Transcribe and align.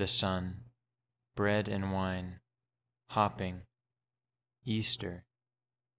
the 0.00 0.06
sun, 0.06 0.56
bread 1.36 1.68
and 1.68 1.92
wine, 1.92 2.40
hopping, 3.10 3.60
Easter, 4.64 5.24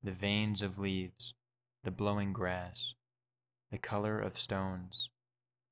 the 0.01 0.11
veins 0.11 0.63
of 0.63 0.79
leaves, 0.79 1.35
the 1.83 1.91
blowing 1.91 2.33
grass, 2.33 2.95
the 3.69 3.77
color 3.77 4.19
of 4.19 4.39
stones, 4.39 5.09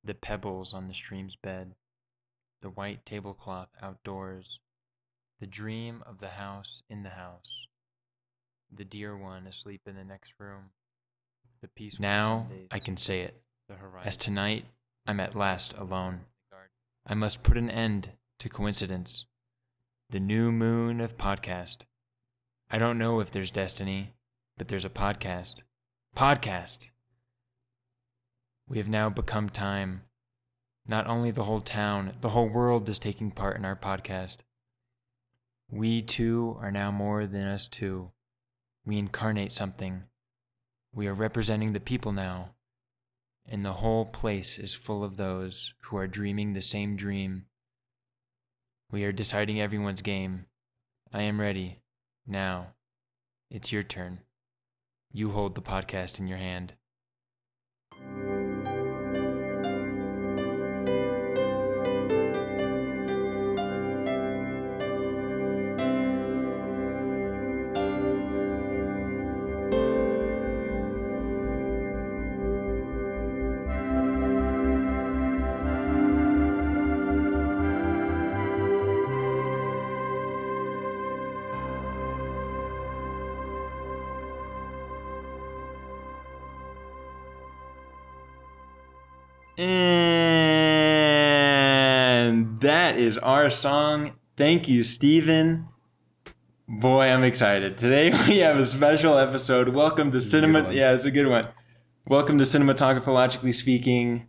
the 0.04 0.14
pebbles 0.14 0.76
on 0.76 0.88
the 0.88 0.94
stream's 0.94 1.36
bed, 1.36 1.74
the 2.62 2.70
white 2.70 3.04
tablecloth 3.04 3.70
outdoors, 3.82 4.60
the 5.40 5.48
dream 5.48 6.04
of 6.06 6.20
the 6.20 6.30
house 6.30 6.84
in 6.88 7.02
the 7.02 7.10
house, 7.10 7.66
the 8.72 8.86
dear 8.86 9.18
one 9.18 9.48
asleep 9.48 9.82
in 9.88 9.96
the 9.96 10.04
next 10.04 10.36
room, 10.38 10.66
the 11.64 11.68
peaceful 11.68 12.04
now 12.04 12.46
Sundays, 12.48 12.68
I 12.70 12.78
can 12.78 12.96
say 12.96 13.22
it, 13.22 13.42
as 14.06 14.18
tonight 14.18 14.66
I'm 15.08 15.20
at 15.20 15.36
last 15.36 15.74
alone. 15.74 16.26
I 17.08 17.16
must 17.16 17.42
put 17.42 17.58
an 17.58 17.72
end 17.72 18.12
to 18.40 18.48
coincidence. 18.48 19.26
The 20.12 20.20
new 20.20 20.50
moon 20.50 21.02
of 21.02 21.18
podcast. 21.18 21.80
I 22.72 22.78
don't 22.78 22.98
know 22.98 23.20
if 23.20 23.32
there's 23.32 23.52
destiny, 23.52 24.14
but 24.58 24.70
there's 24.70 24.86
a 24.86 24.90
podcast. 24.90 25.56
Podcast! 26.16 26.88
We 28.66 28.78
have 28.78 28.88
now 28.88 29.10
become 29.10 29.50
time. 29.50 30.04
Not 30.88 31.06
only 31.06 31.32
the 31.32 31.44
whole 31.44 31.60
town, 31.60 32.14
the 32.22 32.30
whole 32.30 32.48
world 32.48 32.88
is 32.88 32.98
taking 32.98 33.30
part 33.30 33.58
in 33.58 33.66
our 33.66 33.76
podcast. 33.76 34.38
We 35.70 36.02
too 36.02 36.58
are 36.62 36.72
now 36.72 36.92
more 36.92 37.28
than 37.28 37.46
us 37.46 37.68
two. 37.68 38.12
We 38.86 38.98
incarnate 38.98 39.52
something. 39.52 40.04
We 40.96 41.08
are 41.08 41.14
representing 41.14 41.74
the 41.74 41.82
people 41.82 42.14
now. 42.14 42.52
And 43.46 43.66
the 43.66 43.74
whole 43.74 44.06
place 44.06 44.58
is 44.58 44.74
full 44.74 45.04
of 45.04 45.18
those 45.18 45.74
who 45.82 45.98
are 45.98 46.08
dreaming 46.08 46.54
the 46.54 46.62
same 46.62 46.96
dream 46.96 47.46
we 48.92 49.04
are 49.04 49.12
deciding 49.12 49.62
everyone's 49.62 50.02
game. 50.02 50.46
I 51.14 51.22
am 51.24 51.40
ready. 51.40 51.80
Now, 52.26 52.74
it's 53.50 53.72
your 53.72 53.84
turn. 53.84 54.20
You 55.12 55.32
hold 55.32 55.56
the 55.56 55.62
podcast 55.62 56.20
in 56.20 56.28
your 56.28 56.38
hand. 56.38 56.74
Is 93.10 93.18
our 93.18 93.50
song. 93.50 94.12
Thank 94.38 94.68
you, 94.68 94.84
Stephen. 94.84 95.68
Boy, 96.68 97.06
I'm 97.06 97.24
excited. 97.24 97.76
Today 97.76 98.12
we 98.28 98.38
have 98.38 98.58
a 98.58 98.66
special 98.66 99.18
episode. 99.18 99.70
Welcome 99.70 100.12
to 100.12 100.20
Cinema. 100.20 100.72
Yeah, 100.72 100.94
it's 100.94 101.06
a 101.06 101.12
good 101.12 101.26
one. 101.26 101.44
Welcome 102.08 102.38
to 102.38 102.44
Cinematographically 102.44 103.54
Speaking. 103.56 104.28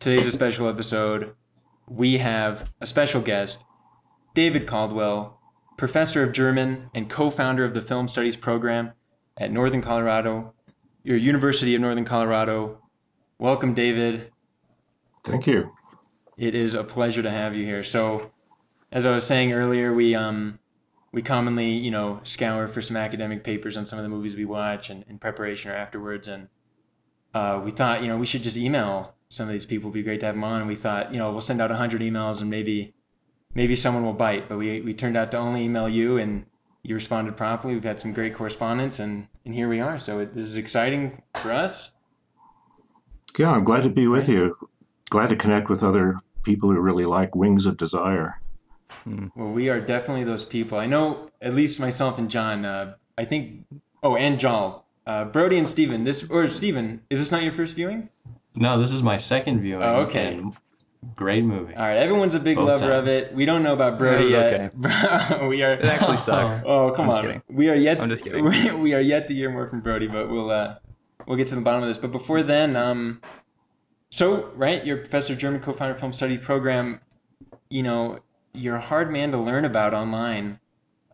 Today's 0.00 0.26
a 0.26 0.30
special 0.30 0.68
episode. 0.68 1.34
We 1.88 2.18
have 2.18 2.70
a 2.78 2.84
special 2.84 3.22
guest, 3.22 3.64
David 4.34 4.66
Caldwell, 4.66 5.40
professor 5.78 6.22
of 6.22 6.32
German 6.32 6.90
and 6.94 7.08
co 7.08 7.30
founder 7.30 7.64
of 7.64 7.72
the 7.72 7.80
Film 7.80 8.06
Studies 8.06 8.36
program 8.36 8.92
at 9.38 9.50
Northern 9.50 9.80
Colorado, 9.80 10.52
your 11.02 11.16
University 11.16 11.74
of 11.74 11.80
Northern 11.80 12.04
Colorado 12.04 12.82
Welcome, 13.42 13.74
David. 13.74 14.30
Thank 15.24 15.48
you. 15.48 15.72
It 16.42 16.56
is 16.56 16.74
a 16.74 16.82
pleasure 16.82 17.22
to 17.22 17.30
have 17.30 17.54
you 17.54 17.64
here. 17.64 17.84
So, 17.84 18.32
as 18.90 19.06
I 19.06 19.12
was 19.12 19.24
saying 19.24 19.52
earlier, 19.52 19.94
we 19.94 20.16
um 20.16 20.58
we 21.12 21.22
commonly 21.22 21.70
you 21.70 21.92
know 21.92 22.20
scour 22.24 22.66
for 22.66 22.82
some 22.82 22.96
academic 22.96 23.44
papers 23.44 23.76
on 23.76 23.86
some 23.86 24.00
of 24.00 24.02
the 24.02 24.08
movies 24.08 24.34
we 24.34 24.44
watch 24.44 24.90
and 24.90 25.04
in 25.08 25.20
preparation 25.20 25.70
or 25.70 25.74
afterwards, 25.76 26.26
and 26.26 26.48
uh, 27.32 27.60
we 27.64 27.70
thought 27.70 28.02
you 28.02 28.08
know 28.08 28.18
we 28.18 28.26
should 28.26 28.42
just 28.42 28.56
email 28.56 29.14
some 29.28 29.46
of 29.46 29.52
these 29.52 29.66
people. 29.66 29.90
It'd 29.90 29.94
be 29.94 30.02
great 30.02 30.18
to 30.18 30.26
have 30.26 30.34
them 30.34 30.42
on. 30.42 30.62
And 30.62 30.68
we 30.68 30.74
thought 30.74 31.12
you 31.12 31.18
know 31.18 31.30
we'll 31.30 31.40
send 31.40 31.60
out 31.60 31.70
hundred 31.70 32.02
emails 32.02 32.40
and 32.40 32.50
maybe 32.50 32.92
maybe 33.54 33.76
someone 33.76 34.04
will 34.04 34.12
bite. 34.12 34.48
But 34.48 34.58
we 34.58 34.80
we 34.80 34.94
turned 34.94 35.16
out 35.16 35.30
to 35.30 35.36
only 35.36 35.62
email 35.62 35.88
you 35.88 36.18
and 36.18 36.46
you 36.82 36.96
responded 36.96 37.36
promptly. 37.36 37.72
We've 37.72 37.84
had 37.84 38.00
some 38.00 38.12
great 38.12 38.34
correspondence 38.34 38.98
and 38.98 39.28
and 39.44 39.54
here 39.54 39.68
we 39.68 39.78
are. 39.78 40.00
So 40.00 40.18
it, 40.18 40.34
this 40.34 40.46
is 40.46 40.56
exciting 40.56 41.22
for 41.40 41.52
us 41.52 41.92
yeah, 43.38 43.50
I'm 43.50 43.64
glad 43.64 43.82
to 43.84 43.90
be 43.90 44.06
with 44.06 44.28
you. 44.28 44.54
Glad 45.08 45.30
to 45.30 45.36
connect 45.36 45.68
with 45.68 45.82
other 45.82 46.18
people 46.42 46.70
who 46.70 46.80
really 46.80 47.04
like 47.04 47.34
Wings 47.34 47.66
of 47.66 47.76
Desire. 47.76 48.40
Hmm. 49.04 49.28
Well, 49.34 49.50
we 49.50 49.68
are 49.68 49.80
definitely 49.80 50.24
those 50.24 50.44
people. 50.44 50.78
I 50.78 50.86
know, 50.86 51.30
at 51.40 51.54
least 51.54 51.80
myself 51.80 52.18
and 52.18 52.30
John. 52.30 52.64
Uh, 52.64 52.94
I 53.18 53.24
think. 53.24 53.64
Oh, 54.02 54.16
and 54.16 54.38
Jal, 54.38 54.84
uh, 55.06 55.24
Brody 55.26 55.58
and 55.58 55.66
Steven. 55.66 56.04
This 56.04 56.28
or 56.28 56.48
Steven, 56.48 57.02
is 57.10 57.20
this 57.20 57.30
not 57.32 57.42
your 57.42 57.52
first 57.52 57.74
viewing? 57.74 58.08
No, 58.54 58.78
this 58.78 58.92
is 58.92 59.02
my 59.02 59.16
second 59.18 59.60
viewing. 59.60 59.82
Oh, 59.82 60.02
okay. 60.02 60.40
Great 61.16 61.42
movie. 61.44 61.74
All 61.74 61.82
right, 61.82 61.96
everyone's 61.96 62.36
a 62.36 62.40
big 62.40 62.56
Both 62.56 62.68
lover 62.68 62.86
times. 62.92 63.00
of 63.00 63.08
it. 63.08 63.34
We 63.34 63.44
don't 63.44 63.64
know 63.64 63.72
about 63.72 63.98
Brody 63.98 64.26
yet. 64.26 64.72
Okay. 64.84 65.46
we 65.48 65.62
are. 65.62 65.72
It 65.72 65.84
actually 65.84 66.16
sucks. 66.28 66.62
Oh, 66.64 66.92
come 66.94 67.10
I'm 67.10 67.26
on. 67.26 67.42
We 67.48 67.68
are 67.70 67.74
yet. 67.74 67.98
I'm 68.00 68.08
just 68.08 68.22
kidding. 68.22 68.44
We 68.80 68.94
are 68.94 69.00
yet 69.00 69.26
to 69.28 69.34
hear 69.34 69.50
more 69.50 69.66
from 69.66 69.80
Brody, 69.80 70.06
but 70.06 70.30
we'll 70.30 70.50
uh, 70.50 70.76
we'll 71.26 71.36
get 71.36 71.48
to 71.48 71.56
the 71.56 71.60
bottom 71.60 71.82
of 71.82 71.88
this. 71.88 71.98
But 71.98 72.12
before 72.12 72.44
then, 72.44 72.76
um, 72.76 73.20
so 74.12 74.50
right, 74.54 74.84
you're 74.84 74.98
professor 74.98 75.34
German 75.34 75.62
co-founder 75.62 75.98
film 75.98 76.12
study 76.12 76.36
program. 76.36 77.00
You 77.70 77.82
know, 77.82 78.18
you're 78.52 78.76
a 78.76 78.80
hard 78.80 79.10
man 79.10 79.32
to 79.32 79.38
learn 79.38 79.64
about 79.64 79.94
online. 79.94 80.60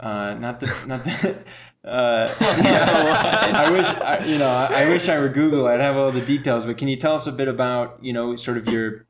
Uh, 0.01 0.35
not 0.35 0.59
the 0.59 0.67
not 0.85 1.05
the. 1.05 1.39
Uh, 1.85 2.35
yeah, 2.41 3.53
I 3.67 3.73
wish 3.73 3.87
I, 3.87 4.25
you 4.25 4.39
know. 4.39 4.49
I, 4.49 4.83
I 4.83 4.89
wish 4.89 5.09
I 5.09 5.21
were 5.21 5.29
Google. 5.29 5.69
I'd 5.69 5.79
have 5.79 5.97
all 5.97 6.11
the 6.11 6.21
details. 6.21 6.67
But 6.67 6.77
can 6.77 6.89
you 6.89 6.97
tell 6.97 7.15
us 7.15 7.29
a 7.29 7.33
bit 7.33 7.47
about 7.47 8.03
you 8.03 8.13
know 8.13 8.35
sort 8.35 8.59
of 8.59 8.67
your 8.67 9.07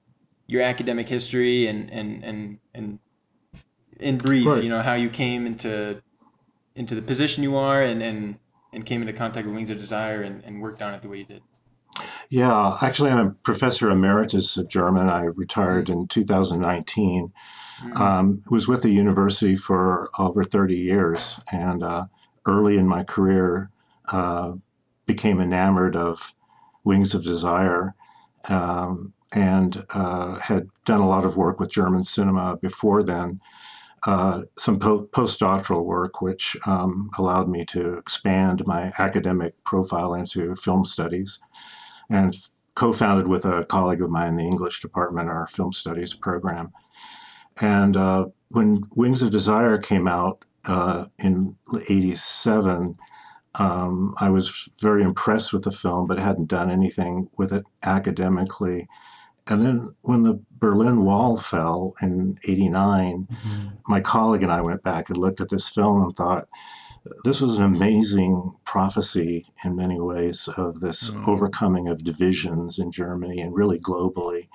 your 0.46 0.60
academic 0.60 1.08
history 1.08 1.66
and 1.66 1.90
and 1.90 2.22
and 2.22 2.58
and 2.74 2.98
in 3.98 4.18
brief, 4.18 4.46
right. 4.46 4.62
you 4.62 4.68
know 4.68 4.82
how 4.82 4.94
you 4.94 5.08
came 5.08 5.46
into 5.46 6.02
into 6.76 6.94
the 6.94 7.02
position 7.02 7.42
you 7.42 7.56
are 7.56 7.82
and 7.82 8.02
and 8.02 8.38
and 8.74 8.84
came 8.84 9.00
into 9.00 9.14
contact 9.14 9.46
with 9.46 9.56
Wings 9.56 9.70
of 9.70 9.78
Desire 9.78 10.20
and, 10.20 10.44
and 10.44 10.60
worked 10.60 10.82
on 10.82 10.92
it 10.92 11.00
the 11.00 11.08
way 11.08 11.16
you 11.16 11.24
did? 11.24 11.42
Yeah, 12.28 12.78
actually, 12.82 13.10
I'm 13.10 13.26
a 13.26 13.30
professor 13.30 13.90
emeritus 13.90 14.56
of 14.56 14.68
German. 14.68 15.08
I 15.08 15.22
retired 15.22 15.88
in 15.88 16.06
2019. 16.08 17.32
Mm-hmm. 17.80 18.02
Um, 18.02 18.42
was 18.50 18.66
with 18.66 18.82
the 18.82 18.90
university 18.90 19.54
for 19.54 20.10
over 20.18 20.42
30 20.42 20.74
years, 20.76 21.40
and 21.52 21.84
uh, 21.84 22.06
early 22.44 22.76
in 22.76 22.88
my 22.88 23.04
career, 23.04 23.70
uh, 24.10 24.54
became 25.06 25.40
enamored 25.40 25.94
of 25.94 26.34
Wings 26.82 27.14
of 27.14 27.22
Desire, 27.22 27.94
um, 28.48 29.12
and 29.32 29.84
uh, 29.90 30.40
had 30.40 30.68
done 30.86 30.98
a 30.98 31.08
lot 31.08 31.24
of 31.24 31.36
work 31.36 31.60
with 31.60 31.70
German 31.70 32.02
cinema 32.02 32.56
before 32.56 33.04
then 33.04 33.40
uh, 34.06 34.42
some 34.56 34.78
po- 34.78 35.06
postdoctoral 35.06 35.84
work, 35.84 36.20
which 36.22 36.56
um, 36.66 37.10
allowed 37.18 37.48
me 37.48 37.64
to 37.66 37.94
expand 37.94 38.66
my 38.66 38.92
academic 38.98 39.54
profile 39.64 40.14
into 40.14 40.54
film 40.54 40.84
studies, 40.84 41.40
and 42.10 42.36
co-founded 42.74 43.26
with 43.26 43.44
a 43.44 43.64
colleague 43.64 44.02
of 44.02 44.10
mine 44.10 44.28
in 44.28 44.36
the 44.36 44.46
English 44.46 44.80
department 44.80 45.28
our 45.28 45.46
film 45.46 45.72
studies 45.72 46.14
program. 46.14 46.72
And 47.60 47.96
uh, 47.96 48.26
when 48.50 48.82
Wings 48.94 49.22
of 49.22 49.30
Desire 49.30 49.78
came 49.78 50.06
out 50.06 50.44
uh, 50.68 51.06
in 51.18 51.56
'87. 51.88 52.96
Um, 53.54 54.14
I 54.20 54.28
was 54.28 54.76
very 54.80 55.02
impressed 55.02 55.52
with 55.52 55.64
the 55.64 55.72
film, 55.72 56.06
but 56.06 56.18
hadn't 56.18 56.48
done 56.48 56.70
anything 56.70 57.28
with 57.36 57.52
it 57.52 57.64
academically. 57.82 58.86
And 59.48 59.62
then 59.62 59.94
when 60.02 60.22
the 60.22 60.40
Berlin 60.58 61.04
Wall 61.04 61.36
fell 61.36 61.94
in 62.02 62.36
89, 62.44 63.26
mm-hmm. 63.30 63.68
my 63.88 64.00
colleague 64.00 64.42
and 64.42 64.52
I 64.52 64.60
went 64.60 64.82
back 64.82 65.08
and 65.08 65.16
looked 65.16 65.40
at 65.40 65.48
this 65.48 65.68
film 65.68 66.02
and 66.02 66.14
thought, 66.14 66.48
this 67.24 67.40
was 67.40 67.58
an 67.58 67.64
amazing 67.64 68.52
prophecy 68.64 69.46
in 69.64 69.76
many 69.76 70.00
ways 70.00 70.48
of 70.56 70.80
this 70.80 71.10
mm-hmm. 71.10 71.28
overcoming 71.28 71.88
of 71.88 72.04
divisions 72.04 72.78
in 72.78 72.90
Germany 72.90 73.40
and 73.40 73.54
really 73.54 73.78
globally, 73.78 74.48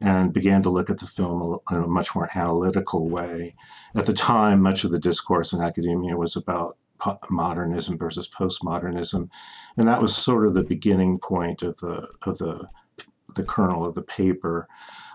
and 0.00 0.32
began 0.32 0.62
to 0.62 0.70
look 0.70 0.90
at 0.90 0.98
the 0.98 1.06
film 1.06 1.58
in 1.70 1.76
a 1.78 1.86
much 1.86 2.14
more 2.14 2.28
analytical 2.34 3.08
way. 3.08 3.54
At 3.94 4.06
the 4.06 4.12
time, 4.12 4.60
much 4.60 4.84
of 4.84 4.90
the 4.90 4.98
discourse 4.98 5.52
in 5.52 5.60
academia 5.60 6.16
was 6.16 6.36
about 6.36 6.76
modernism 7.30 7.98
versus 7.98 8.28
postmodernism, 8.28 9.28
and 9.76 9.88
that 9.88 10.00
was 10.00 10.16
sort 10.16 10.46
of 10.46 10.54
the 10.54 10.64
beginning 10.64 11.18
point 11.18 11.62
of 11.62 11.76
the 11.78 12.08
of 12.22 12.38
the 12.38 12.68
the 13.34 13.44
kernel 13.44 13.84
of 13.84 13.94
the 13.94 14.02
paper. 14.02 14.68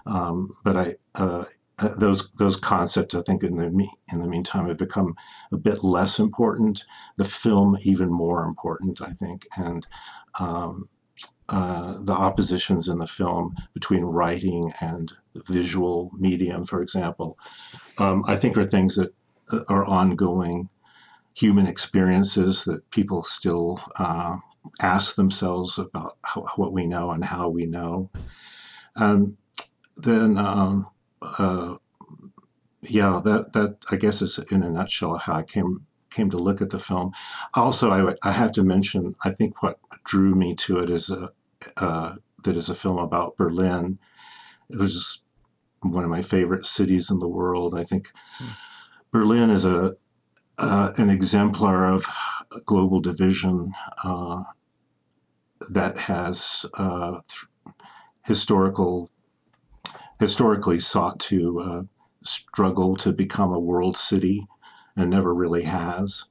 Um, 0.06 0.52
but 0.64 0.78
I, 0.78 0.96
uh, 1.16 1.46
uh, 1.80 1.96
those 1.96 2.32
those 2.34 2.58
concepts, 2.58 3.14
I 3.14 3.22
think, 3.22 3.44
in 3.44 3.58
the 3.58 3.70
me- 3.70 3.98
in 4.12 4.22
the 4.22 4.28
meantime, 4.28 4.68
have 4.68 4.78
become 4.78 5.16
a 5.52 5.58
bit 5.58 5.84
less 5.84 6.20
important. 6.20 6.86
The 7.18 7.26
film, 7.26 7.78
even 7.82 8.12
more 8.12 8.44
important, 8.44 9.02
I 9.02 9.12
think, 9.12 9.48
and 9.56 9.86
um, 10.40 10.90
uh, 11.50 11.98
the 12.02 12.14
oppositions 12.14 12.88
in 12.88 12.98
the 12.98 13.08
film 13.08 13.56
between 13.74 14.04
writing 14.04 14.74
and 14.82 15.14
visual 15.36 16.12
medium, 16.18 16.64
for 16.64 16.82
example, 16.82 17.38
um, 18.00 18.24
I 18.28 18.36
think 18.36 18.58
are 18.58 18.66
things 18.66 18.96
that 18.96 19.14
uh, 19.52 19.64
are 19.70 19.86
ongoing 19.86 20.70
human 21.36 21.68
experiences 21.68 22.66
that 22.66 22.90
people 22.90 23.24
still 23.24 23.80
uh, 23.98 24.38
ask 24.82 25.16
themselves 25.16 25.78
about 25.78 26.18
how, 26.24 26.42
what 26.56 26.74
we 26.74 26.88
know 26.88 27.12
and 27.12 27.24
how 27.24 27.48
we 27.48 27.66
know. 27.66 28.10
And 28.96 29.38
then, 29.96 30.38
um, 30.38 30.88
uh, 31.40 31.76
yeah, 32.82 33.22
that 33.24 33.54
that 33.54 33.86
I 33.92 33.96
guess 33.96 34.22
is 34.22 34.40
in 34.52 34.64
a 34.64 34.70
nutshell 34.70 35.18
how 35.18 35.34
I 35.34 35.44
came 35.44 35.86
came 36.10 36.30
to 36.30 36.38
look 36.38 36.62
at 36.62 36.70
the 36.70 36.80
film. 36.80 37.12
Also, 37.54 37.92
I, 37.92 38.16
I 38.24 38.32
have 38.32 38.52
to 38.54 38.64
mention 38.64 39.16
I 39.24 39.32
think 39.32 39.62
what 39.62 39.80
drew 40.04 40.36
me 40.36 40.56
to 40.56 40.80
it 40.80 40.90
is 40.90 41.10
a 41.10 41.32
uh, 41.78 42.16
that 42.44 42.56
is 42.56 42.70
a 42.70 42.76
film 42.76 42.98
about 42.98 43.38
Berlin. 43.38 44.00
It 44.70 44.78
was 44.78 44.94
just 44.94 45.24
one 45.82 46.04
of 46.04 46.10
my 46.10 46.22
favorite 46.22 46.66
cities 46.66 47.10
in 47.12 47.20
the 47.20 47.28
world. 47.28 47.78
I 47.78 47.84
think 47.84 48.12
Berlin 49.12 49.50
is 49.50 49.66
a 49.66 49.96
uh, 50.58 50.92
an 50.98 51.10
exemplar 51.10 51.94
of 51.94 52.06
global 52.66 53.00
division 53.00 53.74
uh, 54.04 54.44
that 55.70 55.98
has 55.98 56.66
uh, 56.76 57.20
th- 57.28 57.76
historical 58.26 59.10
historically 60.20 60.80
sought 60.80 61.20
to 61.20 61.60
uh, 61.60 61.84
struggle 62.24 62.96
to 62.98 63.14
become 63.14 63.54
a 63.54 63.60
world 63.60 63.96
city 63.96 64.48
and 64.96 65.10
never 65.10 65.34
really 65.34 65.64
has 65.64 66.30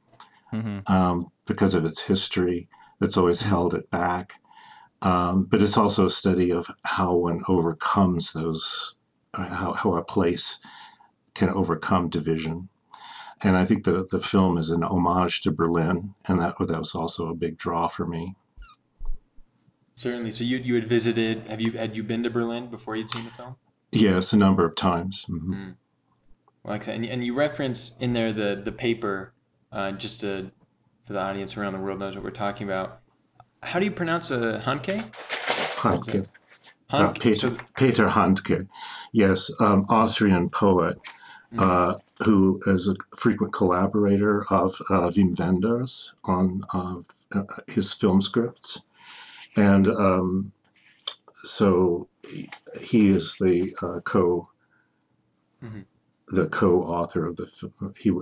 hmm 0.50 0.78
um, 0.86 1.30
because 1.46 1.74
of 1.74 1.84
its 1.84 2.02
history 2.02 2.68
that's 3.00 3.16
always 3.16 3.40
held 3.42 3.74
it 3.74 3.90
back. 3.90 4.40
Um, 5.02 5.44
but 5.44 5.62
it's 5.62 5.76
also 5.76 6.06
a 6.06 6.10
study 6.10 6.50
of 6.50 6.70
how 6.84 7.14
one 7.14 7.42
overcomes 7.48 8.32
those, 8.32 8.96
uh, 9.34 9.46
how, 9.46 9.72
how 9.74 9.94
a 9.94 10.04
place 10.04 10.58
can 11.34 11.50
overcome 11.50 12.08
division. 12.08 12.68
And 13.42 13.56
I 13.56 13.64
think 13.66 13.84
the, 13.84 14.06
the 14.10 14.20
film 14.20 14.56
is 14.56 14.70
an 14.70 14.82
homage 14.82 15.42
to 15.42 15.52
Berlin, 15.52 16.14
and 16.26 16.40
that, 16.40 16.56
that 16.58 16.78
was 16.78 16.94
also 16.94 17.28
a 17.28 17.34
big 17.34 17.58
draw 17.58 17.86
for 17.86 18.06
me. 18.06 18.34
Certainly. 19.94 20.32
So 20.32 20.44
you 20.44 20.58
you 20.58 20.74
had 20.74 20.84
visited. 20.84 21.46
Have 21.46 21.60
you 21.60 21.72
had 21.72 21.96
you 21.96 22.02
been 22.02 22.22
to 22.22 22.30
Berlin 22.30 22.68
before 22.68 22.96
you'd 22.96 23.10
seen 23.10 23.24
the 23.24 23.30
film? 23.30 23.56
Yes, 24.00 24.32
a 24.32 24.36
number 24.36 24.64
of 24.64 24.74
times. 24.74 25.26
Mhm. 25.28 25.74
Like 26.64 26.82
I 26.82 26.84
said, 26.84 26.96
and, 26.96 27.06
and 27.06 27.24
you 27.24 27.34
reference 27.34 27.96
in 28.00 28.12
there 28.12 28.32
the 28.32 28.60
the 28.62 28.72
paper, 28.72 29.32
uh, 29.72 29.92
just 29.92 30.20
to, 30.20 30.50
for 31.06 31.12
the 31.12 31.20
audience 31.20 31.56
around 31.56 31.74
the 31.74 31.78
world 31.78 31.98
knows 31.98 32.14
what 32.14 32.24
we're 32.24 32.30
talking 32.30 32.66
about. 32.66 33.00
How 33.62 33.78
do 33.78 33.84
you 33.84 33.90
pronounce 33.90 34.30
a 34.30 34.60
Hanke? 34.64 35.02
Handke. 35.80 36.26
Uh, 36.90 37.08
Peter, 37.08 37.48
So, 37.48 37.56
Peter 37.76 38.08
Handke, 38.08 38.68
yes, 39.12 39.50
um, 39.60 39.86
Austrian 39.88 40.48
poet 40.50 40.98
uh, 41.58 41.94
who 42.24 42.60
is 42.66 42.88
a 42.88 42.94
frequent 43.16 43.52
collaborator 43.52 44.44
of 44.50 44.74
uh, 44.90 45.08
Wim 45.08 45.38
Wenders 45.38 46.14
on 46.24 46.62
uh, 46.72 47.00
uh, 47.32 47.42
his 47.66 47.92
film 47.92 48.20
scripts. 48.20 48.84
And 49.56 49.88
um, 49.88 50.52
so 51.34 52.08
he- 52.26 52.48
he 52.80 53.08
is 53.10 53.36
the 53.40 53.74
uh, 53.82 54.00
co 54.00 54.48
Mhm. 55.62 55.84
the 56.28 56.46
co-author 56.48 57.24
of 57.24 57.36
the 57.36 57.46
film. 57.46 57.94
He 57.98 58.12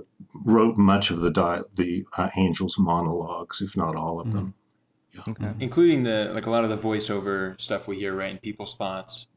wrote 0.45 0.77
much 0.77 1.09
of 1.11 1.21
the 1.21 1.31
di- 1.31 1.63
the 1.75 2.05
uh, 2.17 2.29
Angels 2.37 2.77
monologues, 2.77 3.61
if 3.61 3.75
not 3.75 3.95
all 3.95 4.19
of 4.19 4.31
them. 4.31 4.53
Okay. 5.29 5.53
including 5.61 6.03
the 6.03 6.29
like 6.33 6.45
a 6.45 6.49
lot 6.49 6.65
of 6.65 6.69
the 6.69 6.77
voiceover 6.77 7.59
stuff 7.59 7.87
we 7.87 7.97
hear, 7.97 8.13
right? 8.13 8.31
in 8.31 8.37
people's 8.37 8.75
thoughts 8.75 9.27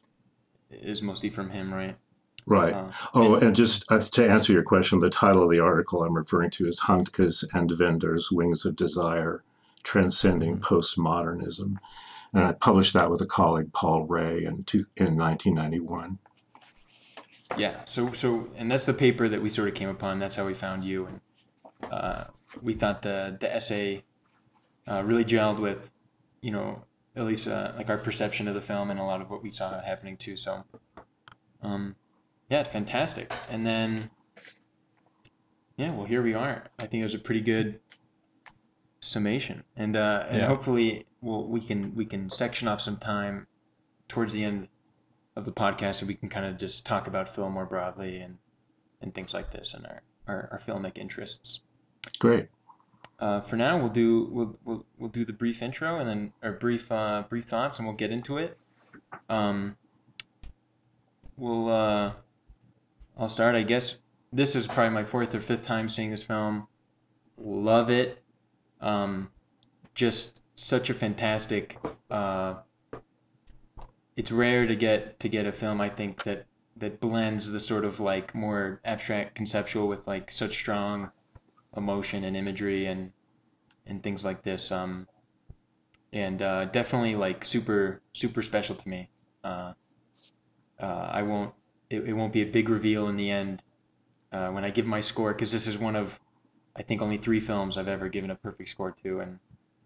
is 0.72 1.02
mostly 1.02 1.28
from 1.30 1.50
him, 1.50 1.72
right? 1.72 1.96
Right. 2.46 2.74
Uh, 2.74 2.90
Oh, 3.14 3.34
and- 3.34 3.44
and 3.44 3.56
just 3.56 3.84
uh, 3.92 4.00
to 4.00 4.28
answer 4.28 4.52
your 4.52 4.64
question, 4.64 4.98
the 4.98 5.08
title 5.08 5.44
of 5.44 5.50
the 5.50 5.60
article 5.60 6.02
I'm 6.02 6.14
referring 6.14 6.50
to 6.52 6.66
is 6.66 6.80
Handke's 6.80 7.44
and 7.54 7.70
Wenders's 7.70 8.32
Wings 8.32 8.64
of 8.66 8.74
Desire 8.74 9.44
Transcending 9.84 10.58
Postmodernism. 10.58 11.76
And 12.34 12.44
I 12.44 12.52
published 12.52 12.92
that 12.94 13.10
with 13.10 13.20
a 13.20 13.26
colleague, 13.26 13.72
Paul 13.72 14.04
Ray, 14.04 14.44
in, 14.44 14.64
two, 14.64 14.86
in 14.96 15.16
1991. 15.16 16.18
Yeah. 17.56 17.76
So 17.86 18.12
so 18.12 18.48
and 18.56 18.70
that's 18.70 18.86
the 18.86 18.92
paper 18.92 19.28
that 19.28 19.40
we 19.40 19.48
sort 19.48 19.68
of 19.68 19.74
came 19.74 19.88
upon. 19.88 20.18
That's 20.18 20.34
how 20.34 20.46
we 20.46 20.54
found 20.54 20.84
you, 20.84 21.06
and 21.06 21.20
uh, 21.90 22.24
we 22.60 22.74
thought 22.74 23.02
the 23.02 23.36
the 23.40 23.52
essay 23.52 24.04
uh, 24.86 25.02
really 25.04 25.24
gelled 25.24 25.58
with, 25.58 25.90
you 26.40 26.50
know, 26.50 26.84
at 27.14 27.24
least 27.24 27.46
uh, 27.48 27.72
like 27.76 27.90
our 27.90 27.98
perception 27.98 28.48
of 28.48 28.54
the 28.54 28.60
film 28.60 28.90
and 28.90 28.98
a 28.98 29.04
lot 29.04 29.20
of 29.20 29.30
what 29.30 29.42
we 29.42 29.50
saw 29.50 29.80
happening 29.80 30.16
too. 30.16 30.36
So, 30.36 30.64
um, 31.62 31.96
yeah, 32.48 32.62
fantastic. 32.62 33.32
And 33.50 33.66
then, 33.66 34.10
yeah, 35.76 35.92
well, 35.92 36.06
here 36.06 36.22
we 36.22 36.34
are. 36.34 36.64
I 36.78 36.86
think 36.86 37.00
it 37.00 37.04
was 37.04 37.14
a 37.14 37.18
pretty 37.18 37.40
good 37.40 37.80
summation, 39.08 39.64
and 39.76 39.96
uh, 39.96 40.26
and 40.28 40.38
Yeah. 40.38 40.46
hopefully 40.46 41.06
we'll, 41.20 41.44
we 41.46 41.60
can 41.60 41.94
we 41.94 42.04
can 42.04 42.30
section 42.30 42.68
off 42.68 42.80
some 42.80 42.96
time 42.96 43.46
towards 44.08 44.32
the 44.34 44.44
end 44.44 44.68
of 45.36 45.44
the 45.44 45.52
podcast 45.52 45.96
so 45.96 46.06
we 46.06 46.14
can 46.14 46.28
kind 46.28 46.46
of 46.46 46.56
just 46.58 46.84
talk 46.86 47.06
about 47.06 47.28
film 47.28 47.52
more 47.54 47.66
broadly 47.66 48.18
and 48.18 48.38
and 49.00 49.14
things 49.14 49.32
like 49.34 49.50
this 49.50 49.74
and 49.74 49.86
our 49.86 50.02
our, 50.26 50.48
our 50.52 50.58
filmic 50.58 50.98
interests. 50.98 51.60
Great. 52.18 52.48
Uh, 53.20 53.40
for 53.40 53.56
now, 53.56 53.76
we'll 53.78 53.88
do 53.88 54.28
we'll, 54.30 54.56
we'll 54.64 54.86
we'll 54.98 55.10
do 55.10 55.24
the 55.24 55.32
brief 55.32 55.62
intro 55.62 55.98
and 55.98 56.08
then 56.08 56.32
our 56.42 56.52
brief 56.52 56.90
uh, 56.92 57.24
brief 57.28 57.44
thoughts 57.46 57.78
and 57.78 57.86
we'll 57.88 57.96
get 57.96 58.10
into 58.12 58.38
it. 58.38 58.56
Um, 59.28 59.76
we'll 61.36 61.68
uh, 61.68 62.12
I'll 63.16 63.28
start. 63.28 63.54
I 63.54 63.62
guess 63.62 63.96
this 64.32 64.54
is 64.54 64.66
probably 64.66 64.90
my 64.94 65.04
fourth 65.04 65.34
or 65.34 65.40
fifth 65.40 65.64
time 65.64 65.88
seeing 65.88 66.10
this 66.10 66.22
film. 66.22 66.68
Love 67.36 67.90
it. 67.90 68.22
Um, 68.80 69.30
just 69.94 70.42
such 70.54 70.90
a 70.90 70.94
fantastic. 70.94 71.78
Uh, 72.10 72.56
it's 74.16 74.32
rare 74.32 74.66
to 74.66 74.74
get 74.74 75.20
to 75.20 75.28
get 75.28 75.46
a 75.46 75.52
film 75.52 75.80
I 75.80 75.88
think 75.88 76.24
that 76.24 76.46
that 76.76 77.00
blends 77.00 77.50
the 77.50 77.60
sort 77.60 77.84
of 77.84 78.00
like 78.00 78.34
more 78.34 78.80
abstract 78.84 79.34
conceptual 79.34 79.88
with 79.88 80.06
like 80.06 80.30
such 80.30 80.52
strong 80.52 81.10
emotion 81.76 82.24
and 82.24 82.36
imagery 82.36 82.86
and 82.86 83.12
and 83.86 84.02
things 84.02 84.24
like 84.24 84.42
this. 84.42 84.70
Um, 84.70 85.06
and 86.12 86.40
uh, 86.40 86.66
definitely 86.66 87.16
like 87.16 87.44
super 87.44 88.00
super 88.12 88.42
special 88.42 88.74
to 88.74 88.88
me. 88.88 89.10
Uh, 89.44 89.72
uh, 90.80 91.08
I 91.10 91.22
won't. 91.22 91.54
It, 91.90 92.08
it 92.08 92.12
won't 92.12 92.32
be 92.32 92.42
a 92.42 92.46
big 92.46 92.68
reveal 92.68 93.08
in 93.08 93.16
the 93.16 93.30
end 93.30 93.62
uh, 94.30 94.50
when 94.50 94.64
I 94.64 94.70
give 94.70 94.86
my 94.86 95.00
score 95.00 95.32
because 95.32 95.52
this 95.52 95.66
is 95.66 95.78
one 95.78 95.96
of 95.96 96.20
I 96.78 96.82
think 96.82 97.02
only 97.02 97.18
three 97.18 97.40
films 97.40 97.76
I've 97.76 97.88
ever 97.88 98.08
given 98.08 98.30
a 98.30 98.36
perfect 98.36 98.68
score 98.68 98.94
to, 99.02 99.20
and 99.20 99.40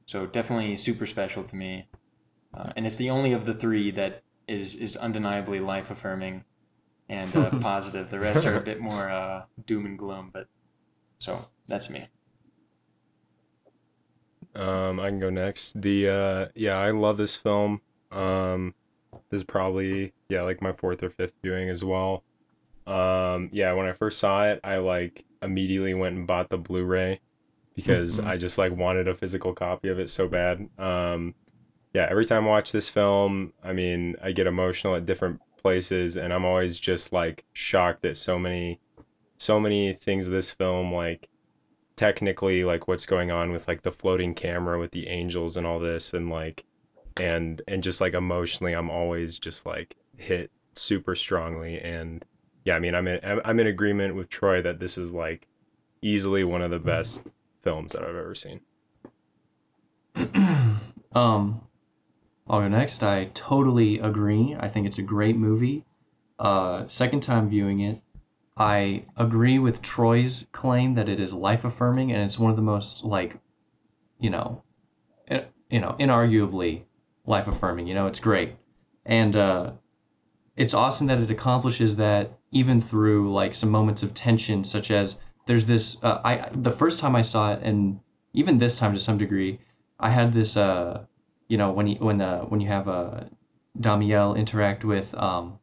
so 0.04 0.26
definitely 0.26 0.76
super 0.76 1.06
special 1.06 1.42
to 1.44 1.56
me. 1.56 1.86
Uh, 2.52 2.70
and 2.76 2.86
it's 2.86 2.96
the 2.96 3.08
only 3.08 3.32
of 3.32 3.46
the 3.46 3.54
three 3.54 3.90
that 3.92 4.22
is 4.46 4.74
is 4.74 4.96
undeniably 4.96 5.58
life 5.58 5.90
affirming 5.90 6.44
and 7.08 7.34
uh, 7.34 7.50
positive. 7.60 8.10
The 8.10 8.20
rest 8.20 8.44
are 8.44 8.56
a 8.56 8.60
bit 8.60 8.80
more 8.80 9.08
uh, 9.08 9.44
doom 9.64 9.86
and 9.86 9.98
gloom, 9.98 10.30
but 10.32 10.48
so 11.18 11.48
that's 11.66 11.88
me. 11.88 12.08
Um, 14.54 15.00
I 15.00 15.08
can 15.08 15.18
go 15.18 15.30
next. 15.30 15.80
The 15.80 16.08
uh, 16.08 16.46
yeah, 16.54 16.76
I 16.76 16.90
love 16.90 17.16
this 17.16 17.36
film. 17.36 17.80
Um, 18.10 18.74
this 19.30 19.38
is 19.38 19.44
probably 19.44 20.12
yeah, 20.28 20.42
like 20.42 20.60
my 20.60 20.72
fourth 20.72 21.02
or 21.02 21.08
fifth 21.08 21.34
viewing 21.42 21.70
as 21.70 21.82
well. 21.82 22.22
Um, 22.86 23.48
yeah, 23.52 23.72
when 23.72 23.86
I 23.86 23.92
first 23.92 24.18
saw 24.18 24.44
it, 24.44 24.60
I 24.62 24.76
like 24.76 25.24
immediately 25.42 25.94
went 25.94 26.16
and 26.16 26.26
bought 26.26 26.48
the 26.50 26.58
Blu-ray 26.58 27.20
because 27.74 28.20
Mhm. 28.20 28.26
I 28.26 28.36
just 28.36 28.58
like 28.58 28.72
wanted 28.76 29.08
a 29.08 29.14
physical 29.14 29.54
copy 29.54 29.88
of 29.88 29.98
it 29.98 30.10
so 30.10 30.28
bad. 30.28 30.68
Um, 30.78 31.34
yeah, 31.94 32.06
every 32.10 32.24
time 32.24 32.44
I 32.44 32.48
watch 32.50 32.72
this 32.72 32.88
film, 32.90 33.52
I 33.62 33.72
mean, 33.72 34.16
I 34.22 34.32
get 34.32 34.46
emotional 34.46 34.94
at 34.96 35.06
different 35.06 35.40
places, 35.58 36.16
and 36.16 36.32
I'm 36.32 36.44
always 36.44 36.78
just 36.78 37.12
like 37.12 37.44
shocked 37.52 38.04
at 38.04 38.16
so 38.16 38.38
many, 38.38 38.80
so 39.38 39.60
many 39.60 39.92
things 39.94 40.26
of 40.26 40.32
this 40.32 40.50
film, 40.50 40.92
like 40.92 41.28
technically 41.96 42.64
like 42.64 42.88
what's 42.88 43.06
going 43.06 43.30
on 43.30 43.52
with 43.52 43.68
like 43.68 43.82
the 43.82 43.92
floating 43.92 44.34
camera 44.34 44.78
with 44.78 44.90
the 44.92 45.08
angels 45.08 45.56
and 45.56 45.66
all 45.66 45.78
this 45.78 46.14
and 46.14 46.30
like 46.30 46.64
and 47.18 47.60
and 47.68 47.82
just 47.82 48.00
like 48.00 48.14
emotionally 48.14 48.72
i'm 48.72 48.88
always 48.90 49.38
just 49.38 49.66
like 49.66 49.94
hit 50.16 50.50
super 50.74 51.14
strongly 51.14 51.78
and 51.78 52.24
yeah 52.64 52.74
i 52.74 52.78
mean 52.78 52.94
i'm 52.94 53.06
in 53.06 53.18
I'm- 53.24 53.60
in 53.60 53.66
agreement 53.66 54.14
with 54.14 54.28
troy 54.28 54.62
that 54.62 54.78
this 54.80 54.96
is 54.98 55.12
like 55.12 55.46
easily 56.00 56.44
one 56.44 56.62
of 56.62 56.70
the 56.70 56.78
best 56.78 57.22
films 57.62 57.92
that 57.92 58.02
i've 58.02 58.16
ever 58.16 58.34
seen 58.34 58.60
um, 61.14 61.60
I'll 62.48 62.60
go 62.60 62.68
next. 62.68 63.02
I 63.02 63.30
totally 63.34 63.98
agree. 63.98 64.56
I 64.58 64.68
think 64.68 64.86
it's 64.86 64.98
a 64.98 65.02
great 65.02 65.36
movie. 65.36 65.84
Uh, 66.38 66.86
second 66.86 67.22
time 67.22 67.48
viewing 67.48 67.80
it, 67.80 68.02
I 68.56 69.04
agree 69.16 69.58
with 69.58 69.80
Troy's 69.80 70.44
claim 70.52 70.94
that 70.94 71.08
it 71.08 71.20
is 71.20 71.32
life 71.32 71.64
affirming 71.64 72.12
and 72.12 72.22
it's 72.22 72.38
one 72.38 72.50
of 72.50 72.56
the 72.56 72.62
most 72.62 73.04
like, 73.04 73.38
you 74.18 74.30
know, 74.30 74.62
eh, 75.28 75.44
you 75.70 75.80
know, 75.80 75.96
inarguably 75.98 76.82
life 77.24 77.48
affirming. 77.48 77.86
You 77.86 77.94
know, 77.94 78.06
it's 78.06 78.20
great, 78.20 78.56
and 79.06 79.34
uh, 79.34 79.72
it's 80.56 80.74
awesome 80.74 81.06
that 81.06 81.18
it 81.18 81.30
accomplishes 81.30 81.96
that 81.96 82.38
even 82.50 82.80
through 82.80 83.32
like 83.32 83.54
some 83.54 83.70
moments 83.70 84.02
of 84.02 84.14
tension, 84.14 84.64
such 84.64 84.90
as 84.90 85.16
there's 85.46 85.66
this. 85.66 86.02
Uh, 86.02 86.20
I 86.24 86.48
the 86.52 86.70
first 86.70 87.00
time 87.00 87.16
I 87.16 87.22
saw 87.22 87.52
it, 87.52 87.60
and 87.62 88.00
even 88.34 88.58
this 88.58 88.76
time 88.76 88.92
to 88.94 89.00
some 89.00 89.18
degree, 89.18 89.58
I 89.98 90.10
had 90.10 90.32
this. 90.32 90.56
Uh, 90.56 91.04
you 91.48 91.58
know, 91.58 91.70
when 91.72 91.86
you 91.86 91.96
when 91.96 92.20
uh, 92.20 92.42
when 92.42 92.60
you 92.60 92.68
have 92.68 92.88
uh, 92.88 93.24
Damiel 93.80 94.36
interact 94.36 94.84
with 94.84 95.14
um, 95.14 95.58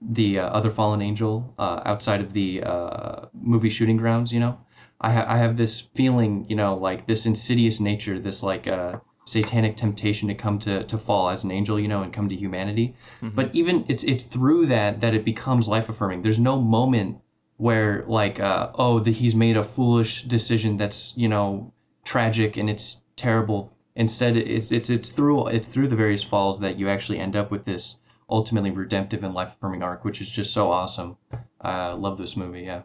the 0.00 0.38
uh, 0.38 0.48
other 0.48 0.70
fallen 0.70 1.02
angel 1.02 1.54
uh, 1.58 1.82
outside 1.84 2.20
of 2.20 2.32
the 2.32 2.62
uh, 2.62 3.26
movie 3.34 3.68
shooting 3.68 3.96
grounds, 3.96 4.32
you 4.32 4.40
know, 4.40 4.58
I, 5.00 5.12
ha- 5.12 5.26
I 5.28 5.38
have 5.38 5.56
this 5.56 5.80
feeling, 5.80 6.46
you 6.48 6.56
know, 6.56 6.76
like 6.76 7.06
this 7.06 7.26
insidious 7.26 7.80
nature, 7.80 8.18
this 8.18 8.42
like 8.42 8.66
uh, 8.66 8.98
satanic 9.28 9.76
temptation 9.76 10.28
to 10.28 10.34
come 10.34 10.58
to, 10.58 10.82
to 10.84 10.96
fall 10.96 11.28
as 11.28 11.44
an 11.44 11.50
angel, 11.50 11.78
you 11.78 11.86
know, 11.86 12.02
and 12.02 12.12
come 12.12 12.28
to 12.28 12.36
humanity. 12.36 12.94
But 13.20 13.54
even 13.54 13.84
it's 13.88 14.04
it's 14.04 14.24
through 14.24 14.66
that 14.66 15.00
that 15.02 15.14
it 15.14 15.24
becomes 15.24 15.68
life 15.68 15.88
affirming. 15.88 16.22
There's 16.22 16.38
no 16.38 16.60
moment 16.60 17.18
where 17.58 18.04
like 18.06 18.40
uh, 18.40 18.70
oh 18.74 19.00
that 19.00 19.10
he's 19.10 19.34
made 19.34 19.56
a 19.56 19.62
foolish 19.62 20.22
decision 20.22 20.76
that's 20.76 21.12
you 21.16 21.28
know 21.28 21.72
tragic 22.04 22.56
and 22.56 22.70
it's 22.70 23.02
terrible. 23.16 23.72
Instead, 23.96 24.36
it's 24.36 24.72
it's 24.72 24.90
it's 24.90 25.12
through 25.12 25.48
it's 25.48 25.68
through 25.68 25.88
the 25.88 25.96
various 25.96 26.24
falls 26.24 26.60
that 26.60 26.78
you 26.78 26.88
actually 26.88 27.18
end 27.18 27.36
up 27.36 27.50
with 27.50 27.64
this 27.64 27.96
ultimately 28.30 28.70
redemptive 28.70 29.24
and 29.24 29.34
life 29.34 29.52
affirming 29.56 29.82
arc, 29.82 30.04
which 30.04 30.20
is 30.20 30.30
just 30.30 30.52
so 30.52 30.70
awesome. 30.70 31.16
I 31.60 31.92
love 31.92 32.16
this 32.16 32.36
movie. 32.36 32.62
Yeah. 32.62 32.82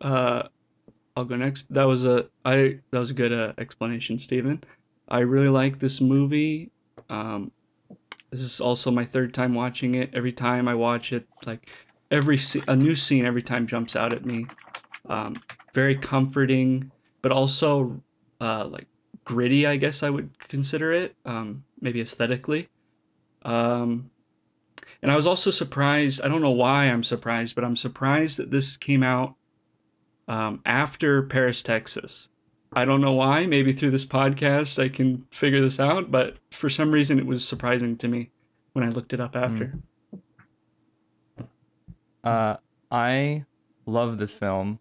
Uh, 0.00 0.48
I'll 1.16 1.24
go 1.24 1.36
next. 1.36 1.72
That 1.72 1.84
was 1.84 2.04
a 2.04 2.26
I 2.44 2.80
that 2.90 2.98
was 2.98 3.10
a 3.10 3.14
good 3.14 3.32
uh, 3.32 3.52
explanation, 3.58 4.18
Stephen. 4.18 4.62
I 5.08 5.20
really 5.20 5.48
like 5.48 5.78
this 5.78 6.00
movie. 6.00 6.70
Um, 7.08 7.52
this 8.30 8.40
is 8.40 8.60
also 8.60 8.90
my 8.90 9.04
third 9.04 9.32
time 9.32 9.54
watching 9.54 9.94
it. 9.94 10.10
Every 10.12 10.32
time 10.32 10.68
I 10.68 10.76
watch 10.76 11.12
it, 11.12 11.26
like 11.46 11.68
every 12.10 12.38
a 12.68 12.76
new 12.76 12.96
scene 12.96 13.24
every 13.24 13.42
time 13.42 13.66
jumps 13.66 13.94
out 13.96 14.12
at 14.12 14.24
me. 14.24 14.46
Um, 15.08 15.40
very 15.72 15.96
comforting, 15.96 16.90
but 17.22 17.30
also 17.30 18.02
uh, 18.40 18.66
like 18.66 18.86
gritty. 19.24 19.66
I 19.66 19.76
guess 19.76 20.02
I 20.02 20.10
would 20.10 20.36
consider 20.48 20.92
it. 20.92 21.14
Um, 21.24 21.64
maybe 21.80 22.00
aesthetically. 22.00 22.68
Um, 23.42 24.10
and 25.02 25.12
I 25.12 25.16
was 25.16 25.26
also 25.26 25.50
surprised. 25.50 26.20
I 26.20 26.28
don't 26.28 26.42
know 26.42 26.50
why 26.50 26.84
I'm 26.86 27.04
surprised, 27.04 27.54
but 27.54 27.64
I'm 27.64 27.76
surprised 27.76 28.38
that 28.38 28.50
this 28.50 28.76
came 28.76 29.02
out 29.02 29.34
um, 30.26 30.60
after 30.64 31.22
Paris, 31.22 31.62
Texas. 31.62 32.28
I 32.76 32.84
don't 32.84 33.00
know 33.00 33.14
why. 33.14 33.46
Maybe 33.46 33.72
through 33.72 33.90
this 33.90 34.04
podcast 34.04 34.80
I 34.80 34.90
can 34.90 35.24
figure 35.30 35.62
this 35.62 35.80
out, 35.80 36.10
but 36.10 36.36
for 36.50 36.68
some 36.68 36.90
reason 36.90 37.18
it 37.18 37.26
was 37.26 37.46
surprising 37.46 37.96
to 37.96 38.06
me 38.06 38.30
when 38.74 38.84
I 38.84 38.90
looked 38.90 39.14
it 39.14 39.20
up 39.20 39.34
after. 39.34 39.78
Uh, 42.22 42.56
I 42.90 43.46
love 43.86 44.18
this 44.18 44.32
film. 44.32 44.78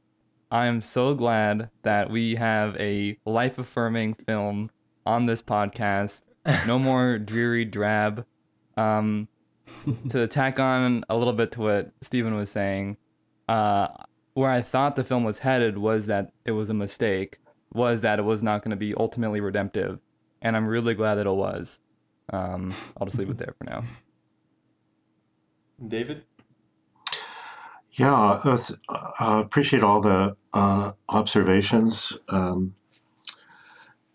I 0.52 0.66
am 0.66 0.82
so 0.82 1.14
glad 1.14 1.70
that 1.84 2.10
we 2.10 2.36
have 2.36 2.76
a 2.78 3.18
life 3.26 3.58
affirming 3.58 4.16
film 4.16 4.72
on 5.06 5.26
this 5.26 5.42
podcast. 5.42 6.24
No 6.68 6.78
more 6.78 7.18
dreary 7.18 7.66
drab. 7.66 8.24
Um, 8.78 9.28
to 10.10 10.28
tack 10.28 10.60
on 10.60 11.04
a 11.10 11.16
little 11.18 11.34
bit 11.34 11.52
to 11.54 11.62
what 11.62 11.92
Stephen 12.02 12.36
was 12.36 12.52
saying, 12.52 12.98
uh, 13.50 13.88
where 14.34 14.52
I 14.52 14.62
thought 14.62 14.96
the 14.96 15.04
film 15.04 15.24
was 15.24 15.40
headed 15.40 15.78
was 15.78 16.06
that 16.06 16.34
it 16.46 16.52
was 16.52 16.70
a 16.70 16.74
mistake, 16.76 17.40
was 17.76 18.02
that 18.02 18.20
it 18.20 18.24
was 18.24 18.42
not 18.42 18.64
going 18.64 18.72
to 18.72 18.78
be 18.78 18.94
ultimately 18.96 19.42
redemptive. 19.42 20.00
And 20.42 20.56
I'm 20.56 20.68
really 20.68 20.94
glad 20.94 21.16
that 21.16 21.28
it 21.28 21.32
was. 21.32 21.80
Um, 22.32 22.74
I'll 22.98 23.06
just 23.06 23.18
leave 23.18 23.30
it 23.30 23.38
there 23.38 23.54
for 23.58 23.66
now. 23.66 23.84
David? 25.86 26.24
Yeah, 27.92 28.14
I 28.14 28.58
uh, 29.20 29.40
appreciate 29.40 29.84
all 29.84 30.02
the 30.02 30.36
uh, 30.54 30.92
observations. 31.10 32.18
Um, 32.28 32.76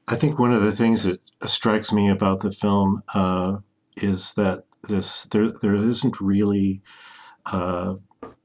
I 0.06 0.16
think 0.16 0.38
one 0.38 0.52
of 0.52 0.62
the 0.62 0.72
things 0.72 1.04
that 1.04 1.20
strikes 1.46 1.92
me 1.92 2.10
about 2.10 2.40
the 2.40 2.50
film 2.50 3.02
uh, 3.14 3.58
is 3.96 4.34
that 4.34 4.64
this 4.88 5.24
there 5.24 5.50
there 5.50 5.74
isn't 5.74 6.20
really 6.20 6.82
uh, 7.46 7.94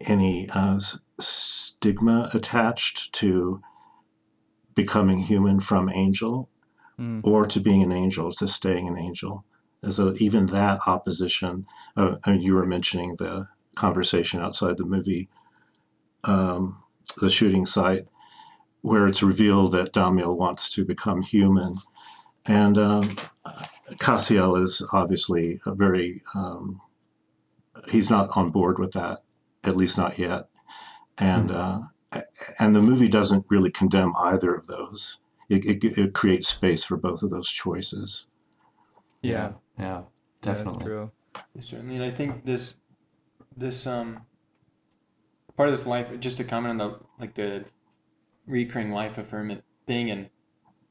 any 0.02 0.50
uh, 0.54 0.80
stigma 1.20 2.30
attached 2.34 3.14
to 3.14 3.62
becoming 4.76 5.20
human 5.20 5.60
from 5.60 5.90
angel 5.90 6.50
Mm. 6.98 7.20
or 7.26 7.46
to 7.46 7.60
being 7.60 7.84
an 7.84 7.92
angel 7.92 8.32
to 8.32 8.48
staying 8.48 8.88
an 8.88 8.98
angel. 8.98 9.44
As 9.84 10.00
a, 10.00 10.14
even 10.14 10.46
that 10.46 10.80
opposition, 10.88 11.66
uh, 11.98 12.16
and 12.26 12.42
you 12.42 12.54
were 12.54 12.66
mentioning 12.66 13.18
the 13.18 13.50
conversation 13.76 14.40
outside 14.40 14.78
the 14.78 14.86
movie, 14.86 15.28
um, 16.24 16.82
the 17.20 17.30
shooting 17.30 17.66
site, 17.66 18.08
where 18.80 19.08
it's 19.08 19.22
revealed 19.22 19.74
that 19.74 19.92
Damiel 19.92 20.38
wants 20.38 20.70
to 20.70 20.86
become 20.86 21.22
human. 21.22 21.76
And 22.46 22.78
um, 22.78 23.10
Cassiel 24.00 24.56
is 24.56 24.82
obviously 24.94 25.60
a 25.66 25.76
very, 25.76 26.22
um, 26.34 26.80
he's 27.90 28.10
not 28.10 28.30
on 28.38 28.52
board 28.52 28.80
with 28.80 28.94
that, 28.94 29.24
at 29.66 29.76
least 29.76 29.98
not 29.98 30.18
yet. 30.18 30.48
And, 31.18 31.52
uh, 31.52 31.82
and 32.60 32.76
the 32.76 32.82
movie 32.82 33.08
doesn't 33.08 33.46
really 33.50 33.72
condemn 33.72 34.14
either 34.18 34.54
of 34.54 34.68
those. 34.68 35.20
It, 35.50 35.66
it, 35.66 35.98
it 35.98 36.14
creates 36.14 36.48
space 36.48 36.84
for 36.84 36.98
both 36.98 37.22
of 37.22 37.30
those 37.30 37.50
choices. 37.50 38.28
Yeah, 39.22 39.54
Yeah. 39.78 39.86
yeah, 39.86 40.02
Definitely. 40.42 40.74
that's 40.74 40.86
true. 40.86 41.12
Certainly, 41.60 41.96
and 41.96 42.04
I 42.04 42.12
think 42.12 42.46
this, 42.46 42.76
this 43.56 43.86
um, 43.88 44.26
part 45.56 45.70
of 45.70 45.74
this 45.74 45.86
life, 45.86 46.20
just 46.20 46.38
to 46.38 46.44
comment 46.44 46.72
on 46.72 46.78
the 46.78 47.00
like 47.20 47.34
the 47.36 47.66
recurring 48.48 48.92
life 48.92 49.18
affirmant 49.18 49.64
thing, 49.88 50.10
and 50.12 50.30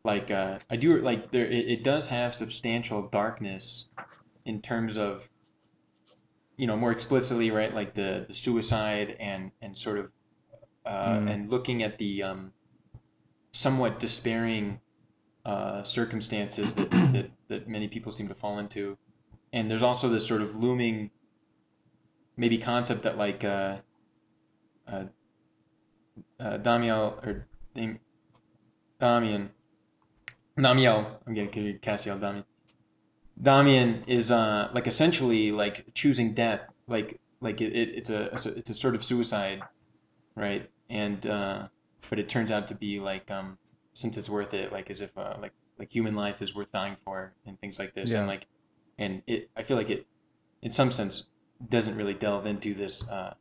like 0.05 0.31
uh, 0.31 0.59
I 0.71 0.77
do 0.77 0.99
like 1.01 1.31
there, 1.31 1.47
it, 1.47 1.69
it 1.69 1.85
does 1.85 2.09
have 2.09 2.35
substantial 2.35 3.09
darkness 3.09 3.87
in 4.45 4.61
terms 4.61 4.99
of, 4.99 5.29
you 6.57 6.67
know, 6.67 6.77
more 6.77 6.93
explicitly, 6.93 7.51
right, 7.51 7.75
like 7.75 7.95
the 7.95 8.27
the 8.29 8.35
suicide 8.35 9.17
and 9.19 9.51
and 9.63 9.77
sort 9.79 9.99
of, 9.99 10.11
uh, 10.85 11.17
Mm. 11.19 11.31
and 11.31 11.51
looking 11.51 11.83
at 11.83 11.99
the 11.99 12.23
um, 12.23 12.53
somewhat 13.53 13.99
despairing 13.99 14.81
uh, 15.45 15.83
circumstances 15.83 16.75
that, 16.75 16.91
that 17.13 17.31
that 17.49 17.69
many 17.69 17.89
people 17.89 18.11
seem 18.13 18.29
to 18.29 18.35
fall 18.35 18.59
into. 18.59 18.97
And 19.53 19.71
there's 19.71 19.83
also 19.83 20.09
this 20.09 20.27
sort 20.27 20.43
of 20.43 20.57
looming 20.57 21.11
maybe 22.37 22.59
concept 22.59 23.03
that 23.05 23.17
like 23.17 23.45
uh, 23.45 23.79
uh, 24.89 25.05
uh, 26.41 26.59
Damiel 26.59 27.25
or 27.27 27.47
Dam- 27.75 28.01
Damian 29.01 29.51
Damiel 30.59 31.19
I'm 31.27 31.35
getting 31.35 31.51
confused, 31.51 31.83
Cassiel 31.83 32.19
Damian. 32.21 32.45
Damian 33.41 34.05
is 34.07 34.31
uh, 34.31 34.71
like 34.73 34.87
essentially 34.87 35.51
like 35.53 35.93
choosing 35.95 36.35
death 36.35 36.67
like 36.87 37.21
like 37.41 37.61
it, 37.61 37.73
it, 37.75 37.97
it's 37.97 38.11
a 38.11 38.31
it's 38.57 38.71
a 38.71 38.75
sort 38.75 38.95
of 38.95 39.05
suicide 39.05 39.63
right 40.37 40.71
and 40.89 41.27
uh, 41.27 41.69
but 42.11 42.19
it 42.19 42.29
turns 42.29 42.51
out 42.51 42.69
to 42.69 42.75
be 42.75 43.01
like 43.01 43.31
um 43.31 43.59
since 43.93 44.17
it's 44.19 44.29
worth 44.29 44.55
it 44.55 44.73
like 44.73 44.91
as 44.91 45.01
if 45.01 45.17
uh, 45.17 45.37
like 45.41 45.53
like 45.79 45.91
human 45.91 46.15
life 46.15 46.41
is 46.43 46.55
worth 46.55 46.71
dying 46.73 46.97
for 47.05 47.35
and 47.47 47.59
things 47.61 47.79
like 47.79 47.95
this. 47.95 48.13
Yeah. 48.13 48.21
and 48.21 48.29
like 48.29 48.47
and 48.99 49.23
it 49.27 49.51
I 49.57 49.63
feel 49.63 49.77
like 49.77 49.91
it 49.91 50.07
in 50.63 50.71
some 50.71 50.91
sense 50.91 51.25
doesn't 51.69 51.97
really 51.97 52.15
delve 52.15 52.47
into 52.47 52.75
this 52.75 53.07
uh, 53.09 53.35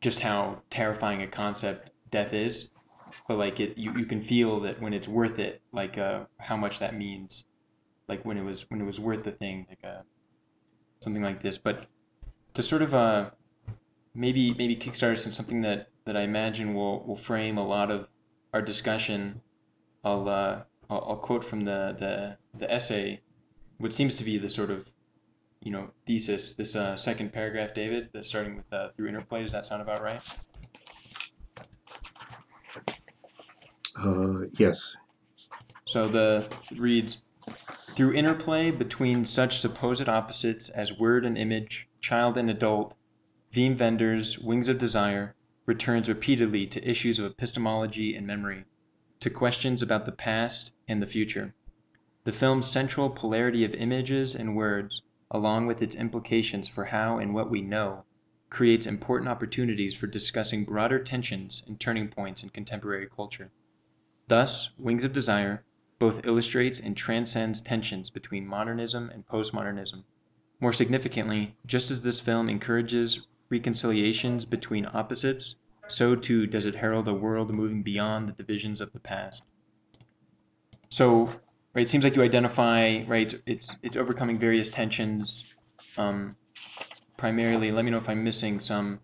just 0.00 0.20
how 0.20 0.62
terrifying 0.70 1.22
a 1.22 1.26
concept 1.26 1.90
death 2.10 2.32
is. 2.32 2.70
But 3.28 3.38
like 3.38 3.60
it 3.60 3.78
you, 3.78 3.92
you 3.96 4.06
can 4.06 4.20
feel 4.20 4.60
that 4.60 4.80
when 4.80 4.92
it's 4.92 5.08
worth 5.08 5.38
it 5.38 5.62
like 5.72 5.98
uh, 5.98 6.24
how 6.38 6.56
much 6.56 6.78
that 6.80 6.94
means 6.96 7.44
like 8.08 8.24
when 8.24 8.36
it 8.36 8.44
was 8.44 8.68
when 8.70 8.80
it 8.80 8.84
was 8.84 9.00
worth 9.00 9.22
the 9.22 9.32
thing 9.32 9.66
like 9.68 9.78
uh, 9.84 10.02
something 11.00 11.22
like 11.22 11.42
this. 11.42 11.58
But 11.58 11.86
to 12.54 12.62
sort 12.62 12.82
of 12.82 12.94
uh, 12.94 13.30
maybe 14.14 14.54
maybe 14.54 14.76
kickstart 14.76 15.12
us 15.12 15.26
in 15.26 15.32
something 15.32 15.62
that 15.62 15.88
that 16.04 16.16
I 16.16 16.22
imagine 16.22 16.74
will 16.74 17.04
will 17.04 17.16
frame 17.16 17.58
a 17.58 17.66
lot 17.66 17.90
of 17.90 18.08
our 18.52 18.62
discussion. 18.62 19.40
I'll 20.04 20.28
uh, 20.28 20.62
I'll, 20.90 21.04
I'll 21.08 21.16
quote 21.16 21.44
from 21.44 21.62
the, 21.62 21.96
the 21.98 22.38
the 22.58 22.72
essay 22.72 23.20
what 23.78 23.92
seems 23.92 24.14
to 24.16 24.24
be 24.24 24.38
the 24.38 24.48
sort 24.48 24.70
of 24.70 24.92
you 25.60 25.70
know 25.70 25.90
thesis 26.06 26.52
this 26.52 26.74
uh, 26.76 26.96
second 26.96 27.32
paragraph 27.32 27.72
david 27.74 28.10
the 28.12 28.24
starting 28.24 28.56
with 28.56 28.72
uh, 28.72 28.88
through 28.90 29.08
interplay. 29.08 29.42
Does 29.42 29.52
that 29.52 29.66
sound 29.66 29.82
about 29.82 30.02
right? 30.02 30.20
Uh, 33.98 34.46
yes. 34.58 34.96
so 35.84 36.08
the 36.08 36.48
reads 36.76 37.20
through 37.94 38.12
interplay 38.14 38.70
between 38.70 39.24
such 39.26 39.58
supposed 39.58 40.08
opposites 40.08 40.70
as 40.70 40.98
word 40.98 41.26
and 41.26 41.36
image 41.36 41.88
child 42.00 42.38
and 42.38 42.50
adult, 42.50 42.94
Wim 43.54 43.78
Wenders, 43.78 44.38
Wings 44.38 44.68
of 44.68 44.78
Desire 44.78 45.34
returns 45.66 46.08
repeatedly 46.08 46.66
to 46.68 46.90
issues 46.90 47.18
of 47.18 47.26
epistemology 47.26 48.16
and 48.16 48.26
memory, 48.26 48.64
to 49.20 49.28
questions 49.28 49.82
about 49.82 50.06
the 50.06 50.12
past 50.12 50.72
and 50.88 51.02
the 51.02 51.06
future. 51.06 51.54
The 52.24 52.32
film's 52.32 52.66
central 52.66 53.10
polarity 53.10 53.62
of 53.62 53.74
images 53.74 54.34
and 54.34 54.56
words, 54.56 55.02
along 55.30 55.66
with 55.66 55.82
its 55.82 55.94
implications 55.94 56.66
for 56.66 56.86
how 56.86 57.18
and 57.18 57.34
what 57.34 57.50
we 57.50 57.60
know, 57.60 58.04
creates 58.48 58.86
important 58.86 59.28
opportunities 59.28 59.94
for 59.94 60.06
discussing 60.06 60.64
broader 60.64 60.98
tensions 60.98 61.62
and 61.66 61.78
turning 61.78 62.08
points 62.08 62.42
in 62.42 62.48
contemporary 62.48 63.06
culture. 63.14 63.50
Thus, 64.28 64.70
Wings 64.78 65.04
of 65.04 65.12
Desire 65.12 65.62
both 65.98 66.26
illustrates 66.26 66.80
and 66.80 66.96
transcends 66.96 67.60
tensions 67.60 68.08
between 68.08 68.46
modernism 68.46 69.10
and 69.10 69.26
postmodernism. 69.28 70.04
More 70.58 70.72
significantly, 70.72 71.56
just 71.66 71.90
as 71.90 72.00
this 72.00 72.18
film 72.18 72.48
encourages 72.48 73.26
reconciliations 73.52 74.44
between 74.46 74.86
opposites, 74.86 75.56
so 75.86 76.16
too 76.16 76.46
does 76.46 76.66
it 76.66 76.76
herald 76.76 77.06
a 77.06 77.14
world 77.14 77.52
moving 77.52 77.82
beyond 77.82 78.28
the 78.28 78.32
divisions 78.32 78.80
of 78.80 78.92
the 78.92 78.98
past. 78.98 79.44
So, 80.88 81.30
right, 81.74 81.82
it 81.82 81.88
seems 81.88 82.02
like 82.02 82.16
you 82.16 82.22
identify, 82.22 83.02
right, 83.06 83.32
it's 83.46 83.76
it's 83.82 83.96
overcoming 83.96 84.38
various 84.38 84.70
tensions. 84.70 85.54
Um, 85.96 86.36
primarily, 87.16 87.70
let 87.70 87.84
me 87.84 87.90
know 87.90 87.98
if 87.98 88.08
I'm 88.08 88.24
missing 88.24 88.58
some. 88.58 89.00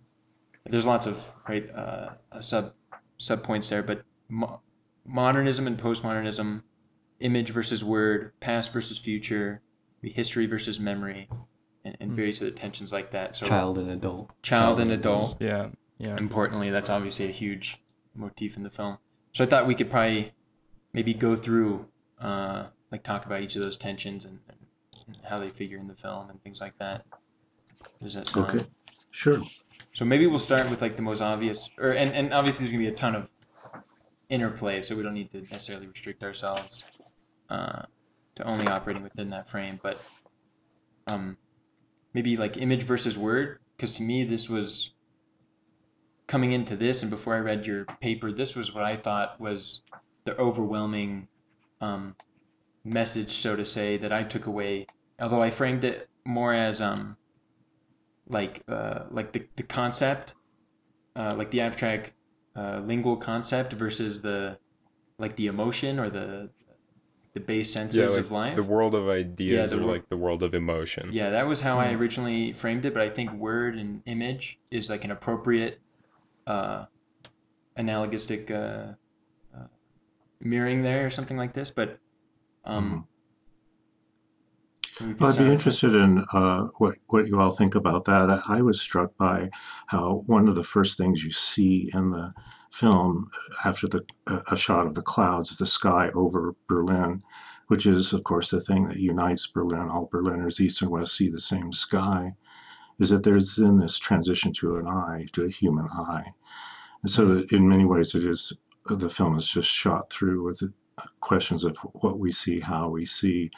There's 0.65 0.87
lots 0.87 1.07
of 1.07 1.33
right 1.49 1.69
uh, 1.71 2.09
sub 2.41 2.73
sub 3.19 3.43
points 3.43 3.69
there, 3.69 3.83
but 3.83 4.03
mo- 4.29 4.61
modernism 5.05 5.67
and 5.67 5.79
postmodernism, 5.79 6.63
image 7.21 7.51
versus 7.51 7.85
word, 7.85 8.33
past 8.41 8.73
versus 8.73 8.99
future, 8.99 9.61
history 10.03 10.47
versus 10.47 10.81
memory, 10.81 11.29
and, 11.89 11.97
and 12.01 12.11
Hmm. 12.11 12.17
various 12.17 12.41
other 12.43 12.51
tensions 12.51 12.93
like 12.93 13.11
that. 13.11 13.35
So 13.37 13.47
Child 13.47 13.79
and 13.79 13.91
adult. 13.91 14.31
child 14.43 14.79
and 14.81 14.91
adult. 14.91 15.41
Yeah. 15.41 15.71
Yeah. 15.99 16.17
Importantly, 16.17 16.71
that's 16.71 16.91
obviously 16.91 17.27
a 17.27 17.33
huge 17.33 17.83
motif 18.15 18.57
in 18.57 18.63
the 18.63 18.71
film. 18.71 18.99
So 19.33 19.43
I 19.45 19.47
thought 19.47 19.67
we 19.67 19.75
could 19.75 19.91
probably 19.91 20.33
maybe 20.93 21.13
go 21.15 21.35
through, 21.37 21.87
uh, 22.21 22.67
like 22.93 23.03
talk 23.03 23.27
about 23.27 23.43
each 23.43 23.57
of 23.57 23.63
those 23.63 23.77
tensions 23.77 24.25
and, 24.25 24.39
and 24.49 25.17
how 25.29 25.39
they 25.39 25.51
figure 25.51 25.79
in 25.79 25.87
the 25.87 25.95
film 25.95 26.31
and 26.31 26.43
things 26.43 26.61
like 26.61 26.79
that. 26.79 27.05
Does 28.03 28.15
that 28.15 28.27
sound? 28.29 28.49
Okay. 28.61 28.67
Sure. 29.11 29.43
So 29.95 30.05
maybe 30.05 30.27
we'll 30.27 30.39
start 30.39 30.69
with 30.71 30.81
like 30.83 30.97
the 30.97 31.03
most 31.03 31.21
obvious, 31.21 31.69
or 31.79 31.91
and, 31.91 32.13
and 32.13 32.33
obviously 32.33 32.65
there's 32.65 32.73
gonna 32.73 32.89
be 32.89 32.93
a 32.93 32.97
ton 32.97 33.15
of 33.15 33.29
interplay, 34.29 34.81
so 34.83 34.95
we 34.97 35.03
don't 35.03 35.15
need 35.15 35.31
to 35.33 35.39
necessarily 35.43 35.87
restrict 35.87 36.23
ourselves 36.23 36.85
uh, 37.51 37.83
to 38.37 38.45
only 38.45 38.67
operating 38.69 39.03
within 39.03 39.31
that 39.31 39.49
frame. 39.49 39.81
But 39.83 40.05
um, 41.07 41.37
maybe 42.15 42.37
like 42.37 42.57
image 42.57 42.83
versus 42.83 43.17
word, 43.19 43.59
because 43.77 43.93
to 43.95 44.03
me 44.03 44.25
this 44.25 44.49
was 44.49 44.93
coming 46.27 46.53
into 46.53 46.77
this, 46.77 47.03
and 47.03 47.11
before 47.11 47.35
I 47.35 47.39
read 47.39 47.67
your 47.67 47.85
paper, 48.01 48.31
this 48.31 48.55
was 48.55 48.75
what 48.75 48.85
I 48.85 48.97
thought 48.97 49.41
was 49.41 49.83
the 50.25 50.39
overwhelming 50.39 51.29
um, 51.81 52.15
message, 52.85 53.33
so 53.33 53.57
to 53.57 53.65
say, 53.65 53.97
that 53.97 54.13
I 54.13 54.23
took 54.23 54.47
away. 54.47 54.87
Although 55.19 55.43
I 55.43 55.51
framed 55.51 55.85
it 55.85 56.09
more 56.25 56.53
as 56.53 56.81
um, 56.81 57.17
like 58.29 58.63
uh, 58.69 59.05
like 59.11 59.33
the, 59.33 59.47
the 59.57 59.63
concept, 59.63 60.35
uh, 61.17 61.35
like 61.37 61.51
the 61.51 61.63
abstract 61.63 62.13
uh, 62.55 62.83
lingual 62.85 63.17
concept 63.17 63.73
versus 63.73 64.21
the 64.21 64.59
like 65.19 65.37
the 65.37 65.47
emotion 65.47 65.99
or 65.99 66.11
the 66.11 66.51
the 67.39 67.45
base 67.47 67.73
senses 67.73 67.99
Yeah, 67.99 68.09
like 68.17 68.27
of 68.27 68.33
life. 68.33 68.57
the 68.57 68.63
world 68.65 68.95
of 68.95 69.09
ideas 69.09 69.71
the 69.71 69.79
or 69.79 69.85
wor- 69.85 69.95
like 69.95 70.09
the 70.09 70.17
world 70.17 70.43
of 70.43 70.55
emotion. 70.55 71.11
Yeah, 71.13 71.31
that 71.31 71.47
was 71.47 71.61
how 71.61 71.79
I 71.79 71.91
Hmm. 71.91 71.95
originally 71.95 72.53
framed 72.53 72.85
it, 72.85 72.93
but 72.93 73.03
I 73.03 73.09
think 73.11 73.33
word 73.33 73.77
and 73.77 74.03
image 74.07 74.59
is 74.71 74.91
like 74.91 75.05
an 75.05 75.11
appropriate 75.11 75.81
uh, 76.47 76.87
analogistic 77.79 78.51
uh, 78.51 78.95
uh, 79.57 79.67
mirroring 80.41 80.83
there 80.83 81.07
or 81.07 81.11
something 81.11 81.37
like 81.37 81.53
this. 81.55 81.71
But 81.71 81.99
um, 82.65 83.07
we 85.01 85.15
could 85.15 85.21
Well, 85.21 85.31
I'd 85.33 85.39
be 85.39 85.51
interested 85.51 85.95
in 85.95 86.25
uh, 86.33 86.69
what 86.79 86.97
what 87.07 87.27
you 87.29 87.41
all 87.41 87.51
think 87.53 87.75
about 87.75 88.05
that. 88.07 88.31
I, 88.31 88.41
I 88.59 88.63
was 88.63 88.81
struck 88.81 89.17
by 89.17 89.51
how 89.87 90.23
one 90.27 90.49
of 90.49 90.55
the 90.55 90.65
first 90.65 90.99
things 90.99 91.25
you 91.25 91.31
see 91.31 91.91
in 91.95 92.11
the 92.11 92.33
film 92.73 93.31
after 93.65 93.87
the 93.87 94.05
a 94.51 94.57
shot 94.57 94.87
of 94.87 94.95
the 94.95 95.03
clouds 95.03 95.57
the 95.57 95.67
sky 95.67 96.11
over 96.15 96.55
Berlin, 96.69 97.23
which 97.69 97.87
is 97.87 98.13
of 98.13 98.25
course 98.25 98.51
the 98.51 98.61
thing 98.61 98.87
that 98.89 98.99
unites 98.99 99.47
Berlin. 99.47 99.89
All 99.89 100.09
Berliners, 100.11 100.61
east 100.61 100.83
and 100.83 100.91
west, 100.91 101.17
see 101.17 101.29
the 101.29 101.41
same 101.41 101.73
sky. 101.73 102.35
Is 102.99 103.11
that 103.11 103.23
there's 103.23 103.57
then 103.57 103.79
this 103.79 103.99
transition 103.99 104.53
to 104.55 104.77
an 104.77 104.89
eye, 104.89 105.27
to 105.33 105.45
a 105.45 105.51
human 105.51 105.87
eye, 105.87 106.33
and 107.03 107.11
so 107.11 107.25
that 107.27 107.53
in 107.53 107.69
many 107.69 107.85
ways 107.85 108.15
it 108.15 108.25
is 108.25 108.53
the 108.87 109.11
film 109.11 109.37
is 109.37 109.49
just 109.49 109.69
shot 109.69 110.11
through 110.11 110.43
with 110.45 110.63
uh, 110.63 111.03
questions 111.21 111.65
of 111.65 111.77
what 111.77 112.19
we 112.19 112.33
see, 112.33 112.61
how 112.61 112.89
we 112.89 113.05
see 113.05 113.51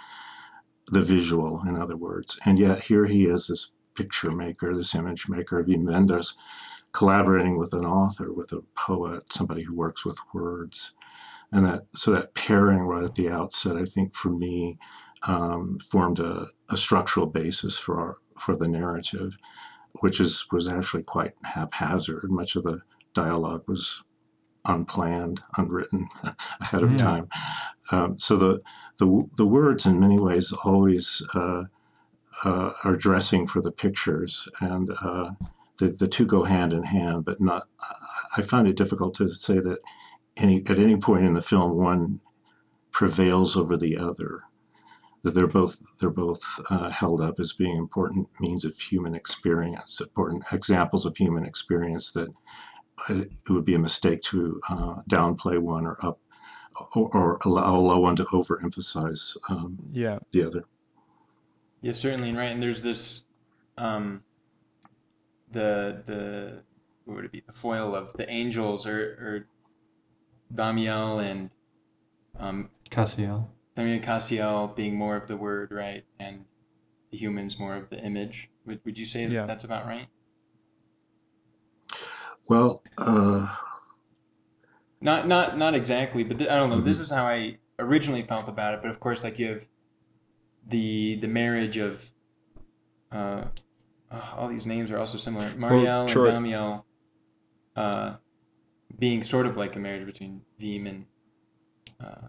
the 0.88 1.00
visual, 1.00 1.62
in 1.66 1.80
other 1.80 1.96
words. 1.96 2.38
And 2.44 2.58
yet 2.58 2.82
here 2.82 3.06
he 3.06 3.24
is, 3.24 3.46
this 3.46 3.72
picture 3.94 4.30
maker, 4.30 4.74
this 4.74 4.94
image 4.94 5.28
maker, 5.28 5.64
Wim 5.64 5.90
Wenders, 5.90 6.36
collaborating 6.92 7.58
with 7.58 7.72
an 7.72 7.86
author, 7.86 8.32
with 8.32 8.52
a 8.52 8.62
poet, 8.76 9.32
somebody 9.32 9.62
who 9.62 9.74
works 9.74 10.04
with 10.04 10.18
words. 10.34 10.92
And 11.52 11.66
that 11.66 11.86
so 11.94 12.12
that 12.12 12.34
pairing 12.34 12.80
right 12.80 13.04
at 13.04 13.14
the 13.16 13.30
outset, 13.30 13.76
I 13.76 13.84
think 13.84 14.14
for 14.14 14.30
me, 14.30 14.78
um, 15.24 15.78
formed 15.80 16.20
a, 16.20 16.48
a 16.70 16.76
structural 16.76 17.26
basis 17.26 17.78
for 17.78 18.00
our, 18.00 18.18
for 18.38 18.56
the 18.56 18.68
narrative, 18.68 19.36
which 20.00 20.20
is 20.20 20.46
was 20.52 20.68
actually 20.68 21.04
quite 21.04 21.34
haphazard. 21.44 22.30
Much 22.30 22.56
of 22.56 22.64
the 22.64 22.80
dialogue 23.14 23.64
was 23.68 24.02
unplanned, 24.66 25.42
unwritten 25.58 26.08
ahead 26.60 26.82
of 26.82 26.90
Yeah. 26.92 26.96
time. 26.96 27.28
Um, 27.92 28.18
so 28.18 28.36
the, 28.36 28.62
the 28.98 29.28
the 29.36 29.46
words, 29.46 29.86
in 29.86 30.00
many 30.00 30.18
ways, 30.20 30.52
always 30.64 31.22
uh, 31.34 31.64
uh, 32.44 32.72
are 32.84 32.96
dressing 32.96 33.46
for 33.46 33.62
the 33.62 33.72
pictures, 33.72 34.48
and 34.60 34.90
uh, 35.02 35.32
the 35.80 35.88
the 35.88 36.08
two 36.08 36.26
go 36.26 36.44
hand 36.44 36.72
in 36.72 36.84
hand. 36.84 37.24
But 37.24 37.40
not, 37.40 37.68
I 38.36 38.42
find 38.42 38.68
it 38.68 38.76
difficult 38.76 39.14
to 39.14 39.30
say 39.30 39.58
that 39.58 39.78
any 40.36 40.62
at 40.68 40.78
any 40.78 40.96
point 40.96 41.26
in 41.26 41.34
the 41.34 41.42
film 41.42 41.76
one 41.76 42.20
prevails 42.92 43.56
over 43.56 43.76
the 43.76 43.96
other. 43.98 44.42
That 45.22 45.34
they're 45.34 45.46
both 45.46 45.82
they're 45.98 46.08
both 46.10 46.42
uh, 46.70 46.90
held 46.90 47.20
up 47.20 47.40
as 47.40 47.52
being 47.52 47.76
important 47.76 48.28
means 48.40 48.64
of 48.64 48.74
human 48.78 49.14
experience, 49.14 50.00
important 50.00 50.44
examples 50.52 51.04
of 51.04 51.16
human 51.16 51.44
experience 51.44 52.12
that 52.12 52.28
uh, 53.08 53.14
it 53.44 53.50
would 53.50 53.66
be 53.66 53.74
a 53.74 53.78
mistake 53.78 54.22
to 54.22 54.60
uh, 54.70 54.94
downplay 55.10 55.58
one 55.58 55.84
or 55.86 55.98
up 56.04 56.20
or, 56.94 57.14
or 57.14 57.38
allow, 57.44 57.76
allow 57.76 57.98
one 58.00 58.16
to 58.16 58.24
overemphasize 58.24 59.36
um, 59.50 59.78
Yeah. 59.92 60.20
the 60.30 60.44
other. 60.44 60.64
Yeah, 61.82 61.92
certainly, 61.92 62.28
and 62.30 62.38
right. 62.38 62.52
And 62.52 62.62
there's 62.62 62.82
this, 62.82 63.24
um, 63.76 64.22
the 65.50 66.02
the 66.06 66.62
what 67.04 67.16
would 67.16 67.24
it 67.24 67.32
be? 67.32 67.42
The 67.46 67.52
foil 67.52 67.94
of 67.94 68.12
the 68.14 68.28
angels, 68.30 68.86
or 68.86 68.98
or 69.00 69.46
Damiel 70.54 71.18
and 71.18 71.50
um, 72.38 72.70
Cassiel. 72.90 73.48
Damiel 73.76 73.94
and 73.94 74.02
Cassiel 74.04 74.68
being 74.74 74.96
more 74.96 75.16
of 75.16 75.26
the 75.26 75.36
word, 75.36 75.70
right, 75.72 76.04
and 76.18 76.44
the 77.10 77.16
humans 77.18 77.58
more 77.58 77.76
of 77.76 77.90
the 77.90 77.98
image. 77.98 78.50
Would 78.66 78.80
would 78.84 78.98
you 78.98 79.06
say 79.06 79.26
that 79.26 79.32
Yeah. 79.32 79.46
that's 79.46 79.64
about 79.64 79.86
right? 79.86 80.06
Well, 82.48 82.82
uh, 82.98 83.54
Not 85.00 85.26
not 85.28 85.56
not 85.56 85.74
exactly, 85.74 86.24
but 86.24 86.38
th- 86.38 86.50
I 86.50 86.56
don't 86.56 86.68
know. 86.70 86.80
This 86.80 87.00
is 87.00 87.10
how 87.10 87.26
I 87.26 87.58
originally 87.78 88.22
felt 88.22 88.48
about 88.48 88.74
it. 88.74 88.82
But 88.82 88.90
of 88.90 89.00
course, 89.00 89.24
like 89.24 89.38
you 89.38 89.48
have 89.48 89.64
the 90.66 91.16
the 91.16 91.28
marriage 91.28 91.76
of 91.78 92.10
uh, 93.12 93.44
oh, 94.10 94.34
all 94.36 94.48
these 94.48 94.66
names 94.66 94.90
are 94.90 94.98
also 94.98 95.18
similar. 95.18 95.48
Marielle 95.50 96.08
Troy- 96.08 96.28
and 96.30 96.44
Damiel 96.46 96.84
uh, 97.76 98.14
being 98.98 99.22
sort 99.22 99.46
of 99.46 99.56
like 99.56 99.76
a 99.76 99.78
marriage 99.78 100.06
between 100.06 100.42
Wim 100.60 100.88
and 100.88 101.06
uh, 102.02 102.28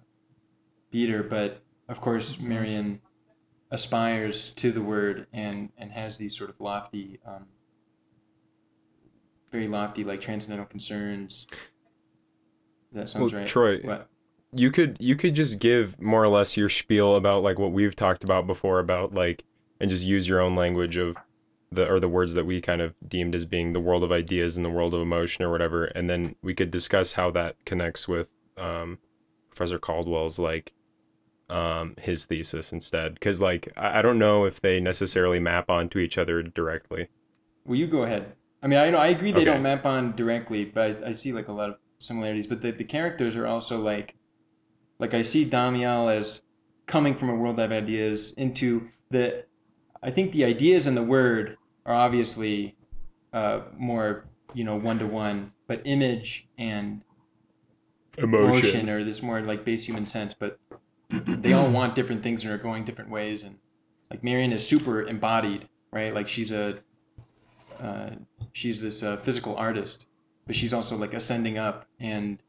Peter, 0.91 1.23
but 1.23 1.61
of 1.89 1.99
course, 1.99 2.39
Marion 2.39 3.01
aspires 3.71 4.49
to 4.51 4.71
the 4.71 4.81
word 4.81 5.27
and 5.33 5.69
and 5.77 5.91
has 5.91 6.17
these 6.17 6.37
sort 6.37 6.49
of 6.49 6.59
lofty, 6.59 7.19
um, 7.25 7.45
very 9.51 9.67
lofty, 9.67 10.03
like 10.03 10.21
transcendental 10.21 10.65
concerns. 10.65 11.47
That 12.93 13.09
sounds 13.09 13.31
Well, 13.31 13.41
right. 13.41 13.47
Troy, 13.47 13.79
What? 13.79 14.09
you 14.53 14.69
could 14.71 14.97
you 14.99 15.15
could 15.15 15.33
just 15.33 15.59
give 15.59 15.99
more 16.01 16.21
or 16.23 16.27
less 16.27 16.57
your 16.57 16.67
spiel 16.69 17.15
about 17.15 17.43
like 17.43 17.57
what 17.57 17.71
we've 17.71 17.95
talked 17.95 18.23
about 18.23 18.45
before 18.47 18.79
about 18.79 19.13
like 19.13 19.45
and 19.79 19.89
just 19.89 20.05
use 20.05 20.27
your 20.27 20.41
own 20.41 20.55
language 20.55 20.97
of 20.97 21.15
the 21.71 21.89
or 21.89 21.99
the 21.99 22.09
words 22.09 22.33
that 22.33 22.45
we 22.45 22.61
kind 22.61 22.81
of 22.81 22.93
deemed 23.07 23.33
as 23.33 23.45
being 23.45 23.73
the 23.73 23.79
world 23.79 24.03
of 24.03 24.11
ideas 24.11 24.57
and 24.57 24.65
the 24.65 24.69
world 24.69 24.93
of 24.93 25.01
emotion 25.01 25.43
or 25.43 25.51
whatever 25.51 25.85
and 25.85 26.09
then 26.09 26.35
we 26.43 26.53
could 26.53 26.69
discuss 26.71 27.13
how 27.13 27.31
that 27.31 27.55
connects 27.65 28.07
with 28.07 28.29
um, 28.57 28.99
professor 29.49 29.79
caldwell's 29.79 30.37
like 30.39 30.73
um, 31.49 31.95
his 31.99 32.25
thesis 32.25 32.71
instead, 32.71 33.15
because 33.15 33.41
like 33.41 33.67
I, 33.75 33.99
I 33.99 34.01
don't 34.01 34.17
know 34.17 34.45
if 34.45 34.61
they 34.61 34.79
necessarily 34.79 35.39
map 35.39 35.69
onto 35.69 35.99
each 35.99 36.17
other 36.17 36.41
directly. 36.41 37.09
Well, 37.65 37.77
you 37.77 37.87
go 37.87 38.03
ahead. 38.03 38.35
I 38.63 38.67
mean, 38.67 38.79
I 38.79 38.89
know 38.89 38.97
I 38.99 39.07
agree 39.07 39.31
they 39.31 39.41
Okay. 39.41 39.45
don't 39.45 39.61
map 39.61 39.85
on 39.85 40.15
directly, 40.15 40.65
but 40.65 41.03
I, 41.03 41.09
I 41.09 41.11
see 41.11 41.33
like 41.33 41.47
a 41.47 41.53
lot 41.53 41.69
of 41.69 41.75
similarities. 41.99 42.47
But 42.47 42.61
the, 42.61 42.71
the 42.71 42.83
characters 42.83 43.35
are 43.35 43.47
also 43.47 43.81
like, 43.81 44.15
like 44.99 45.13
I 45.13 45.21
see 45.21 45.45
Damiel 45.45 46.15
as 46.15 46.41
coming 46.85 47.15
from 47.15 47.29
a 47.29 47.35
world 47.35 47.59
of 47.59 47.71
ideas 47.71 48.33
into 48.37 48.89
the. 49.09 49.45
I 50.03 50.09
think 50.09 50.31
the 50.31 50.45
ideas 50.45 50.87
and 50.87 50.97
the 50.97 51.03
word 51.03 51.57
are 51.85 51.95
obviously 51.95 52.75
uh, 53.33 53.61
more 53.77 54.25
you 54.53 54.63
know 54.63 54.75
one 54.75 54.99
to 54.99 55.07
one, 55.07 55.53
but 55.67 55.81
image 55.85 56.47
and 56.57 57.01
emotion 58.17 58.89
or 58.89 59.03
this 59.03 59.21
more 59.21 59.41
like 59.41 59.65
base 59.65 59.85
human 59.85 60.05
sense. 60.05 60.33
But 60.33 60.59
they 61.09 61.53
all 61.53 61.69
want 61.69 61.95
different 61.95 62.23
things 62.23 62.43
and 62.43 62.51
are 62.53 62.57
going 62.57 62.83
different 62.83 63.09
ways. 63.09 63.43
And 63.43 63.57
like 64.09 64.23
Marion 64.23 64.51
is 64.51 64.67
super 64.67 65.03
embodied, 65.03 65.67
right? 65.91 66.13
Like 66.13 66.27
she's 66.27 66.51
a 66.51 66.79
uh, 67.79 68.11
she's 68.51 68.81
this 68.81 69.01
uh, 69.01 69.17
physical 69.17 69.55
artist, 69.55 70.05
but 70.45 70.55
she's 70.55 70.73
also 70.73 70.97
like 70.97 71.13
ascending 71.13 71.57
up, 71.57 71.87
and 71.99 72.41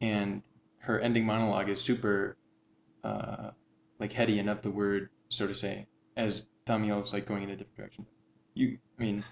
and 0.00 0.42
her 0.78 1.00
ending 1.00 1.24
monologue 1.24 1.70
is 1.70 1.80
super 1.80 2.36
uh, 3.02 3.50
like 3.98 4.12
heady 4.12 4.38
and 4.38 4.50
of 4.50 4.62
the 4.62 4.70
word, 4.70 5.08
so 5.28 5.46
to 5.46 5.54
say, 5.54 5.86
as 6.16 6.44
Damiel's 6.66 7.12
like 7.12 7.26
going 7.26 7.42
in 7.42 7.50
a 7.50 7.56
different 7.56 7.76
direction. 7.76 8.06
You, 8.54 8.78
I 8.98 9.02
mean, 9.02 9.24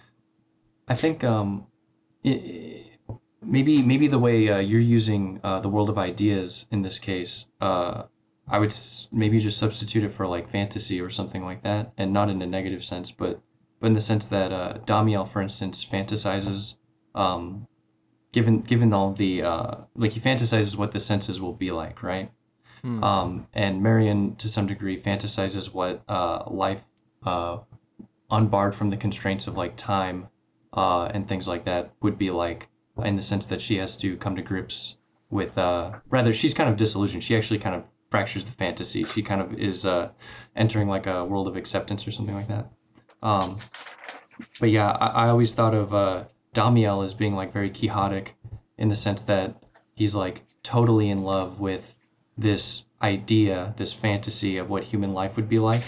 I 0.88 0.94
think 0.94 1.24
um, 1.24 1.66
i 2.24 2.88
maybe 3.44 3.82
maybe 3.82 4.06
the 4.08 4.18
way 4.18 4.48
uh, 4.48 4.58
you're 4.58 4.80
using 4.80 5.40
uh, 5.42 5.60
the 5.60 5.68
world 5.68 5.88
of 5.90 5.98
ideas 5.98 6.66
in 6.70 6.82
this 6.82 6.98
case, 6.98 7.46
uh, 7.60 8.04
I 8.48 8.58
would 8.58 8.70
s- 8.70 9.08
maybe 9.12 9.38
just 9.38 9.58
substitute 9.58 10.04
it 10.04 10.12
for 10.12 10.26
like 10.26 10.48
fantasy 10.50 11.00
or 11.00 11.10
something 11.10 11.44
like 11.44 11.62
that, 11.62 11.92
and 11.98 12.12
not 12.12 12.28
in 12.30 12.40
a 12.42 12.46
negative 12.46 12.84
sense, 12.84 13.10
but 13.10 13.40
but 13.80 13.88
in 13.88 13.92
the 13.94 14.00
sense 14.00 14.26
that 14.26 14.52
uh, 14.52 14.78
Damiel, 14.86 15.26
for 15.26 15.42
instance, 15.42 15.84
fantasizes, 15.84 16.76
um, 17.14 17.66
given 18.32 18.60
given 18.60 18.92
all 18.92 19.12
the 19.12 19.42
uh, 19.42 19.74
like 19.96 20.12
he 20.12 20.20
fantasizes 20.20 20.76
what 20.76 20.92
the 20.92 21.00
senses 21.00 21.40
will 21.40 21.52
be 21.54 21.70
like, 21.72 22.02
right? 22.02 22.30
Hmm. 22.82 23.02
Um, 23.04 23.46
and 23.54 23.82
Marion, 23.82 24.36
to 24.36 24.48
some 24.48 24.66
degree, 24.66 25.00
fantasizes 25.00 25.72
what 25.72 26.02
uh, 26.08 26.44
life, 26.48 26.80
uh, 27.24 27.58
unbarred 28.32 28.74
from 28.74 28.90
the 28.90 28.96
constraints 28.96 29.46
of 29.46 29.56
like 29.56 29.76
time 29.76 30.28
uh, 30.72 31.04
and 31.14 31.28
things 31.28 31.46
like 31.46 31.64
that, 31.64 31.92
would 32.02 32.18
be 32.18 32.30
like, 32.30 32.68
in 33.04 33.16
the 33.16 33.22
sense 33.22 33.46
that 33.46 33.60
she 33.60 33.76
has 33.76 33.96
to 33.98 34.16
come 34.16 34.34
to 34.36 34.42
grips 34.42 34.96
with. 35.30 35.56
Uh, 35.56 35.92
rather, 36.10 36.32
she's 36.32 36.54
kind 36.54 36.68
of 36.68 36.76
disillusioned. 36.76 37.22
She 37.22 37.36
actually 37.36 37.58
kind 37.58 37.74
of 37.74 37.84
fractures 38.10 38.44
the 38.44 38.52
fantasy. 38.52 39.04
She 39.04 39.22
kind 39.22 39.40
of 39.40 39.54
is 39.54 39.86
uh, 39.86 40.10
entering 40.56 40.88
like 40.88 41.06
a 41.06 41.24
world 41.24 41.48
of 41.48 41.56
acceptance 41.56 42.06
or 42.06 42.10
something 42.10 42.34
like 42.34 42.48
that. 42.48 42.70
Um, 43.22 43.56
but 44.60 44.70
yeah, 44.70 44.90
I, 44.90 45.24
I 45.24 45.28
always 45.28 45.54
thought 45.54 45.74
of 45.74 45.94
uh, 45.94 46.24
Damiel 46.54 47.02
as 47.02 47.14
being 47.14 47.34
like 47.34 47.52
very 47.52 47.70
quixotic 47.70 48.34
in 48.78 48.88
the 48.88 48.96
sense 48.96 49.22
that 49.22 49.62
he's 49.94 50.14
like 50.14 50.42
totally 50.62 51.10
in 51.10 51.22
love 51.22 51.60
with 51.60 52.08
this 52.36 52.84
idea, 53.02 53.74
this 53.76 53.92
fantasy 53.92 54.58
of 54.58 54.70
what 54.70 54.84
human 54.84 55.12
life 55.12 55.36
would 55.36 55.48
be 55.48 55.58
like. 55.58 55.82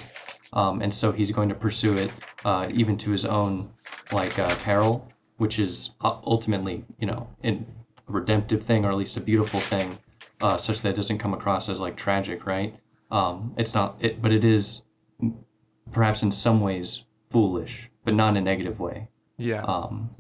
Um, 0.53 0.83
and 0.83 0.93
so 0.93 1.11
he's 1.13 1.31
going 1.31 1.49
to 1.49 1.55
pursue 1.55 1.95
it 1.97 2.13
uh, 2.45 2.69
even 2.73 2.97
to 2.99 3.11
his 3.11 3.25
own 3.25 3.71
like 4.13 4.39
uh, 4.39 4.55
peril, 4.57 5.09
which 5.39 5.59
is 5.59 5.91
uh, 6.01 6.19
ultimately, 6.25 6.85
you 6.99 7.07
know, 7.07 7.29
in 7.43 7.67
a 8.09 8.13
redemptive 8.13 8.63
thing 8.63 8.85
or 8.85 8.91
at 8.91 8.97
least 8.97 9.17
a 9.17 9.21
beautiful 9.21 9.61
thing, 9.61 9.99
uh, 10.41 10.57
such 10.57 10.83
that 10.83 10.91
it 10.91 10.97
doesn't 10.97 11.19
come 11.19 11.35
across 11.35 11.69
as 11.69 11.81
like 11.81 11.97
tragic, 11.97 12.47
right? 12.47 12.75
Um, 13.11 13.55
it's 13.57 13.75
not, 13.75 13.97
it, 14.01 14.21
but 14.21 14.33
it 14.33 14.45
is 14.45 14.83
perhaps 15.93 16.23
in 16.23 16.31
some 16.33 16.61
ways 16.61 17.05
foolish, 17.31 17.91
but 18.05 18.15
not 18.15 18.31
in 18.31 18.37
a 18.37 18.41
negative 18.41 18.81
way. 18.81 19.09
yeah. 19.39 19.63
Um, 19.63 20.11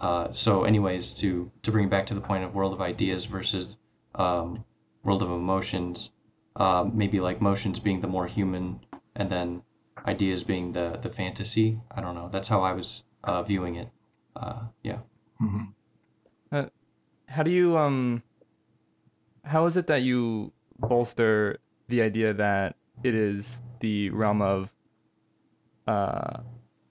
uh, 0.00 0.30
so, 0.30 0.62
anyways, 0.64 1.14
to 1.14 1.50
to 1.62 1.72
bring 1.72 1.88
back 1.88 2.06
to 2.06 2.14
the 2.14 2.20
point 2.20 2.44
of 2.44 2.54
world 2.54 2.72
of 2.72 2.80
ideas 2.80 3.24
versus 3.24 3.76
um, 4.14 4.64
world 5.02 5.22
of 5.22 5.30
emotions, 5.30 6.10
um, 6.56 6.92
maybe 6.96 7.20
like 7.20 7.40
motions 7.40 7.80
being 7.80 8.00
the 8.00 8.06
more 8.06 8.26
human, 8.26 8.78
and 9.16 9.28
then 9.30 9.62
ideas 10.08 10.42
being 10.44 10.72
the 10.72 10.98
the 11.04 11.10
fantasy. 11.10 11.78
I 11.96 12.00
don't 12.00 12.14
know. 12.14 12.28
That's 12.32 12.48
how 12.48 12.60
I 12.62 12.72
was 12.72 13.04
uh, 13.24 13.42
viewing 13.42 13.76
it. 13.76 13.88
Uh, 14.34 14.62
yeah. 14.82 15.00
Mhm. 15.40 15.72
how 17.28 17.42
do 17.42 17.50
you 17.50 17.76
um 17.76 18.22
how 19.44 19.66
is 19.66 19.76
it 19.76 19.86
that 19.86 20.02
you 20.02 20.52
bolster 20.80 21.58
the 21.88 22.00
idea 22.02 22.32
that 22.34 22.76
it 23.04 23.14
is 23.14 23.60
the 23.80 24.08
realm 24.10 24.40
of 24.42 24.72
uh 25.86 26.40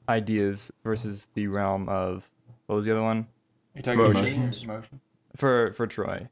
ideas 0.08 0.72
versus 0.84 1.28
the 1.34 1.48
realm 1.48 1.90
of 1.90 2.30
what 2.68 2.76
was 2.78 2.86
the 2.86 2.92
other 2.92 3.02
one 3.04 3.28
are 3.76 3.78
you 3.78 3.82
talking 3.84 4.00
Emotions. 4.00 4.34
emotion? 4.36 4.70
Emotion. 4.70 5.00
for 5.36 5.74
for 5.74 5.88
Troy? 5.88 6.28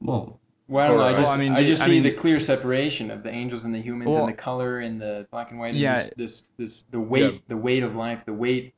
Well, 0.00 0.40
Well, 0.68 0.84
I 0.84 0.88
don't 0.88 0.96
know. 0.98 1.04
I 1.04 1.12
just, 1.12 1.22
well, 1.22 1.32
I 1.32 1.36
mean, 1.36 1.52
I 1.52 1.64
just 1.64 1.82
I 1.82 1.86
see 1.86 1.90
mean- 1.92 2.02
the 2.02 2.10
clear 2.12 2.40
separation 2.40 3.10
of 3.10 3.22
the 3.22 3.30
angels 3.30 3.64
and 3.64 3.74
the 3.74 3.80
humans, 3.80 4.16
Well- 4.16 4.26
and 4.26 4.32
the 4.32 4.36
color 4.36 4.80
and 4.80 5.00
the 5.00 5.26
black 5.30 5.50
and 5.50 5.60
white. 5.60 5.68
And 5.70 5.78
Yeah. 5.78 5.94
this, 5.94 6.10
this, 6.16 6.42
this, 6.56 6.84
the 6.90 7.00
weight, 7.00 7.32
Yeah. 7.34 7.38
the 7.48 7.56
weight 7.56 7.82
of 7.82 7.94
life, 7.94 8.24
the 8.24 8.32
weight 8.32 8.74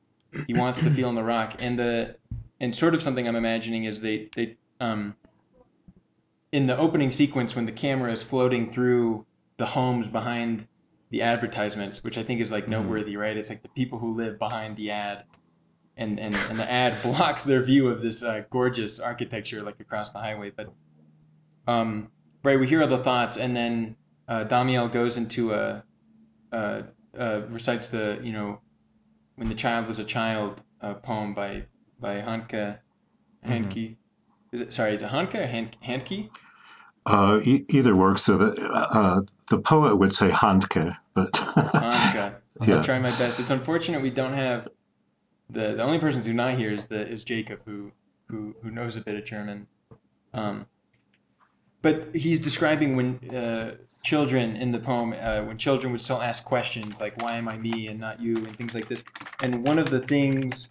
he 0.46 0.52
wants 0.54 0.82
to 0.82 0.90
feel 0.90 1.08
in 1.08 1.14
the 1.14 1.22
rock, 1.24 1.54
and 1.60 1.78
the, 1.78 2.16
and 2.60 2.74
sort 2.74 2.94
of 2.94 3.00
something 3.02 3.26
I'm 3.26 3.36
imagining 3.36 3.84
is 3.84 4.02
they, 4.02 4.28
they, 4.36 4.56
um, 4.80 5.14
in 6.52 6.66
the 6.66 6.76
opening 6.78 7.10
sequence 7.10 7.56
when 7.56 7.66
the 7.66 7.72
camera 7.72 8.10
is 8.12 8.22
floating 8.22 8.70
through 8.70 9.24
the 9.56 9.66
homes 9.66 10.08
behind 10.08 10.66
the 11.10 11.22
advertisements, 11.22 12.04
which 12.04 12.18
I 12.18 12.22
think 12.22 12.40
is 12.40 12.52
like 12.52 12.64
Mm-hmm. 12.64 12.72
noteworthy, 12.72 13.16
right? 13.16 13.36
It's 13.36 13.48
like 13.50 13.62
the 13.62 13.68
people 13.70 13.98
who 13.98 14.12
live 14.14 14.38
behind 14.38 14.76
the 14.76 14.90
ad. 14.90 15.24
And, 15.96 16.20
and, 16.20 16.32
and 16.48 16.58
the 16.58 16.70
ad 16.70 16.96
blocks 17.02 17.42
their 17.44 17.60
view 17.60 17.88
of 17.88 18.02
this 18.02 18.22
uh, 18.22 18.42
gorgeous 18.50 19.00
architecture 19.00 19.62
like 19.62 19.80
across 19.80 20.12
the 20.12 20.18
highway. 20.20 20.52
But 20.54 20.72
um, 21.68 22.10
right, 22.42 22.58
we 22.58 22.66
hear 22.66 22.82
all 22.82 22.88
the 22.88 23.02
thoughts, 23.02 23.36
and 23.36 23.54
then 23.54 23.96
uh, 24.26 24.44
Damiel 24.44 24.90
goes 24.90 25.16
into 25.16 25.52
a, 25.52 25.84
uh, 26.52 26.82
uh, 27.16 27.42
recites 27.50 27.88
the 27.88 28.18
you 28.22 28.32
know, 28.32 28.60
when 29.36 29.48
the 29.48 29.54
child 29.54 29.86
was 29.86 29.98
a 29.98 30.04
child 30.04 30.62
uh, 30.80 30.94
poem 30.94 31.34
by 31.34 31.64
by 32.00 32.16
Hanke, 32.20 32.78
Hanke. 33.46 33.96
Is 34.52 34.60
it 34.60 34.72
sorry? 34.72 34.94
Is 34.94 35.02
it 35.02 35.10
Hanke 35.10 35.34
or 35.36 35.46
Han- 35.46 35.70
Handke? 35.86 36.30
Uh, 37.06 37.40
e- 37.44 37.64
either 37.68 37.94
works. 37.94 38.22
So 38.24 38.36
the 38.38 38.50
uh, 38.72 39.22
the 39.50 39.58
poet 39.60 39.96
would 39.96 40.12
say 40.12 40.30
Handke, 40.30 40.96
but 41.14 41.32
Hanke. 41.32 42.34
I'll 42.60 42.68
Yeah. 42.68 42.82
try 42.82 42.98
my 42.98 43.10
best. 43.18 43.38
It's 43.40 43.50
unfortunate 43.52 44.02
we 44.02 44.10
don't 44.10 44.32
have 44.34 44.68
the 45.50 45.74
the 45.74 45.82
only 45.82 45.98
person 45.98 46.22
who's 46.22 46.34
not 46.34 46.54
here 46.54 46.72
is 46.72 46.86
the 46.86 47.06
is 47.06 47.24
Jacob 47.24 47.60
who 47.66 47.92
who 48.28 48.56
who 48.62 48.70
knows 48.70 48.96
a 48.96 49.00
bit 49.00 49.14
of 49.16 49.24
German. 49.24 49.66
Um, 50.34 50.66
but 51.82 52.14
he's 52.14 52.40
describing 52.40 52.96
when 52.96 53.18
uh, 53.34 53.76
children 54.02 54.56
in 54.56 54.72
the 54.72 54.78
poem, 54.80 55.14
uh, 55.20 55.42
when 55.44 55.58
children 55.58 55.92
would 55.92 56.00
still 56.00 56.20
ask 56.20 56.44
questions 56.44 57.00
like 57.00 57.20
"Why 57.22 57.36
am 57.36 57.48
I 57.48 57.56
me 57.56 57.86
and 57.88 57.98
not 58.00 58.20
you?" 58.20 58.36
and 58.36 58.56
things 58.56 58.74
like 58.74 58.88
this. 58.88 59.04
And 59.42 59.64
one 59.64 59.78
of 59.78 59.90
the 59.90 60.00
things, 60.00 60.70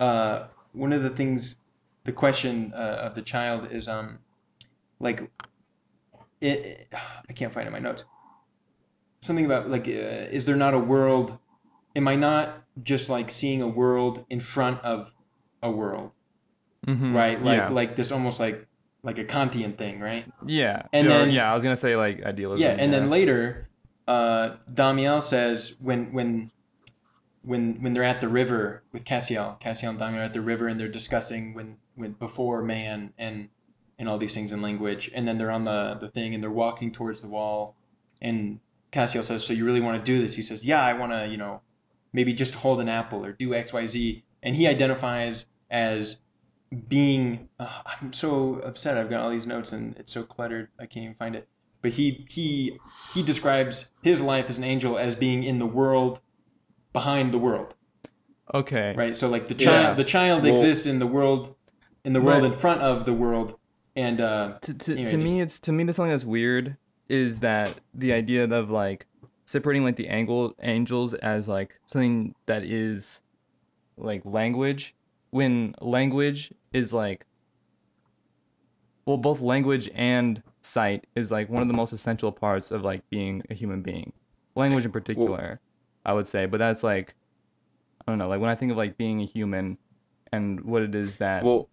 uh, 0.00 0.44
one 0.72 0.92
of 0.92 1.02
the 1.02 1.10
things, 1.10 1.56
the 2.04 2.12
question 2.12 2.72
uh, 2.74 2.98
of 3.06 3.14
the 3.14 3.22
child 3.22 3.68
is 3.70 3.88
um, 3.88 4.18
like, 5.00 5.30
it, 6.40 6.88
I 7.28 7.32
can't 7.32 7.52
find 7.52 7.64
it 7.66 7.68
in 7.68 7.72
my 7.72 7.78
notes. 7.78 8.04
Something 9.20 9.44
about 9.44 9.68
like, 9.68 9.86
uh, 9.86 10.30
is 10.36 10.44
there 10.46 10.56
not 10.56 10.74
a 10.74 10.78
world? 10.78 11.38
Am 11.94 12.08
I 12.08 12.16
not 12.16 12.64
just 12.82 13.08
like 13.08 13.30
seeing 13.30 13.60
a 13.60 13.68
world 13.68 14.24
in 14.30 14.40
front 14.40 14.80
of 14.82 15.12
a 15.62 15.70
world, 15.70 16.10
Mhm. 16.86 17.14
right? 17.14 17.40
Like 17.40 17.58
yeah. 17.58 17.68
like 17.68 17.96
this 17.96 18.10
almost 18.10 18.40
like 18.40 18.66
like 19.02 19.18
a 19.18 19.24
Kantian 19.24 19.76
thing, 19.76 20.00
right? 20.00 20.24
yeah. 20.46 20.82
and 20.92 21.06
Or- 21.06 21.10
then- 21.10 21.30
yeah, 21.30 21.50
I 21.50 21.54
was 21.54 21.62
gonna 21.62 21.76
say 21.76 21.96
like 21.96 22.22
idealism. 22.22 22.62
Yeah, 22.62 22.76
and 22.78 22.92
then 22.92 23.10
later, 23.10 23.68
uh, 24.06 24.56
Damiel 24.72 25.20
says 25.22 25.76
when 25.80 26.12
when 26.12 26.50
when 27.42 27.82
when 27.82 27.92
they're 27.94 28.04
at 28.04 28.20
the 28.20 28.28
river 28.28 28.82
with 28.92 29.04
Cassiel, 29.04 29.58
Cassiel 29.60 29.90
and 29.90 29.98
Damiel 29.98 30.20
are 30.20 30.24
at 30.24 30.32
the 30.32 30.40
river 30.40 30.68
and 30.68 30.78
they're 30.78 30.88
discussing 30.88 31.54
when 31.54 31.76
when 31.94 32.12
before 32.12 32.62
man 32.62 33.12
and 33.18 33.48
and 33.98 34.08
all 34.08 34.18
these 34.18 34.34
things 34.34 34.52
in 34.52 34.62
language, 34.62 35.10
and 35.14 35.26
then 35.28 35.38
they're 35.38 35.50
on 35.50 35.64
the 35.64 35.94
the 36.00 36.08
thing 36.08 36.34
and 36.34 36.42
they're 36.42 36.50
walking 36.50 36.92
towards 36.92 37.20
the 37.22 37.28
wall, 37.28 37.74
and 38.20 38.60
Cassiel 38.92 39.22
says, 39.24 39.44
"So 39.44 39.52
you 39.52 39.64
really 39.64 39.80
want 39.80 40.04
to 40.04 40.12
do 40.12 40.20
this?" 40.22 40.36
He 40.36 40.42
says, 40.42 40.64
"Yeah, 40.64 40.80
I 40.82 40.92
want 40.92 41.12
to, 41.12 41.26
you 41.26 41.36
know, 41.36 41.62
maybe 42.12 42.32
just 42.34 42.54
hold 42.56 42.80
an 42.80 42.88
apple 42.88 43.24
or 43.24 43.32
do 43.32 43.54
X 43.54 43.72
Y 43.72 43.86
Z," 43.86 44.24
and 44.42 44.54
he 44.56 44.66
identifies 44.68 45.46
as 45.70 46.18
being. 46.88 47.48
Uh, 47.58 47.68
I'm 47.86 48.12
so 48.12 48.54
upset. 48.60 48.96
I've 48.96 49.10
got 49.10 49.20
all 49.20 49.30
these 49.30 49.46
notes 49.46 49.72
and 49.72 49.96
it's 49.98 50.12
so 50.12 50.22
cluttered. 50.22 50.68
I 50.78 50.86
can't 50.86 51.04
even 51.04 51.14
find 51.16 51.34
it 51.36 51.48
but 51.82 51.90
he 51.90 52.24
he 52.30 52.78
he 53.12 53.22
describes 53.24 53.90
his 54.02 54.22
life 54.22 54.48
as 54.48 54.56
an 54.56 54.62
angel 54.64 54.96
as 54.96 55.16
being 55.16 55.42
in 55.42 55.58
the 55.58 55.66
world 55.66 56.20
behind 56.92 57.32
the 57.32 57.38
world 57.38 57.74
okay. 58.54 58.94
right 58.96 59.16
so 59.16 59.28
like 59.28 59.48
the 59.48 59.54
Yeah. 59.54 59.64
child 59.66 59.96
the 59.96 60.04
child 60.04 60.42
Well- 60.44 60.52
exists 60.52 60.86
in 60.86 61.00
the 61.00 61.06
world 61.06 61.56
in 62.04 62.12
the 62.12 62.20
world 62.20 62.42
Right. 62.44 62.52
in 62.52 62.56
front 62.56 62.82
of 62.82 63.04
the 63.04 63.12
world 63.12 63.58
and 63.96 64.20
uh 64.20 64.58
to, 64.62 64.74
to, 64.74 64.92
Anyway, 64.92 65.10
to 65.10 65.16
just- 65.16 65.24
me 65.24 65.40
it's 65.40 65.58
to 65.58 65.72
me 65.72 65.84
that's 65.84 65.96
something 65.96 66.10
that's 66.12 66.24
weird 66.24 66.76
is 67.08 67.40
that 67.40 67.80
the 67.92 68.12
idea 68.12 68.44
of 68.44 68.70
like 68.70 69.06
separating 69.44 69.82
like 69.82 69.96
the 69.96 70.08
angle 70.08 70.54
angels 70.62 71.14
as 71.14 71.48
like 71.48 71.80
something 71.84 72.34
that 72.46 72.62
is 72.62 73.22
like 73.96 74.22
language 74.24 74.94
when 75.32 75.74
language 75.80 76.54
is 76.72 76.92
like 76.92 77.26
well 79.04 79.16
both 79.16 79.40
language 79.40 79.90
and 79.94 80.42
sight 80.60 81.06
is 81.16 81.32
like 81.32 81.48
one 81.50 81.60
of 81.60 81.66
the 81.68 81.74
most 81.74 81.92
essential 81.92 82.30
parts 82.30 82.70
of 82.70 82.82
like 82.84 83.02
being 83.10 83.42
a 83.50 83.54
human 83.54 83.82
being. 83.82 84.12
Language 84.54 84.84
in 84.84 84.92
particular 84.92 85.60
i 86.04 86.12
would 86.12 86.26
say 86.26 86.46
but 86.46 86.58
that's 86.58 86.82
like 86.82 87.14
i 88.00 88.10
don't 88.10 88.18
know 88.18 88.28
like 88.28 88.40
when 88.40 88.50
i 88.50 88.54
think 88.54 88.70
of 88.70 88.76
like 88.76 88.96
being 88.96 89.20
a 89.20 89.24
human 89.24 89.78
and 90.32 90.60
what 90.62 90.82
it 90.82 90.94
is 90.94 91.16
that 91.18 91.44
Well, 91.44 91.68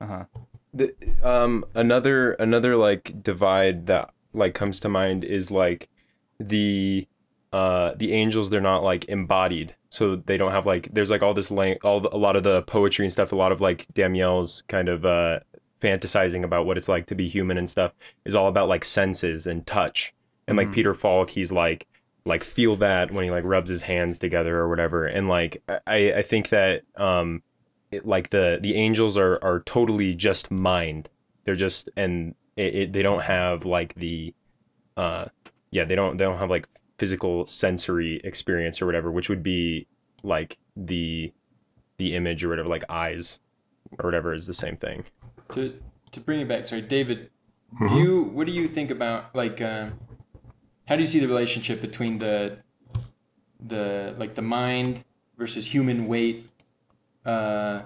uh-huh. 0.00 0.24
the 0.74 0.94
um 1.22 1.64
another 1.74 2.32
another 2.34 2.76
like 2.76 3.22
divide 3.22 3.86
that 3.86 4.12
like 4.34 4.54
comes 4.54 4.80
to 4.80 4.88
mind 4.88 5.24
is 5.24 5.50
like 5.50 5.88
the 6.38 7.06
uh 7.52 7.92
the 7.96 8.12
angels 8.12 8.50
they're 8.50 8.60
not 8.60 8.82
like 8.82 9.04
embodied. 9.06 9.74
So 9.90 10.16
they 10.16 10.36
don't 10.38 10.52
have 10.52 10.66
like 10.66 10.88
there's 10.92 11.10
like 11.10 11.22
all 11.22 11.34
this 11.34 11.50
lang- 11.50 11.78
all 11.84 12.00
the, 12.00 12.14
a 12.14 12.16
lot 12.18 12.36
of 12.36 12.42
the 12.44 12.62
poetry 12.62 13.04
and 13.04 13.12
stuff 13.12 13.32
a 13.32 13.36
lot 13.36 13.52
of 13.52 13.60
like 13.60 13.86
Damiel's 13.94 14.62
kind 14.68 14.88
of 14.88 15.04
uh 15.04 15.40
fantasizing 15.80 16.44
about 16.44 16.64
what 16.66 16.76
it's 16.78 16.88
like 16.88 17.06
to 17.06 17.14
be 17.14 17.28
human 17.28 17.58
and 17.58 17.68
stuff 17.68 17.92
is 18.24 18.34
all 18.34 18.48
about 18.48 18.68
like 18.68 18.84
senses 18.84 19.46
and 19.46 19.66
touch. 19.66 20.14
And 20.48 20.56
like 20.56 20.68
Mhm. 20.68 20.74
Peter 20.74 20.94
Falk 20.94 21.30
he's 21.30 21.52
like 21.52 21.86
like 22.24 22.44
feel 22.44 22.76
that 22.76 23.10
when 23.10 23.24
he 23.24 23.30
like 23.30 23.44
rubs 23.44 23.68
his 23.68 23.82
hands 23.82 24.18
together 24.18 24.56
or 24.58 24.68
whatever. 24.68 25.06
And 25.06 25.28
like 25.28 25.62
I 25.86 26.12
I 26.14 26.22
think 26.22 26.48
that 26.50 26.82
um 26.96 27.42
it, 27.90 28.06
like 28.06 28.30
the 28.30 28.58
the 28.62 28.74
angels 28.76 29.16
are 29.18 29.38
are 29.42 29.60
totally 29.60 30.14
just 30.14 30.50
mind. 30.50 31.10
They're 31.44 31.56
just 31.56 31.90
and 31.96 32.34
it, 32.56 32.74
it, 32.74 32.92
they 32.92 33.02
don't 33.02 33.22
have 33.22 33.64
like 33.66 33.94
the 33.96 34.34
uh 34.96 35.26
yeah 35.70 35.84
they 35.84 35.94
don't 35.94 36.16
they 36.16 36.24
don't 36.24 36.38
have 36.38 36.50
like 36.50 36.66
physical 37.02 37.44
sensory 37.46 38.20
experience 38.22 38.80
or 38.80 38.86
whatever 38.86 39.10
which 39.10 39.28
would 39.28 39.42
be 39.42 39.88
like 40.22 40.56
the 40.76 41.32
the 41.98 42.14
image 42.14 42.44
or 42.44 42.48
whatever 42.48 42.68
like 42.68 42.84
eyes 42.88 43.40
or 43.98 44.04
whatever 44.06 44.32
is 44.32 44.46
the 44.46 44.54
same 44.54 44.76
thing 44.76 45.02
To 45.50 45.62
to 46.12 46.20
bring 46.20 46.38
it 46.40 46.46
back, 46.52 46.64
sorry, 46.64 46.82
David. 46.82 47.18
Do 47.78 47.84
Mhm. 47.86 47.98
you 48.00 48.22
what 48.36 48.46
do 48.46 48.52
you 48.52 48.68
think 48.68 48.90
about 48.98 49.34
like 49.34 49.58
uh, 49.60 49.90
how 50.86 50.94
do 50.96 51.02
you 51.02 51.08
see 51.14 51.18
the 51.18 51.26
relationship 51.26 51.80
between 51.80 52.18
the 52.24 52.58
the 53.72 54.14
like 54.22 54.34
the 54.40 54.46
mind 54.60 55.02
versus 55.36 55.64
human 55.74 56.06
weight 56.06 56.46
uh, 57.26 57.80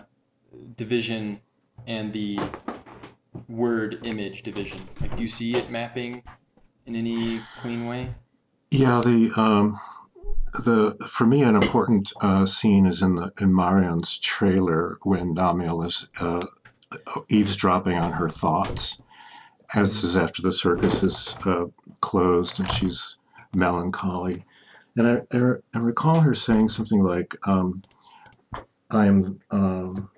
division 0.76 1.40
and 1.86 2.12
the 2.12 2.38
word 3.48 3.90
image 4.02 4.42
division? 4.42 4.80
Like, 5.00 5.16
do 5.16 5.22
you 5.22 5.28
see 5.38 5.56
it 5.56 5.70
mapping 5.70 6.22
in 6.84 6.92
any 6.96 7.40
clean 7.62 7.86
way? 7.86 8.02
Yeah, 8.70 9.00
the 9.04 9.32
um, 9.36 9.80
the 10.64 10.96
for 11.08 11.26
me 11.26 11.42
an 11.42 11.56
important 11.56 12.12
uh, 12.20 12.46
scene 12.46 12.86
is 12.86 13.02
in 13.02 13.16
the 13.16 13.32
in 13.40 13.54
Marion's 13.54 14.18
trailer 14.18 14.98
when 15.02 15.34
Damiel 15.34 15.84
is 15.86 16.10
uh, 16.20 16.46
eavesdropping 17.28 17.96
on 17.98 18.12
her 18.12 18.30
thoughts, 18.30 19.02
as 19.74 20.04
is 20.04 20.16
after 20.16 20.42
the 20.42 20.52
circus 20.52 21.02
is 21.02 21.38
uh, 21.46 21.66
closed 22.00 22.60
and 22.60 22.70
she's 22.70 23.18
melancholy, 23.52 24.44
and 24.96 25.08
I, 25.08 25.22
I, 25.36 25.52
I 25.74 25.78
recall 25.78 26.20
her 26.20 26.34
saying 26.34 26.70
something 26.70 27.02
like, 27.02 27.36
um, 27.48 27.84
"I'm 28.90 29.40
um, 29.50 30.10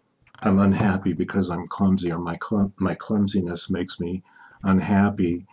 I'm 0.42 0.58
unhappy 0.58 1.14
because 1.14 1.50
I'm 1.50 1.68
clumsy, 1.68 2.12
or 2.12 2.18
my 2.18 2.38
my 2.78 2.94
clumsiness 2.94 3.70
makes 3.70 4.00
me 4.00 4.22
unhappy." 4.64 5.46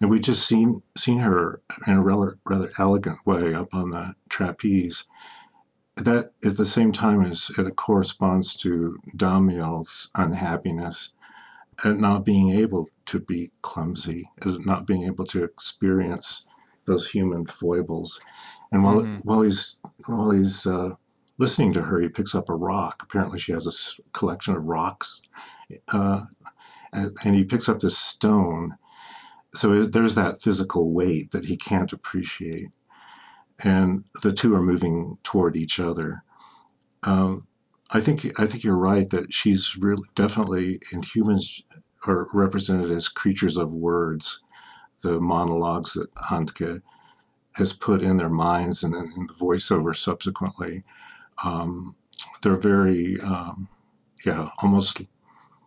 And 0.00 0.10
we 0.10 0.20
just 0.20 0.46
seen 0.46 0.82
seen 0.96 1.18
her 1.18 1.60
in 1.86 1.94
a 1.94 2.02
rather 2.02 2.38
rather 2.44 2.70
elegant 2.78 3.18
way 3.26 3.54
up 3.54 3.74
on 3.74 3.90
the 3.90 4.14
trapeze. 4.28 5.04
That 5.96 6.32
at 6.44 6.56
the 6.56 6.64
same 6.64 6.92
time 6.92 7.22
as 7.22 7.50
it 7.58 7.76
corresponds 7.76 8.54
to 8.56 8.98
Damiel's 9.16 10.10
unhappiness 10.14 11.14
at 11.84 11.98
not 11.98 12.24
being 12.24 12.50
able 12.50 12.88
to 13.06 13.20
be 13.20 13.50
clumsy, 13.62 14.30
as 14.44 14.60
not 14.60 14.86
being 14.86 15.04
able 15.04 15.24
to 15.26 15.42
experience 15.44 16.46
those 16.86 17.10
human 17.10 17.46
foibles. 17.46 18.20
And 18.70 18.84
while 18.84 19.00
Mhm. 19.00 19.20
while 19.24 19.42
he's 19.42 19.78
while 20.06 20.30
he's 20.30 20.66
uh, 20.66 20.90
listening 21.38 21.72
to 21.72 21.82
her, 21.82 22.00
he 22.00 22.08
picks 22.08 22.34
up 22.34 22.48
a 22.48 22.54
rock. 22.54 23.02
Apparently, 23.02 23.38
she 23.38 23.52
has 23.52 23.66
a 23.66 24.12
collection 24.12 24.56
of 24.56 24.66
rocks, 24.68 25.20
uh, 25.88 26.24
and, 26.92 27.16
and 27.24 27.34
he 27.34 27.44
picks 27.44 27.68
up 27.68 27.80
this 27.80 27.98
stone 27.98 28.76
so 29.58 29.82
there's 29.84 30.14
that 30.14 30.40
physical 30.40 30.92
weight 30.92 31.30
that 31.32 31.44
he 31.44 31.56
can't 31.56 31.92
appreciate. 31.92 32.68
And 33.64 34.04
the 34.22 34.32
two 34.32 34.54
are 34.54 34.62
moving 34.62 35.18
toward 35.24 35.56
each 35.56 35.80
other. 35.80 36.22
Um, 37.02 37.46
i 37.90 38.00
think 38.00 38.38
i 38.38 38.44
think 38.44 38.62
you're 38.64 38.76
right 38.76 39.08
that 39.08 39.32
she's 39.32 39.76
really 39.78 40.02
definitely 40.14 40.78
in 40.92 41.02
humans 41.02 41.62
are 42.06 42.28
represented 42.34 42.90
as 42.90 43.08
creatures 43.08 43.56
of 43.56 43.74
words 43.74 44.44
the 45.02 45.20
monologues 45.20 45.94
that 45.94 46.12
handke 46.16 46.82
has 47.52 47.72
put 47.72 48.02
in 48.02 48.16
their 48.16 48.28
minds 48.28 48.82
and 48.82 48.94
in 48.94 49.26
the 49.26 49.34
voiceover 49.34 49.96
subsequently. 49.96 50.84
Um, 51.44 51.94
they're 52.42 52.56
very 52.56 53.20
um, 53.20 53.68
yeah 54.24 54.48
almost 54.58 55.02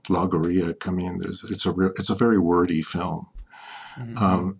logoriac 0.10 0.88
i 0.88 0.92
mean 0.92 1.22
it's 1.24 1.66
a 1.66 1.72
real, 1.72 1.92
it's 1.96 2.10
a 2.10 2.16
very 2.16 2.40
wordy 2.40 2.82
film 2.82 3.28
um, 4.18 4.60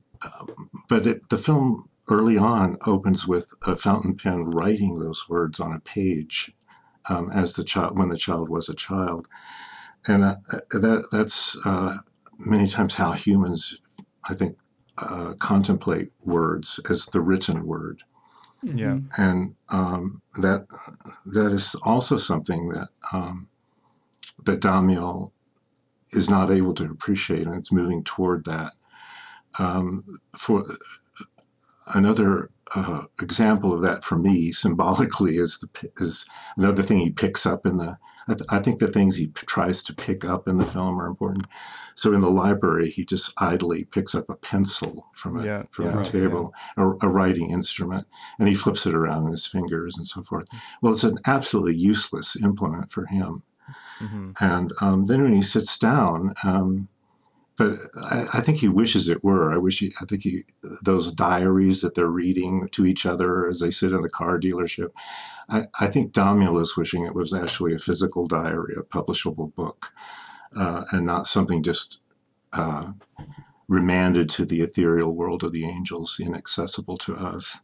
but 0.90 1.08
it, 1.08 1.30
the 1.30 1.38
film 1.38 1.90
early 2.10 2.38
on 2.38 2.78
opens 2.86 3.28
with 3.28 3.54
a 3.66 3.76
fountain 3.76 4.16
pen 4.16 4.46
writing 4.46 5.00
those 5.00 5.30
words 5.30 5.60
on 5.60 5.74
a 5.74 5.80
page 5.80 6.54
um, 7.10 7.32
as 7.32 7.54
the 7.54 7.64
child 7.64 7.98
when 7.98 8.10
the 8.10 8.18
child 8.18 8.50
was 8.50 8.70
a 8.70 8.76
child, 8.76 9.28
and 10.08 10.24
uh, 10.24 10.36
that 10.72 11.08
that's 11.12 11.58
uh, 11.66 11.98
many 12.38 12.68
times 12.68 12.94
how 12.96 13.12
humans, 13.14 13.82
I 14.30 14.36
think, 14.36 14.58
uh, 14.98 15.34
contemplate 15.40 16.12
words 16.26 16.80
as 16.90 17.06
the 17.08 17.22
written 17.22 17.66
word, 17.66 18.04
Yeah. 18.64 19.00
and 19.18 19.56
um, 19.70 20.22
that 20.40 20.68
that 21.26 21.52
is 21.52 21.76
also 21.84 22.18
something 22.18 22.70
that 22.70 22.90
um, 23.12 23.48
that 24.46 24.62
Damiel 24.62 25.32
is 26.12 26.30
not 26.30 26.52
able 26.52 26.74
to 26.76 26.86
appreciate, 26.86 27.48
and 27.48 27.56
it's 27.56 27.72
moving 27.72 28.04
toward 28.04 28.46
that 28.46 28.74
um, 29.60 30.20
for 30.36 30.64
another 31.88 32.50
uh, 32.76 33.04
example 33.22 33.74
of 33.74 33.82
that 33.82 34.04
for 34.04 34.18
me 34.18 34.52
symbolically 34.52 35.38
is 35.38 35.58
the 35.60 35.92
is 35.98 36.26
another 36.58 36.82
thing 36.82 37.00
he 37.00 37.10
picks 37.10 37.46
up 37.46 37.66
in 37.66 37.78
the 37.78 37.98
I, 38.28 38.34
th- 38.36 38.48
I 38.50 38.60
think 38.60 38.80
the 38.80 38.88
things 38.88 39.16
he 39.16 39.28
p- 39.28 39.46
tries 39.48 39.82
to 39.84 39.96
pick 39.96 40.24
up 40.24 40.48
in 40.48 40.58
the 40.58 40.66
film 40.66 41.02
are 41.02 41.08
important. 41.08 41.48
So 41.96 42.14
in 42.14 42.22
the 42.22 42.30
library 42.30 42.90
he 42.90 43.04
just 43.04 43.34
idly 43.40 43.84
picks 43.86 44.14
up 44.14 44.30
a 44.30 44.36
pencil 44.36 45.08
from 45.12 45.40
a 45.40 45.46
Yeah, 45.46 45.64
from 45.72 45.88
yeah. 45.88 45.92
a 45.94 45.96
Right, 45.98 46.06
table 46.06 46.54
a, 46.78 46.88
a 47.02 47.10
writing 47.10 47.50
instrument 47.52 48.08
and 48.40 48.48
he 48.48 48.54
flips 48.54 48.86
it 48.86 48.94
around 48.94 49.26
in 49.26 49.32
his 49.32 49.48
fingers 49.48 49.98
and 49.98 50.06
so 50.08 50.22
forth. 50.22 50.48
Well 50.82 50.94
it's 50.94 51.04
an 51.04 51.18
absolutely 51.26 51.76
useless 51.76 52.36
implement 52.42 52.90
for 52.92 53.06
him. 53.08 53.44
Hmm 53.98 54.32
and 54.40 54.72
um, 54.82 55.06
then 55.08 55.24
when 55.24 55.34
he 55.34 55.42
sits 55.42 55.78
down, 55.78 56.34
um, 56.44 56.88
but 57.58 57.78
I, 57.96 58.28
I 58.34 58.42
think 58.42 58.58
he 58.58 58.70
wishes 58.70 59.10
it 59.10 59.24
were. 59.24 59.54
I 59.54 59.58
wish 59.58 59.80
he, 59.80 59.94
I 60.02 60.06
think 60.06 60.24
he, 60.24 60.46
those 60.84 61.12
diaries 61.12 61.82
that 61.82 61.96
they're 61.96 62.08
reading 62.08 62.68
to 62.72 62.86
each 62.86 63.06
other 63.06 63.48
as 63.48 63.60
they 63.60 63.72
sit 63.72 63.92
in 63.92 64.02
the 64.02 64.10
car 64.10 64.40
dealership. 64.40 64.92
I, 65.50 65.68
I 65.80 65.88
think 65.88 66.14
is 66.14 66.78
wishing 66.78 67.06
it 67.06 67.16
was 67.16 67.34
actually 67.34 67.74
a 67.74 67.80
physical 67.80 68.28
diary, 68.28 68.76
a 68.78 68.84
publishable 68.84 69.54
book, 69.54 69.92
uh, 70.56 70.86
and 70.92 71.06
not 71.06 71.28
something 71.28 71.62
just 71.62 72.00
uh, 72.54 72.92
remanded 73.68 74.30
to 74.30 74.46
the 74.46 74.62
ethereal 74.62 75.16
world 75.16 75.44
of 75.44 75.52
the 75.52 75.66
angels, 75.66 76.20
inaccessible 76.20 76.98
to 77.00 77.16
us. 77.16 77.62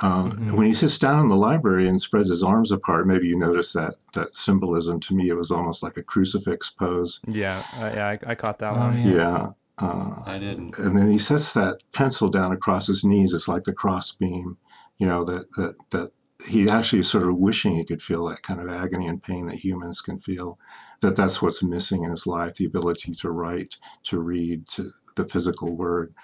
Um, 0.00 0.32
Mhm. 0.32 0.56
When 0.56 0.66
he 0.66 0.72
sits 0.74 0.98
down 0.98 1.20
in 1.20 1.28
the 1.28 1.36
library 1.36 1.88
and 1.88 2.00
spreads 2.00 2.28
his 2.28 2.42
arms 2.42 2.70
apart, 2.72 3.06
maybe 3.06 3.28
you 3.28 3.38
notice 3.38 3.72
that 3.74 3.94
that 4.14 4.34
symbolism. 4.34 4.98
To 5.00 5.14
me, 5.14 5.28
it 5.28 5.34
was 5.36 5.50
almost 5.50 5.82
like 5.82 5.96
a 5.96 6.02
crucifix 6.02 6.70
pose. 6.70 7.20
Yeah, 7.28 7.62
uh, 7.78 7.90
yeah, 7.94 8.08
I, 8.08 8.32
I 8.32 8.34
caught 8.34 8.58
that 8.58 8.72
Oh, 8.72 8.78
one. 8.78 8.96
yeah. 8.98 9.12
Yeah. 9.12 9.48
Uh, 9.76 10.22
I 10.24 10.38
didn't. 10.38 10.78
and 10.78 10.96
then 10.96 11.10
he 11.10 11.18
sets 11.18 11.52
that 11.54 11.78
pencil 11.92 12.28
down 12.28 12.52
across 12.52 12.86
his 12.86 13.02
knees. 13.04 13.32
It's 13.34 13.48
like 13.48 13.64
the 13.64 13.72
crossbeam, 13.72 14.56
you 14.98 15.06
know, 15.06 15.24
that 15.24 15.50
that 15.56 15.74
that 15.90 16.12
he 16.46 16.68
actually 16.68 17.00
is 17.00 17.08
sort 17.10 17.26
of 17.28 17.36
wishing 17.36 17.74
he 17.76 17.84
could 17.84 18.02
feel 18.02 18.24
that 18.26 18.42
kind 18.42 18.60
of 18.60 18.68
agony 18.68 19.06
and 19.08 19.22
pain 19.22 19.46
that 19.46 19.64
humans 19.64 20.00
can 20.00 20.18
feel. 20.18 20.58
That 21.00 21.16
that's 21.16 21.40
what's 21.42 21.62
missing 21.62 22.04
in 22.04 22.10
his 22.10 22.26
life: 22.26 22.54
the 22.54 22.66
ability 22.66 23.14
to 23.14 23.30
write, 23.30 23.76
to 24.04 24.18
read, 24.20 24.66
to 24.68 24.90
the 25.16 25.24
physical 25.24 25.74
word. 25.74 26.14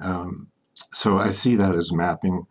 Um, 0.00 0.48
so 0.92 1.18
I 1.18 1.30
see 1.30 1.56
that 1.56 1.74
as 1.74 1.92
mapping, 1.92 2.46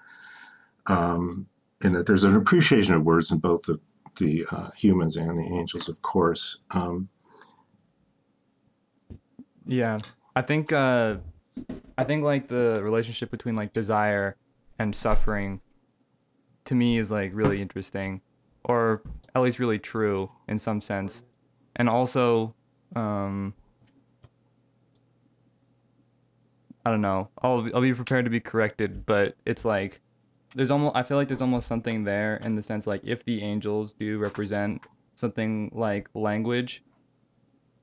um, 0.91 1.47
in 1.84 1.93
that 1.93 2.06
there's 2.06 2.23
an 2.23 2.36
appreciation 2.36 2.93
of 2.93 3.04
words 3.04 3.32
in 3.32 3.39
both 3.39 3.63
the 3.63 3.80
the 4.17 4.45
uh, 4.51 4.69
humans 4.75 5.15
and 5.15 5.39
the 5.39 5.43
angels, 5.43 5.88
of 5.88 6.01
course. 6.01 6.60
Um, 6.71 7.10
Yeah, 9.65 9.99
I 10.36 10.41
think 10.41 10.73
uh, 10.73 11.17
I 11.97 12.04
think 12.04 12.23
like 12.23 12.47
the 12.47 12.82
relationship 12.84 13.32
between 13.32 13.56
like 13.56 13.73
desire 13.73 14.36
and 14.80 14.95
suffering 14.95 15.62
to 16.65 16.75
me 16.75 16.97
is 16.97 17.12
like 17.12 17.32
really 17.34 17.62
interesting 17.62 18.21
or 18.63 19.01
at 19.34 19.41
least 19.41 19.60
really 19.60 19.80
true 19.80 20.32
in 20.47 20.60
some 20.60 20.82
sense. 20.82 21.23
And 21.75 21.89
also 21.89 22.54
um 22.95 23.54
I 26.86 26.89
don't 26.89 27.01
know. 27.01 27.30
I'll 27.41 27.69
I'll 27.73 27.82
be 27.82 27.93
prepared 27.93 28.25
to 28.25 28.32
be 28.32 28.39
corrected, 28.39 29.06
but 29.06 29.36
it's 29.45 29.65
like 29.65 30.01
there's 30.55 30.71
almost 30.71 30.95
I 30.95 31.03
feel 31.03 31.17
like 31.17 31.27
there's 31.27 31.41
almost 31.41 31.67
something 31.67 32.03
there 32.03 32.37
in 32.37 32.55
the 32.55 32.61
sense 32.61 32.87
like 32.87 33.01
if 33.03 33.23
the 33.23 33.41
angels 33.41 33.93
do 33.93 34.17
represent 34.17 34.81
something 35.15 35.71
like 35.73 36.09
language 36.13 36.83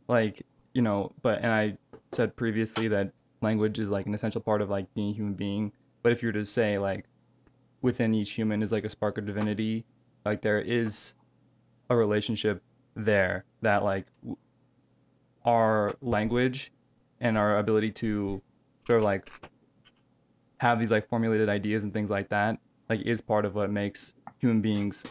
like 0.09 0.45
you 0.75 0.83
know 0.83 1.13
but 1.23 1.39
and 1.39 1.53
I 1.53 1.79
said 2.13 2.37
previously 2.37 2.89
that 2.89 3.13
language 3.41 3.79
is 3.79 3.89
like 3.91 4.07
an 4.07 4.15
essential 4.15 4.41
part 4.41 4.61
of 4.61 4.71
like 4.71 4.93
being 4.95 5.11
a 5.11 5.15
human 5.15 5.35
being 5.35 5.73
but 6.03 6.13
if 6.13 6.23
you 6.23 6.29
were 6.29 6.33
to 6.33 6.45
say 6.45 6.79
like 6.79 7.07
within 7.81 8.13
each 8.15 8.33
human 8.33 8.63
is 8.63 8.73
like 8.73 8.85
a 8.85 8.91
spark 8.91 9.19
of 9.19 9.27
divinity 9.27 9.85
like 10.25 10.43
there 10.43 10.61
is 10.61 11.15
a 11.91 11.97
relationship 11.97 12.63
there 12.95 13.45
that 13.63 13.85
like 13.85 14.07
our 15.45 15.95
language 16.03 16.73
and 17.21 17.39
our 17.39 17.59
ability 17.59 17.91
to 17.91 18.43
sort 18.87 18.99
of 18.99 19.05
like 19.05 19.31
have 20.59 20.79
these 20.81 20.91
like 20.91 21.09
formulated 21.09 21.49
ideas 21.49 21.85
and 21.85 21.93
things 21.93 22.11
like 22.11 22.29
that 22.31 22.59
like 22.89 23.01
is 23.03 23.21
part 23.21 23.45
of 23.45 23.55
what 23.55 23.71
makes 23.71 24.15
human 24.39 24.61
beings 24.61 25.05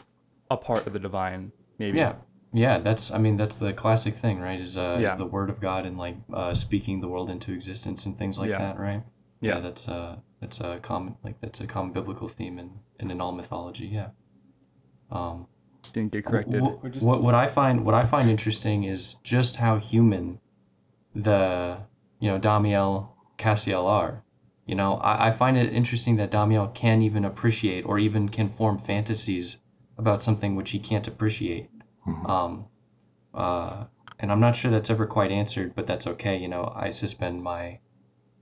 a 0.52 0.58
part 0.58 0.86
of 0.88 0.94
the 0.94 1.00
divine 1.00 1.52
maybe 1.80 1.98
Yeah, 1.98 2.14
yeah. 2.54 2.80
That's 2.80 3.12
I 3.12 3.18
mean 3.18 3.38
that's 3.38 3.58
the 3.58 3.74
classic 3.74 4.18
thing, 4.18 4.40
right? 4.40 4.60
Is 4.60 4.78
uh, 4.78 4.98
Yeah. 5.02 5.12
is 5.12 5.18
the 5.18 5.26
word 5.26 5.50
of 5.50 5.60
God 5.60 5.86
and 5.86 5.98
like 5.98 6.16
uh, 6.34 6.54
speaking 6.54 7.02
the 7.02 7.08
world 7.08 7.30
into 7.30 7.52
existence 7.54 8.06
and 8.06 8.18
things 8.18 8.38
like 8.38 8.50
Yeah. 8.50 8.60
that, 8.60 8.80
right? 8.80 9.04
Yeah. 9.42 9.60
that's 9.60 9.88
uh 9.88 10.16
that's 10.42 10.60
a 10.62 10.80
common 10.82 11.16
like 11.24 11.40
that's 11.42 11.62
a 11.62 11.68
common 11.68 11.92
biblical 11.94 12.28
theme 12.28 12.58
in, 12.60 12.72
and 13.00 13.12
in 13.12 13.22
all 13.22 13.32
mythology. 13.32 13.88
Yeah. 13.88 14.10
Um, 15.12 15.48
didn't 15.94 16.12
get 16.12 16.26
corrected 16.26 16.62
wh- 16.62 16.80
wh- 16.82 17.04
what 17.04 17.22
what 17.24 17.36
I 17.36 17.48
find 17.48 17.86
what 17.86 17.94
I 17.96 18.06
find 18.06 18.30
interesting 18.30 18.84
is 18.84 19.16
just 19.24 19.56
how 19.56 19.78
human 19.78 20.40
the 21.16 21.78
you 22.20 22.30
know 22.30 22.40
Damiel 22.40 23.10
Cassiel 23.38 23.86
are. 23.88 24.24
You 24.68 24.76
know, 24.76 24.96
I, 24.98 25.28
I 25.28 25.32
find 25.32 25.58
it 25.58 25.74
interesting 25.74 26.18
that 26.18 26.30
Damiel 26.30 26.68
can 26.74 27.02
even 27.02 27.26
appreciate 27.26 27.86
or 27.86 27.98
even 27.98 28.30
can 28.30 28.50
form 28.50 28.78
fantasies 28.78 29.58
about 29.98 30.22
something 30.22 30.56
which 30.56 30.72
he 30.72 30.80
can't 30.80 31.08
appreciate. 31.08 31.70
Mhm. 32.06 32.30
Um, 32.30 32.66
uh, 33.34 33.86
and 34.20 34.32
I'm 34.32 34.40
not 34.40 34.56
sure 34.56 34.70
that's 34.70 34.90
ever 34.90 35.06
quite 35.08 35.32
answered, 35.32 35.74
but 35.76 35.88
that's 35.88 36.06
okay. 36.08 36.38
You 36.38 36.50
know, 36.50 36.72
I 36.76 36.90
suspend 36.92 37.42
my, 37.44 37.80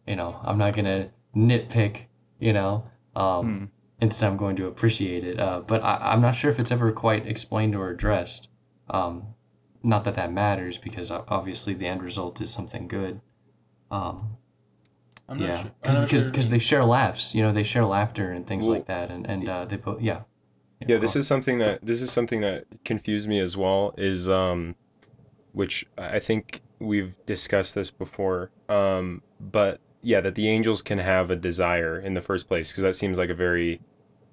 you 0.08 0.16
know, 0.16 0.36
I'm 0.44 0.58
not 0.58 0.76
gonna 0.76 1.10
nitpick. 1.36 2.08
You 2.40 2.54
know, 2.54 2.84
um, 3.16 3.46
Hmm. 3.60 3.66
instead 4.02 4.28
I'm 4.28 4.38
going 4.38 4.56
to 4.58 4.68
appreciate 4.68 5.24
it. 5.24 5.40
Uh, 5.40 5.62
but 5.66 5.84
I, 5.84 6.12
I'm 6.12 6.22
not 6.22 6.36
sure 6.36 6.52
if 6.52 6.60
it's 6.60 6.72
ever 6.72 6.92
quite 6.92 7.28
explained 7.28 7.76
or 7.76 7.90
addressed. 7.90 8.50
Um, 8.90 9.24
not 9.84 10.04
that 10.06 10.16
that 10.16 10.32
matters 10.34 10.78
because 10.78 11.12
obviously 11.12 11.76
the 11.76 11.88
end 11.88 12.02
result 12.04 12.42
is 12.42 12.52
something 12.52 12.88
good. 12.88 13.22
Um, 13.92 14.38
I'm 15.28 15.40
not 15.40 15.48
yeah, 15.48 15.62
sure. 15.62 15.72
Because 15.82 16.10
sure. 16.10 16.30
because 16.30 16.50
they 16.50 16.60
share 16.60 16.84
laughs. 16.84 17.34
You 17.34 17.44
know, 17.44 17.52
they 17.52 17.64
share 17.64 17.86
laughter 17.86 18.32
and 18.32 18.46
things 18.46 18.66
Well, 18.68 18.76
like 18.76 18.86
that, 18.88 19.12
and 19.12 19.26
and 19.26 19.48
uh, 19.50 19.66
they 19.66 19.78
both 19.78 20.02
yeah. 20.02 20.22
yeah 20.86 20.98
this 20.98 21.16
is 21.16 21.28
something 21.28 21.58
that 21.60 21.84
this 21.86 22.02
is 22.02 22.12
something 22.12 22.42
that 22.42 22.66
confused 22.84 23.28
me 23.28 23.40
as 23.40 23.56
well 23.56 23.94
is 23.98 24.30
um 24.30 24.76
which 25.54 25.86
i 25.98 26.20
think 26.20 26.62
we've 26.80 27.16
discussed 27.26 27.76
this 27.76 27.90
before 27.90 28.52
um 28.68 29.22
but 29.40 29.80
yeah 30.02 30.20
that 30.20 30.36
the 30.36 30.50
angels 30.50 30.82
can 30.82 30.98
have 31.00 31.32
a 31.32 31.36
desire 31.36 31.98
in 31.98 32.14
the 32.14 32.22
first 32.22 32.48
place 32.48 32.72
because 32.72 32.84
that 32.84 32.94
seems 32.94 33.18
like 33.18 33.30
a 33.30 33.34
very 33.34 33.80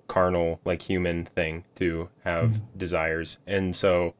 carnal 0.08 0.60
like 0.64 0.82
human 0.82 1.24
thing 1.24 1.64
to 1.76 2.08
have 2.24 2.60
desires 2.76 3.38
and 3.46 3.74
so 3.74 4.12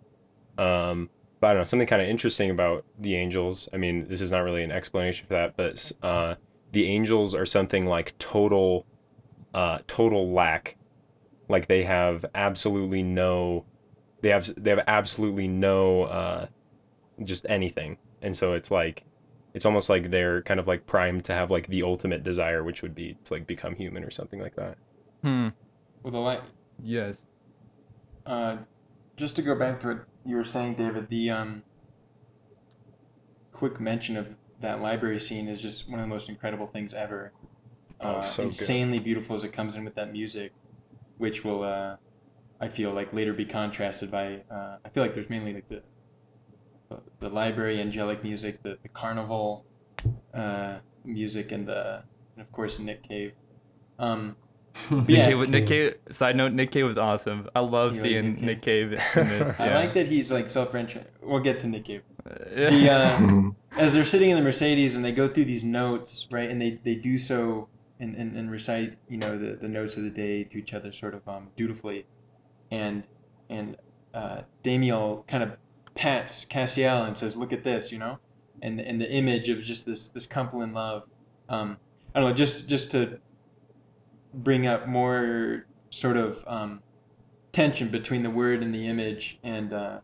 um 0.59 1.11
but 1.41 1.49
i 1.49 1.53
don't 1.53 1.61
know 1.61 1.65
something 1.65 1.89
kind 1.89 2.01
of 2.01 2.09
interesting 2.09 2.51
about 2.51 2.85
the 2.99 3.17
angels 3.17 3.69
i 3.73 3.77
mean 3.77 4.07
this 4.09 4.21
is 4.21 4.31
not 4.31 4.41
really 4.41 4.63
an 4.63 4.71
explanation 4.71 5.27
for 5.27 5.35
that 5.35 5.57
but 5.57 5.93
uh 6.03 6.37
the 6.73 6.87
angels 6.89 7.35
are 7.35 7.47
something 7.47 7.87
like 7.87 8.17
total 8.19 8.87
uh 9.55 9.79
total 9.87 10.33
lack. 10.33 10.77
Like 11.49 11.69
they 11.69 11.85
have 11.85 12.25
absolutely 12.35 13.03
no 13.03 13.65
they 14.23 14.31
have 14.31 14.53
they 14.57 14.71
have 14.71 14.85
absolutely 14.87 15.49
no 15.49 16.05
uh 16.05 16.47
just 17.25 17.47
anything. 17.49 17.99
And 18.21 18.35
so 18.37 18.55
it's 18.55 18.71
like 18.71 19.05
it's 19.55 19.67
almost 19.67 19.91
like 19.91 20.11
they're 20.11 20.43
kind 20.43 20.59
of 20.59 20.67
like 20.67 20.87
primed 20.87 21.25
to 21.27 21.35
have 21.35 21.51
like 21.51 21.67
the 21.67 21.83
ultimate 21.83 22.23
desire 22.23 22.65
which 22.65 22.83
would 22.83 22.95
be 22.95 23.17
to 23.25 23.35
like 23.35 23.47
become 23.47 23.75
human 23.75 24.03
or 24.03 24.11
something 24.11 24.41
like 24.41 24.57
that. 24.57 24.79
Hmm. 25.23 25.49
Well, 26.03 26.13
the 26.13 26.19
light. 26.19 26.41
yes. 26.83 27.23
Uh, 28.27 28.59
just 29.17 29.37
to 29.37 29.43
go 29.43 29.55
back 29.55 29.81
to 29.81 29.89
what 29.89 30.05
you 30.25 30.37
were 30.37 30.45
saying, 30.45 30.75
David, 30.75 31.09
the 31.09 31.31
um, 31.31 31.63
quick 33.53 33.81
mention 33.81 34.17
of 34.17 34.37
that 34.63 34.81
library 34.81 35.21
scene 35.21 35.49
is 35.49 35.61
just 35.61 35.89
one 35.89 35.99
of 36.01 36.05
the 36.05 36.09
most 36.09 36.29
incredible 36.29 36.67
things 36.67 36.95
ever. 36.95 37.33
Oh, 38.01 38.17
Uh, 38.17 38.23
so 38.23 38.43
good. 38.43 38.47
insanely 38.47 38.99
beautiful 38.99 39.37
as 39.37 39.45
it 39.45 39.53
comes 39.53 39.75
in 39.77 39.85
with 39.85 39.95
that 39.95 40.11
music, 40.13 40.53
which 41.19 41.45
will, 41.45 41.63
uh, 41.63 41.97
I 42.61 42.69
feel 42.69 42.93
like 42.93 43.13
later 43.13 43.33
be 43.33 43.45
contrasted 43.45 44.11
by. 44.11 44.41
Uh, 44.51 44.77
I 44.85 44.89
feel 44.89 45.03
like 45.03 45.15
there's 45.15 45.29
mainly 45.31 45.53
like 45.55 45.69
the 45.69 45.83
the, 46.89 46.99
the 47.21 47.29
library 47.29 47.81
angelic 47.81 48.23
music, 48.23 48.63
the 48.63 48.79
the 48.83 48.89
carnival 48.89 49.65
uh, 50.35 50.79
music, 51.05 51.53
and 51.53 51.67
the 51.67 52.03
and 52.37 52.43
of 52.45 52.51
course 52.53 52.79
Nick 52.79 53.03
Cave. 53.09 53.33
Um, 53.99 54.37
Nick, 54.91 55.09
Yeah. 55.09 55.27
Cave, 55.27 55.49
Nick 55.49 55.67
Cave. 55.67 55.95
Side 56.13 56.37
note: 56.37 56.53
Nick 56.53 56.71
Cave 56.71 56.87
was 56.87 56.99
awesome. 56.99 57.49
I 57.55 57.61
love 57.61 57.95
You 57.97 58.03
like 58.03 58.11
seeing 58.11 58.33
Nick 58.35 58.43
Nick 58.43 58.63
Cave 58.63 58.93
in 58.93 58.99
this. 59.29 59.61
I 59.61 59.75
like 59.75 59.93
that 59.95 60.07
he's 60.09 60.31
like 60.33 60.49
self-referential. 60.49 61.05
We'll 61.21 61.41
get 61.41 61.61
to 61.61 61.67
Nick 61.67 61.85
Cave. 61.85 62.03
Yeah. 62.27 62.71
The, 62.71 62.91
uh, 62.91 63.09
Mhm. 63.19 63.55
as 63.77 63.95
they're 63.95 64.05
sitting 64.05 64.31
in 64.31 64.37
the 64.37 64.43
Mercedes 64.43 64.97
and 64.97 65.05
they 65.05 65.13
go 65.13 65.29
through 65.29 65.47
these 65.47 65.65
notes, 65.65 66.27
right, 66.31 66.49
and 66.51 66.61
they, 66.61 66.81
they 66.85 66.95
do 66.95 67.19
so 67.19 67.69
and, 68.01 68.15
and, 68.17 68.37
and 68.37 68.51
recite, 68.51 68.99
you 69.09 69.17
know, 69.17 69.39
the, 69.39 69.57
the 69.61 69.69
notes 69.69 69.97
of 69.97 70.03
the 70.05 70.11
day 70.11 70.45
to 70.45 70.59
each 70.59 70.75
other 70.75 70.93
sort 70.93 71.15
of 71.15 71.27
um, 71.29 71.49
dutifully. 71.57 72.07
And 72.71 73.05
and 73.49 73.77
uh, 74.15 74.43
Damiel 74.65 75.27
kind 75.27 75.43
of 75.43 75.57
pats 75.95 76.45
Cassiel 76.45 77.07
and 77.07 77.17
says, 77.17 77.37
look 77.37 77.53
at 77.53 77.65
this, 77.65 77.93
you 77.93 77.99
know? 77.99 78.19
And, 78.63 78.81
and 78.81 79.01
the 79.01 79.11
image 79.11 79.49
of 79.49 79.61
just 79.63 79.85
this, 79.87 80.09
this 80.09 80.27
couple 80.27 80.63
in 80.63 80.73
love. 80.73 81.05
Um, 81.49 81.77
I 82.15 82.21
don't 82.21 82.31
know, 82.31 82.35
just, 82.35 82.69
just 82.69 82.91
to 82.93 83.19
bring 84.33 84.67
up 84.67 84.87
more 84.87 85.67
sort 85.91 86.17
of 86.17 86.43
um, 86.47 86.81
tension 87.53 87.89
between 87.89 88.23
the 88.23 88.31
word 88.31 88.63
and 88.63 88.75
the 88.75 88.87
image 88.87 89.39
and 89.43 89.73
uh, 89.73 90.01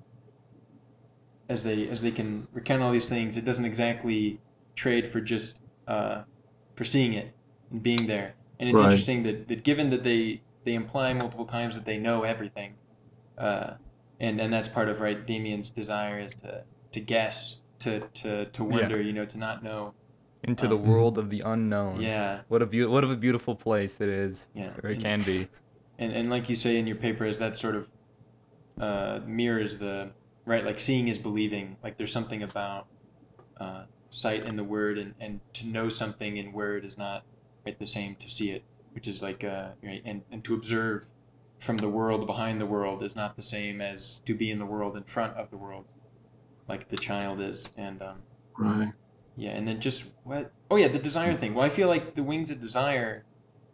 as 1.49 1.65
they 1.65 1.89
as 1.89 2.03
they 2.03 2.11
can 2.11 2.47
recount 2.53 2.83
all 2.83 2.93
these 2.93 3.09
things, 3.09 3.37
it 3.37 3.45
doesn't 3.45 3.65
exactly 3.65 4.41
trade 4.75 5.11
for 5.11 5.21
just 5.21 5.61
uh, 5.87 6.23
for 6.75 6.85
seeing 6.85 7.13
it 7.15 7.33
and 7.71 7.83
being 7.83 8.07
there. 8.07 8.35
And 8.61 8.69
it's 8.69 8.81
Right. 8.81 8.87
interesting 8.87 9.23
that, 9.25 9.49
that 9.49 9.63
given 9.65 9.91
that 9.91 10.03
they 10.03 10.43
they 10.65 10.75
imply 10.75 11.15
multiple 11.15 11.47
times 11.47 11.75
that 11.77 11.85
they 11.85 11.99
know 11.99 12.25
everything, 12.25 12.75
uh, 13.39 13.75
and 14.21 14.41
and 14.41 14.53
that's 14.53 14.69
part 14.69 14.89
of 14.89 15.01
right 15.01 15.27
Damiel's 15.27 15.71
desire 15.71 16.21
is 16.21 16.35
to 16.37 16.65
to 16.93 17.01
guess, 17.01 17.61
to 17.81 18.01
to 18.15 18.47
to 18.47 18.65
wonder, 18.65 19.01
you 19.01 19.13
know, 19.13 19.25
to 19.25 19.39
not 19.39 19.63
know. 19.63 19.95
Into 20.45 20.69
the 20.69 20.77
Um, 20.77 20.87
world 20.87 21.19
of 21.19 21.31
the 21.31 21.43
unknown. 21.45 22.01
Yeah, 22.01 22.43
What 22.49 22.63
a 22.63 22.67
beau- 22.67 22.89
what 22.91 23.03
of 23.03 23.11
a 23.11 23.17
beautiful 23.17 23.57
place 23.57 24.01
it 24.01 24.09
is, 24.09 24.49
yeah. 24.55 24.71
or 24.85 24.91
it 24.91 24.95
And- 24.95 25.03
can 25.03 25.23
be. 25.23 25.49
and 25.99 26.13
and 26.13 26.31
like 26.31 26.49
you 26.49 26.55
say 26.55 26.79
in 26.79 26.87
your 26.87 26.95
paper 26.97 27.25
is 27.25 27.39
that 27.41 27.57
sort 27.57 27.75
of 27.75 27.91
uh, 28.81 29.21
mirrors 29.27 29.79
the 29.79 30.11
right 30.49 30.65
like 30.65 30.79
seeing 30.81 31.09
is 31.09 31.19
believing 31.19 31.77
like 31.83 31.97
there's 31.97 32.13
something 32.13 32.43
about 32.43 32.87
uh, 33.61 33.85
sight 34.11 34.45
in 34.47 34.57
the 34.57 34.65
word 34.65 34.99
and, 34.99 35.15
and 35.21 35.41
to 35.53 35.67
know 35.67 35.89
something 35.89 36.37
in 36.37 36.53
word 36.53 36.85
is 36.85 36.97
not 36.97 37.23
right 37.65 37.79
the 37.79 37.87
same 37.87 38.15
to 38.17 38.29
see 38.29 38.51
it 38.51 38.65
which 38.93 39.07
is 39.07 39.23
like 39.23 39.45
uh, 39.45 39.68
right, 39.83 40.03
and, 40.05 40.22
and 40.33 40.43
to 40.45 40.55
observe 40.55 41.07
from 41.61 41.77
the 41.77 41.89
world 41.89 42.27
behind 42.27 42.61
the 42.61 42.66
world 42.66 43.03
is 43.03 43.14
not 43.14 43.37
the 43.37 43.43
same 43.43 43.81
as 43.81 44.20
to 44.25 44.35
be 44.35 44.51
in 44.51 44.59
the 44.59 44.66
world 44.66 44.97
in 44.97 45.03
front 45.05 45.37
of 45.37 45.51
the 45.51 45.57
world 45.57 45.85
like 46.68 46.89
the 46.89 46.97
child 46.97 47.41
is 47.41 47.68
and 47.77 48.01
um, 48.03 48.18
Right. 48.59 48.93
yeah, 49.37 49.51
and 49.51 49.68
then 49.68 49.81
just 49.81 50.07
what? 50.25 50.51
Oh 50.68 50.77
yeah, 50.77 50.89
the 50.89 50.99
desire 50.99 51.33
thing. 51.33 51.55
Well, 51.55 51.64
I 51.64 51.68
feel 51.68 51.87
like 51.87 52.14
the 52.14 52.25
wings 52.25 52.51
of 52.51 52.61
desire, 52.61 53.25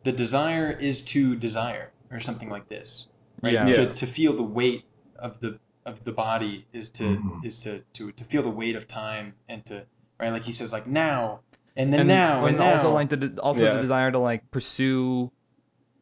the 0.03 0.13
desire 0.13 0.71
is 0.71 1.01
to 1.03 1.35
desire 1.37 1.91
or 2.11 2.21
something 2.21 2.51
like 2.51 2.69
this, 2.69 3.09
right? 3.43 3.55
Yeah. 3.55 3.69
To, 3.71 3.83
Yeah. 3.85 3.93
to 3.95 4.07
feel 4.07 4.37
the 4.37 4.43
weight 4.43 4.85
of 5.19 5.41
the 5.41 5.59
of 5.87 6.05
the 6.05 6.13
body 6.13 6.67
is 6.73 6.91
to 6.91 7.05
Mhm. 7.05 7.45
is 7.45 7.61
to, 7.61 7.81
to 7.95 8.11
to 8.13 8.25
feel 8.25 8.43
the 8.43 8.51
weight 8.51 8.75
of 8.77 8.87
time 8.87 9.35
and 9.49 9.65
to 9.67 9.87
right 10.19 10.31
like 10.31 10.45
he 10.45 10.53
says 10.53 10.73
like 10.73 10.87
now 10.87 11.41
and 11.77 11.93
then 11.93 12.01
and 12.01 12.09
now 12.09 12.39
and, 12.47 12.57
and 12.57 12.59
now. 12.59 12.73
also 12.73 12.93
like 12.93 13.09
the 13.11 13.17
de- 13.19 13.41
also 13.43 13.65
Yeah. 13.65 13.75
the 13.75 13.81
desire 13.81 14.11
to 14.11 14.19
like 14.19 14.51
pursue 14.51 15.31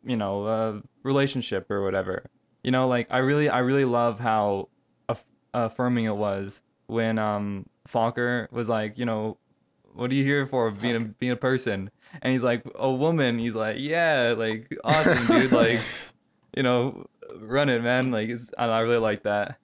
you 0.05 0.17
know 0.17 0.47
a 0.47 0.83
relationship 1.03 1.71
or 1.71 1.83
whatever 1.83 2.25
you 2.63 2.71
know 2.71 2.87
like 2.89 3.07
i 3.11 3.19
really 3.19 3.49
i 3.49 3.59
really 3.59 3.85
love 3.85 4.21
how 4.21 4.69
aff- 5.09 5.25
affirming 5.55 6.05
it 6.05 6.17
was 6.17 6.63
when 6.87 7.19
um 7.19 7.67
Falker 7.89 8.51
was 8.53 8.69
like 8.69 8.99
you 8.99 9.05
know 9.05 9.39
what 9.95 10.11
are 10.11 10.15
you 10.15 10.25
here 10.25 10.47
for? 10.47 10.71
Being 10.71 10.97
a 10.97 11.01
being 11.01 11.33
a 11.33 11.37
person?" 11.37 11.91
And 12.23 12.33
he's 12.33 12.43
like, 12.43 12.63
"A 12.77 12.91
woman." 12.91 13.39
He's 13.39 13.55
like, 13.55 13.77
"Yeah, 13.79 14.35
like 14.39 14.75
awesome, 14.83 15.27
dude. 15.27 15.53
Like, 15.53 15.81
you 16.57 16.63
know, 16.63 17.05
run 17.37 17.69
it, 17.69 17.83
man. 17.83 18.11
Like, 18.11 18.31
it's, 18.31 18.51
I, 18.57 18.65
I 18.69 18.81
really 18.81 18.97
like 18.97 19.25
that." 19.25 19.59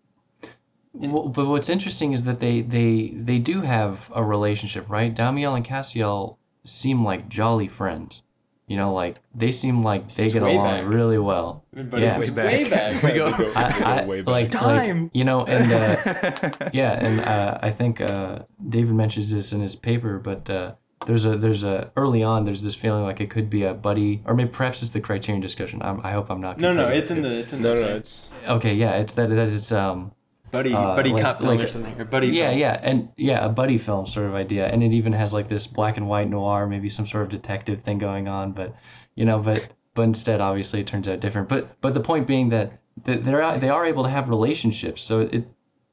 Well, 0.94 1.28
but 1.28 1.46
what's 1.46 1.68
interesting 1.68 2.12
is 2.12 2.24
that 2.24 2.40
they 2.40 2.62
they 2.62 3.12
they 3.14 3.38
do 3.38 3.60
have 3.60 4.10
a 4.14 4.22
relationship, 4.24 4.88
right? 4.88 5.14
Damiel 5.14 5.54
and 5.56 5.64
Cassiel 5.64 6.36
seem 6.64 7.04
like 7.04 7.28
jolly 7.28 7.68
friends. 7.68 8.22
You 8.66 8.76
know, 8.76 8.92
like 8.92 9.16
they 9.34 9.50
seem 9.50 9.82
like 9.82 10.08
they 10.08 10.12
Since 10.28 10.32
get 10.34 10.42
way 10.42 10.52
along 10.54 10.82
back. 10.84 10.88
really 10.92 11.18
well. 11.18 11.64
But 11.72 12.00
Yeah. 12.02 12.18
it's 12.18 12.30
Way 12.30 12.44
way 12.44 12.68
back. 12.68 13.00
back. 13.00 13.02
We 13.02 13.12
go- 13.12 13.26
We 13.38 13.44
go- 13.46 13.52
I, 13.56 13.78
go 13.78 13.84
I 13.84 14.04
way 14.04 14.20
back. 14.20 14.30
like 14.32 14.50
Time. 14.50 15.02
like 15.04 15.10
you 15.14 15.24
know, 15.24 15.44
and 15.46 15.72
uh, 15.72 16.50
yeah, 16.74 16.92
and 17.06 17.20
uh, 17.20 17.58
I 17.62 17.70
think 17.70 18.00
uh, 18.02 18.40
David 18.68 18.94
mentions 18.94 19.30
this 19.30 19.52
in 19.52 19.60
his 19.60 19.74
paper, 19.74 20.18
but 20.18 20.50
uh, 20.50 20.74
there's 21.06 21.24
a 21.24 21.38
there's 21.38 21.64
a 21.64 21.90
early 21.96 22.22
on 22.22 22.44
there's 22.44 22.62
this 22.62 22.74
feeling 22.74 23.04
like 23.04 23.20
it 23.22 23.30
could 23.30 23.48
be 23.48 23.62
a 23.62 23.72
buddy, 23.72 24.20
or 24.26 24.34
maybe 24.34 24.50
perhaps 24.50 24.82
it's 24.82 24.90
the 24.90 25.00
Criterion 25.00 25.40
discussion. 25.40 25.80
I'm, 25.80 26.00
I 26.04 26.10
hope 26.12 26.28
I'm 26.30 26.40
not. 26.42 26.58
No, 26.58 26.74
no, 26.74 26.88
conflating 26.88 26.96
it's 26.98 27.10
in 27.10 27.22
the 27.22 27.38
it's 27.38 27.52
in 27.54 27.62
No, 27.62 27.74
the 27.74 27.80
no, 27.80 27.86
same 27.86 27.96
it's 27.96 28.32
Okay, 28.48 28.74
yeah, 28.74 28.96
it's 28.96 29.14
that 29.14 29.30
that 29.30 29.48
it's 29.48 29.72
um 29.72 30.12
buddy 30.50 30.72
uh, 30.74 30.94
buddy 30.96 31.10
like- 31.10 31.22
cop 31.22 31.40
film 31.40 31.56
like- 31.56 31.64
or 31.64 31.68
something 31.68 32.00
or 32.00 32.04
buddy 32.04 32.28
yeah 32.28 32.48
film. 32.48 32.58
yeah 32.60 32.80
and 32.82 33.08
yeah 33.16 33.44
a 33.44 33.48
buddy 33.48 33.78
film 33.78 34.06
sort 34.06 34.26
of 34.26 34.34
idea, 34.34 34.66
and 34.68 34.82
it 34.82 34.92
even 34.92 35.12
has 35.12 35.32
like 35.32 35.48
this 35.48 35.66
black 35.66 35.96
and 35.96 36.08
white 36.08 36.28
noir, 36.28 36.66
maybe 36.66 36.88
some 36.88 37.06
sort 37.06 37.22
of 37.24 37.28
detective 37.28 37.82
thing 37.82 37.98
going 37.98 38.28
on, 38.28 38.52
but 38.52 38.74
you 39.14 39.24
know, 39.24 39.38
but 39.38 39.68
but 39.94 40.02
instead 40.02 40.40
obviously 40.40 40.80
it 40.80 40.86
turns 40.86 41.08
out 41.08 41.20
different. 41.20 41.48
But 41.48 41.80
but 41.80 41.94
the 41.94 42.00
point 42.00 42.26
being 42.26 42.48
that 42.50 42.72
that 43.04 43.24
they're 43.24 43.58
they 43.58 43.68
are 43.68 43.84
able 43.86 44.04
to 44.04 44.10
have 44.10 44.28
relationships, 44.28 45.02
so 45.02 45.20
it 45.20 45.46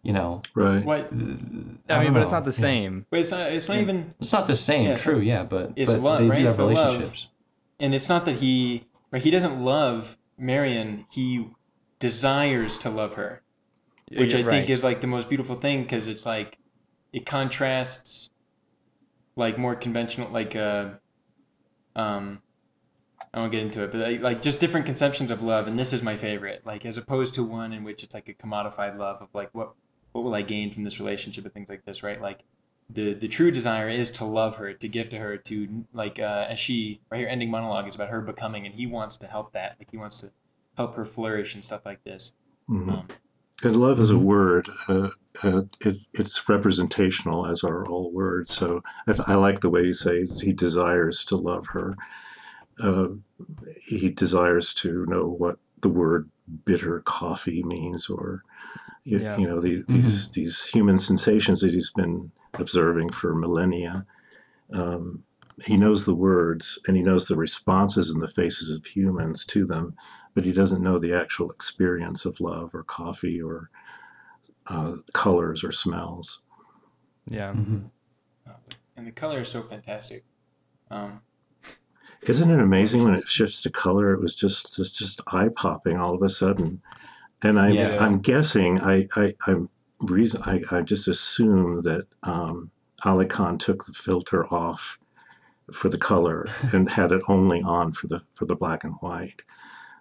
you 0.03 0.14
know 0.14 0.41
Right. 0.53 0.86
What? 0.86 1.08
I 1.12 1.16
mean, 1.16 1.80
don't 1.88 2.14
but 2.14 2.22
it's 2.22 2.32
not 2.32 2.45
the 2.45 2.51
yeah. 2.51 2.56
same. 2.58 3.06
But 3.10 3.20
it's 3.22 3.32
not. 3.32 3.51
It's 3.51 3.68
not 3.68 3.78
even. 3.80 4.14
It's 4.20 4.32
not 4.34 4.45
the 4.47 4.53
same, 4.56 4.86
Yeah, 4.86 4.97
true, 4.97 5.20
yeah, 5.20 5.43
but 5.43 5.74
it's 5.76 5.91
but 5.93 6.01
love, 6.01 6.20
they 6.22 6.28
right? 6.30 6.38
do 6.39 6.45
It's 6.45 6.56
have 6.58 6.68
the 6.68 6.74
love. 6.74 6.86
relationships. 6.93 7.28
And 7.80 7.93
it's 7.95 8.08
not 8.10 8.26
that 8.26 8.36
he. 8.36 8.86
Right. 9.12 9.22
He 9.24 9.32
doesn't 9.32 9.60
love 9.64 10.18
Marion. 10.38 11.06
He 11.12 11.47
desires 11.99 12.78
to 12.80 12.89
love 12.89 13.16
her, 13.16 13.41
which 14.12 14.34
I 14.34 14.39
You're 14.39 14.49
think 14.49 14.64
right. 14.64 14.70
is 14.70 14.84
like 14.84 15.01
the 15.01 15.08
most 15.08 15.30
beautiful 15.30 15.56
thing 15.56 15.84
because 15.84 16.08
it's 16.08 16.26
like 16.26 16.58
it 17.12 17.26
contrasts 17.26 18.30
like 19.36 19.58
more 19.58 19.76
conventional 19.76 20.30
like 20.32 20.56
uh 20.56 20.91
um 21.95 22.41
I 23.34 23.39
won't 23.39 23.51
get 23.51 23.64
into 23.64 23.84
it, 23.84 23.91
but 23.91 23.99
like, 23.99 24.22
like 24.22 24.41
just 24.41 24.62
different 24.62 24.86
conceptions 24.86 25.30
of 25.30 25.43
love, 25.43 25.68
and 25.68 25.78
this 25.78 25.91
is 25.91 26.01
my 26.01 26.16
favorite. 26.16 26.66
Like 26.66 26.86
as 26.86 26.97
opposed 26.97 27.36
to 27.36 27.43
one 27.43 27.74
in 27.74 27.84
which 27.84 28.01
it's 28.03 28.14
like 28.14 28.30
a 28.30 28.34
commodified 28.34 28.97
love 28.97 29.22
of 29.22 29.28
like 29.34 29.49
what 29.53 29.74
what 30.14 30.24
will 30.24 30.34
I 30.34 30.41
gain 30.41 30.72
from 30.72 30.84
this 30.86 30.99
relationship 30.99 31.43
and 31.43 31.53
things 31.53 31.68
like 31.70 31.84
this, 31.84 32.01
right? 32.01 32.22
Like 32.22 32.43
the 32.89 33.14
the 33.14 33.28
true 33.28 33.51
desire 33.51 33.89
is 33.89 34.10
to 34.12 34.26
love 34.26 34.56
her, 34.56 34.74
to 34.74 34.88
give 34.88 35.10
to 35.10 35.18
her, 35.18 35.38
to 35.38 35.86
like 35.93 36.20
uh, 36.20 36.45
as 36.49 36.60
she 36.60 37.01
right 37.10 37.18
here 37.18 37.28
ending 37.28 37.51
monologue 37.51 37.88
is 37.88 37.95
about 37.95 38.10
her 38.10 38.22
becoming, 38.22 38.66
and 38.66 38.76
he 38.76 38.86
wants 38.88 39.18
to 39.18 39.28
help 39.28 39.51
that, 39.53 39.76
like 39.80 39.91
he 39.91 39.97
wants 39.97 40.18
to 40.18 40.32
help 40.78 40.95
her 40.95 41.06
flourish 41.06 41.56
and 41.56 41.64
stuff 41.64 41.86
like 41.86 42.03
this. 42.03 42.32
Mhm. 42.70 42.89
Um, 42.89 43.08
And 43.66 43.76
love 43.78 43.99
is 43.99 44.11
a 44.11 44.18
word. 44.18 44.70
Uh, 44.88 45.09
uh, 45.43 45.63
it, 45.82 45.97
it's 46.13 46.47
representational, 46.47 47.47
as 47.47 47.63
are 47.63 47.86
all 47.88 48.11
words. 48.11 48.51
So 48.51 48.82
I, 49.07 49.13
th- 49.13 49.28
I 49.28 49.36
like 49.36 49.59
the 49.59 49.70
way 49.70 49.84
you 49.84 49.93
say 49.93 50.26
he 50.26 50.53
desires 50.53 51.26
to 51.26 51.36
love 51.36 51.66
her. 51.68 51.95
Uh, 52.80 53.07
he 53.82 54.09
desires 54.11 54.74
to 54.76 55.05
know 55.07 55.26
what 55.28 55.57
the 55.82 55.89
word 55.89 56.30
bitter 56.66 57.01
coffee 57.01 57.63
means, 57.63 58.09
or 58.09 58.43
you, 59.03 59.20
Yeah. 59.20 59.38
you 59.38 59.47
know 59.47 59.59
the, 59.59 59.84
these 59.88 60.32
these 60.32 60.66
human 60.68 60.97
sensations 60.97 61.61
that 61.61 61.74
he's 61.74 61.91
been 61.91 62.32
observing 62.53 63.09
for 63.09 63.34
millennia. 63.36 64.05
Um, 64.74 65.24
he 65.66 65.78
knows 65.78 66.05
the 66.05 66.16
words 66.16 66.80
and 66.88 66.97
he 66.97 67.03
knows 67.03 67.28
the 67.28 67.36
responses 67.36 68.11
in 68.13 68.20
the 68.20 68.28
faces 68.28 68.76
of 68.76 68.86
humans 68.86 69.45
to 69.45 69.66
them, 69.66 69.95
but 70.36 70.46
he 70.46 70.52
doesn't 70.52 70.84
know 70.84 71.00
the 71.00 71.14
actual 71.14 71.50
experience 71.50 72.26
of 72.26 72.40
love 72.40 72.76
or 72.76 72.84
coffee 72.84 73.42
or 73.42 73.72
uh, 74.68 74.98
colors 75.14 75.64
or 75.64 75.72
smells. 75.72 76.42
Yeah. 77.28 77.54
Mhm. 77.54 77.90
and 78.98 79.08
the 79.08 79.12
color 79.12 79.42
is 79.42 79.50
so 79.50 79.64
fantastic. 79.64 80.24
Um, 80.92 81.22
Isn't 82.22 82.50
it 82.52 82.60
amazing 82.60 83.04
when 83.04 83.14
it 83.16 83.28
shifts 83.28 83.62
to 83.64 83.70
color? 83.70 84.14
It 84.14 84.20
was 84.22 84.36
just 84.36 84.76
just, 84.76 84.98
just 84.98 85.22
eye 85.28 85.50
popping 85.56 85.98
all 85.98 86.14
of 86.16 86.22
a 86.22 86.30
sudden, 86.30 86.82
and 87.44 87.60
I'm 87.60 87.74
Yeah. 87.76 87.98
I'm 88.04 88.20
guessing 88.20 88.80
I 88.82 89.08
I 89.16 89.34
I'm 89.48 89.70
reason 90.02 90.42
I, 90.44 90.62
I 90.72 90.82
just 90.82 91.08
assume 91.08 91.82
that 91.82 92.06
um, 92.24 92.70
Alekan 93.04 93.58
took 93.60 93.86
the 93.86 93.94
filter 93.94 94.46
off 94.54 95.00
for 95.72 95.90
the 95.90 95.98
color 95.98 96.48
and 96.74 96.90
had 96.90 97.12
it 97.12 97.22
only 97.28 97.62
on 97.64 97.92
for 97.92 98.08
the 98.08 98.22
for 98.34 98.46
the 98.46 98.56
black 98.56 98.84
and 98.84 98.94
white. 99.02 99.44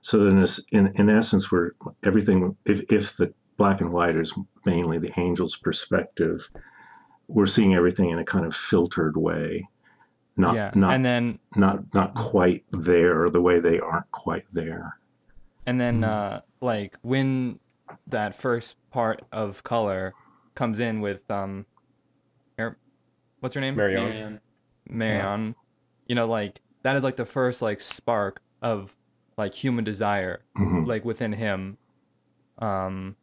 So 0.05 0.22
then, 0.22 0.38
this, 0.38 0.62
in 0.70 0.92
in 0.96 1.09
essence, 1.09 1.50
we're 1.50 1.70
everything. 2.05 2.55
If 2.66 2.92
if 2.92 3.16
the 3.16 3.32
black 3.57 3.80
and 3.80 3.90
white 3.90 4.16
is 4.16 4.34
mainly 4.66 4.98
the 4.98 5.18
angel's 5.18 5.57
perspective, 5.57 6.46
we're 7.26 7.46
seeing 7.46 7.74
everything 7.74 8.11
in 8.11 8.18
a 8.18 8.24
kind 8.24 8.44
of 8.44 8.55
filtered 8.55 9.16
way, 9.16 9.66
not 10.36 10.57
yeah. 10.57 10.70
not 10.74 10.92
and 10.94 11.07
then 11.07 11.38
not 11.57 11.94
not 11.94 12.12
quite 12.12 12.64
there 12.72 13.30
the 13.30 13.40
way 13.40 13.61
they 13.61 13.80
aren't 13.80 14.11
quite 14.12 14.44
there. 14.52 14.98
and 15.64 15.80
then 15.80 16.02
Mm. 16.02 16.09
uh 16.09 16.40
like 16.61 16.98
when 17.00 17.59
that 18.07 18.34
first 18.38 18.76
part 18.90 19.22
of 19.32 19.62
color 19.62 20.12
comes 20.55 20.80
in 20.80 21.00
with 21.00 21.22
um 21.30 21.64
Mar- 22.59 22.76
what's 23.40 23.55
her 23.55 23.61
name? 23.62 23.74
Marion. 23.74 24.05
Marion. 24.05 24.40
Marion. 24.86 25.55
You 26.07 26.14
know, 26.14 26.26
like 26.26 26.61
that 26.82 26.94
is 26.94 27.02
like 27.02 27.16
the 27.16 27.24
first 27.24 27.62
like 27.62 27.80
spark 27.80 28.42
of 28.61 28.94
like 29.37 29.55
human 29.55 29.85
desire 29.85 30.43
Mhm. 30.57 30.87
like 30.87 31.05
within 31.05 31.32
him. 31.32 31.78
Um 32.59 33.16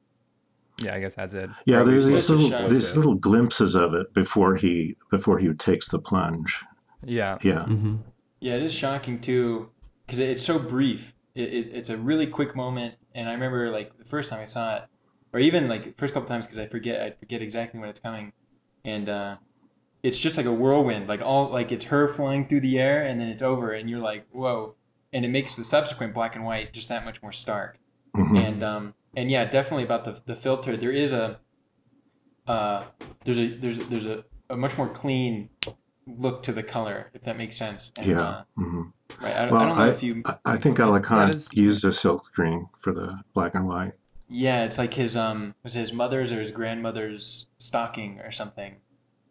yeah, 0.82 0.96
I 0.96 1.00
guess 1.00 1.16
that's 1.16 1.34
it. 1.34 1.50
Yeah, 1.66 1.82
Or 1.82 1.86
there's 1.86 2.06
these 2.08 2.30
little 2.30 2.50
shot. 2.50 2.70
these 2.70 2.98
little 2.98 3.16
glimpses 3.16 3.76
of 3.76 3.94
it 3.94 4.14
before 4.14 4.56
he 4.56 4.96
before 5.10 5.38
he 5.40 5.54
takes 5.54 5.88
the 5.90 6.00
plunge. 6.00 6.64
Yeah. 7.04 7.38
Yeah, 7.44 7.66
Mhm. 7.68 8.00
Yeah, 8.40 8.56
it 8.56 8.64
is 8.64 8.74
shocking 8.74 9.20
too, 9.20 9.70
because 10.06 10.20
it's 10.20 10.42
so 10.42 10.58
brief. 10.58 11.14
It, 11.36 11.54
it, 11.54 11.68
it's 11.74 11.90
a 11.90 11.98
really 11.98 12.26
quick 12.28 12.56
moment, 12.56 12.96
and 13.14 13.30
I 13.30 13.34
remember 13.34 13.70
like 13.70 13.96
the 13.98 14.06
first 14.06 14.30
time 14.30 14.40
I 14.40 14.46
saw 14.46 14.78
it, 14.78 14.84
or 15.34 15.40
even 15.40 15.68
like 15.70 15.96
first 15.98 16.14
couple 16.14 16.28
times 16.28 16.48
because 16.48 16.60
I 16.60 16.68
forget 16.68 17.02
I 17.02 17.12
forget 17.12 17.42
exactly 17.42 17.80
when 17.80 17.90
it's 17.90 18.00
coming, 18.00 18.34
and 18.84 19.08
uh, 19.08 19.36
it's 20.04 20.18
just 20.20 20.36
like 20.38 20.48
a 20.48 20.52
whirlwind, 20.54 21.08
like 21.08 21.22
all 21.22 21.50
like 21.50 21.72
it's 21.72 21.86
her 21.86 22.08
flying 22.08 22.48
through 22.48 22.62
the 22.62 22.80
air, 22.80 23.06
and 23.06 23.20
then 23.20 23.28
it's 23.30 23.42
over, 23.44 23.72
and 23.72 23.90
you're 23.90 24.00
like 24.00 24.26
whoa, 24.32 24.76
and 25.14 25.26
it 25.26 25.30
makes 25.30 25.56
the 25.56 25.64
subsequent 25.64 26.14
black 26.14 26.36
and 26.36 26.46
white 26.46 26.74
just 26.74 26.90
that 26.90 27.04
much 27.06 27.22
more 27.22 27.32
stark. 27.32 27.78
Mhm. 28.16 28.38
and 28.48 28.62
um 28.64 28.94
and 29.16 29.32
yeah 29.32 29.46
definitely 29.46 29.84
about 29.86 30.04
the 30.04 30.22
the 30.26 30.36
filter 30.36 30.76
there 30.76 30.92
is 30.92 31.14
a 31.14 31.40
uh 32.48 32.84
there's 33.24 33.40
a 33.40 33.48
there's 33.56 33.78
a, 33.78 33.84
there's 33.86 34.06
a, 34.06 34.26
a 34.50 34.58
much 34.58 34.78
more 34.78 34.90
clean 34.90 35.50
look 36.08 36.44
to 36.44 36.52
the 36.52 36.64
color 36.64 37.10
if 37.14 37.22
that 37.22 37.38
makes 37.38 37.56
sense 37.56 37.92
and, 37.98 38.08
yeah. 38.08 38.22
uh, 38.22 38.44
mhm. 38.60 38.92
right 39.22 39.34
I, 39.36 39.40
don't- 39.46 39.52
Well, 39.54 39.62
I 39.62 39.66
don't 39.68 39.78
know 39.78 39.84
I- 39.84 39.90
if 39.92 40.04
you 40.04 40.22
I, 40.26 40.36
I 40.46 40.58
think 40.58 40.78
Alekan 40.78 41.28
That 41.28 41.36
is- 41.36 41.48
used 41.54 41.86
a 41.86 41.92
silk 41.94 42.28
screen 42.28 42.68
for 42.78 42.92
the 42.94 43.18
black 43.34 43.56
and 43.56 43.66
white. 43.66 43.94
yeah 44.28 44.66
it's 44.66 44.78
like 44.78 44.94
his 44.94 45.16
um 45.16 45.56
was 45.64 45.74
his 45.74 45.94
mother's 45.94 46.34
or 46.34 46.40
his 46.42 46.52
grandmother's 46.52 47.46
stocking 47.60 48.20
or 48.20 48.32
something 48.32 48.76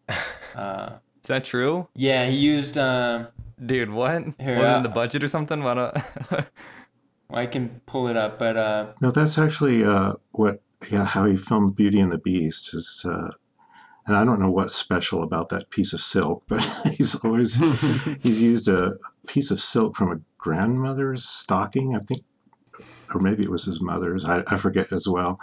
uh 0.55 0.91
Is 1.23 1.29
that 1.29 1.45
true? 1.45 1.87
yeah 1.95 2.25
he 2.27 2.37
used 2.37 2.79
uh 2.79 3.27
Dude, 3.65 3.91
what? 3.91 4.25
Here, 4.39 4.59
Was 4.59 4.69
it 4.69 4.73
uh, 4.73 4.77
in 4.79 4.83
the 4.83 4.89
budget 4.89 5.25
or 5.25 5.29
something? 5.29 5.63
What 5.63 5.79
a 5.79 6.47
I 7.33 7.47
can 7.47 7.81
pull 7.87 8.09
it 8.09 8.17
up 8.17 8.39
but 8.39 8.57
uh 8.57 8.93
No, 9.01 9.11
that's 9.11 9.39
actually 9.39 9.85
uh, 9.85 10.15
what 10.33 10.63
yeah 10.91 11.05
how 11.05 11.27
he 11.27 11.37
filmed 11.37 11.77
Beauty 11.77 12.01
and 12.01 12.11
the 12.11 12.19
Beast 12.19 12.75
is. 12.75 13.05
Uh, 13.07 13.31
and 14.07 14.17
I 14.17 14.25
don't 14.25 14.41
know 14.41 14.51
what's 14.51 14.75
special 14.75 15.23
about 15.23 15.51
that 15.51 15.71
piece 15.71 15.93
of 15.93 16.01
silk, 16.01 16.43
but 16.49 16.65
he's 16.95 17.15
always 17.17 17.57
he's 18.23 18.43
used 18.43 18.69
a 18.69 18.95
piece 19.27 19.51
of 19.51 19.61
silk 19.61 19.95
from 19.95 20.11
a 20.13 20.21
grandmother's 20.39 21.25
stocking, 21.25 21.95
I 21.95 22.01
think, 22.01 22.25
or 23.15 23.21
maybe 23.21 23.43
it 23.45 23.51
was 23.51 23.65
his 23.65 23.81
mother's. 23.81 24.25
I, 24.25 24.43
I 24.47 24.57
forget 24.57 24.91
as 24.93 25.07
well. 25.07 25.39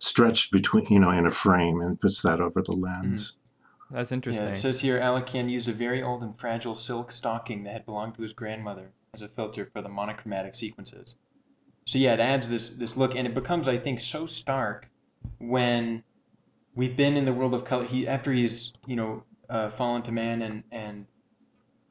Stretched 0.00 0.52
between, 0.52 0.84
you 0.90 1.00
know, 1.00 1.10
in 1.10 1.26
a 1.26 1.30
frame 1.30 1.80
and 1.80 2.00
puts 2.00 2.22
that 2.22 2.40
over 2.40 2.62
the 2.62 2.76
lens. 2.76 3.36
That's 3.90 4.12
interesting. 4.12 4.42
yeah 4.42 4.48
interesting. 4.48 4.68
it 4.70 4.72
says 4.74 4.80
here 4.82 5.00
Alekan 5.00 5.48
used 5.50 5.68
a 5.68 5.72
very 5.72 6.02
old 6.02 6.22
and 6.22 6.36
fragile 6.38 6.74
silk 6.74 7.10
stocking 7.10 7.64
that 7.64 7.72
had 7.72 7.86
belonged 7.86 8.14
to 8.16 8.22
his 8.22 8.32
grandmother 8.32 8.90
as 9.14 9.22
a 9.22 9.28
filter 9.28 9.68
for 9.72 9.80
the 9.82 9.88
monochromatic 9.88 10.54
sequences 10.54 11.14
so 11.86 11.98
yeah 11.98 12.12
it 12.14 12.20
adds 12.20 12.48
this 12.50 12.70
this 12.70 12.96
look 12.96 13.14
and 13.14 13.26
it 13.26 13.34
becomes 13.34 13.66
i 13.66 13.78
think 13.78 13.98
so 14.00 14.26
stark 14.26 14.90
when 15.38 16.02
we've 16.74 16.96
been 16.96 17.16
in 17.16 17.24
the 17.24 17.32
world 17.32 17.54
of 17.54 17.64
color 17.64 17.84
he 17.84 18.06
after 18.06 18.32
he's 18.32 18.72
you 18.86 18.94
know 18.96 19.22
uh, 19.48 19.70
fallen 19.70 20.02
to 20.02 20.12
man 20.12 20.42
and 20.42 20.62
and 20.70 21.06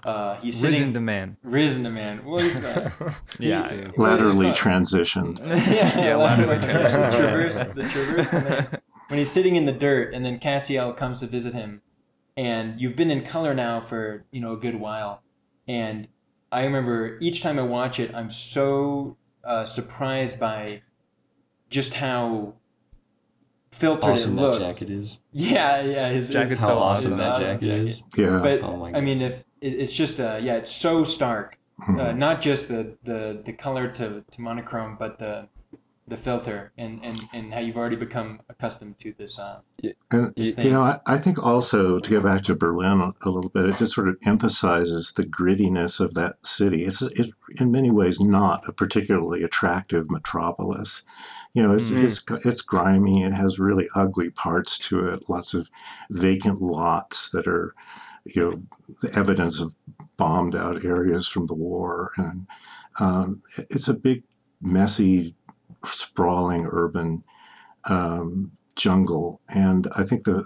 uh, 0.06 0.36
he's 0.42 0.56
sitting 0.56 0.80
Risen 0.80 0.94
to 0.94 1.02
man. 1.02 1.38
risen 1.42 1.84
to 1.84 1.90
man 1.90 2.24
well 2.24 2.38
he's 2.40 2.56
uh, 2.56 2.92
Yeah. 3.40 3.74
he- 3.74 3.82
Laterally 3.98 4.36
what 4.36 4.42
do 4.44 4.48
you 4.48 4.54
call 4.54 4.74
it? 4.74 4.84
transitioned. 4.84 5.40
yeah, 5.74 6.00
Yeah, 6.06 6.16
laterally 6.16 6.58
laterally 6.60 6.60
the 6.60 6.68
transitioned. 6.68 7.18
traverse 7.18 7.64
the 7.64 7.84
traverse 7.90 8.80
when 9.08 9.18
he's 9.18 9.32
sitting 9.32 9.56
in 9.56 9.66
the 9.66 9.72
dirt 9.72 10.14
and 10.14 10.24
then 10.24 10.38
cassiel 10.40 10.94
comes 10.94 11.20
to 11.22 11.28
visit 11.28 11.56
him 11.56 11.82
and 12.38 12.80
you've 12.80 12.96
been 12.96 13.12
in 13.12 13.26
color 13.26 13.54
now 13.54 13.82
for 13.82 14.24
you 14.32 14.40
know 14.40 14.54
a 14.54 14.58
good 14.58 14.76
while, 14.76 15.22
and 15.68 16.08
I 16.52 16.64
remember 16.64 17.18
each 17.20 17.42
time 17.42 17.60
I 17.60 17.64
watch 17.64 18.00
it, 18.00 18.14
I'm 18.16 18.30
so 18.32 19.18
uh, 19.44 19.66
surprised 19.66 20.40
by 20.40 20.82
just 21.70 21.94
how 21.96 22.54
filtered 23.72 24.12
Awesome 24.12 24.40
it 24.40 24.42
that 24.54 24.60
jacket 24.60 24.90
is. 24.90 25.20
Yeah, 25.32 25.82
yeah, 25.82 26.10
his, 26.10 26.28
his 26.28 26.34
Jacket's 26.34 26.62
How 26.62 26.68
so 26.68 26.78
awesome 26.80 27.06
awesome. 27.14 27.18
that 27.20 27.28
awesome 27.32 27.44
jacket 27.44 27.66
jacket. 27.68 27.88
is. 27.90 28.04
Yeah. 28.16 28.40
But 28.42 28.64
Oh 28.64 28.78
my 28.78 28.92
I 28.94 29.02
mean, 29.02 29.22
if 29.22 29.44
it, 29.62 29.74
it's 29.74 29.94
just 29.94 30.20
uh, 30.20 30.40
yeah, 30.42 30.56
it's 30.56 30.72
so 30.72 31.04
stark. 31.04 31.58
Mhm. 31.82 32.00
Uh, 32.00 32.12
not 32.14 32.42
just 32.42 32.70
the, 32.70 32.98
the, 33.04 33.44
the 33.46 33.54
color 33.54 33.88
to, 33.92 34.24
to 34.32 34.42
monochrome, 34.42 34.96
but 34.98 35.20
the 35.20 35.48
the 36.08 36.18
filter 36.18 36.72
and, 36.78 37.06
and, 37.06 37.28
and 37.34 37.54
how 37.54 37.60
you've 37.60 37.76
already 37.76 37.98
become 37.98 38.40
accustomed 38.50 38.98
to 39.00 39.14
this. 39.18 39.38
Uh, 39.38 39.60
And 40.12 40.34
This 40.36 40.58
you 40.58 40.72
know, 40.72 40.84
I, 40.84 41.00
I 41.06 41.18
think 41.18 41.38
also 41.44 42.00
to 42.00 42.10
go 42.10 42.22
back 42.22 42.44
to 42.44 42.56
Berlin 42.56 43.02
a, 43.02 43.14
a 43.28 43.30
little 43.30 43.50
bit, 43.50 43.66
it 43.68 43.78
just 43.78 43.94
sort 43.94 44.08
of 44.08 44.18
emphasizes 44.26 45.12
the 45.12 45.24
grittiness 45.24 46.00
of 46.00 46.14
that 46.14 46.46
city. 46.46 46.86
It's, 46.86 47.02
it's 47.02 47.32
in 47.60 47.72
many 47.72 47.92
ways 47.92 48.22
not 48.22 48.68
a 48.70 48.72
particularly 48.72 49.44
attractive 49.44 50.10
metropolis. 50.10 51.04
You 51.54 51.64
know, 51.64 51.74
it's 51.74 51.92
Mhm. 51.92 52.04
it's 52.04 52.24
it's 52.46 52.62
grimy. 52.62 53.24
It 53.24 53.34
has 53.34 53.60
really 53.60 53.90
ugly 53.96 54.30
parts 54.30 54.78
to 54.90 55.08
it. 55.08 55.28
Lots 55.28 55.54
of 55.54 55.70
vacant 56.12 56.62
lots 56.62 57.30
that 57.32 57.48
are, 57.48 57.74
you 58.26 58.42
know, 58.44 58.62
the 59.02 59.18
evidence 59.18 59.60
of 59.60 59.76
bombed 60.18 60.56
out 60.56 60.86
areas 60.86 61.28
from 61.28 61.48
the 61.48 61.56
war, 61.56 62.12
and 62.18 62.48
um, 63.00 63.42
it's 63.70 63.88
a 63.88 63.94
big, 63.94 64.24
messy, 64.62 65.36
sprawling 65.88 66.68
urban 66.70 67.24
um, 67.90 68.52
jungle. 68.76 69.42
And 69.54 69.88
I 69.96 70.04
think 70.04 70.24
the 70.24 70.46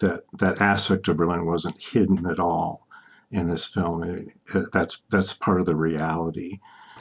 that 0.00 0.24
that 0.38 0.60
aspect 0.60 1.08
of 1.08 1.16
Berlin 1.16 1.46
wasn't 1.46 1.80
hidden 1.80 2.26
at 2.26 2.40
all 2.40 2.86
in 3.30 3.48
this 3.48 3.66
film. 3.66 4.02
It- 4.02 4.32
it- 4.54 4.72
that's 4.72 5.02
that's 5.10 5.32
part 5.34 5.60
of 5.60 5.66
the 5.66 5.76
reality 5.76 6.58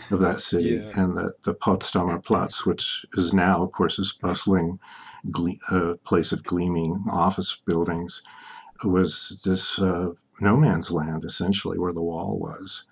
of 0.09 0.19
that 0.19 0.41
city. 0.41 0.81
Yeah. 0.83 0.91
And 1.01 1.17
the, 1.17 1.33
the 1.43 1.53
Potsdamer 1.53 2.23
Platz, 2.23 2.65
which 2.65 3.05
is 3.13 3.33
now, 3.33 3.61
of 3.63 3.71
course, 3.71 3.97
this 3.97 4.13
bustling 4.13 4.79
gle- 5.29 5.57
uh, 5.71 5.93
place 6.03 6.31
of 6.31 6.43
gleaming 6.43 7.03
office 7.11 7.61
buildings, 7.65 8.21
was 8.83 9.41
this 9.45 9.79
uh, 9.79 10.09
no 10.39 10.57
man's 10.57 10.91
land, 10.91 11.23
essentially, 11.23 11.77
where 11.77 11.93
the 11.93 12.01
wall 12.01 12.39
was. 12.39 12.85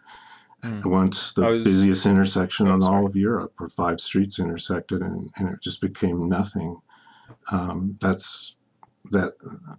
Mm. 0.63 0.85
Once 0.85 1.31
the 1.33 1.45
was- 1.45 1.63
busiest 1.63 2.05
intersection 2.05 2.67
on 2.67 2.81
in 2.81 2.87
all 2.87 3.05
of 3.05 3.15
Europe, 3.15 3.53
where 3.57 3.69
five 3.69 3.99
streets 3.99 4.39
intersected, 4.39 5.01
and, 5.01 5.29
and 5.37 5.49
it 5.49 5.61
just 5.61 5.81
became 5.81 6.27
nothing. 6.27 6.77
Um, 7.51 7.97
that's 8.01 8.57
that. 9.11 9.33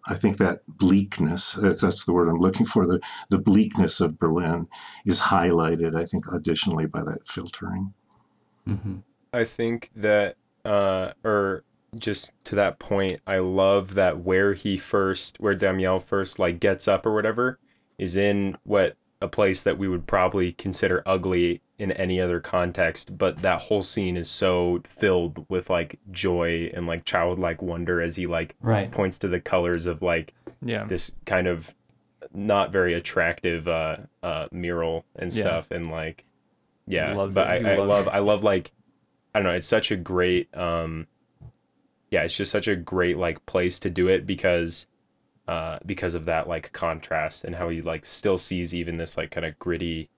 I 0.09 0.15
think 0.15 0.39
that 0.39 0.61
bleakness. 0.67 1.53
That's, 1.53 1.83
that's 1.83 2.05
the 2.05 2.13
word 2.13 2.29
I'm 2.29 2.41
looking 2.41 2.65
for. 2.65 2.87
The 2.87 3.01
the 3.29 3.39
bleakness 3.39 4.01
of 4.01 4.19
Berlin 4.19 4.67
is 5.05 5.21
highlighted. 5.21 5.95
I 5.95 6.07
think 6.07 6.25
additionally 6.33 6.87
by 6.87 7.03
that 7.03 7.27
filtering. 7.27 7.93
hmm 8.67 8.99
I 9.33 9.45
think 9.45 9.91
that, 9.95 10.37
uh, 10.65 11.13
or 11.23 11.63
just 11.97 12.33
to 12.45 12.55
that 12.57 12.79
point, 12.81 13.21
I 13.27 13.39
love 13.39 13.95
that 13.95 14.21
where 14.21 14.55
he 14.55 14.77
first, 14.77 15.39
where 15.39 15.55
Damiel 15.55 16.03
first 16.03 16.39
like 16.39 16.59
gets 16.59 16.89
up 16.89 17.07
or 17.07 17.15
whatever, 17.15 17.59
is 17.99 18.17
in 18.17 18.57
what 18.65 18.97
a 19.21 19.29
place 19.29 19.63
that 19.63 19.79
we 19.79 19.87
would 19.89 20.07
probably 20.07 20.53
consider 20.53 21.03
ugly 21.05 21.61
in 21.79 21.93
any 21.93 22.21
other 22.21 22.41
context, 22.41 23.17
but 23.19 23.39
that 23.39 23.61
whole 23.63 23.83
scene 23.83 24.17
is 24.17 24.31
so 24.31 24.83
filled 24.89 25.45
with 25.49 25.69
like 25.71 25.99
joy 26.11 26.71
and 26.75 26.87
like 26.87 27.05
childlike 27.05 27.61
wonder 27.63 28.01
as 28.01 28.17
he 28.17 28.27
like 28.27 28.55
Right. 28.61 28.91
points 28.91 29.19
to 29.21 29.29
the 29.29 29.41
colors 29.41 29.87
of 29.87 30.03
like 30.03 30.33
Yeah. 30.63 30.85
this 30.85 31.13
kind 31.27 31.47
of 31.47 31.75
not 32.35 32.71
very 32.71 32.95
attractive 32.95 33.67
uh 33.67 33.97
uh 34.23 34.47
mural 34.53 35.05
and 35.17 35.33
Yeah. 35.33 35.41
stuff 35.41 35.71
and 35.71 35.91
like 35.91 36.25
yeah 36.87 37.15
loves 37.15 37.35
but 37.35 37.47
it. 37.47 37.67
I, 37.67 37.73
I 37.75 37.77
love 37.79 38.07
it. 38.07 38.11
I 38.11 38.19
love 38.21 38.45
like 38.45 38.73
I 39.35 39.39
don't 39.39 39.45
know 39.49 39.55
it's 39.57 39.67
such 39.67 39.91
a 39.91 39.97
great 39.97 40.55
um 40.57 41.07
yeah 42.11 42.23
it's 42.23 42.37
just 42.37 42.51
such 42.53 42.69
a 42.69 42.77
great 42.77 43.17
like 43.17 43.45
place 43.47 43.79
to 43.81 43.91
do 43.91 44.07
it 44.09 44.27
because 44.27 44.87
uh 45.53 45.79
because 45.85 46.15
of 46.15 46.25
that 46.27 46.45
like 46.49 46.73
contrast 46.73 47.45
and 47.45 47.55
how 47.57 47.69
he 47.69 47.83
like 47.93 48.05
still 48.07 48.39
sees 48.39 48.75
even 48.81 48.97
this 48.99 49.17
like 49.17 49.31
kind 49.31 49.47
of 49.47 49.59
gritty 49.59 50.09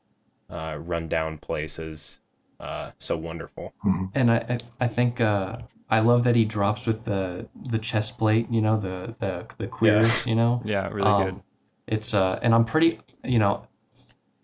uh 0.51 0.77
rundown 0.93 1.39
place 1.39 1.79
as 1.79 2.19
uh 2.61 2.91
so 2.99 3.17
wonderful 3.17 3.73
And 4.15 4.31
I, 4.31 4.39
I, 4.55 4.59
I 4.85 4.89
think 4.89 5.21
uh, 5.21 5.59
I 5.91 6.01
love 6.01 6.25
that 6.25 6.37
he 6.37 6.45
drops 6.45 6.87
with 6.87 7.05
the 7.05 7.47
the 7.71 7.79
chest 7.79 8.19
plate. 8.19 8.47
You 8.51 8.63
know, 8.63 8.77
the 8.81 9.15
the 9.23 9.47
the 9.59 9.67
cuirass. 9.67 10.27
You 10.27 10.35
know. 10.41 10.63
Yeah, 10.65 10.89
really 10.89 11.09
Um, 11.11 11.25
good. 11.25 11.41
It's 11.87 12.15
uh, 12.15 12.39
and 12.43 12.55
I'm 12.55 12.65
pretty, 12.65 12.99
you 13.25 13.39
know, 13.39 13.67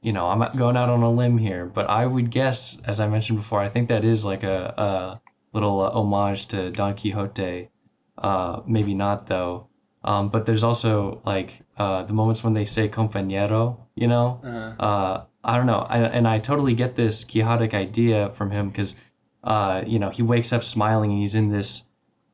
you 0.03 0.13
know, 0.13 0.27
I'm 0.27 0.39
not 0.39 0.57
going 0.57 0.77
out 0.77 0.91
on 0.91 1.03
a 1.03 1.11
limb 1.11 1.39
here, 1.39 1.65
but 1.67 1.89
I 1.89 2.05
would 2.07 2.31
guess, 2.31 2.77
as 2.85 3.01
I 3.01 3.09
mentioned 3.09 3.39
before, 3.39 3.61
I 3.61 3.69
think 3.71 3.89
that 3.89 4.05
is 4.05 4.25
like 4.25 4.43
a, 4.43 4.75
a 4.77 5.21
little 5.55 5.81
uh, 5.81 5.91
homage 5.91 6.47
to 6.49 6.71
Don 6.71 6.95
Quixote. 6.95 7.69
Uh, 8.19 8.61
maybe 8.67 8.95
not 8.95 9.27
though. 9.27 9.68
Um, 10.11 10.29
but 10.33 10.47
there's 10.47 10.65
also 10.71 11.21
like 11.33 11.51
uh, 11.83 12.01
the 12.09 12.15
moments 12.21 12.41
when 12.45 12.55
they 12.55 12.65
say 12.65 12.89
compañero, 12.89 13.63
you 14.03 14.09
know. 14.13 14.29
uh, 14.81 14.85
Uh, 14.89 15.15
I 15.45 15.57
don't 15.57 15.67
know, 15.73 15.83
I, 15.95 15.99
and 16.19 16.27
I 16.35 16.39
totally 16.51 16.75
get 16.83 16.95
this 16.95 17.25
quixotic 17.25 17.73
idea 17.75 18.31
from 18.39 18.49
him 18.57 18.65
because, 18.71 18.91
uh, 19.53 19.77
you 19.93 19.99
know, 20.03 20.11
he 20.19 20.23
wakes 20.23 20.53
up 20.53 20.63
smiling 20.65 21.11
and 21.13 21.21
he's 21.21 21.35
in 21.35 21.49
this, 21.57 21.71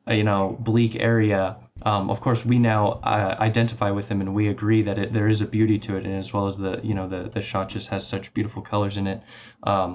uh, 0.07 0.13
you 0.13 0.23
know, 0.23 0.57
bleak 0.67 0.93
area. 1.13 1.43
Um, 1.91 2.09
of 2.09 2.19
course, 2.25 2.45
we 2.51 2.57
now 2.59 2.81
uh, 3.13 3.35
identify 3.49 3.91
with 3.91 4.07
him 4.11 4.21
and 4.21 4.33
we 4.39 4.45
agree 4.49 4.81
that 4.83 4.97
it, 4.97 5.13
there 5.13 5.29
is 5.29 5.41
a 5.41 5.45
beauty 5.57 5.77
to 5.79 5.97
it, 5.97 6.05
and 6.05 6.15
as 6.15 6.33
well 6.33 6.47
as 6.47 6.57
the, 6.57 6.79
you 6.83 6.93
know, 6.97 7.07
the 7.07 7.29
the 7.35 7.41
shot 7.41 7.69
just 7.75 7.87
has 7.89 8.07
such 8.07 8.33
beautiful 8.33 8.61
colors 8.61 8.95
in 8.97 9.07
it. 9.07 9.19
Um, 9.63 9.89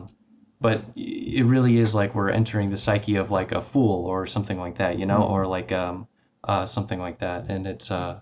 but 0.60 0.78
it 0.96 1.44
really 1.46 1.74
is 1.78 1.94
like 1.94 2.14
we're 2.14 2.30
entering 2.40 2.70
the 2.70 2.76
psyche 2.76 3.16
of 3.16 3.30
like 3.30 3.52
a 3.52 3.62
fool 3.62 4.04
or 4.06 4.26
something 4.26 4.58
like 4.64 4.76
that, 4.78 4.98
you 4.98 5.06
know, 5.06 5.22
or 5.22 5.46
like 5.46 5.72
um, 5.72 6.06
uh, 6.44 6.66
something 6.66 6.98
like 6.98 7.18
that, 7.20 7.46
and 7.48 7.66
it's 7.66 7.90
uh. 7.90 8.20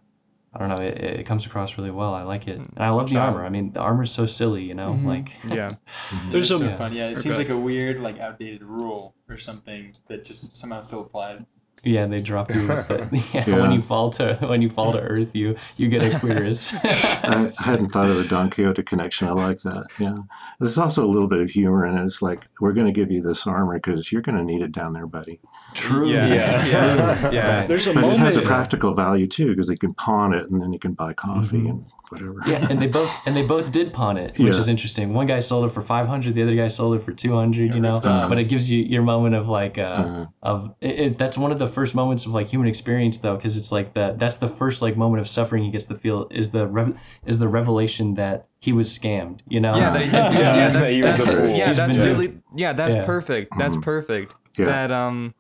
I 0.55 0.59
don't 0.61 0.71
know. 0.71 0.83
It, 0.83 1.21
it 1.21 1.27
comes 1.27 1.45
across 1.45 1.77
really 1.77 1.91
well. 1.91 2.15
I 2.15 2.23
like 2.23 2.49
it, 2.49 2.57
and 2.57 2.73
I 2.79 2.89
love 2.89 3.11
the 3.11 3.19
armor. 3.19 3.45
I 3.45 3.51
mean, 3.51 3.71
the 3.71 3.81
armor's 3.81 4.11
so 4.11 4.25
silly, 4.25 4.65
you 4.65 4.75
know. 4.75 4.89
Mhm. 4.89 5.05
Like, 5.05 5.33
Yeah. 5.45 5.69
There's 6.31 6.51
it's 6.51 6.61
so 6.61 6.69
fun. 6.71 6.95
Yeah, 6.95 7.11
it 7.11 7.19
or 7.19 7.21
seems 7.21 7.37
like 7.37 7.51
a 7.51 7.57
weird, 7.57 8.01
like 8.01 8.19
outdated 8.19 8.63
rule 8.63 9.15
or 9.29 9.37
something 9.37 9.95
that 10.09 10.25
just 10.25 10.57
somehow 10.57 10.81
still 10.81 11.03
applies. 11.03 11.45
Yeah, 11.89 12.05
and 12.05 12.13
they 12.13 12.19
drop 12.19 12.55
you 12.55 12.67
with 12.69 12.91
it. 12.91 13.09
Yeah, 13.35 13.45
Yeah. 13.47 13.61
when 13.61 13.73
you 13.73 13.81
fall 13.81 14.11
to 14.11 14.37
when 14.43 14.61
you 14.63 14.69
fall 14.71 14.93
to 14.93 15.01
earth, 15.01 15.35
you 15.35 15.57
you 15.77 15.89
get 15.89 16.03
a 16.03 16.19
cuirass. 16.19 16.75
I, 16.85 17.51
I 17.61 17.63
hadn't 17.65 17.89
thought 17.89 18.09
of 18.11 18.17
the 18.17 18.25
Don 18.25 18.51
Quixote 18.51 18.83
connection. 18.83 19.29
I 19.29 19.33
like 19.33 19.61
that. 19.61 19.87
Yeah, 19.99 20.15
there's 20.61 20.79
also 20.79 21.05
a 21.05 21.07
little 21.09 21.29
bit 21.29 21.41
of 21.41 21.51
humor 21.51 21.85
in 21.87 21.97
it. 21.97 22.05
It's 22.05 22.21
like 22.23 22.47
we're 22.61 22.73
going 22.73 22.87
to 22.87 22.93
give 22.93 23.11
you 23.11 23.23
this 23.23 23.47
armor 23.47 23.75
because 23.75 24.13
you're 24.13 24.23
going 24.23 24.37
to 24.39 24.45
need 24.45 24.63
it 24.63 24.73
down 24.73 24.93
there, 24.93 25.07
buddy. 25.07 25.41
True. 25.75 26.09
Yeah. 26.11 26.27
Yeah. 26.29 26.67
Yeah. 26.67 27.31
yeah. 27.31 27.59
Right. 27.61 27.69
There's 27.69 27.87
a 27.87 27.95
But 27.95 28.05
it 28.05 28.19
has 28.19 28.37
a 28.37 28.43
practical 28.43 28.95
value 28.95 29.27
too 29.27 29.49
because 29.51 29.69
you 29.71 29.77
can 29.77 29.95
pawn 29.95 30.33
it 30.35 30.49
and 30.51 30.59
then 30.61 30.73
you 30.73 30.79
can 30.79 30.93
buy 30.95 31.13
coffee 31.13 31.59
Mhm. 31.59 31.71
and 31.71 31.85
whatever. 32.11 32.41
Yeah, 32.47 32.67
and 32.71 32.81
they 32.81 32.87
both 32.99 33.11
and 33.27 33.37
they 33.37 33.43
both 33.47 33.71
did 33.73 33.93
pawn 33.93 34.17
it, 34.17 34.39
which 34.39 34.53
Yeah. 34.55 34.59
is 34.59 34.69
interesting. 34.69 35.13
One 35.15 35.27
guy 35.27 35.41
sold 35.41 35.67
it 35.69 35.73
for 35.73 35.83
five 35.83 36.07
hundred, 36.07 36.35
the 36.35 36.43
other 36.43 36.55
guy 36.55 36.69
sold 36.69 36.97
it 36.97 37.03
for 37.03 37.13
two 37.13 37.35
hundred. 37.35 37.75
You 37.75 37.81
know, 37.81 37.97
Uh, 37.97 38.29
but 38.29 38.39
it 38.39 38.45
gives 38.45 38.71
you 38.71 38.83
your 38.83 39.03
moment 39.03 39.35
of 39.35 39.49
like 39.49 39.79
uh, 39.79 39.83
Uh, 39.83 40.27
of 40.43 40.75
it, 40.81 41.01
it, 41.01 41.19
that's 41.19 41.37
one 41.39 41.53
of 41.53 41.59
the 41.59 41.67
first 41.69 41.95
moments 41.95 42.27
of 42.27 42.33
like 42.33 42.47
human 42.47 42.69
experience 42.69 43.19
though, 43.19 43.37
because 43.37 43.57
it's 43.57 43.71
like 43.73 43.93
the 43.95 44.15
that's 44.19 44.37
the 44.39 44.49
first 44.49 44.83
like 44.83 44.97
moment 44.97 45.21
of 45.21 45.29
suffering 45.29 45.63
he 45.65 45.71
gets 45.71 45.87
to 45.87 45.95
feel 45.97 46.29
is 46.31 46.51
the 46.51 46.67
rev- 46.67 46.97
is 47.27 47.39
the 47.39 47.49
revelation 47.49 48.15
that 48.15 48.47
he 48.61 48.73
was 48.73 48.89
scammed. 48.97 49.41
You 49.49 49.61
know. 49.61 49.75
Yeah, 49.77 49.91
that, 49.93 50.07
yeah, 50.07 50.31
Yeah. 50.33 50.57
yeah, 50.57 50.69
that's, 50.71 50.91
He 50.99 51.03
was 51.03 51.17
that's, 51.19 51.31
yeah, 51.57 51.89
He's 51.89 52.05
really, 52.05 52.39
yeah, 52.57 52.73
that's 52.73 52.95
Yeah. 52.95 53.05
perfect. 53.05 53.55
That's 53.59 53.77
Mhm. 53.77 53.83
perfect. 53.83 54.35
Yeah. 54.59 54.67
That 54.67 54.91
um, 54.91 55.35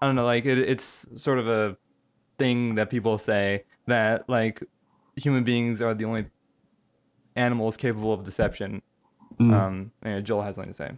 I 0.00 0.06
don't 0.06 0.14
know, 0.14 0.24
like 0.24 0.46
it, 0.46 0.58
it's 0.58 1.06
sort 1.16 1.38
of 1.38 1.48
a 1.48 1.76
thing 2.38 2.74
that 2.76 2.90
people 2.90 3.18
say 3.18 3.64
that 3.86 4.28
like 4.28 4.62
human 5.16 5.44
beings 5.44 5.80
are 5.82 5.94
the 5.94 6.04
only 6.04 6.26
animals 7.34 7.76
capable 7.76 8.12
of 8.12 8.22
deception. 8.22 8.82
Mm, 9.40 9.52
Um, 9.52 9.92
and 10.02 10.24
Joel 10.24 10.42
has 10.42 10.54
something 10.54 10.70
to 10.72 10.76
say. 10.76 10.90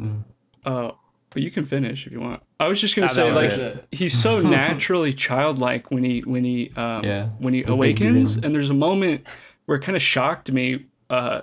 mm. 0.00 0.24
Uh, 0.66 0.92
but 1.30 1.42
you 1.42 1.50
can 1.50 1.64
finish 1.64 2.06
if 2.06 2.12
you 2.12 2.20
want. 2.20 2.42
I 2.58 2.66
was 2.66 2.80
just 2.80 2.96
gonna 2.96 3.06
Ah, 3.06 3.10
say 3.12 3.32
like 3.32 3.50
it. 3.52 3.86
he's 3.92 4.18
so 4.20 4.40
naturally 4.58 5.14
childlike 5.14 5.90
when 5.90 6.02
he 6.02 6.20
when 6.20 6.42
he 6.44 6.72
um, 6.76 7.04
Yeah, 7.04 7.28
when 7.38 7.54
he 7.54 7.62
the 7.62 7.72
awakens, 7.72 8.36
and 8.36 8.52
there's 8.54 8.70
a 8.70 8.74
moment 8.74 9.28
where 9.66 9.78
it 9.78 9.82
kind 9.82 9.94
of 9.96 10.02
shocked 10.02 10.50
me. 10.50 10.86
Uh, 11.08 11.42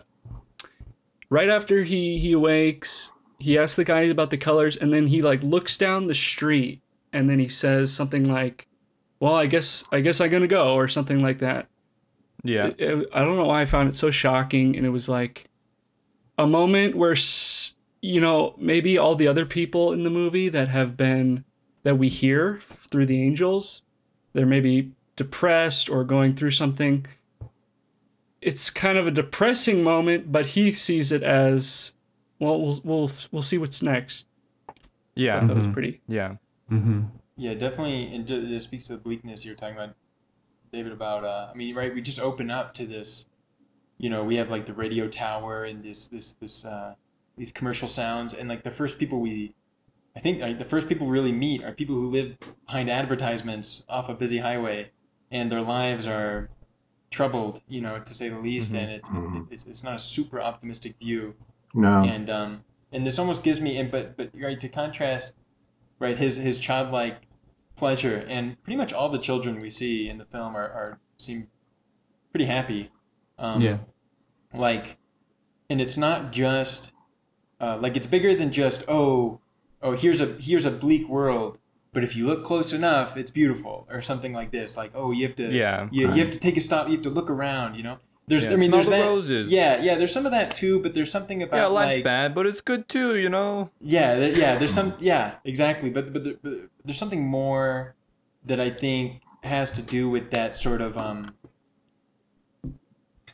right 1.29 1.49
after 1.49 1.83
he 1.83 2.17
he 2.19 2.33
awakes, 2.33 3.11
he 3.39 3.57
asks 3.57 3.75
the 3.77 3.85
guy 3.85 4.01
about 4.01 4.29
the 4.29 4.37
colors, 4.37 4.75
and 4.75 4.93
then 4.93 5.07
he 5.07 5.21
like 5.21 5.41
looks 5.41 5.77
down 5.77 6.07
the 6.07 6.15
street, 6.15 6.81
and 7.13 7.29
then 7.29 7.39
he 7.39 7.47
says 7.47 7.93
something 7.93 8.25
like, 8.25 8.67
"Well, 9.21 9.35
I 9.35 9.45
guess 9.45 9.85
I 9.91 10.01
guess 10.01 10.19
I'm 10.19 10.29
gonna 10.29 10.47
go," 10.47 10.73
or 10.75 10.87
something 10.89 11.19
like 11.19 11.39
that. 11.39 11.67
Yeah. 12.47 12.67
It- 12.67 12.79
it- 12.79 13.09
I 13.13 13.23
don't 13.23 13.35
know 13.37 13.45
why 13.45 13.61
I 13.61 13.65
found 13.65 13.89
it 13.89 13.95
so 13.95 14.09
shocking, 14.11 14.75
and 14.77 14.85
it 14.85 14.89
was 14.89 15.07
like 15.09 15.45
a 16.37 16.47
moment 16.47 16.95
where, 16.95 17.15
you 18.01 18.21
know, 18.21 18.53
maybe 18.57 18.97
all 18.97 19.15
the 19.15 19.27
other 19.27 19.45
people 19.45 19.91
in 19.93 20.03
the 20.03 20.09
movie 20.09 20.49
that 20.49 20.67
have 20.69 20.95
been 20.95 21.43
that 21.83 21.95
we 21.97 22.09
hear 22.09 22.59
through 22.61 23.05
the 23.07 23.21
angels, 23.21 23.81
they're 24.33 24.45
maybe 24.45 24.91
depressed 25.15 25.89
or 25.89 26.03
going 26.03 26.35
through 26.35 26.51
something, 26.51 27.05
it's 28.41 28.69
kind 28.69 28.97
of 28.97 29.07
a 29.07 29.11
depressing 29.11 29.83
moment, 29.83 30.31
but 30.31 30.47
he 30.47 30.71
sees 30.71 31.11
it 31.11 31.23
as 31.23 31.93
well. 32.39 32.61
We'll 32.61 32.79
we'll 32.83 33.11
we'll 33.31 33.41
see 33.41 33.57
what's 33.57 33.81
next. 33.81 34.25
Yeah. 35.15 35.43
That 35.43 35.55
was 35.55 35.73
pretty. 35.73 36.01
Yeah. 36.07 36.35
Mm-hmm. 36.71 37.01
Yeah, 37.35 37.53
definitely. 37.55 38.13
And 38.13 38.27
ju- 38.27 38.45
it 38.55 38.59
speaks 38.61 38.85
to 38.87 38.93
the 38.93 38.99
bleakness 38.99 39.43
you're 39.45 39.55
talking 39.55 39.75
about, 39.75 39.95
David. 40.71 40.91
About 40.91 41.23
uh, 41.23 41.49
I 41.53 41.55
mean, 41.57 41.75
right? 41.75 41.93
We 41.93 42.01
just 42.01 42.19
open 42.19 42.49
up 42.49 42.73
to 42.75 42.85
this. 42.85 43.25
You 43.97 44.09
know, 44.09 44.23
we 44.23 44.35
have 44.35 44.51
like 44.51 44.65
the 44.65 44.73
radio 44.73 45.07
tower 45.07 45.63
and 45.63 45.83
this 45.83 46.07
this 46.07 46.33
this 46.33 46.63
uh, 46.65 46.95
these 47.37 47.51
commercial 47.51 47.87
sounds, 47.87 48.33
and 48.33 48.47
like 48.49 48.63
the 48.63 48.71
first 48.71 48.99
people 48.99 49.19
we, 49.19 49.53
I 50.15 50.19
think 50.19 50.41
like, 50.41 50.59
the 50.59 50.65
first 50.65 50.87
people 50.89 51.07
really 51.07 51.31
meet 51.31 51.63
are 51.63 51.71
people 51.71 51.95
who 51.95 52.07
live 52.07 52.37
behind 52.65 52.89
advertisements 52.89 53.85
off 53.89 54.09
a 54.09 54.13
busy 54.13 54.39
highway, 54.39 54.91
and 55.31 55.51
their 55.51 55.61
lives 55.61 56.05
are 56.07 56.49
troubled, 57.09 57.61
you 57.67 57.79
know, 57.81 57.99
to 57.99 58.13
say 58.13 58.29
the 58.29 58.37
least. 58.39 58.71
Mhm. 58.73 58.77
And 58.81 58.91
it, 58.91 59.03
Mhm. 59.03 59.47
it, 59.47 59.53
it's 59.53 59.65
it's 59.65 59.83
not 59.83 59.95
a 59.95 59.99
super 59.99 60.41
optimistic 60.41 60.97
view 60.99 61.35
No. 61.73 62.03
and 62.03 62.29
um 62.29 62.63
and 62.91 63.05
this 63.05 63.17
almost 63.19 63.43
gives 63.43 63.61
me 63.61 63.77
and 63.77 63.89
but 63.91 64.15
but 64.17 64.29
right 64.33 64.59
to 64.59 64.69
contrast 64.69 65.33
right 65.99 66.17
his 66.17 66.37
his 66.37 66.59
childlike 66.59 67.26
pleasure 67.77 68.25
and 68.27 68.61
pretty 68.63 68.75
much 68.75 68.91
all 68.91 69.07
the 69.09 69.19
children 69.19 69.61
we 69.61 69.69
see 69.69 70.09
in 70.09 70.17
the 70.17 70.25
film 70.25 70.55
are, 70.55 70.69
are 70.69 70.99
seem 71.17 71.47
pretty 72.31 72.45
happy 72.45 72.91
um 73.39 73.61
yeah. 73.61 73.77
like 74.53 74.97
and 75.69 75.79
it's 75.79 75.95
not 75.97 76.31
just 76.31 76.91
uh, 77.61 77.77
like 77.79 77.95
it's 77.95 78.07
bigger 78.07 78.35
than 78.35 78.51
just 78.51 78.83
oh 78.87 79.39
oh 79.81 79.91
here's 79.93 80.19
a 80.21 80.25
here's 80.39 80.65
a 80.65 80.71
bleak 80.71 81.07
world 81.07 81.59
but 81.93 82.03
if 82.03 82.15
you 82.15 82.25
look 82.25 82.43
close 82.43 82.73
enough 82.73 83.15
it's 83.15 83.31
beautiful 83.31 83.87
or 83.89 84.01
something 84.01 84.33
like 84.33 84.51
this 84.51 84.75
like 84.75 84.91
oh 84.95 85.11
you 85.11 85.25
have 85.25 85.35
to 85.35 85.51
Yeah. 85.51 85.87
you, 85.91 86.07
you 86.13 86.23
have 86.23 86.31
to 86.31 86.39
take 86.39 86.57
a 86.57 86.61
stop 86.61 86.87
you 86.87 86.93
have 86.93 87.03
to 87.03 87.09
look 87.09 87.29
around 87.29 87.75
you 87.75 87.83
know 87.83 87.97
there's 88.27 88.43
Yeah, 88.45 88.53
i 88.53 88.55
mean 88.57 88.71
there's 88.71 88.85
the 88.85 88.91
that 88.91 89.01
roses. 89.05 89.51
yeah 89.51 89.81
yeah 89.81 89.95
there's 89.95 90.11
some 90.11 90.25
of 90.25 90.31
that 90.33 90.53
too 90.55 90.79
but 90.81 90.93
there's 90.93 91.11
something 91.11 91.41
about 91.43 91.57
Yeah, 91.57 91.67
life's 91.67 91.95
like, 91.95 92.03
bad, 92.03 92.35
but 92.35 92.45
it's 92.45 92.61
good 92.61 92.87
too, 92.89 93.17
you 93.17 93.29
know? 93.29 93.69
yeah, 93.79 94.15
there, 94.15 94.31
yeah. 94.37 94.55
There's 94.55 94.73
some, 94.73 94.93
yeah, 94.99 95.35
exactly. 95.45 95.89
But 95.89 96.11
but, 96.13 96.23
there, 96.23 96.33
but 96.41 96.53
there's 96.83 96.97
something 96.97 97.23
more 97.25 97.95
that 98.45 98.59
I 98.59 98.69
think 98.69 99.21
has 99.43 99.71
to 99.71 99.81
do 99.81 100.09
with 100.09 100.31
that 100.31 100.55
sort 100.55 100.81
of 100.81 100.97
um. 100.97 101.33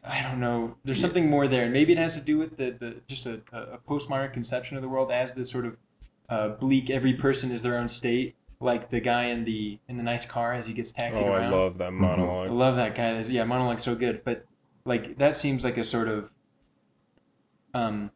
I 0.05 0.21
don't 0.21 0.39
know. 0.41 0.75
There's 0.83 0.99
something 0.99 1.29
more 1.29 1.47
there, 1.47 1.63
and 1.63 1.71
maybe 1.71 1.93
it 1.93 1.97
has 1.97 2.15
to 2.15 2.21
do 2.21 2.37
with 2.37 2.57
the, 2.57 2.71
the 2.71 3.01
just 3.07 3.25
a, 3.25 3.39
a 3.53 3.77
postmodern 3.89 4.33
conception 4.33 4.75
of 4.75 4.83
the 4.83 4.89
world 4.89 5.11
as 5.11 5.33
this 5.33 5.49
sort 5.49 5.65
of 5.65 5.77
uh, 6.27 6.49
bleak. 6.49 6.89
Every 6.89 7.13
person 7.13 7.51
is 7.51 7.61
their 7.61 7.77
own 7.77 7.87
state, 7.87 8.35
like 8.59 8.89
the 8.89 8.99
guy 8.99 9.25
in 9.27 9.45
the 9.45 9.79
in 9.87 9.95
the 9.95 10.03
nice 10.03 10.25
car 10.25 10.53
as 10.53 10.67
he 10.67 10.73
gets 10.73 10.91
taxied 10.91 11.23
Oh, 11.23 11.31
I 11.31 11.47
love 11.47 11.77
that 11.77 11.91
monologue. 11.93 12.49
I 12.49 12.51
love 12.53 12.75
that 12.75 12.95
guy. 12.95 13.17
Yeah, 13.21 13.45
monologue's 13.45 13.83
so 13.83 13.95
good, 13.95 14.23
but 14.25 14.45
like 14.85 15.17
that 15.17 15.37
seems 15.37 15.63
like 15.63 15.77
a 15.77 15.83
sort 15.83 16.07
of 16.07 16.31
um 17.73 18.11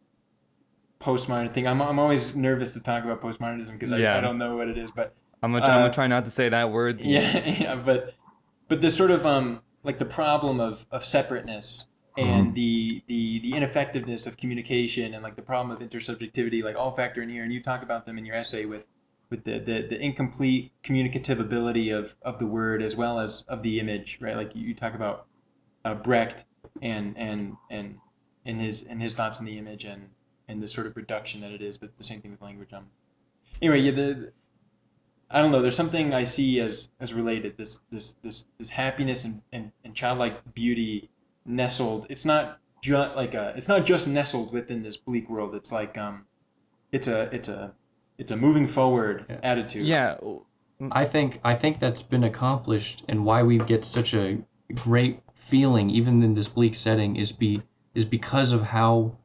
postmodern 0.99 1.51
thing. 1.51 1.68
I'm 1.68 1.82
I'm 1.82 1.99
always 1.99 2.36
nervous 2.36 2.74
to 2.74 2.80
talk 2.80 3.03
about 3.03 3.22
postmodernism 3.22 3.74
because 3.74 3.91
I, 3.91 3.97
Yeah. 3.97 4.18
I 4.18 4.22
don't 4.22 4.38
know 4.38 4.55
what 4.57 4.68
it 4.68 4.78
is, 4.78 4.89
but 4.91 5.15
I'm 5.43 5.51
gonna, 5.51 5.63
try, 5.63 5.74
I'm 5.74 5.80
Uh, 5.80 5.84
gonna 5.84 5.93
try 5.93 6.07
not 6.07 6.26
to 6.26 6.32
say 6.32 6.49
that 6.49 6.72
word. 6.72 7.01
yeah, 7.01 7.45
yeah, 7.47 7.76
but 7.76 8.15
but 8.68 8.82
this 8.82 8.95
sort 8.97 9.11
of 9.11 9.26
um 9.26 9.61
like 9.84 9.99
the 9.99 10.05
problem 10.05 10.59
of 10.59 10.86
of 10.91 11.05
separateness 11.05 11.86
and 12.18 12.55
the 12.55 13.03
the 13.07 13.39
the 13.39 13.53
ineffectiveness 13.53 14.26
of 14.26 14.38
communication 14.38 15.13
and 15.13 15.22
like 15.24 15.36
the 15.36 15.41
problem 15.41 15.70
of 15.76 15.88
intersubjectivity 15.88 16.63
like 16.63 16.76
all 16.76 16.91
factor 16.91 17.22
in 17.22 17.30
here 17.30 17.43
and 17.43 17.53
you 17.53 17.61
talk 17.61 17.84
about 17.84 18.05
them 18.07 18.18
in 18.18 18.26
your 18.26 18.36
essay 18.36 18.65
with 18.65 18.84
with 19.30 19.43
the 19.43 19.59
the, 19.59 19.84
the 19.88 19.99
incomplete 20.01 20.72
communicative 20.82 21.39
ability 21.39 21.91
of 21.91 22.15
of 22.24 22.39
the 22.39 22.47
word 22.47 22.82
as 22.82 22.95
well 22.95 23.20
as 23.20 23.43
of 23.47 23.61
the 23.61 23.80
image 23.80 24.18
right 24.20 24.36
like 24.36 24.55
you, 24.55 24.68
you 24.70 24.74
talk 24.74 24.95
about 24.95 25.28
uh, 25.86 25.93
Brecht 25.93 26.45
and 26.82 27.17
and 27.17 27.57
and 27.69 27.99
in 28.45 28.59
his 28.59 28.82
in 28.84 28.99
his 28.99 29.15
thoughts 29.15 29.39
on 29.39 29.45
the 29.45 29.57
image 29.57 29.84
and 29.84 30.09
and 30.47 30.61
the 30.63 30.67
sort 30.67 30.88
of 30.88 30.95
reduction 30.95 31.41
that 31.41 31.51
it 31.51 31.61
is 31.61 31.78
but 31.78 31.97
the 31.97 32.03
same 32.03 32.21
thing 32.21 32.32
with 32.32 32.41
language 32.41 32.71
um 32.73 32.88
anyway 33.61 33.80
yeah 33.80 33.91
the 33.91 34.32
I 35.30 35.41
don't 35.41 35.51
know. 35.51 35.61
There's 35.61 35.75
something 35.75 36.13
I 36.13 36.23
see 36.23 36.61
as 36.61 36.88
as 37.01 37.13
related. 37.13 37.57
This 37.57 37.80
this 37.91 38.15
this 38.23 38.45
this 38.57 38.69
happiness 38.69 39.25
and, 39.25 39.41
and, 39.51 39.73
and 39.84 39.93
childlike 39.93 40.53
beauty 40.53 41.09
nestled. 41.45 42.07
It's 42.09 42.23
not 42.23 42.59
just 42.82 43.13
like 43.17 43.34
a. 43.34 43.53
It's 43.57 43.67
not 43.67 43.86
just 43.86 44.07
nestled 44.07 44.53
within 44.53 44.84
this 44.84 44.95
bleak 44.95 45.30
world. 45.30 45.53
It's 45.53 45.69
like 45.69 45.97
um, 45.97 46.28
it's 46.93 47.09
a 47.09 47.23
it's 47.36 47.49
a 47.49 47.73
it's 48.17 48.32
a 48.32 48.38
moving 48.38 48.69
forward 48.69 49.25
Yeah. 49.30 49.39
attitude. 49.43 49.86
Yeah. 49.86 50.15
I 50.91 51.03
think 51.03 51.41
I 51.43 51.55
think 51.55 51.80
that's 51.80 52.01
been 52.01 52.23
accomplished, 52.23 53.03
and 53.09 53.25
why 53.25 53.43
we 53.43 53.57
get 53.57 53.84
such 53.84 54.13
a 54.13 54.38
great 54.75 55.19
feeling, 55.48 55.89
even 55.89 56.24
in 56.24 56.34
this 56.34 56.50
bleak 56.50 56.76
setting, 56.76 57.16
is 57.16 57.32
be 57.32 57.62
is 57.95 58.06
because 58.06 58.52
of 58.52 58.62
how 58.62 59.18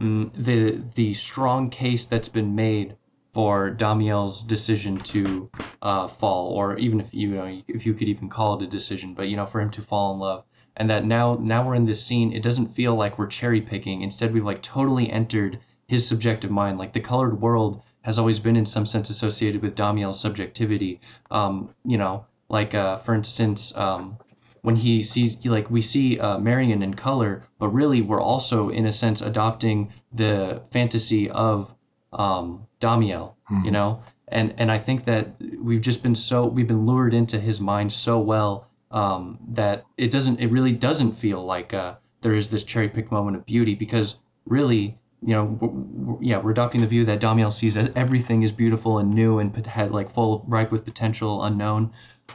mm, 0.00 0.30
the 0.34 0.82
the 0.94 1.14
strong 1.14 1.70
case 1.70 2.06
that's 2.06 2.28
been 2.28 2.54
made 2.54 2.96
for 3.32 3.70
Damiel's 3.70 4.44
decision 4.44 4.96
to 4.98 5.50
uh, 5.82 6.06
fall, 6.06 6.48
or 6.48 6.78
even 6.78 7.00
if 7.00 7.12
you 7.12 7.30
know 7.30 7.60
if 7.66 7.84
you 7.84 7.94
could 7.94 8.08
even 8.08 8.28
call 8.28 8.56
it 8.56 8.62
a 8.62 8.66
decision, 8.66 9.14
but 9.14 9.28
you 9.28 9.36
know 9.36 9.46
for 9.46 9.60
him 9.60 9.70
to 9.70 9.82
fall 9.82 10.12
in 10.12 10.20
love, 10.20 10.44
and 10.76 10.88
that 10.90 11.04
now 11.04 11.36
now 11.40 11.66
we're 11.66 11.74
in 11.74 11.86
this 11.86 12.04
scene, 12.04 12.32
it 12.32 12.42
doesn't 12.42 12.68
feel 12.68 12.94
like 12.94 13.18
we're 13.18 13.26
cherry 13.26 13.60
picking. 13.60 14.02
Instead, 14.02 14.32
we've 14.32 14.44
like 14.44 14.62
totally 14.62 15.10
entered 15.10 15.58
his 15.86 16.06
subjective 16.06 16.50
mind. 16.50 16.78
Like 16.78 16.92
the 16.92 17.00
colored 17.00 17.40
world 17.40 17.82
has 18.02 18.18
always 18.18 18.38
been 18.38 18.56
in 18.56 18.66
some 18.66 18.86
sense 18.86 19.10
associated 19.10 19.62
with 19.62 19.74
Damiel's 19.74 20.20
subjectivity. 20.20 21.00
Um, 21.30 21.74
you 21.84 21.98
know, 21.98 22.26
like 22.48 22.74
uh, 22.74 22.98
for 22.98 23.14
instance, 23.14 23.72
um, 23.76 24.18
when 24.64 24.76
he 24.76 25.02
sees 25.02 25.44
like 25.44 25.70
we 25.70 25.82
see 25.82 26.18
uh, 26.18 26.38
Marion 26.38 26.82
in 26.82 26.94
color, 26.94 27.42
but 27.58 27.68
really 27.68 28.00
we're 28.00 28.22
also 28.32 28.70
in 28.70 28.86
a 28.86 28.92
sense 28.92 29.20
adopting 29.20 29.92
the 30.14 30.62
fantasy 30.70 31.28
of 31.30 31.74
um, 32.14 32.66
Damiel. 32.80 33.34
You 33.62 33.70
know, 33.72 34.02
and 34.28 34.54
and 34.56 34.70
I 34.72 34.78
think 34.78 35.04
that 35.04 35.34
we've 35.60 35.82
just 35.82 36.02
been 36.02 36.14
so 36.14 36.46
we've 36.46 36.66
been 36.66 36.86
lured 36.86 37.12
into 37.12 37.38
his 37.38 37.60
mind 37.60 37.92
so 37.92 38.18
well 38.18 38.66
um, 38.90 39.38
that 39.48 39.84
it 39.98 40.10
doesn't 40.10 40.40
it 40.40 40.46
really 40.46 40.72
doesn't 40.72 41.12
feel 41.12 41.44
like 41.44 41.74
uh, 41.74 41.96
there 42.22 42.34
is 42.34 42.48
this 42.48 42.64
cherry 42.64 42.88
pick 42.88 43.12
moment 43.12 43.36
of 43.36 43.44
beauty 43.44 43.74
because 43.74 44.16
really 44.46 44.96
you 45.20 45.34
know 45.34 45.46
w- 45.60 45.84
w- 46.00 46.18
yeah 46.22 46.38
we're 46.38 46.52
adopting 46.52 46.80
the 46.80 46.86
view 46.86 47.04
that 47.04 47.20
Damiel 47.20 47.52
sees 47.52 47.76
as 47.76 47.90
everything 47.96 48.42
is 48.42 48.52
beautiful 48.52 48.98
and 48.98 49.12
new 49.12 49.40
and 49.40 49.54
had 49.66 49.92
like 49.92 50.10
full 50.10 50.42
ripe 50.48 50.72
with 50.72 50.84
potential 50.86 51.44
unknown 51.44 51.92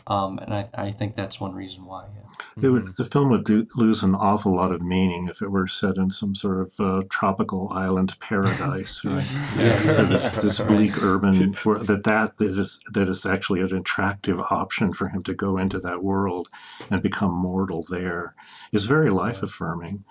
um, 0.07 0.39
and 0.39 0.53
I, 0.53 0.69
I 0.73 0.91
think 0.91 1.15
that's 1.15 1.39
one 1.39 1.53
reason 1.53 1.85
why 1.85 2.05
yeah. 2.15 2.21
It 2.61 2.69
would, 2.69 2.87
the 2.97 3.05
film 3.05 3.29
would 3.29 3.45
do, 3.45 3.65
lose 3.75 4.03
an 4.03 4.15
awful 4.15 4.55
lot 4.55 4.71
of 4.71 4.81
meaning 4.81 5.27
if 5.27 5.41
it 5.41 5.49
were 5.49 5.67
set 5.67 5.97
in 5.97 6.09
some 6.09 6.35
sort 6.35 6.59
of 6.59 6.71
uh, 6.79 7.03
tropical 7.09 7.69
island 7.71 8.17
paradise, 8.19 9.01
right? 9.05 9.23
Yeah. 9.57 9.77
So 9.87 10.05
this 10.05 10.29
this 10.29 10.59
bleak 10.67 11.01
urban 11.01 11.55
wor- 11.63 11.79
that 11.79 12.03
that 12.03 12.37
that 12.37 12.57
is 12.57 12.79
that 12.93 13.07
is 13.07 13.25
actually 13.25 13.61
an 13.61 13.75
attractive 13.75 14.39
option 14.39 14.93
for 14.93 15.07
him 15.07 15.23
to 15.23 15.33
go 15.33 15.57
into 15.57 15.79
that 15.79 16.03
world 16.03 16.49
and 16.89 17.01
become 17.01 17.33
mortal 17.33 17.85
there 17.89 18.35
is 18.71 18.85
very 18.85 19.09
life 19.09 19.41
affirming, 19.41 20.03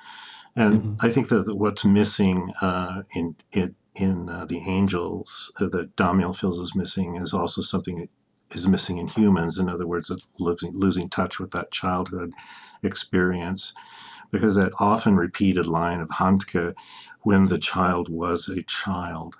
and 0.57 0.83
Mhm. 0.83 0.97
I 1.01 1.11
think 1.11 1.29
that 1.29 1.55
what's 1.55 1.85
missing 1.85 2.53
uh, 2.62 3.03
in 3.14 3.37
in 3.53 3.74
in 3.95 4.29
uh, 4.29 4.45
the 4.47 4.59
angels 4.59 5.53
uh, 5.61 5.68
that 5.68 5.97
Damiel 5.97 6.33
feels 6.35 6.61
is 6.61 6.74
missing 6.74 7.16
is 7.16 7.35
also 7.35 7.61
something 7.61 7.99
that 7.99 8.09
is 8.53 8.68
missing 8.68 8.99
in 8.99 9.09
humans. 9.09 9.59
In 9.59 9.68
other 9.68 9.86
words, 9.86 10.11
of 10.11 10.22
losing 10.38 10.72
losing 10.78 11.09
touch 11.09 11.38
with 11.40 11.51
that 11.53 11.70
childhood 11.70 12.32
experience, 12.82 13.72
because 14.30 14.55
that 14.57 14.72
often 14.78 15.16
repeated 15.16 15.66
line 15.66 16.01
of 16.01 16.09
Handke, 16.11 16.74
"When 17.22 17.46
the 17.46 17.59
child 17.59 18.09
was 18.11 18.49
a 18.49 18.62
child." 18.62 19.36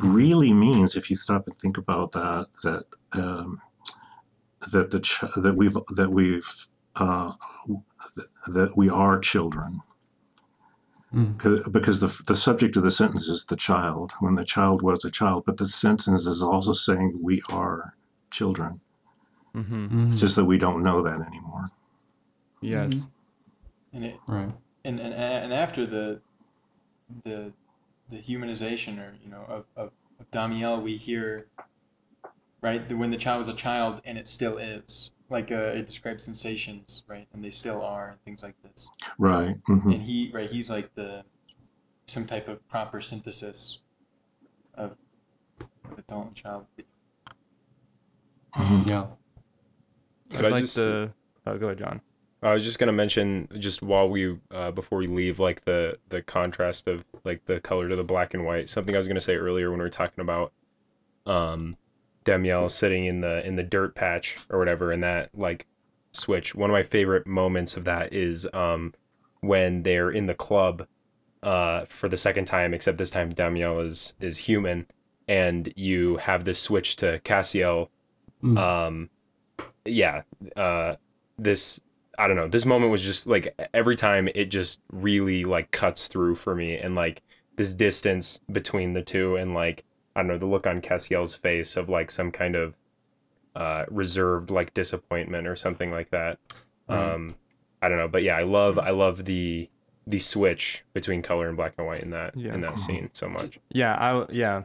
really 0.00 0.52
means, 0.52 0.94
if 0.94 1.10
you 1.10 1.16
stop 1.16 1.48
and 1.48 1.56
think 1.58 1.76
about 1.76 2.12
that, 2.12 2.46
that 2.62 2.84
um, 3.14 3.60
that 4.70 4.90
the 4.90 5.00
ch- 5.00 5.24
that 5.42 5.56
we've 5.56 5.76
that 5.96 6.10
we've 6.12 6.66
uh, 6.96 7.32
th- 8.14 8.28
that 8.54 8.76
we 8.76 8.88
are 8.88 9.18
children, 9.18 9.80
Mm. 11.12 11.36
'Cause- 11.38 11.68
because 11.68 11.98
the 12.00 12.22
the 12.28 12.36
subject 12.36 12.76
of 12.76 12.84
the 12.84 12.90
sentence 12.92 13.26
is 13.28 13.44
the 13.46 13.56
child. 13.56 14.12
When 14.20 14.36
the 14.36 14.44
child 14.44 14.82
was 14.82 15.04
a 15.04 15.10
child, 15.10 15.44
but 15.46 15.56
the 15.56 15.66
sentence 15.66 16.26
is 16.26 16.42
also 16.42 16.72
saying 16.72 17.18
we 17.22 17.42
are 17.50 17.94
children. 18.30 18.80
Mm-hmm. 19.54 19.86
Mhm. 19.86 20.10
It's 20.12 20.20
just 20.20 20.36
that 20.36 20.44
we 20.44 20.58
don't 20.58 20.82
know 20.82 21.02
that 21.02 21.20
anymore. 21.20 21.70
Yes. 22.60 23.06
and 23.92 24.04
it 24.04 24.16
right 24.28 24.52
and 24.84 24.98
and 25.00 25.14
and 25.14 25.52
after 25.52 25.86
the 25.86 26.20
the 27.24 27.52
the 28.10 28.18
humanization 28.18 28.98
or 28.98 29.14
you 29.22 29.30
know 29.30 29.44
of 29.48 29.64
of, 29.76 29.92
of 30.20 30.30
Damiel, 30.30 30.82
we 30.82 30.96
hear 30.96 31.46
right 32.60 32.86
the, 32.88 32.96
when 32.96 33.10
the 33.10 33.16
child 33.16 33.38
was 33.38 33.48
a 33.48 33.54
child 33.54 34.00
and 34.04 34.18
it 34.18 34.26
still 34.26 34.58
is 34.58 35.10
like 35.30 35.52
uh, 35.52 35.72
it 35.78 35.86
describes 35.86 36.24
sensations 36.24 37.02
right 37.06 37.28
and 37.32 37.44
they 37.44 37.50
still 37.50 37.80
are 37.82 38.08
and 38.10 38.20
things 38.24 38.42
like 38.42 38.54
this 38.62 38.88
Right. 39.18 39.56
mm-hmm. 39.64 39.90
and 39.90 40.02
he 40.02 40.30
right 40.34 40.50
he's 40.50 40.68
like 40.70 40.94
the 40.94 41.24
some 42.06 42.26
type 42.26 42.48
of 42.48 42.66
proper 42.68 43.00
synthesis 43.00 43.78
of 44.74 44.96
of 45.90 45.98
adult 45.98 46.26
and 46.26 46.34
child 46.36 46.66
yeah 48.56 49.06
Could 50.30 50.40
I'd 50.40 50.44
I 50.44 50.48
like 50.48 50.60
just- 50.64 50.76
to. 50.76 51.12
Oh, 51.46 51.56
go 51.58 51.66
ahead, 51.66 51.78
John. 51.78 52.00
I 52.42 52.52
was 52.52 52.62
just 52.64 52.78
gonna 52.78 52.92
mention 52.92 53.48
just 53.58 53.82
while 53.82 54.08
we 54.08 54.36
uh, 54.52 54.70
before 54.70 54.98
we 54.98 55.06
leave 55.08 55.40
like 55.40 55.64
the 55.64 55.98
the 56.08 56.22
contrast 56.22 56.86
of 56.86 57.04
like 57.24 57.46
the 57.46 57.58
color 57.60 57.88
to 57.88 57.96
the 57.96 58.04
black 58.04 58.32
and 58.34 58.44
white. 58.44 58.68
Something 58.68 58.94
I 58.94 58.98
was 58.98 59.08
gonna 59.08 59.20
say 59.20 59.34
earlier 59.34 59.70
when 59.70 59.78
we 59.80 59.84
were 59.84 59.88
talking 59.90 60.20
about 60.22 60.52
um 61.26 61.74
Damiel 62.24 62.70
sitting 62.70 63.06
in 63.06 63.22
the 63.22 63.44
in 63.46 63.56
the 63.56 63.62
dirt 63.64 63.94
patch 63.96 64.36
or 64.50 64.58
whatever 64.58 64.92
and 64.92 65.02
that 65.02 65.30
like 65.34 65.66
switch. 66.12 66.54
One 66.54 66.70
of 66.70 66.74
my 66.74 66.82
favorite 66.84 67.26
moments 67.26 67.76
of 67.76 67.84
that 67.84 68.12
is 68.12 68.46
um 68.52 68.94
when 69.40 69.82
they're 69.82 70.10
in 70.10 70.26
the 70.26 70.34
club 70.34 70.86
uh 71.42 71.86
for 71.86 72.08
the 72.08 72.16
second 72.16 72.44
time, 72.44 72.72
except 72.72 72.98
this 72.98 73.10
time 73.10 73.32
Damiel 73.32 73.80
is 73.84 74.14
is 74.20 74.38
human 74.38 74.86
and 75.26 75.72
you 75.74 76.18
have 76.18 76.44
this 76.44 76.60
switch 76.60 76.94
to 76.96 77.18
Cassiel 77.24 77.90
Mm. 78.42 78.58
um 78.58 79.10
yeah 79.84 80.22
uh 80.56 80.94
this 81.38 81.80
i 82.18 82.26
don't 82.28 82.36
know 82.36 82.46
this 82.48 82.64
moment 82.66 82.92
was 82.92 83.02
just 83.02 83.26
like 83.26 83.54
every 83.74 83.96
time 83.96 84.28
it 84.34 84.46
just 84.46 84.80
really 84.92 85.44
like 85.44 85.70
cuts 85.70 86.06
through 86.06 86.34
for 86.36 86.54
me 86.54 86.76
and 86.76 86.94
like 86.94 87.22
this 87.56 87.72
distance 87.72 88.40
between 88.52 88.92
the 88.92 89.02
two 89.02 89.34
and 89.36 89.54
like 89.54 89.84
i 90.14 90.20
don't 90.20 90.28
know 90.28 90.38
the 90.38 90.46
look 90.46 90.66
on 90.66 90.80
cassiel's 90.80 91.34
face 91.34 91.76
of 91.76 91.88
like 91.88 92.10
some 92.10 92.30
kind 92.30 92.54
of 92.54 92.74
uh 93.56 93.84
reserved 93.90 94.50
like 94.50 94.72
disappointment 94.74 95.46
or 95.48 95.56
something 95.56 95.90
like 95.90 96.10
that 96.10 96.38
Right. 96.88 97.12
um 97.14 97.34
i 97.82 97.88
don't 97.88 97.98
know 97.98 98.08
but 98.08 98.22
yeah 98.22 98.36
i 98.36 98.42
love 98.44 98.78
i 98.78 98.90
love 98.90 99.24
the 99.24 99.68
the 100.06 100.18
switch 100.18 100.84
between 100.94 101.22
color 101.22 101.48
and 101.48 101.56
black 101.56 101.74
and 101.76 101.86
white 101.86 102.00
in 102.02 102.10
that 102.10 102.36
Yeah. 102.36 102.54
in 102.54 102.60
that 102.62 102.78
scene 102.78 103.10
so 103.12 103.28
much 103.28 103.58
Yeah, 103.70 103.94
I 103.94 104.26
yeah. 104.30 104.62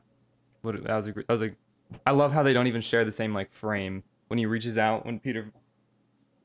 What 0.62 0.82
that 0.84 0.96
was 0.96 1.08
a 1.08 1.12
that 1.14 1.28
was 1.30 1.42
a. 1.42 1.52
I 2.06 2.12
love 2.12 2.32
how 2.32 2.44
they 2.44 2.54
don't 2.54 2.68
even 2.68 2.82
share 2.82 3.06
the 3.06 3.12
same 3.12 3.34
like 3.34 3.54
frame 3.54 4.04
when 4.28 4.38
he 4.40 4.46
reaches 4.46 4.78
out 4.78 5.06
when 5.06 5.20
Peter, 5.20 5.52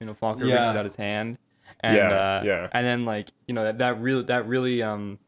you 0.00 0.06
know, 0.06 0.14
Falker 0.14 0.46
Yeah. 0.46 0.62
reaches 0.62 0.76
out 0.76 0.84
his 0.84 0.96
hand, 0.96 1.38
and 1.80 1.96
Yeah, 1.96 2.10
uh, 2.10 2.42
yeah. 2.44 2.68
and 2.72 2.86
then 2.86 3.04
like 3.04 3.30
you 3.46 3.54
know 3.54 3.64
that 3.64 3.78
that 3.78 4.00
really 4.00 4.22
that 4.24 4.46
really 4.46 4.82
um 4.82 5.18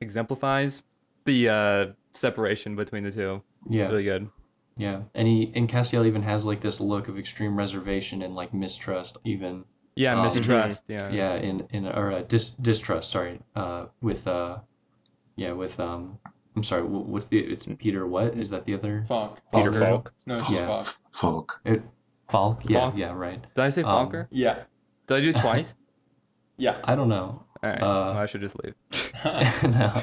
exemplifies 0.00 0.82
the 1.24 1.48
uh 1.48 1.86
separation 2.12 2.76
between 2.76 3.04
the 3.04 3.10
two. 3.10 3.42
Yeah, 3.70 3.88
Really 3.88 4.04
good. 4.04 4.28
yeah. 4.76 5.02
And 5.14 5.28
he 5.28 5.52
and 5.54 5.68
Cassiel 5.68 6.04
even 6.06 6.22
has 6.22 6.44
like 6.44 6.60
this 6.60 6.80
look 6.80 7.08
of 7.08 7.18
extreme 7.18 7.56
reservation 7.56 8.22
and 8.22 8.34
like 8.34 8.52
mistrust, 8.52 9.18
even. 9.24 9.64
Yeah, 9.94 10.16
Um, 10.18 10.24
mistrust. 10.24 10.84
Yeah. 10.88 11.10
Yeah, 11.10 11.34
in 11.34 11.66
in 11.70 11.86
or 11.86 12.12
uh, 12.12 12.22
dis, 12.22 12.50
distrust. 12.50 13.10
Sorry. 13.10 13.38
Uh, 13.54 13.86
with 14.00 14.26
uh, 14.26 14.58
yeah, 15.36 15.52
with 15.52 15.78
um. 15.78 16.18
I'm 16.56 16.62
sorry. 16.62 16.82
What's 16.82 17.26
the? 17.28 17.38
It's 17.38 17.66
Peter. 17.78 18.06
What 18.06 18.34
is 18.38 18.50
that? 18.50 18.64
The 18.66 18.74
other 18.74 19.04
Falk. 19.08 19.40
peter 19.54 19.70
Falker? 19.72 19.88
falk 19.88 20.12
No, 20.26 20.34
it's 20.34 20.42
just 20.42 20.52
Yeah. 20.54 20.66
Falk. 20.66 20.86
Folk. 21.12 21.60
It, 21.64 21.82
Falk. 22.28 22.62
Yeah, 22.68 22.80
Falk? 22.80 22.94
yeah, 22.96 23.12
right. 23.12 23.42
Did 23.54 23.62
I 23.64 23.68
say 23.70 23.82
Um, 23.82 24.08
Falker? 24.10 24.26
Yeah. 24.30 24.64
Did 25.06 25.16
I 25.16 25.20
do 25.20 25.28
it 25.30 25.36
twice? 25.36 25.74
Yeah. 26.58 26.80
I 26.84 26.94
don't 26.94 27.08
know. 27.08 27.42
All 27.62 27.70
right. 27.70 27.82
uh, 27.82 28.12
well, 28.12 28.18
I 28.18 28.26
should 28.26 28.42
just 28.42 28.56
leave. 28.62 28.74
no, 29.64 30.02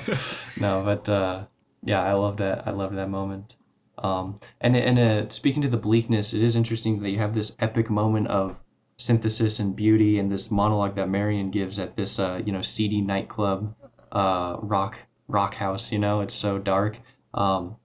no, 0.59 0.83
but 0.83 1.07
uh, 1.07 1.45
yeah, 1.83 2.01
I 2.03 2.13
love 2.13 2.37
that. 2.37 2.67
I 2.67 2.71
love 2.71 2.93
that 2.95 3.07
moment. 3.09 3.55
Um, 3.99 4.39
and 4.59 4.75
and 4.75 4.99
uh, 4.99 5.29
speaking 5.29 5.61
to 5.61 5.69
the 5.69 5.77
bleakness, 5.77 6.33
it 6.33 6.41
is 6.41 6.55
interesting 6.55 7.01
that 7.01 7.11
you 7.11 7.19
have 7.19 7.33
this 7.35 7.55
epic 7.59 7.89
moment 7.89 8.27
of 8.27 8.57
synthesis 8.97 9.59
and 9.59 9.75
beauty, 9.75 10.19
and 10.19 10.29
this 10.31 10.51
monologue 10.51 10.95
that 10.95 11.07
Marion 11.07 11.51
gives 11.51 11.79
at 11.79 11.95
this 11.95 12.17
uh, 12.19 12.41
you 12.45 12.51
know 12.51 12.61
seedy 12.63 12.99
nightclub, 12.99 13.73
uh, 14.11 14.57
rock 14.61 14.97
rock 15.29 15.53
house. 15.53 15.91
You 15.91 15.99
know, 15.99 16.19
it's 16.19 16.33
so 16.33 16.57
dark, 16.57 16.97
um, 17.33 17.77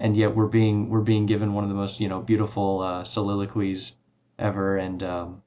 and 0.00 0.16
yet 0.16 0.34
we're 0.34 0.46
being 0.46 0.88
we're 0.88 1.00
being 1.00 1.26
given 1.26 1.52
one 1.52 1.64
of 1.64 1.68
the 1.70 1.76
most 1.76 2.00
you 2.00 2.08
know 2.08 2.20
beautiful 2.20 2.80
uh, 2.80 3.04
soliloquies 3.04 3.96
ever, 4.38 4.78
and 4.78 5.02
um, 5.02 5.42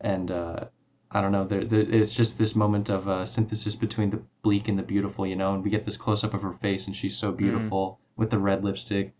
and 0.00 0.30
uh, 0.30 0.66
I 1.10 1.20
don't 1.20 1.32
know. 1.32 1.44
There, 1.44 1.64
there, 1.64 1.80
it's 1.80 2.14
just 2.14 2.38
this 2.38 2.54
moment 2.54 2.90
of 2.90 3.08
uh, 3.08 3.24
synthesis 3.24 3.74
between 3.74 4.10
the 4.10 4.22
bleak 4.42 4.68
and 4.68 4.78
the 4.78 4.82
beautiful, 4.82 5.26
you 5.26 5.36
know. 5.36 5.54
And 5.54 5.64
we 5.64 5.70
get 5.70 5.84
this 5.84 5.96
close 5.96 6.22
up 6.22 6.34
of 6.34 6.42
her 6.42 6.52
face, 6.52 6.86
and 6.86 6.94
she's 6.94 7.16
so 7.16 7.32
beautiful 7.32 7.98
with 8.16 8.30
the 8.30 8.38
red 8.38 8.62
lipstick. 8.64 9.14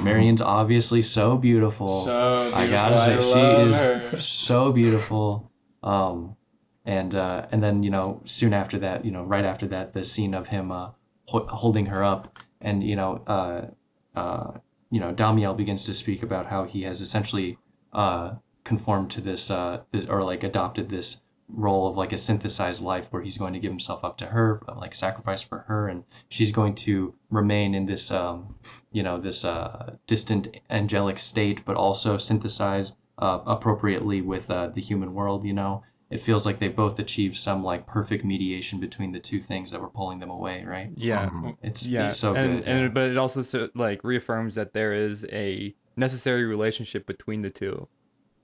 Marion's 0.00 0.42
obviously 0.42 1.02
so 1.02 1.36
beautiful. 1.36 2.04
So 2.04 2.50
I 2.54 2.68
gotta 2.68 2.98
say, 2.98 3.14
beautiful. 3.14 3.32
she 3.32 3.40
I 3.40 3.42
love 3.42 3.68
is 3.68 3.78
her. 3.78 4.18
so 4.18 4.72
beautiful. 4.72 5.50
Um, 5.82 6.36
and 6.84 7.14
uh, 7.14 7.46
and 7.52 7.62
then 7.62 7.82
you 7.82 7.90
know, 7.90 8.20
soon 8.24 8.52
after 8.52 8.78
that, 8.80 9.04
you 9.04 9.10
know, 9.10 9.22
right 9.22 9.44
after 9.44 9.66
that, 9.68 9.92
the 9.92 10.04
scene 10.04 10.34
of 10.34 10.46
him 10.48 10.72
uh, 10.72 10.90
ho- 11.26 11.46
holding 11.46 11.86
her 11.86 12.02
up, 12.02 12.38
and 12.60 12.82
you 12.82 12.96
know, 12.96 13.22
uh, 13.26 13.66
uh, 14.14 14.52
you 14.90 15.00
know, 15.00 15.12
Damiel 15.12 15.56
begins 15.56 15.84
to 15.84 15.94
speak 15.94 16.22
about 16.22 16.46
how 16.46 16.64
he 16.64 16.82
has 16.82 17.00
essentially 17.00 17.58
uh, 17.92 18.34
conformed 18.64 19.10
to 19.12 19.20
this, 19.20 19.50
uh, 19.50 19.80
this, 19.92 20.06
or 20.06 20.22
like 20.22 20.44
adopted 20.44 20.88
this 20.88 21.20
role 21.48 21.86
of 21.86 21.96
like 21.96 22.12
a 22.12 22.18
synthesized 22.18 22.82
life 22.82 23.06
where 23.10 23.22
he's 23.22 23.36
going 23.36 23.52
to 23.52 23.58
give 23.58 23.70
himself 23.70 24.04
up 24.04 24.16
to 24.18 24.26
her, 24.26 24.62
like 24.76 24.94
sacrifice 24.94 25.42
for 25.42 25.58
her, 25.68 25.88
and 25.88 26.04
she's 26.28 26.50
going 26.52 26.74
to 26.74 27.14
remain 27.30 27.74
in 27.74 27.86
this, 27.86 28.10
um, 28.10 28.54
you 28.92 29.02
know, 29.02 29.20
this 29.20 29.44
uh, 29.44 29.94
distant 30.06 30.48
angelic 30.70 31.18
state, 31.18 31.64
but 31.64 31.76
also 31.76 32.16
synthesized 32.16 32.96
uh, 33.18 33.40
appropriately 33.46 34.20
with 34.20 34.50
uh, 34.50 34.68
the 34.68 34.80
human 34.80 35.12
world. 35.12 35.44
You 35.44 35.52
know, 35.52 35.82
it 36.10 36.20
feels 36.20 36.44
like 36.46 36.58
they 36.58 36.68
both 36.68 36.98
achieved 36.98 37.36
some 37.36 37.64
like 37.64 37.86
perfect 37.86 38.24
mediation 38.24 38.78
between 38.78 39.10
the 39.12 39.18
two 39.20 39.40
things 39.40 39.70
that 39.70 39.80
were 39.80 39.88
pulling 39.88 40.18
them 40.20 40.30
away. 40.30 40.64
Right? 40.64 40.90
Yeah. 40.96 41.28
Mhm. 41.30 41.56
It's 41.62 41.86
yeah 41.86 42.06
it's 42.06 42.16
so 42.16 42.34
and, 42.34 42.58
good. 42.60 42.68
and 42.68 42.80
yeah. 42.82 42.88
but 42.88 43.04
it 43.10 43.16
also 43.16 43.42
so, 43.42 43.68
like 43.74 44.04
reaffirms 44.04 44.54
that 44.56 44.72
there 44.72 44.92
is 44.92 45.26
a 45.32 45.74
necessary 45.96 46.44
relationship 46.44 47.06
between 47.06 47.42
the 47.42 47.50
two 47.50 47.88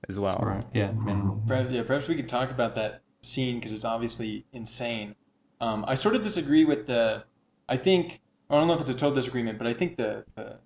as 0.09 0.17
well 0.17 0.39
Right. 0.41 0.65
Yeah. 0.73 0.89
and- 0.89 1.45
Perhaps, 1.47 1.69
yeah, 1.71 1.83
perhaps 1.83 2.07
we 2.07 2.15
could 2.15 2.29
talk 2.29 2.49
about 2.49 2.73
that 2.75 3.01
scene 3.21 3.59
because 3.59 3.71
it's 3.73 3.85
obviously 3.85 4.45
insane. 4.53 5.15
Um, 5.59 5.85
I 5.87 5.93
sort 5.95 6.15
of 6.15 6.23
disagree 6.23 6.65
with 6.65 6.87
the. 6.87 7.23
I 7.69 7.77
think 7.77 8.19
I 8.49 8.55
don't 8.57 8.67
know 8.67 8.73
if 8.73 8.81
it's 8.81 8.89
a 8.89 8.93
total 8.95 9.13
disagreement, 9.13 9.57
but 9.59 9.67
I 9.67 9.73
think 9.73 9.97
the 9.97 10.25
the, 10.35 10.57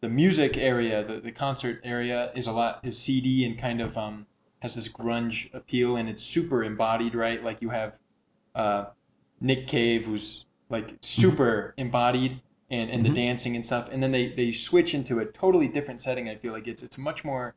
the 0.00 0.08
music 0.08 0.56
area, 0.56 1.04
the, 1.04 1.20
the 1.20 1.30
concert 1.32 1.80
area, 1.84 2.32
is 2.34 2.46
a 2.48 2.52
lot 2.52 2.80
is 2.82 2.98
seedy 2.98 3.44
and 3.46 3.58
kind 3.58 3.80
of 3.80 3.96
um, 3.96 4.26
has 4.64 4.74
this 4.74 4.88
grunge 4.90 5.52
appeal, 5.54 5.96
and 5.96 6.08
it's 6.08 6.22
super 6.22 6.64
embodied, 6.64 7.14
right? 7.14 7.44
Like 7.44 7.60
you 7.60 7.68
have 7.68 7.98
uh, 8.54 8.86
Nick 9.40 9.66
Cave, 9.68 10.06
who's 10.06 10.46
like 10.70 10.94
super 11.02 11.74
embodied, 11.76 12.40
and, 12.70 12.88
and 12.90 13.04
Mhm. 13.04 13.08
the 13.10 13.14
dancing 13.14 13.56
and 13.56 13.64
stuff, 13.66 13.90
and 13.92 14.02
then 14.02 14.10
they 14.10 14.28
they 14.28 14.52
switch 14.52 14.94
into 14.94 15.18
a 15.20 15.26
totally 15.26 15.68
different 15.68 16.00
setting. 16.00 16.30
I 16.30 16.36
feel 16.36 16.52
like 16.54 16.66
it's 16.66 16.82
it's 16.82 16.96
much 16.96 17.24
more 17.24 17.54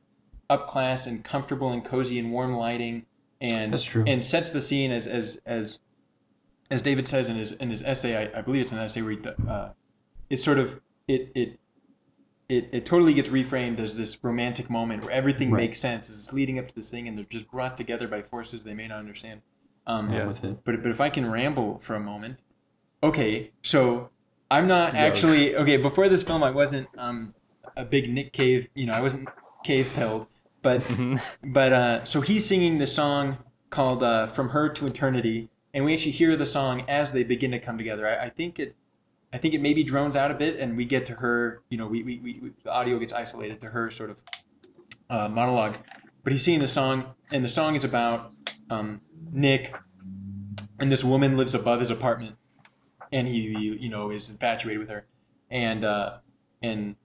up 0.50 0.68
class 0.68 1.08
and 1.08 1.24
comfortable 1.24 1.72
and 1.72 1.84
cozy 1.84 2.20
and 2.20 2.32
warm 2.32 2.54
lighting 2.56 3.06
and 3.40 3.72
That's 3.72 3.86
true. 3.86 4.04
and 4.06 4.22
sets 4.24 4.52
the 4.52 4.62
scene 4.62 4.92
as 4.92 5.08
as 5.08 5.40
as 5.46 5.80
as 6.70 6.82
David 6.82 7.08
says 7.08 7.30
in 7.30 7.38
his 7.38 7.54
in 7.54 7.70
his 7.70 7.84
essay 7.84 8.16
I, 8.34 8.40
I 8.40 8.42
believe 8.42 8.62
it's 8.64 8.72
an 8.74 8.80
essay 8.80 9.02
where 9.02 9.12
he, 9.12 9.20
uh, 9.48 9.70
it's 10.30 10.44
sort 10.44 10.58
of 10.60 10.80
it 11.08 11.32
it 11.36 11.60
it, 12.50 12.70
it 12.72 12.86
totally 12.86 13.14
gets 13.14 13.30
reframed 13.30 13.80
as 13.80 13.96
this 13.96 14.18
romantic 14.24 14.70
moment 14.70 15.04
where 15.04 15.12
everything 15.12 15.52
Right. 15.52 15.62
makes 15.64 15.80
sense 15.80 16.10
as 16.10 16.18
it's 16.20 16.34
leading 16.34 16.60
up 16.60 16.68
to 16.70 16.76
this 16.76 16.90
thing 16.90 17.08
and 17.08 17.18
they're 17.18 17.26
just 17.30 17.50
brought 17.52 17.76
together 17.78 18.08
by 18.08 18.22
forces 18.22 18.64
they 18.64 18.74
may 18.74 18.88
not 18.88 19.00
understand 19.00 19.42
um, 19.86 20.10
yeah, 20.12 20.20
Yeah. 20.20 20.28
with 20.28 20.44
it. 20.44 20.58
but 20.64 20.82
but 20.82 20.92
if 20.92 21.02
I 21.02 21.10
can 21.10 21.30
ramble 21.30 21.80
for 21.80 21.96
a 21.96 22.00
moment, 22.00 22.42
okay. 23.04 23.52
So 23.64 24.10
I'm 24.50 24.68
not 24.68 24.94
Yes. 24.94 25.04
actually 25.04 25.56
okay. 25.56 25.78
Before 25.78 26.08
this 26.10 26.24
film, 26.24 26.44
I 26.44 26.52
wasn't 26.52 26.88
um 26.98 27.34
a 27.76 27.86
big 27.86 28.10
Nick 28.10 28.34
Cave. 28.34 28.68
You 28.76 28.86
know, 28.88 28.94
I 28.94 29.02
wasn't 29.02 29.30
cave 29.64 29.92
pilled. 29.96 30.28
But 30.62 30.90
but 31.44 31.74
uh, 31.74 32.06
so 32.06 32.22
he's 32.22 32.46
singing 32.46 32.78
the 32.80 32.88
song 32.88 33.38
called 33.70 34.04
uh, 34.04 34.28
"From 34.28 34.50
Her 34.50 34.70
to 34.70 34.86
Eternity," 34.88 35.50
and 35.74 35.86
we 35.86 35.94
actually 35.94 36.12
hear 36.12 36.36
the 36.36 36.46
song 36.46 36.84
as 36.88 37.12
they 37.14 37.24
begin 37.24 37.52
to 37.52 37.60
come 37.60 37.78
together. 37.78 38.08
I, 38.08 38.26
I 38.26 38.30
think 38.30 38.60
it. 38.60 38.76
I 39.38 39.40
think 39.40 39.54
it 39.54 39.62
maybe 39.62 39.84
drones 39.84 40.16
out 40.16 40.32
a 40.32 40.34
bit, 40.34 40.60
and 40.60 40.76
we 40.76 40.84
get 40.84 41.06
to 41.06 41.14
her. 41.14 41.62
You 41.70 41.78
know, 41.78 41.86
we, 41.86 42.02
we, 42.02 42.18
we, 42.18 42.52
the 42.64 42.72
audio 42.72 42.98
gets 42.98 43.14
isolated 43.14 43.62
to 43.62 43.68
her 43.68 43.92
sort 43.92 44.10
of 44.10 44.22
uh, 45.12 45.30
monologue. 45.30 45.78
But 46.24 46.34
he's 46.34 46.44
singing 46.44 46.60
the 46.60 46.66
song, 46.66 47.14
and 47.32 47.46
the 47.46 47.50
song 47.50 47.76
is 47.76 47.84
about 47.84 48.34
um, 48.72 49.00
Nick, 49.32 49.76
and 50.80 50.92
this 50.92 51.04
woman 51.04 51.38
lives 51.38 51.54
above 51.54 51.82
his 51.82 51.92
apartment, 51.92 52.36
and 53.12 53.28
he, 53.28 53.54
he 53.54 53.78
you 53.78 53.90
know 53.90 54.10
is 54.10 54.32
infatuated 54.32 54.80
with 54.80 54.90
her, 54.90 55.06
and 55.52 55.86
uh, 55.86 56.18
and 56.64 56.96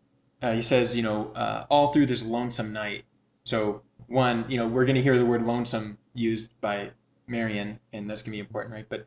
uh, 0.41 0.55
he 0.55 0.63
says 0.63 0.97
you 0.97 1.03
know 1.03 1.33
uh, 1.35 1.67
all 1.69 1.93
through 1.93 2.07
this 2.07 2.25
lonesome 2.25 2.73
night. 2.73 3.05
So 3.45 3.83
one, 4.07 4.47
you 4.49 4.57
know, 4.57 4.67
we're 4.67 4.87
gonna 4.87 5.03
hear 5.03 5.19
the 5.19 5.27
word 5.27 5.43
lonesome 5.43 5.99
used 6.15 6.59
by 6.63 6.93
Marion, 7.27 7.79
and 7.93 8.09
that's 8.09 8.23
gonna 8.23 8.33
be 8.33 8.41
important, 8.41 8.73
right? 8.73 8.87
But 8.89 9.07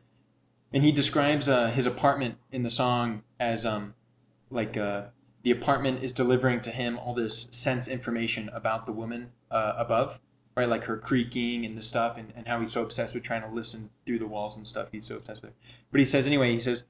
and 0.72 0.82
he 0.82 0.92
describes 0.92 1.48
uh, 1.48 1.70
his 1.70 1.86
apartment 1.86 2.36
in 2.52 2.62
the 2.62 2.70
song 2.70 3.22
as 3.38 3.66
um 3.66 3.94
like 4.50 4.76
uh, 4.76 5.04
the 5.42 5.50
apartment 5.50 6.02
is 6.02 6.12
delivering 6.12 6.60
to 6.60 6.70
him 6.70 6.98
all 6.98 7.14
this 7.14 7.48
sense 7.50 7.88
information 7.88 8.48
about 8.52 8.86
the 8.86 8.92
woman 8.92 9.30
uh, 9.50 9.74
above 9.76 10.20
right 10.56 10.68
like 10.68 10.84
her 10.84 10.96
creaking 10.96 11.64
and 11.64 11.76
the 11.76 11.82
stuff 11.82 12.16
and, 12.16 12.32
and 12.36 12.46
how 12.48 12.60
he's 12.60 12.72
so 12.72 12.82
obsessed 12.82 13.14
with 13.14 13.22
trying 13.22 13.42
to 13.42 13.48
listen 13.48 13.90
through 14.04 14.18
the 14.18 14.26
walls 14.26 14.56
and 14.56 14.66
stuff 14.66 14.88
he's 14.92 15.06
so 15.06 15.16
obsessed 15.16 15.42
with 15.42 15.52
but 15.90 15.98
he 15.98 16.04
says 16.04 16.26
anyway 16.26 16.50
he 16.50 16.60
says 16.60 16.84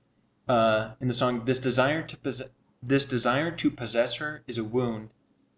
uh, 0.48 0.90
in 1.00 1.08
the 1.08 1.14
song 1.14 1.44
this 1.44 1.58
desire 1.58 2.02
to 2.02 2.16
possess 2.16 2.48
this 2.82 3.04
desire 3.04 3.50
to 3.50 3.70
possess 3.70 4.16
her 4.16 4.42
is 4.46 4.58
a 4.58 4.64
wound 4.64 5.10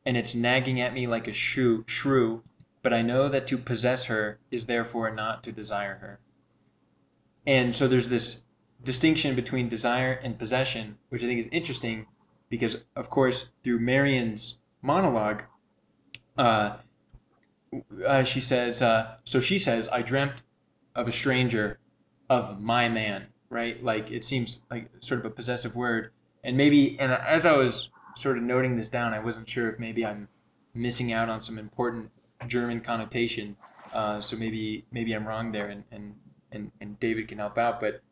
and 0.07 0.17
it's 0.17 0.35
nagging 0.35 0.81
at 0.81 0.95
me 0.95 1.07
like 1.07 1.29
a 1.29 1.33
shrew, 1.33 1.85
shrew 1.87 2.43
but 2.83 2.93
I 2.93 3.03
know 3.03 3.29
that 3.29 3.47
to 3.49 3.59
possess 3.59 4.07
her 4.07 4.39
is 4.51 4.67
therefore 4.67 5.11
not 5.11 5.43
to 5.45 5.53
desire 5.53 5.97
her. 5.97 6.21
And 7.49 7.75
so 7.75 7.89
there's 7.89 8.11
this 8.11 8.43
distinction 8.85 9.35
between 9.35 9.71
desire 9.71 10.13
and 10.13 10.39
possession, 10.39 10.99
which 11.09 11.25
I 11.25 11.27
think 11.27 11.41
is 11.41 11.49
interesting 11.51 12.07
because, 12.51 12.85
of 12.95 13.09
course, 13.09 13.49
through 13.65 13.81
Marion's 13.81 14.59
monologue, 14.83 15.45
uh, 16.37 16.77
uh, 18.07 18.25
she 18.25 18.41
says, 18.41 18.83
uh, 18.83 19.17
so 19.25 19.41
she 19.41 19.59
says, 19.59 19.89
I 19.91 20.03
dreamt 20.03 20.43
of 20.95 21.09
a 21.09 21.13
stranger, 21.13 21.79
of 22.29 22.61
my 22.61 22.91
man, 22.91 23.29
right? 23.49 23.83
Like 23.83 24.11
it 24.11 24.25
seems 24.25 24.61
like 24.71 24.91
sort 25.01 25.21
of 25.21 25.25
a 25.25 25.31
possessive 25.31 25.75
word. 25.75 26.11
And 26.45 26.55
maybe, 26.55 27.01
and 27.01 27.13
as 27.13 27.47
I 27.47 27.57
was 27.57 27.89
sort 28.15 28.37
of 28.37 28.45
noting 28.45 28.77
this 28.77 28.91
down, 28.91 29.15
I 29.15 29.21
wasn't 29.21 29.49
sure 29.49 29.71
if 29.71 29.79
maybe 29.79 30.05
I'm 30.05 30.29
missing 30.75 31.13
out 31.13 31.31
on 31.31 31.41
some 31.41 31.59
important 31.59 32.11
German 32.47 32.83
connotation. 32.83 33.57
Uh, 33.95 34.21
so 34.21 34.37
maybe 34.37 34.85
maybe 34.93 35.15
I'm 35.15 35.27
wrong 35.27 35.51
there, 35.51 35.69
and 35.69 35.85
and 35.91 36.15
and, 36.53 36.73
and 36.81 36.99
David 37.01 37.29
can 37.29 37.39
help 37.39 37.59
out. 37.59 37.81
But 37.81 38.03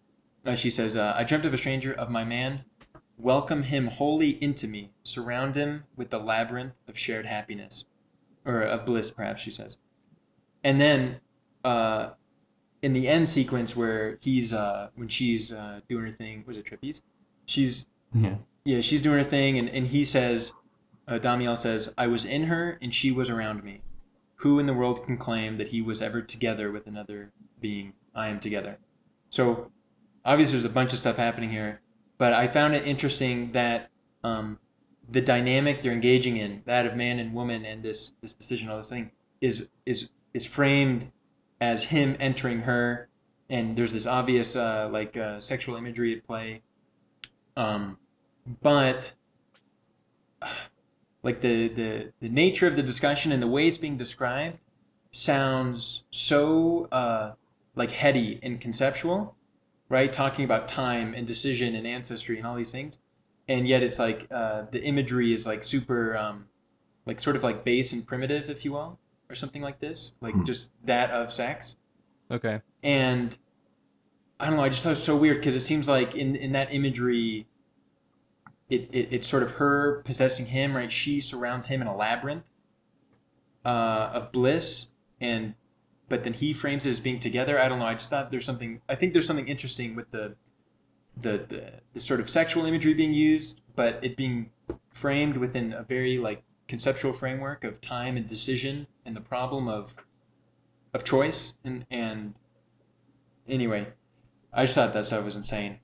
uh, 0.44 0.56
she 0.56 0.70
says, 0.70 0.96
uh, 0.96 1.14
I 1.16 1.24
dreamt 1.24 1.44
of 1.44 1.54
a 1.54 1.58
stranger, 1.58 1.92
of 1.92 2.10
my 2.10 2.24
man. 2.24 2.64
Welcome 3.18 3.64
him 3.64 3.86
wholly 3.86 4.42
into 4.42 4.68
me. 4.68 4.92
Surround 5.02 5.56
him 5.56 5.84
with 5.96 6.10
the 6.10 6.18
labyrinth 6.18 6.74
of 6.86 6.98
shared 6.98 7.26
happiness, 7.26 7.86
or 8.44 8.60
of 8.60 8.84
bliss, 8.84 9.10
perhaps 9.10 9.42
she 9.42 9.50
says. 9.50 9.78
And 10.62 10.80
then, 10.80 11.20
uh, 11.64 12.10
in 12.82 12.92
the 12.92 13.08
end 13.08 13.28
sequence 13.30 13.74
where 13.74 14.18
he's 14.20 14.52
uh, 14.52 14.90
when 14.96 15.08
she's 15.08 15.52
uh, 15.52 15.80
doing 15.88 16.04
her 16.04 16.12
thing, 16.12 16.44
was 16.46 16.56
it 16.56 16.66
trapeze? 16.66 17.02
She's 17.46 17.86
Yeah. 18.14 18.36
yeah, 18.64 18.80
she's 18.80 19.00
doing 19.00 19.18
her 19.18 19.24
thing, 19.24 19.58
and, 19.58 19.68
and 19.68 19.86
he 19.86 20.04
says, 20.04 20.52
uh, 21.08 21.18
Damiel 21.18 21.56
says, 21.56 21.92
I 21.96 22.06
was 22.06 22.24
in 22.24 22.44
her 22.44 22.78
and 22.82 22.92
she 22.92 23.12
was 23.12 23.30
around 23.30 23.62
me. 23.64 23.82
Who 24.36 24.58
in 24.58 24.66
the 24.66 24.74
world 24.74 25.04
can 25.04 25.16
claim 25.16 25.56
that 25.58 25.68
he 25.68 25.80
was 25.80 26.02
ever 26.02 26.20
together 26.20 26.70
with 26.70 26.86
another 26.86 27.32
being? 27.60 27.94
I 28.16 28.28
am 28.28 28.40
together. 28.40 28.78
So, 29.30 29.70
obviously, 30.24 30.52
there's 30.52 30.64
a 30.64 30.70
bunch 30.70 30.92
of 30.92 30.98
stuff 30.98 31.16
happening 31.16 31.50
here, 31.50 31.80
but 32.18 32.32
I 32.32 32.48
found 32.48 32.74
it 32.74 32.86
interesting 32.86 33.52
that 33.52 33.90
um, 34.24 34.58
the 35.08 35.20
dynamic 35.20 35.82
they're 35.82 35.92
engaging 35.92 36.38
in, 36.38 36.62
that 36.64 36.86
of 36.86 36.96
man 36.96 37.18
and 37.18 37.32
woman, 37.34 37.64
and 37.64 37.82
this 37.82 38.12
this 38.22 38.34
decision, 38.34 38.68
all 38.68 38.78
this 38.78 38.90
thing, 38.90 39.10
is 39.40 39.68
is 39.84 40.10
is 40.34 40.44
framed 40.44 41.12
as 41.60 41.84
him 41.84 42.16
entering 42.18 42.60
her, 42.60 43.08
and 43.48 43.76
there's 43.76 43.92
this 43.92 44.06
obvious 44.06 44.56
uh, 44.56 44.88
like 44.90 45.16
uh, 45.16 45.38
sexual 45.38 45.76
imagery 45.76 46.16
at 46.16 46.26
play. 46.26 46.62
Um, 47.56 47.98
but 48.62 49.12
like 51.22 51.40
the, 51.40 51.68
the 51.68 52.12
the 52.20 52.28
nature 52.28 52.66
of 52.66 52.76
the 52.76 52.82
discussion 52.82 53.32
and 53.32 53.42
the 53.42 53.48
way 53.48 53.66
it's 53.66 53.78
being 53.78 53.96
described 53.96 54.58
sounds 55.10 56.04
so 56.10 56.88
uh, 56.92 57.32
like 57.76 57.92
heady 57.92 58.40
and 58.42 58.60
conceptual 58.60 59.36
right 59.88 60.12
talking 60.12 60.44
about 60.44 60.66
time 60.66 61.14
and 61.14 61.26
decision 61.26 61.74
and 61.76 61.86
ancestry 61.86 62.36
and 62.38 62.46
all 62.46 62.56
these 62.56 62.72
things 62.72 62.98
and 63.48 63.68
yet 63.68 63.82
it's 63.82 63.98
like 64.00 64.26
uh, 64.32 64.62
the 64.72 64.82
imagery 64.82 65.32
is 65.32 65.46
like 65.46 65.62
super 65.62 66.16
um, 66.16 66.46
like 67.06 67.20
sort 67.20 67.36
of 67.36 67.44
like 67.44 67.64
base 67.64 67.92
and 67.92 68.04
primitive 68.06 68.50
if 68.50 68.64
you 68.64 68.72
will 68.72 68.98
or 69.30 69.34
something 69.36 69.62
like 69.62 69.78
this 69.78 70.12
like 70.20 70.34
Hmm. 70.34 70.44
just 70.44 70.70
that 70.84 71.10
of 71.10 71.32
sex 71.32 71.76
Okay. 72.30 72.60
and 72.82 73.36
I 74.38 74.48
don't 74.48 74.56
know. 74.56 74.64
I 74.64 74.68
just 74.68 74.82
thought 74.82 74.90
it 74.90 74.98
was 74.98 75.02
so 75.02 75.16
weird 75.16 75.38
because 75.38 75.54
it 75.54 75.60
seems 75.60 75.88
like 75.88 76.14
in 76.14 76.36
in 76.36 76.52
that 76.52 76.74
imagery, 76.74 77.46
it, 78.68 78.90
it 78.92 79.08
it's 79.10 79.26
sort 79.26 79.42
of 79.42 79.52
her 79.52 80.02
possessing 80.04 80.44
him, 80.44 80.76
right? 80.76 80.92
She 80.92 81.20
surrounds 81.20 81.68
him 81.68 81.80
in 81.80 81.86
a 81.86 81.96
labyrinth 81.96 82.44
uh, 83.64 84.10
of 84.12 84.32
bliss, 84.32 84.88
and 85.22 85.54
but 86.08 86.24
then 86.24 86.32
he 86.34 86.52
frames 86.52 86.86
it 86.86 86.90
as 86.90 87.00
being 87.00 87.18
together. 87.20 87.58
I 87.58 87.68
don't 87.68 87.78
know. 87.78 87.86
I 87.86 87.94
just 87.94 88.10
thought 88.10 88.30
there's 88.30 88.44
something. 88.44 88.80
I 88.88 88.94
think 88.94 89.12
there's 89.12 89.26
something 89.26 89.48
interesting 89.48 89.94
with 89.96 90.10
the 90.10 90.36
the 91.20 91.38
the, 91.48 91.72
the 91.94 92.00
sort 92.00 92.20
of 92.20 92.28
sexual 92.30 92.66
imagery 92.66 92.94
being 92.94 93.14
used, 93.14 93.60
but 93.74 93.98
it 94.02 94.16
being 94.16 94.50
framed 94.90 95.36
within 95.36 95.72
a 95.72 95.82
very 95.82 96.18
like 96.18 96.42
conceptual 96.68 97.12
framework 97.12 97.62
of 97.64 97.80
time 97.80 98.16
and 98.16 98.26
decision 98.26 98.86
and 99.04 99.14
the 99.14 99.20
problem 99.20 99.68
of 99.68 99.94
of 100.94 101.04
choice 101.04 101.52
and 101.62 101.86
and 101.90 102.34
anyway 103.46 103.86
i 104.52 104.64
just 104.64 104.74
thought 104.74 104.92
that 104.92 105.04
stuff 105.06 105.24
was 105.24 105.36
insane 105.36 105.78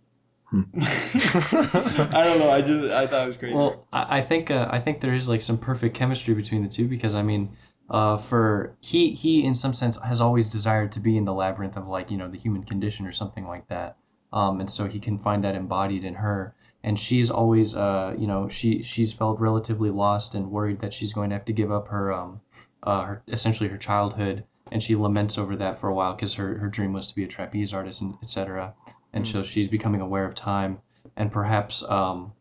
Hmm. 0.51 0.63
i 0.81 2.25
don't 2.25 2.39
know 2.41 2.51
i 2.51 2.61
just 2.61 2.85
i 2.93 3.07
thought 3.07 3.25
it 3.25 3.29
was 3.29 3.37
crazy 3.37 3.55
Well, 3.55 3.87
I, 3.93 4.19
I 4.19 4.21
think 4.21 4.51
uh, 4.51 4.67
I 4.71 4.81
think 4.81 5.01
there 5.01 5.15
is 5.15 5.29
like 5.29 5.41
some 5.41 5.57
perfect 5.57 5.95
chemistry 5.95 6.35
between 6.35 6.63
the 6.63 6.69
two 6.69 6.89
because 6.89 7.15
I 7.15 7.23
mean, 7.23 7.49
uh, 7.93 8.17
for 8.17 8.75
he 8.81 9.13
he 9.13 9.45
in 9.45 9.55
some 9.55 9.75
sense 9.75 9.99
has 10.03 10.21
always 10.21 10.49
desired 10.49 10.91
to 10.93 11.01
be 11.01 11.17
in 11.19 11.27
the 11.27 11.35
labyrinth 11.35 11.77
of 11.77 11.87
like 11.87 12.11
you 12.11 12.17
know 12.17 12.29
the 12.29 12.39
human 12.39 12.65
condition 12.65 13.07
or 13.07 13.13
something 13.13 13.47
like 13.47 13.69
that, 13.69 13.97
um, 14.33 14.61
and 14.61 14.71
so 14.71 14.87
he 14.87 14.99
can 14.99 15.19
find 15.19 15.45
that 15.45 15.55
embodied 15.55 16.03
in 16.03 16.15
her. 16.15 16.55
And 16.85 16.99
she's 16.99 17.31
always 17.31 17.77
uh, 17.77 18.15
you 18.19 18.27
know 18.27 18.49
she 18.49 18.83
she's 18.83 19.13
felt 19.13 19.39
relatively 19.39 19.91
lost 19.91 20.35
and 20.35 20.51
worried 20.51 20.81
that 20.81 20.95
she's 20.95 21.13
going 21.13 21.31
to 21.31 21.37
have 21.37 21.45
to 21.45 21.53
give 21.53 21.71
up 21.71 21.87
her 21.89 22.13
um, 22.13 22.41
uh, 22.83 23.03
her 23.05 23.23
essentially 23.29 23.69
her 23.69 23.79
childhood, 23.79 24.45
and 24.73 24.83
she 24.83 24.97
laments 24.97 25.37
over 25.37 25.55
that 25.57 25.79
for 25.79 25.89
a 25.89 25.95
while 25.95 26.15
because 26.15 26.33
her 26.35 26.57
her 26.59 26.69
dream 26.69 26.95
was 26.95 27.07
to 27.09 27.15
be 27.15 27.25
a 27.25 27.29
trapeze 27.29 27.75
artist 27.75 28.01
and 28.01 28.15
etc. 28.23 28.75
And 29.13 29.29
so 29.29 29.43
she's 29.43 29.69
becoming 29.69 30.01
aware 30.01 30.25
of 30.25 30.35
time 30.35 30.79
and 31.17 31.31
perhaps 31.31 31.83
um, 31.83 32.33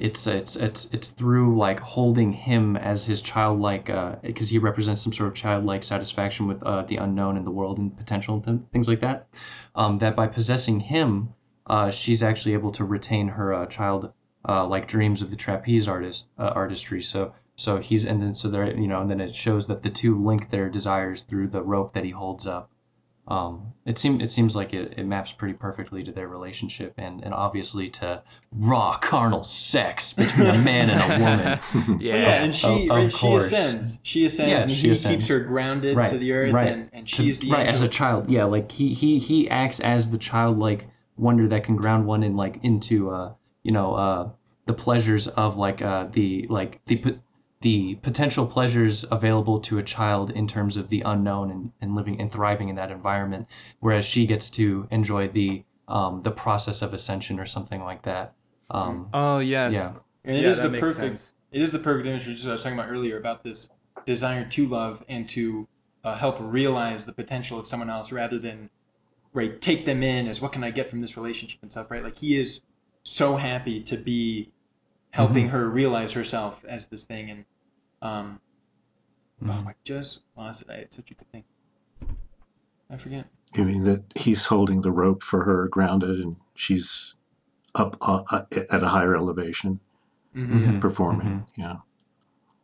it's 0.00 0.26
it's 0.26 0.56
it's 0.56 0.88
it's 0.92 1.10
through 1.10 1.56
like 1.56 1.78
holding 1.78 2.32
him 2.32 2.76
as 2.76 3.04
his 3.04 3.20
childlike 3.22 3.86
because 4.22 4.48
he 4.48 4.58
represents 4.58 5.02
some 5.02 5.12
sort 5.12 5.28
of 5.28 5.34
childlike 5.34 5.84
satisfaction 5.84 6.46
with 6.46 6.62
uh, 6.62 6.82
the 6.82 6.96
unknown 6.96 7.36
and 7.36 7.46
the 7.46 7.50
world 7.50 7.78
and 7.78 7.96
potential 7.96 8.34
and 8.34 8.44
th- 8.44 8.58
things 8.72 8.88
like 8.88 9.00
that 9.00 9.28
um, 9.74 9.98
that 9.98 10.16
by 10.16 10.26
possessing 10.26 10.80
him 10.80 11.28
uh, 11.66 11.90
she's 11.90 12.22
actually 12.22 12.52
able 12.52 12.72
to 12.72 12.84
retain 12.84 13.28
her 13.28 13.54
uh, 13.54 13.66
child 13.66 14.12
uh, 14.48 14.66
like 14.66 14.88
dreams 14.88 15.22
of 15.22 15.30
the 15.30 15.36
trapeze 15.36 15.86
artist 15.86 16.26
uh, 16.38 16.50
artistry. 16.54 17.02
So 17.02 17.32
so 17.56 17.76
he's 17.76 18.04
and 18.06 18.22
then 18.22 18.34
so 18.34 18.48
there 18.48 18.76
you 18.76 18.88
know 18.88 19.00
and 19.00 19.10
then 19.10 19.20
it 19.20 19.34
shows 19.34 19.66
that 19.66 19.82
the 19.82 19.90
two 19.90 20.18
link 20.24 20.50
their 20.50 20.68
desires 20.68 21.22
through 21.22 21.48
the 21.48 21.62
rope 21.62 21.92
that 21.92 22.04
he 22.04 22.10
holds 22.10 22.46
up 22.46 22.70
um, 23.30 23.72
it 23.86 23.96
seems 23.96 24.22
it 24.22 24.30
seems 24.30 24.54
like 24.56 24.74
it, 24.74 24.94
it 24.98 25.06
maps 25.06 25.32
pretty 25.32 25.54
perfectly 25.54 26.02
to 26.04 26.12
their 26.12 26.28
relationship 26.28 26.92
and, 26.98 27.22
and 27.24 27.32
obviously 27.32 27.88
to 27.90 28.22
raw 28.52 28.96
carnal 28.98 29.42
sex 29.44 30.12
between 30.12 30.48
a 30.48 30.58
man 30.58 30.90
and 30.90 31.00
a 31.00 31.24
woman. 31.76 32.00
Yeah. 32.00 32.14
Yeah, 32.16 32.42
and 32.44 32.54
she 32.54 32.66
Of- 32.66 32.80
of 32.82 32.88
right, 32.96 33.12
she 33.12 33.18
course. 33.18 33.46
ascends. 33.52 33.98
She 34.02 34.24
ascends, 34.24 34.50
Yeah, 34.50 34.62
and 34.62 34.70
she 34.72 34.86
he 34.88 34.90
ascends. 34.90 35.14
keeps 35.16 35.28
her 35.28 35.40
grounded 35.40 35.96
Right, 35.96 36.08
to 36.10 36.18
the 36.18 36.32
earth, 36.32 36.52
right. 36.52 36.68
and, 36.68 36.90
and 36.92 37.06
To- 37.08 37.14
she's 37.14 37.38
the 37.40 37.50
right 37.50 37.66
as 37.66 37.82
a 37.82 37.88
child. 37.88 38.28
Yeah, 38.28 38.44
like 38.44 38.70
he 38.72 38.92
he 38.92 39.18
he 39.18 39.48
acts 39.48 39.80
as 39.80 40.10
the 40.10 40.18
childlike 40.18 40.88
wonder 41.16 41.46
that 41.48 41.64
can 41.64 41.76
ground 41.76 42.06
one 42.06 42.22
in 42.22 42.36
like 42.36 42.58
into 42.62 43.10
uh 43.10 43.32
you 43.62 43.72
know 43.72 43.94
uh 43.94 44.28
the 44.66 44.72
pleasures 44.72 45.28
of 45.28 45.56
like 45.56 45.82
uh 45.82 46.06
the 46.12 46.46
like 46.48 46.80
the 46.86 46.96
pot- 46.96 47.18
the 47.62 47.94
potential 47.96 48.46
pleasures 48.46 49.04
available 49.10 49.60
to 49.60 49.78
a 49.78 49.82
child 49.82 50.30
in 50.30 50.46
terms 50.46 50.76
of 50.76 50.88
the 50.88 51.02
unknown 51.02 51.50
and, 51.50 51.72
and 51.80 51.94
living 51.94 52.20
and 52.20 52.32
thriving 52.32 52.68
in 52.68 52.76
that 52.76 52.90
environment 52.90 53.46
whereas 53.80 54.04
she 54.04 54.26
gets 54.26 54.50
to 54.50 54.86
enjoy 54.90 55.28
the 55.28 55.62
um 55.88 56.22
the 56.22 56.30
process 56.30 56.82
of 56.82 56.94
ascension 56.94 57.38
or 57.38 57.46
something 57.46 57.82
like 57.82 58.02
that 58.02 58.32
um 58.70 59.08
Oh 59.12 59.38
yes. 59.40 59.74
yeah 59.74 59.92
and 60.24 60.36
it 60.36 60.44
yeah, 60.44 60.50
is 60.50 60.60
the 60.60 60.70
perfect. 60.70 61.18
sense. 61.18 61.34
It 61.52 61.62
is 61.62 61.72
the 61.72 61.78
perfect 61.78 62.06
image, 62.06 62.26
which 62.26 62.46
I 62.46 62.52
was 62.52 62.62
talking 62.62 62.78
about 62.78 62.90
earlier 62.90 63.18
about 63.18 63.42
this 63.42 63.68
desire 64.06 64.44
to 64.44 64.66
love 64.66 65.04
and 65.08 65.28
to 65.30 65.66
uh, 66.04 66.16
help 66.16 66.36
realize 66.40 67.04
the 67.04 67.12
potential 67.12 67.58
of 67.58 67.66
someone 67.66 67.90
else, 67.90 68.12
rather 68.12 68.38
than 68.38 68.70
right 69.32 69.60
take 69.60 69.84
them 69.84 70.02
in 70.02 70.26
as 70.26 70.40
what 70.40 70.52
can 70.52 70.64
I 70.64 70.70
get 70.70 70.90
from 70.90 71.00
this 71.00 71.16
relationship 71.16 71.58
and 71.62 71.70
stuff. 71.70 71.90
Right, 71.90 72.02
like 72.02 72.18
he 72.18 72.38
is 72.38 72.60
so 73.02 73.36
happy 73.36 73.82
to 73.84 73.96
be 73.96 74.52
helping 75.12 75.46
Mm-hmm. 75.46 75.52
her 75.56 75.68
realize 75.68 76.12
herself 76.12 76.64
as 76.68 76.86
this 76.86 77.04
thing, 77.04 77.30
and 77.30 77.44
um, 78.02 78.40
Mhm. 79.42 79.50
oh, 79.50 79.68
I 79.68 79.74
just 79.84 80.22
lost 80.36 80.62
it. 80.62 80.70
I 80.70 80.76
had 80.78 80.92
such 80.92 81.10
a 81.10 81.14
good 81.14 81.28
thing. 81.32 81.44
I 82.90 82.96
forget. 82.96 83.26
You 83.54 83.64
mean 83.64 83.84
that 83.84 84.04
he's 84.16 84.46
holding 84.46 84.80
the 84.82 84.92
rope 84.92 85.22
for 85.22 85.44
her 85.44 85.68
grounded, 85.68 86.20
and 86.20 86.36
she's 86.54 87.14
up 87.74 87.96
uh, 88.00 88.22
uh, 88.30 88.42
at 88.70 88.82
a 88.82 88.88
higher 88.88 89.16
elevation 89.16 89.80
Mhm. 90.34 90.48
Mhm. 90.76 90.80
performing. 90.80 91.44
Yeah. 91.56 91.76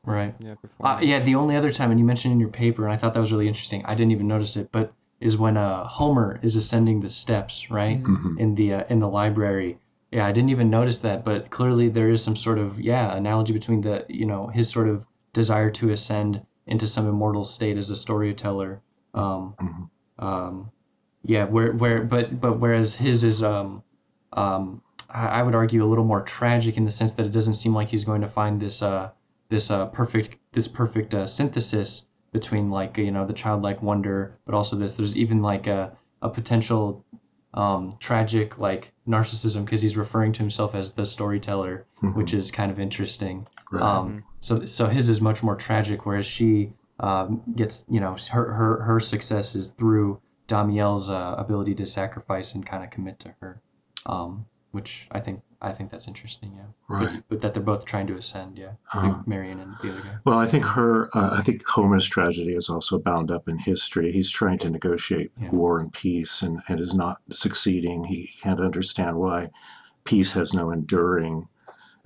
right 0.05 0.35
Yeah. 0.39 0.55
Uh, 0.81 1.01
yeah, 1.03 1.19
the 1.21 1.35
only 1.35 1.57
other 1.57 1.73
time, 1.73 1.91
and 1.91 1.99
you 1.99 2.07
mentioned 2.07 2.31
in 2.33 2.39
your 2.39 2.49
paper, 2.49 2.85
and 2.85 2.93
I 2.93 2.97
thought 2.97 3.13
that 3.15 3.21
was 3.21 3.33
really 3.33 3.49
interesting. 3.49 3.85
I 3.87 3.95
didn't 3.97 4.13
even 4.13 4.29
notice 4.29 4.57
it, 4.57 4.71
but 4.71 4.93
is 5.21 5.37
when 5.37 5.57
uh, 5.57 5.85
Homer 5.89 6.39
is 6.43 6.55
ascending 6.57 7.01
the 7.01 7.09
steps, 7.09 7.71
right, 7.71 8.01
Mhm. 8.03 8.39
in 8.39 8.55
the 8.55 8.75
uh, 8.75 8.85
in 8.89 9.01
the 9.01 9.09
library. 9.09 9.79
Yeah, 10.11 10.27
I 10.27 10.33
didn't 10.33 10.51
even 10.51 10.71
notice 10.71 10.99
that, 10.99 11.25
but 11.25 11.51
clearly 11.51 11.89
there 11.89 12.11
is 12.11 12.23
some 12.23 12.37
sort 12.37 12.59
of 12.59 12.81
yeah 12.81 13.15
analogy 13.17 13.53
between 13.53 13.81
the 13.83 14.05
you 14.09 14.27
know 14.27 14.47
his 14.49 14.69
sort 14.69 14.89
of 14.89 15.05
desire 15.33 15.71
to 15.73 15.91
ascend 15.91 16.45
into 16.67 16.87
some 16.87 17.09
immortal 17.09 17.45
state 17.45 17.77
as 17.77 17.91
a 17.91 17.97
storyteller. 17.97 18.83
Um, 19.15 19.55
Mhm. 19.61 19.91
um, 20.19 20.71
yeah, 21.25 21.45
where 21.45 21.73
where 21.73 22.05
but 22.05 22.41
but 22.41 22.59
whereas 22.61 22.95
his 22.95 23.25
is 23.25 23.43
um, 23.43 23.83
um, 24.33 24.83
I 25.11 25.41
I 25.41 25.43
would 25.43 25.55
argue 25.55 25.85
a 25.85 25.91
little 25.91 26.05
more 26.05 26.23
tragic 26.23 26.77
in 26.77 26.85
the 26.85 26.91
sense 26.91 27.13
that 27.15 27.27
it 27.27 27.33
doesn't 27.33 27.55
seem 27.55 27.75
like 27.75 27.89
he's 27.89 28.05
going 28.05 28.23
to 28.23 28.29
find 28.29 28.61
this 28.61 28.83
uh, 28.83 29.11
this 29.51 29.71
uh, 29.71 29.87
perfect 29.87 30.37
this 30.53 30.69
perfect 30.69 31.15
uh, 31.15 31.27
synthesis 31.27 32.07
between 32.33 32.71
like 32.71 32.97
you 32.99 33.11
know 33.11 33.27
the 33.27 33.33
childlike 33.33 33.83
wonder, 33.83 34.39
but 34.47 34.55
also 34.55 34.77
this. 34.77 34.95
There's 34.95 35.17
even 35.17 35.43
like 35.43 35.67
a 35.67 35.97
a 36.23 36.29
potential 36.31 37.05
um, 37.57 37.97
tragic 37.99 38.59
like 38.59 38.93
narcissism 39.09 39.65
because 39.65 39.81
he's 39.81 39.97
referring 39.97 40.33
to 40.33 40.41
himself 40.41 40.75
as 40.75 40.93
the 40.93 41.07
storyteller, 41.07 41.87
which 42.01 42.35
is 42.35 42.51
kind 42.51 42.71
of 42.71 42.79
interesting. 42.79 43.47
Right. 43.71 43.83
Um, 43.83 44.25
so 44.41 44.65
so 44.67 44.87
his 44.87 45.09
is 45.09 45.21
much 45.21 45.43
more 45.43 45.57
tragic, 45.57 46.07
whereas 46.07 46.27
she 46.27 46.73
um, 47.01 47.43
gets 47.57 47.87
you 47.89 48.01
know 48.01 48.17
her 48.31 48.53
her 48.53 48.83
her 48.83 49.01
success 49.01 49.55
is 49.55 49.73
through 49.73 50.21
Damiel's 50.47 51.09
uh, 51.09 51.35
ability 51.39 51.75
to 51.77 51.87
sacrifice 51.87 52.55
and 52.55 52.65
kind 52.65 52.85
of 52.85 52.91
commit 52.91 53.19
to 53.21 53.35
her, 53.41 53.61
um, 54.07 54.45
which 54.73 55.09
I 55.11 55.21
think 55.21 55.41
I 55.63 55.73
think 55.73 55.91
that's 55.91 56.07
interesting. 56.07 56.53
Yeah, 56.57 56.65
Right. 56.89 57.09
But, 57.15 57.23
but 57.29 57.41
that 57.41 57.55
they're 57.55 57.63
both 57.63 57.85
trying 57.85 58.07
to 58.09 58.17
ascend. 58.17 58.59
Yeah, 58.59 58.73
Uh-huh. 58.93 59.23
Marion 59.27 59.61
and 59.61 59.75
the 59.83 59.91
other 59.93 60.01
guy. 60.03 60.17
Well, 60.25 60.39
I 60.39 60.47
think 60.47 60.65
her, 60.65 61.09
uh, 61.17 61.31
I 61.33 61.43
think 61.43 61.63
Homer's 61.67 62.07
tragedy 62.07 62.55
is 62.55 62.69
also 62.69 62.99
bound 62.99 63.31
up 63.31 63.49
in 63.49 63.59
history. 63.59 64.13
He's 64.13 64.31
trying 64.31 64.59
to 64.59 64.71
negotiate 64.71 65.33
Yeah. 65.41 65.51
war 65.51 65.81
and 65.81 65.93
peace 65.93 66.43
and, 66.43 66.61
and 66.69 66.79
is 66.81 66.95
not 66.95 67.19
succeeding. 67.31 68.05
He 68.05 68.27
can't 68.43 68.61
understand 68.61 69.17
why 69.17 69.51
peace 70.05 70.33
has 70.33 70.53
no 70.55 70.71
enduring 70.71 71.49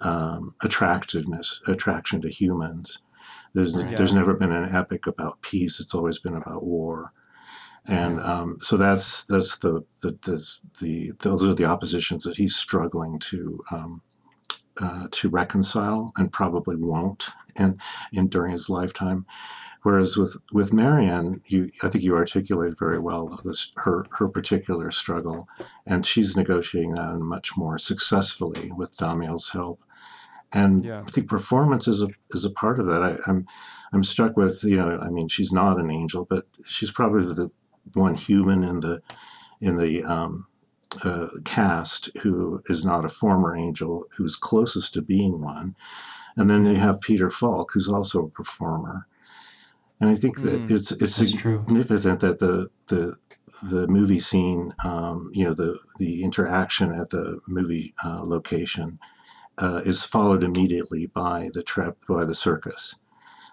um, 0.03 0.55
attractiveness, 0.63 1.61
attraction 1.67 2.21
to 2.23 2.29
humans. 2.31 3.03
There's, 3.53 3.77
Right. 3.77 3.97
there's 3.97 4.15
never 4.15 4.33
been 4.35 4.53
an 4.53 4.75
epic 4.75 5.07
about 5.07 5.43
peace. 5.43 5.81
It's 5.81 5.95
always 5.95 6.19
been 6.19 6.37
about 6.37 6.63
war. 6.65 7.13
And 7.87 8.21
um, 8.21 8.59
so 8.61 8.77
that's 8.77 9.25
that's 9.25 9.59
the 9.59 9.85
the, 10.01 10.13
the 10.23 10.59
the 10.81 11.13
those 11.21 11.45
are 11.45 11.55
the 11.55 11.65
oppositions 11.65 12.25
that 12.25 12.37
he's 12.37 12.55
struggling 12.55 13.19
to 13.21 13.65
um, 13.71 14.03
uh, 14.81 15.09
to 15.11 15.29
reconcile 15.29 16.13
and 16.17 16.33
probably 16.33 16.77
won't 16.77 17.31
in, 17.59 17.79
in 18.13 18.29
during 18.29 18.53
his 18.53 18.71
lifetime. 18.71 19.27
Whereas 19.83 20.17
with 20.17 20.37
with 20.53 20.75
Marianne, 20.75 21.41
you 21.47 21.71
I 21.83 21.89
think 21.89 22.05
you 22.05 22.15
articulated 22.15 22.79
very 22.79 22.99
well 22.99 23.41
this 23.45 23.73
her 23.77 24.05
her 24.11 24.29
particular 24.29 24.91
struggle, 24.91 25.49
and 25.87 26.05
she's 26.05 26.37
negotiating 26.37 26.95
that 26.95 27.15
much 27.19 27.57
more 27.57 27.79
successfully 27.79 28.71
with 28.77 28.97
Damiel's 28.99 29.49
help. 29.49 29.83
And 30.53 30.85
Yeah. 30.85 31.01
I 31.01 31.11
think 31.11 31.29
performance 31.29 31.89
is 31.89 32.03
a 32.03 32.09
is 32.35 32.45
a 32.45 32.51
part 32.51 32.79
of 32.79 32.87
that. 32.89 33.03
I, 33.03 33.19
I'm 33.27 33.47
I'm 33.93 34.05
struck 34.05 34.37
with 34.37 34.63
you 34.65 34.77
know 34.77 34.99
I 35.01 35.09
mean 35.09 35.29
she's 35.29 35.51
not 35.51 35.81
an 35.81 35.91
angel, 35.91 36.27
but 36.29 36.45
she's 36.63 36.91
probably 36.91 37.23
the 37.23 37.51
one 37.95 38.15
human 38.15 38.63
in 38.63 38.81
the 38.81 39.03
in 39.61 39.77
the 39.77 40.03
um, 40.05 40.47
uh, 41.05 41.29
cast 41.45 42.11
who 42.23 42.63
is 42.67 42.85
not 42.85 43.05
a 43.05 43.09
former 43.09 43.55
angel, 43.57 44.05
who's 44.17 44.37
closest 44.37 44.95
to 44.95 45.03
being 45.03 45.41
one. 45.41 45.77
And 46.37 46.49
then 46.51 46.67
you 46.67 46.77
have 46.77 47.01
Peter 47.01 47.29
Falk, 47.29 47.71
who's 47.73 47.89
also 47.89 48.25
a 48.27 48.31
performer. 48.31 49.07
And 50.01 50.09
I 50.11 50.15
think 50.15 50.41
that 50.41 50.65
Mm. 50.65 50.71
it's 50.71 50.93
it's 50.93 51.15
That's 51.17 51.33
true. 51.33 51.65
significant 51.67 52.21
that 52.21 52.39
the 52.39 52.71
the 52.89 53.17
the 53.71 53.87
movie 53.89 54.21
scene, 54.21 54.73
um, 54.85 55.31
you 55.35 55.45
know, 55.45 55.55
the 55.55 55.79
the 55.99 56.23
interaction 56.23 56.93
at 56.93 57.11
the 57.11 57.41
movie 57.47 57.95
uh, 58.05 58.23
location 58.25 58.99
uh, 59.59 59.83
is 59.85 60.05
followed 60.05 60.43
immediately 60.43 61.07
by 61.07 61.51
the 61.55 61.63
trip 61.63 61.99
by 62.09 62.25
the 62.25 62.35
circus. 62.35 62.97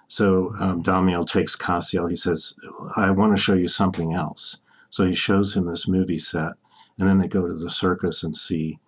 So 0.08 0.52
um, 0.60 0.82
Damiel 0.84 1.26
takes 1.26 1.56
Cassiel. 1.56 2.08
He 2.10 2.16
says, 2.16 2.56
"I 2.96 3.12
want 3.12 3.36
to 3.36 3.42
show 3.42 3.54
you 3.56 3.68
something 3.68 4.14
else." 4.14 4.62
So 4.90 5.06
he 5.06 5.14
shows 5.16 5.54
him 5.54 5.66
this 5.66 5.88
movie 5.88 6.20
set, 6.20 6.54
and 6.98 7.08
then 7.08 7.18
they 7.18 7.28
go 7.28 7.46
to 7.46 7.54
the 7.54 7.70
circus 7.70 8.24
and 8.24 8.36
see 8.36 8.80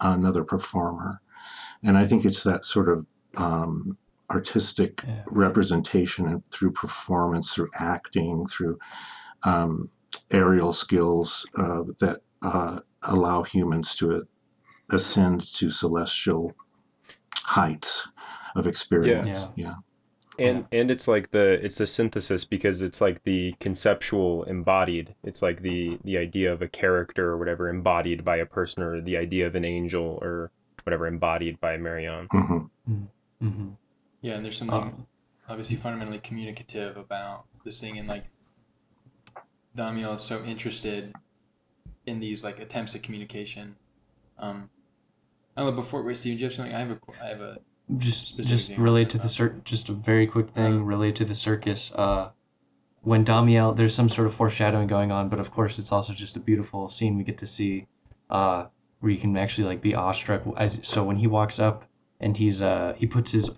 another 0.00 0.44
performer. 0.44 1.20
And 1.82 1.96
I 1.96 2.06
think 2.06 2.24
it's 2.24 2.42
that 2.42 2.64
sort 2.64 2.88
of 2.88 3.06
um, 3.36 3.96
artistic 4.30 5.02
Yeah. 5.06 5.22
representation 5.28 6.42
through 6.50 6.72
performance, 6.72 7.54
through 7.54 7.70
acting, 7.78 8.46
through 8.46 8.78
um, 9.44 9.90
aerial 10.32 10.72
skills 10.72 11.46
uh, 11.56 11.82
that 12.00 12.22
uh, 12.42 12.80
allow 13.02 13.42
humans 13.42 13.94
to 13.96 14.26
ascend 14.90 15.40
to 15.58 15.70
celestial 15.70 16.52
heights 17.44 18.08
of 18.56 18.66
experience. 18.66 19.48
Yeah. 19.56 19.74
And 20.38 20.66
and 20.72 20.90
it's 20.90 21.06
like 21.06 21.30
the 21.30 21.64
it's 21.64 21.78
the 21.78 21.86
synthesis 21.86 22.44
because 22.44 22.82
it's 22.82 23.00
like 23.00 23.22
the 23.24 23.54
conceptual 23.60 24.42
embodied 24.44 25.14
it's 25.22 25.42
like 25.42 25.62
the 25.62 25.98
the 26.04 26.18
idea 26.18 26.52
of 26.52 26.60
a 26.62 26.68
character 26.68 27.30
or 27.30 27.36
whatever 27.38 27.68
embodied 27.68 28.24
by 28.24 28.36
a 28.36 28.46
person 28.46 28.82
or 28.82 29.00
the 29.00 29.16
idea 29.16 29.46
of 29.46 29.54
an 29.54 29.64
angel 29.64 30.18
or 30.22 30.50
whatever 30.82 31.06
embodied 31.06 31.60
by 31.60 31.76
marion 31.76 32.26
Mhm. 32.32 32.68
hmm 33.40 33.68
Yeah, 34.22 34.34
and 34.34 34.44
there's 34.44 34.56
something 34.58 34.76
Um, 34.76 35.06
obviously 35.48 35.76
fundamentally 35.76 36.18
communicative 36.18 36.96
about 36.96 37.44
this 37.64 37.80
thing, 37.80 37.98
and 37.98 38.08
like 38.08 38.24
Damiel 39.76 40.14
is 40.14 40.20
so 40.22 40.42
interested 40.44 41.12
in 42.06 42.20
these 42.20 42.44
like 42.44 42.58
attempts 42.60 42.94
at 42.94 43.02
communication. 43.02 43.76
Um, 44.38 44.70
I 45.56 45.62
don't 45.62 45.70
know. 45.70 45.76
Before 45.76 46.02
wait, 46.02 46.16
Steven, 46.16 46.36
do 46.36 46.40
you 46.42 46.46
have 46.46 46.54
something? 46.54 46.74
I 46.74 46.78
have 46.80 46.90
a, 46.90 46.96
qu- 46.96 47.14
I 47.22 47.26
have 47.26 47.40
a. 47.40 47.58
just 47.98 48.38
just 48.38 48.76
relate 48.78 49.10
to 49.10 49.18
the 49.18 49.24
that. 49.24 49.28
cir- 49.28 49.60
just 49.64 49.88
a 49.88 49.92
very 49.92 50.26
quick 50.26 50.50
thing 50.50 50.84
relate 50.84 51.16
to 51.16 51.24
the 51.24 51.34
circus. 51.34 51.92
Uh 51.92 52.30
when 53.02 53.24
Damiel 53.24 53.76
there's 53.76 53.94
some 53.94 54.08
sort 54.08 54.26
of 54.26 54.34
foreshadowing 54.34 54.86
going 54.86 55.12
on 55.12 55.28
but 55.28 55.38
of 55.38 55.50
course 55.50 55.78
it's 55.78 55.92
also 55.92 56.12
just 56.12 56.36
a 56.36 56.40
beautiful 56.40 56.88
scene. 56.88 57.16
We 57.18 57.24
get 57.24 57.38
to 57.38 57.46
see 57.46 57.86
uh 58.30 58.66
where 59.00 59.12
you 59.12 59.18
can 59.18 59.36
actually 59.36 59.64
like 59.68 59.82
be 59.82 59.94
awestruck 59.94 60.42
as 60.56 60.78
so 60.82 61.04
when 61.04 61.16
he 61.16 61.26
walks 61.26 61.58
up 61.58 61.84
and 62.20 62.36
he's 62.36 62.62
uh 62.62 62.94
he 62.96 63.06
puts 63.06 63.30
his 63.32 63.50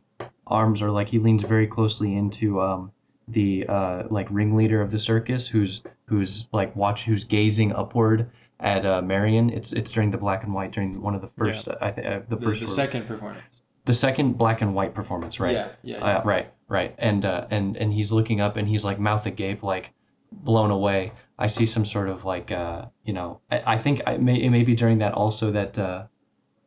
arms 0.48 0.82
or 0.82 0.90
like 0.90 1.08
he 1.08 1.18
leans 1.20 1.42
very 1.44 1.66
closely 1.66 2.16
into 2.16 2.60
um 2.60 2.90
the 3.28 3.64
uh 3.68 4.04
like 4.10 4.26
ringleader 4.30 4.80
of 4.80 4.90
the 4.90 4.98
circus 4.98 5.46
who's 5.46 5.82
who's 6.06 6.46
like 6.52 6.74
watch 6.74 7.04
who's 7.04 7.22
gazing 7.24 7.72
upward 7.72 8.28
at 8.58 8.84
uh 8.84 9.02
Marion. 9.02 9.50
It's 9.50 9.72
it's 9.72 9.90
during 9.92 10.10
the 10.10 10.18
black 10.18 10.42
and 10.42 10.52
white 10.52 10.72
during 10.72 11.00
one 11.00 11.14
of 11.14 11.20
the 11.20 11.30
first 11.38 11.68
I 11.80 11.92
think 11.92 12.06
uh, 12.08 12.20
the 12.28 12.36
The, 12.36 12.42
first 12.42 12.60
the 12.62 12.68
second 12.68 13.06
performance. 13.06 13.60
The 13.86 13.94
second 13.94 14.36
black 14.36 14.60
and 14.62 14.74
white 14.74 14.94
performance, 14.94 15.40
right? 15.40 15.54
Yeah, 15.54 15.68
yeah. 15.82 15.96
yeah. 15.98 16.04
Uh, 16.04 16.22
right, 16.24 16.52
right. 16.68 16.94
And 16.98 17.24
uh, 17.24 17.46
and 17.50 17.76
and 17.78 17.92
he's 17.92 18.12
looking 18.12 18.40
up 18.40 18.56
and 18.58 18.68
he's 18.68 18.84
like 18.84 18.98
mouth 19.00 19.24
agape, 19.26 19.62
like 19.62 19.92
blown 20.30 20.70
away. 20.70 21.12
I 21.38 21.46
see 21.46 21.64
some 21.66 21.84
sort 21.86 22.08
of 22.08 22.24
like 22.24 22.50
uh, 22.52 22.86
you 23.04 23.12
know, 23.14 23.40
I, 23.50 23.74
I 23.74 23.78
think 23.78 24.02
I 24.06 24.18
may 24.18 24.36
it 24.36 24.50
may 24.50 24.62
be 24.64 24.74
during 24.74 24.98
that 24.98 25.14
also 25.14 25.50
that 25.52 25.78
uh, 25.78 26.04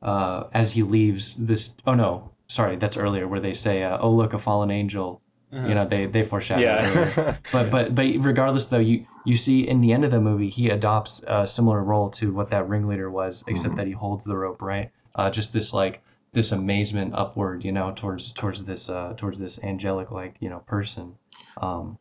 uh, 0.01 0.47
as 0.53 0.71
he 0.71 0.83
leaves 0.83 1.35
this. 1.35 1.75
Oh 1.85 1.93
no, 1.93 2.31
sorry, 2.47 2.75
that's 2.77 2.97
earlier 2.97 3.27
where 3.27 3.39
they 3.39 3.53
say, 3.53 3.83
uh, 3.83 3.97
"Oh 3.99 4.11
look, 4.11 4.33
a 4.33 4.39
fallen 4.39 4.71
angel." 4.71 5.21
Uh-huh. 5.51 5.67
You 5.67 5.73
know, 5.73 5.87
they 5.87 6.05
they 6.05 6.23
foreshadow. 6.23 6.61
it 6.61 7.17
yeah 7.17 7.35
but 7.51 7.71
but 7.71 7.95
but 7.95 8.05
regardless 8.19 8.67
though 8.67 8.77
you 8.77 9.03
you 9.25 9.35
see 9.35 9.67
in 9.67 9.81
the 9.81 9.91
end 9.91 10.05
of 10.05 10.11
the 10.11 10.19
movie 10.21 10.47
he 10.47 10.69
adopts 10.69 11.21
a 11.25 11.47
similar 11.47 11.83
role 11.83 12.07
to 12.11 12.31
what 12.31 12.51
that 12.51 12.69
ringleader 12.69 13.09
was 13.09 13.43
except 13.47 13.73
Mhm. 13.73 13.77
that 13.77 13.87
he 13.87 13.93
holds 13.93 14.23
the 14.23 14.37
rope 14.37 14.61
right 14.61 14.91
uh, 15.15 15.27
just 15.31 15.51
this 15.51 15.73
like 15.73 16.03
this 16.39 16.53
amazement 16.53 17.13
upward 17.15 17.65
you 17.65 17.71
know 17.73 17.91
towards 17.91 18.31
towards 18.31 18.63
this 18.63 18.89
uh 18.89 19.13
towards 19.17 19.37
this 19.39 19.61
angelic 19.61 20.09
like 20.09 20.35
you 20.39 20.49
know 20.49 20.59
person 20.59 21.13
um 21.57 21.97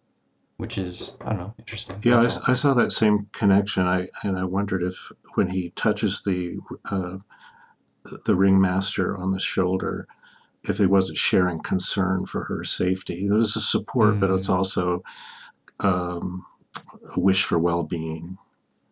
which 0.58 0.78
is 0.78 1.14
i 1.22 1.30
don't 1.30 1.38
know 1.38 1.54
interesting 1.58 1.96
Yeah, 2.04 2.18
I, 2.18 2.22
That's 2.22 2.36
s- 2.36 2.48
all. 2.48 2.52
I 2.52 2.54
saw 2.54 2.74
that 2.74 2.92
same 2.92 3.26
connection. 3.32 3.84
I 3.84 4.06
and 4.22 4.38
I 4.38 4.44
wondered 4.44 4.84
if 4.84 5.10
when 5.34 5.48
he 5.50 5.70
touches 5.70 6.22
the 6.22 6.58
uh, 6.90 7.18
the 8.26 8.36
ringmaster 8.36 9.16
on 9.16 9.32
the 9.32 9.40
shoulder, 9.40 10.06
if 10.68 10.78
he 10.78 10.86
wasn't 10.86 11.18
sharing 11.18 11.60
concern 11.60 12.24
for 12.26 12.44
her 12.44 12.62
safety. 12.64 13.26
There's 13.28 13.56
a 13.56 13.60
support, 13.60 14.20
but 14.20 14.30
it's 14.30 14.48
also 14.48 15.02
um, 15.80 16.46
a 17.16 17.20
wish 17.20 17.44
for 17.44 17.58
well-being. 17.58 18.38
yeah 18.38 18.47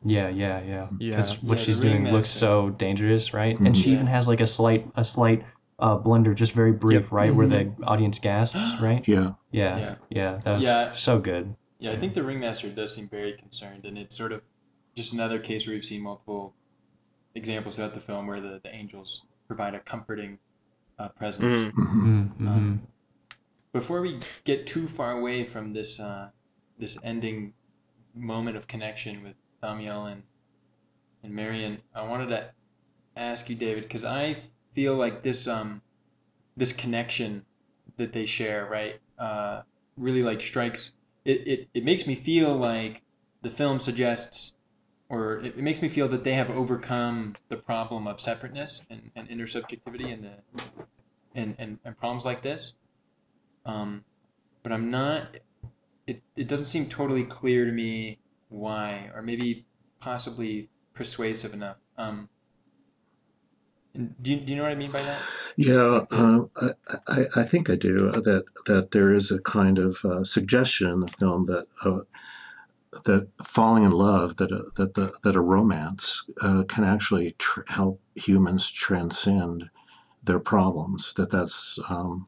yeah 0.09 0.29
yeah 0.29 0.61
Yeah. 0.61 0.87
because 0.99 1.43
what 1.43 1.59
Yeah, 1.59 1.65
she's 1.65 1.81
doing 1.81 2.05
looks 2.05 2.13
ringmaster. 2.29 2.39
so 2.39 2.71
dangerous 2.71 3.35
right 3.35 3.59
and 3.59 3.77
she 3.77 3.91
Mhm. 3.91 3.95
even 3.95 4.07
has 4.07 4.29
like 4.29 4.41
a 4.41 4.47
slight 4.47 4.87
a 4.97 5.05
slight 5.05 5.45
uh 5.79 5.97
blunder 5.97 6.33
just 6.35 6.53
very 6.53 6.73
brief 6.73 7.03
Yep. 7.03 7.13
right 7.13 7.35
where 7.35 7.47
the 7.47 7.73
audience 7.85 8.19
gasps 8.19 8.81
right 8.81 9.07
Yeah, 9.09 9.29
yeah 9.53 9.79
Yeah. 9.79 9.95
yeah, 10.11 10.41
that 10.45 10.53
was 10.55 10.63
Yeah. 10.65 10.93
so 10.93 11.19
good 11.21 11.55
Yeah, 11.79 11.93
I 11.93 11.97
think 12.01 12.15
the 12.15 12.23
ringmaster 12.23 12.71
does 12.71 12.95
seem 12.95 13.07
very 13.09 13.35
concerned, 13.37 13.85
and 13.85 13.99
it's 13.99 14.17
sort 14.17 14.33
of 14.33 14.41
just 14.95 15.13
another 15.13 15.39
case 15.39 15.67
where 15.67 15.75
we've 15.75 15.85
seen 15.85 16.01
multiple 16.03 16.55
examples 17.35 17.77
throughout 17.77 17.93
the 17.93 18.01
film 18.01 18.27
where 18.27 18.41
the, 18.41 18.61
the 18.65 18.75
angels 18.75 19.23
provide 19.47 19.75
a 19.75 19.81
comforting 19.81 20.39
uh, 20.99 21.09
presence. 21.11 21.55
Mhm. 21.55 21.73
Mhm. 21.73 22.29
mm-hmm. 22.33 22.49
Um, 22.49 22.81
Before 23.73 24.01
we 24.01 24.21
get 24.45 24.67
too 24.67 24.89
far 24.89 25.13
away 25.19 25.45
from 25.45 25.75
this 25.75 26.01
uh, 26.01 26.31
this 26.79 26.97
ending 27.03 27.53
moment 28.15 28.57
of 28.57 28.67
connection 28.67 29.23
with 29.23 29.37
Damiel 29.67 30.11
and 30.11 30.23
and 31.23 31.35
Marion, 31.35 31.79
I 31.95 32.03
wanted 32.03 32.29
to 32.29 32.51
ask 33.17 33.49
you, 33.51 33.57
David, 33.57 33.83
because 33.83 34.05
I 34.05 34.37
feel 34.75 34.95
like 34.95 35.23
this 35.23 35.49
um 35.49 35.83
this 36.57 36.73
connection 36.73 37.45
that 37.97 38.13
they 38.13 38.27
share, 38.27 38.67
right, 38.67 39.01
uh, 39.19 39.63
really 39.97 40.23
like 40.23 40.41
strikes. 40.41 40.93
It, 41.25 41.49
it, 41.49 41.69
it 41.75 41.85
makes 41.85 42.07
me 42.07 42.15
feel 42.15 42.55
like 42.55 43.03
the 43.43 43.51
film 43.51 43.81
suggests, 43.81 44.53
or 45.09 45.39
it, 45.39 45.47
it 45.57 45.63
makes 45.63 45.83
me 45.83 45.89
feel 45.89 46.09
that 46.09 46.25
they 46.25 46.35
have 46.35 46.51
overcome 46.51 47.35
the 47.49 47.57
problem 47.57 48.07
of 48.07 48.21
separateness 48.21 48.83
and, 48.89 49.11
and 49.17 49.29
intersubjectivity 49.29 50.13
and 50.13 50.25
the 50.25 50.85
and, 51.35 51.55
and, 51.59 51.79
and 51.85 51.99
problems 51.99 52.25
like 52.25 52.43
this. 52.43 52.75
Um, 53.67 54.05
but 54.63 54.73
I'm 54.73 54.91
not 54.91 55.29
it, 56.07 56.23
it 56.37 56.47
doesn't 56.47 56.67
seem 56.67 56.87
totally 56.87 57.25
clear 57.25 57.65
to 57.65 57.73
me 57.73 58.19
why, 58.57 59.11
or 59.15 59.23
maybe 59.23 59.67
possibly 60.01 60.71
persuasive 60.95 61.53
enough. 61.55 61.77
Um, 61.97 62.29
do 64.21 64.31
you, 64.31 64.41
do 64.41 64.53
you 64.53 64.57
know 64.57 64.65
what 64.65 64.73
I 64.73 64.77
mean 64.77 64.91
by 64.91 65.03
that? 65.03 65.23
Yeah, 65.57 66.05
um, 66.11 66.51
I, 66.57 66.71
I, 67.09 67.27
I 67.37 67.43
think 67.45 67.71
I 67.71 67.77
do. 67.77 68.11
uh, 68.11 68.21
That 68.21 68.45
that 68.67 68.91
there 68.91 69.15
is 69.15 69.31
a 69.31 69.39
kind 69.41 69.79
of 69.79 70.05
uh, 70.05 70.23
suggestion 70.23 70.91
in 70.91 71.01
the 71.01 71.07
film 71.07 71.47
that 71.47 71.67
uh, 71.85 72.01
that 73.05 73.29
falling 73.43 73.85
in 73.85 73.93
love, 73.93 74.37
that 74.37 74.53
a, 74.53 74.65
that 74.77 74.95
the 74.95 75.15
that 75.23 75.37
a 75.37 75.41
romance 75.41 76.25
uh, 76.43 76.65
can 76.65 76.85
actually 76.85 77.35
tr- 77.39 77.61
help 77.69 78.01
humans 78.15 78.71
transcend 78.71 79.71
their 80.23 80.41
problems. 80.41 81.15
That 81.15 81.31
that's 81.31 81.79
um, 81.89 82.27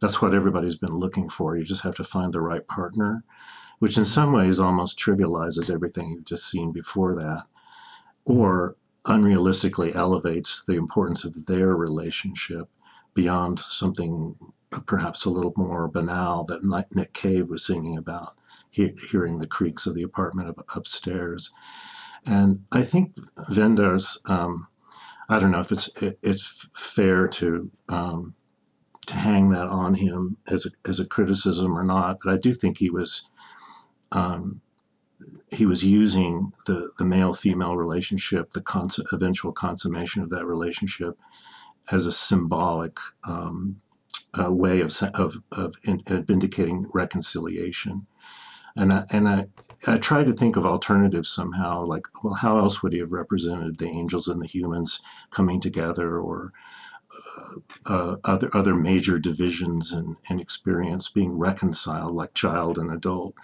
that's 0.00 0.22
what 0.22 0.34
everybody's 0.34 0.76
been 0.76 0.96
looking 0.96 1.28
for. 1.28 1.56
You 1.56 1.64
just 1.64 1.82
have 1.82 1.94
to 1.96 2.04
find 2.04 2.32
the 2.32 2.40
right 2.40 2.66
partner, 2.66 3.22
which 3.82 3.98
in 3.98 4.04
some 4.04 4.32
ways 4.32 4.60
almost 4.60 4.96
trivializes 4.96 5.68
everything 5.68 6.08
you've 6.08 6.24
just 6.24 6.48
seen 6.48 6.70
before 6.70 7.16
that, 7.16 7.42
or 8.24 8.76
unrealistically 9.06 9.92
elevates 9.96 10.64
the 10.64 10.76
importance 10.76 11.24
of 11.24 11.46
their 11.46 11.74
relationship 11.74 12.68
beyond 13.12 13.58
something 13.58 14.36
perhaps 14.86 15.24
a 15.24 15.30
little 15.30 15.52
more 15.56 15.88
banal 15.88 16.44
that 16.44 16.62
Nick 16.94 17.12
Cave 17.12 17.50
was 17.50 17.66
singing 17.66 17.98
about, 17.98 18.36
he- 18.70 18.94
hearing 19.10 19.38
the 19.38 19.48
creaks 19.48 19.84
of 19.84 19.96
the 19.96 20.04
apartment 20.04 20.50
up- 20.50 20.76
upstairs. 20.76 21.50
And 22.24 22.64
I 22.70 22.82
think 22.82 23.16
Wenders, 23.56 24.16
um, 24.26 24.68
I 25.28 25.40
don't 25.40 25.50
know 25.50 25.58
if 25.58 25.72
it's 25.72 26.00
it, 26.00 26.20
it's 26.22 26.68
fair 26.76 27.26
to 27.26 27.68
um, 27.88 28.36
to 29.06 29.14
hang 29.14 29.50
that 29.50 29.66
on 29.66 29.94
him 29.94 30.36
as 30.46 30.66
a, 30.66 30.70
as 30.88 31.00
a 31.00 31.04
criticism 31.04 31.76
or 31.76 31.82
not, 31.82 32.18
but 32.22 32.32
I 32.32 32.36
do 32.36 32.52
think 32.52 32.78
he 32.78 32.88
was 32.88 33.26
um, 34.12 34.60
he 35.50 35.66
was 35.66 35.82
using 35.84 36.52
the 36.66 36.90
the 36.98 37.04
male 37.04 37.34
female 37.34 37.76
relationship, 37.76 38.50
the 38.50 38.62
cons- 38.62 39.00
eventual 39.12 39.52
consummation 39.52 40.22
of 40.22 40.30
that 40.30 40.46
relationship, 40.46 41.18
as 41.90 42.06
a 42.06 42.12
symbolic 42.12 42.98
um, 43.28 43.80
uh, 44.38 44.52
way 44.52 44.80
of 44.80 44.92
of 45.14 45.36
of 45.50 45.74
in, 45.84 46.02
uh, 46.10 46.20
vindicating 46.20 46.86
reconciliation. 46.94 48.06
And 48.74 48.90
I, 48.90 49.04
and 49.12 49.28
I, 49.28 49.46
I 49.86 49.98
tried 49.98 50.26
to 50.28 50.32
think 50.32 50.56
of 50.56 50.64
alternatives 50.64 51.28
somehow, 51.28 51.84
like, 51.84 52.06
well, 52.24 52.32
how 52.32 52.56
else 52.56 52.82
would 52.82 52.94
he 52.94 53.00
have 53.00 53.12
represented 53.12 53.76
the 53.76 53.88
angels 53.88 54.28
and 54.28 54.40
the 54.40 54.46
humans 54.46 55.02
coming 55.30 55.60
together, 55.60 56.18
or 56.18 56.52
uh, 57.38 57.54
uh, 57.94 58.16
other 58.24 58.48
other 58.56 58.74
major 58.74 59.18
divisions 59.18 59.92
and, 59.92 60.16
and 60.30 60.40
experience 60.40 61.10
being 61.10 61.36
reconciled, 61.36 62.14
like 62.14 62.32
child 62.32 62.78
and 62.78 62.90
adult? 62.90 63.34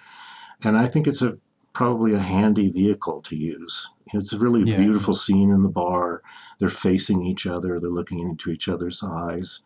And 0.64 0.76
I 0.76 0.86
think 0.86 1.06
it's 1.06 1.22
a 1.22 1.36
probably 1.72 2.14
a 2.14 2.18
handy 2.18 2.68
vehicle 2.68 3.20
to 3.22 3.36
use. 3.36 3.88
It's 4.12 4.32
a 4.32 4.38
really 4.38 4.68
Yeah. 4.68 4.76
beautiful 4.76 5.14
scene 5.14 5.50
in 5.50 5.62
the 5.62 5.68
bar. 5.68 6.22
They're 6.58 6.68
facing 6.68 7.22
each 7.22 7.46
other. 7.46 7.78
They're 7.78 7.90
looking 7.90 8.18
into 8.20 8.50
each 8.50 8.68
other's 8.68 9.02
eyes. 9.02 9.64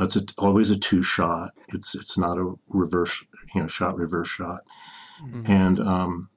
It's 0.00 0.16
a, 0.16 0.22
always 0.36 0.70
a 0.70 0.78
two 0.78 1.02
shot. 1.02 1.52
It's 1.68 1.94
it's 1.94 2.18
not 2.18 2.36
a 2.36 2.52
reverse, 2.68 3.24
you 3.54 3.62
know, 3.62 3.66
shot 3.66 3.96
reverse 3.96 4.28
shot. 4.28 4.64
Mhm. 5.22 5.48
And 5.48 5.80
um, 5.80 6.28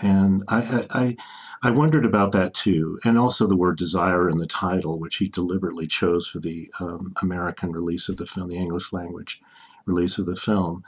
and 0.00 0.42
I, 0.48 0.58
I 0.90 1.00
I 1.04 1.16
I 1.62 1.70
wondered 1.70 2.04
about 2.04 2.32
that 2.32 2.52
too, 2.54 2.98
and 3.04 3.16
also 3.16 3.46
the 3.46 3.56
word 3.56 3.78
desire 3.78 4.28
in 4.28 4.38
the 4.38 4.46
title, 4.46 4.98
which 4.98 5.16
he 5.16 5.28
deliberately 5.28 5.86
chose 5.86 6.26
for 6.26 6.40
the 6.40 6.70
um, 6.80 7.12
American 7.22 7.70
release 7.70 8.08
of 8.08 8.16
the 8.16 8.26
film, 8.26 8.48
the 8.48 8.56
English 8.56 8.92
language 8.92 9.40
release 9.86 10.18
of 10.18 10.26
the 10.26 10.34
film, 10.36 10.82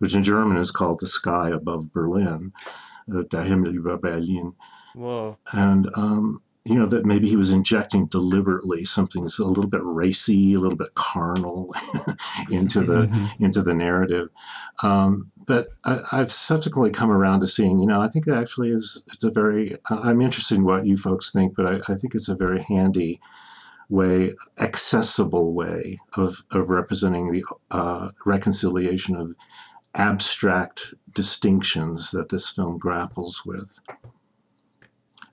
which 0.00 0.14
in 0.14 0.22
German 0.24 0.56
is 0.58 0.70
called 0.72 0.98
"The 1.00 1.06
Sky 1.06 1.50
Above 1.50 1.92
Berlin," 1.92 2.52
uh, 3.14 3.22
"Der 3.30 3.42
Himmel 3.44 3.72
über 3.74 3.96
Berlin." 4.00 4.52
Whoa. 4.94 5.38
and 5.52 5.88
um, 5.94 6.42
you 6.64 6.74
know 6.76 6.86
that 6.86 7.06
maybe 7.06 7.28
he 7.28 7.36
was 7.36 7.52
injecting 7.52 8.06
deliberately 8.06 8.84
something 8.84 9.22
that's 9.22 9.38
a 9.38 9.44
little 9.46 9.68
bit 9.70 9.80
racy, 9.84 10.52
a 10.54 10.58
little 10.58 10.76
bit 10.76 10.94
carnal 10.94 11.72
into 12.50 12.80
the 12.80 13.06
Mhm. 13.06 13.28
into 13.40 13.62
the 13.62 13.72
narrative. 13.74 14.28
Um, 14.82 15.30
but 15.46 15.68
I, 15.84 16.00
I've 16.12 16.30
subsequently 16.32 16.90
come 16.90 17.10
around 17.10 17.40
to 17.40 17.46
seeing, 17.46 17.80
you 17.80 17.86
know, 17.86 18.00
I 18.00 18.08
think 18.08 18.26
it 18.26 18.34
actually 18.34 18.70
is. 18.70 19.02
It's 19.12 19.24
a 19.24 19.30
very. 19.30 19.76
I'm 19.88 20.20
interested 20.20 20.56
in 20.56 20.64
what 20.64 20.86
you 20.86 20.96
folks 20.96 21.30
think, 21.32 21.54
but 21.56 21.66
I, 21.66 21.92
I 21.92 21.94
think 21.96 22.14
it's 22.14 22.28
a 22.28 22.36
very 22.36 22.60
handy 22.62 23.20
way, 23.88 24.34
accessible 24.58 25.52
way 25.54 25.98
of 26.16 26.44
of 26.50 26.70
representing 26.70 27.30
the 27.30 27.44
uh, 27.70 28.10
reconciliation 28.26 29.16
of 29.16 29.34
abstract 29.94 30.94
distinctions 31.14 32.10
that 32.12 32.28
this 32.28 32.50
film 32.50 32.78
grapples 32.78 33.44
with 33.44 33.78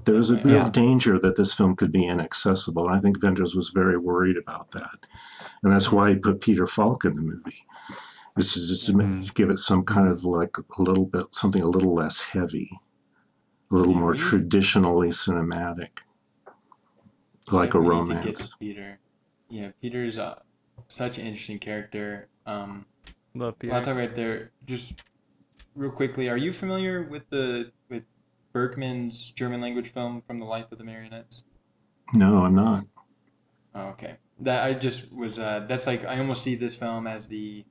there's 0.05 0.29
a 0.29 0.37
real 0.41 0.53
Yeah. 0.63 0.69
danger 0.69 1.19
that 1.19 1.35
this 1.35 1.53
film 1.53 1.75
could 1.75 1.91
be 1.91 2.05
inaccessible. 2.05 2.87
And 2.87 2.95
I 2.95 3.01
think 3.01 3.21
Wenders 3.21 3.55
was 3.57 3.71
very 3.71 3.97
worried 3.97 4.37
about 4.37 4.71
that. 4.71 5.05
And 5.63 5.73
that's 5.73 5.91
why 5.91 6.11
he 6.11 6.15
put 6.15 6.39
Peter 6.39 6.65
Falk 6.65 7.03
in 7.03 7.15
the 7.15 7.21
movie. 7.21 7.65
This 8.37 8.55
is 8.55 8.69
just 8.69 8.85
to 8.85 8.93
Mhm. 8.93 9.33
give 9.33 9.49
it 9.49 9.59
some 9.59 9.83
kind 9.83 10.07
of 10.07 10.23
like 10.23 10.57
a 10.57 10.81
little 10.81 11.05
bit, 11.05 11.35
something 11.35 11.61
a 11.61 11.67
little 11.67 11.93
less 11.93 12.21
heavy, 12.21 12.69
a 13.69 13.75
little 13.75 13.91
Yeah, 13.91 13.99
more 13.99 14.11
we- 14.11 14.17
traditionally 14.17 15.09
cinematic, 15.09 15.99
like 17.51 17.73
a 17.73 17.77
Yeah, 17.77 17.83
we 17.83 17.95
need 17.95 18.05
to 18.07 18.13
get 18.13 18.17
romance. 18.23 18.55
Peter. 18.59 18.99
Yeah, 19.49 19.71
Peter's 19.81 20.17
uh, 20.17 20.39
such 20.87 21.17
an 21.17 21.27
interesting 21.27 21.59
character. 21.59 22.29
Um, 22.45 22.85
Love 23.39 23.55
well, 23.63 23.75
I'll 23.75 23.81
Peter. 23.81 23.85
talk 23.85 23.97
right 23.97 24.15
there. 24.15 24.51
Just 24.65 25.03
real 25.75 25.91
quickly, 25.91 26.29
are 26.29 26.38
you 26.38 26.51
familiar 26.53 27.03
with 27.03 27.29
the 27.29 27.71
with 27.89 28.03
Bergman's 28.53 29.31
German 29.31 29.61
language 29.61 29.91
film 29.91 30.21
from 30.25 30.39
the 30.39 30.45
life 30.45 30.71
of 30.71 30.77
the 30.77 30.83
marionettes? 30.83 31.43
No, 32.13 32.43
I'm 32.45 32.55
not. 32.55 32.85
Oh, 33.75 33.88
okay. 33.89 34.15
That 34.39 34.63
I 34.63 34.73
just 34.73 35.11
was. 35.13 35.39
Uh, 35.39 35.65
that's 35.67 35.88
like 35.88 36.05
I 36.05 36.19
almost 36.19 36.43
see 36.43 36.55
this 36.55 36.75
film 36.75 37.07
as 37.07 37.27
the 37.27 37.65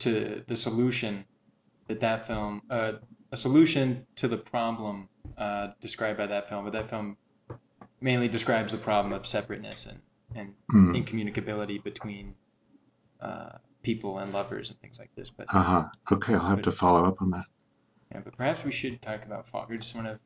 to 0.00 0.44
the 0.46 0.56
solution 0.56 1.24
that 1.88 2.00
that 2.00 2.26
film 2.26 2.62
uh, 2.70 2.92
a 3.32 3.36
solution 3.36 4.06
to 4.16 4.28
the 4.28 4.36
problem 4.36 5.08
uh, 5.38 5.68
described 5.80 6.18
by 6.18 6.26
that 6.26 6.48
film. 6.48 6.64
But 6.64 6.72
that 6.74 6.88
film 6.90 7.16
mainly 8.00 8.28
describes 8.28 8.72
the 8.72 8.78
problem 8.78 9.12
of 9.12 9.26
separateness 9.26 9.86
and 9.86 10.00
and 10.34 10.54
Hmm. 10.70 10.94
incommunicability 10.94 11.82
between 11.82 12.34
uh, 13.20 13.58
people 13.86 14.18
and 14.18 14.32
lovers 14.32 14.70
and 14.70 14.78
things 14.80 14.98
like 14.98 15.10
this. 15.16 15.30
But 15.30 15.46
Uh 15.54 15.62
huh. 15.62 15.84
Okay, 16.12 16.34
I'll 16.34 16.40
have 16.54 16.62
to 16.62 16.72
follow 16.72 17.04
up 17.06 17.22
on 17.22 17.30
that. 17.30 17.44
yeah, 18.12 18.20
but 18.24 18.36
perhaps 18.36 18.64
we 18.64 18.72
should 18.72 19.00
talk 19.00 19.24
about 19.24 19.48
Falk. 19.48 19.68
I 19.72 19.76
just 19.76 19.94
want 19.94 20.08
to. 20.08 20.18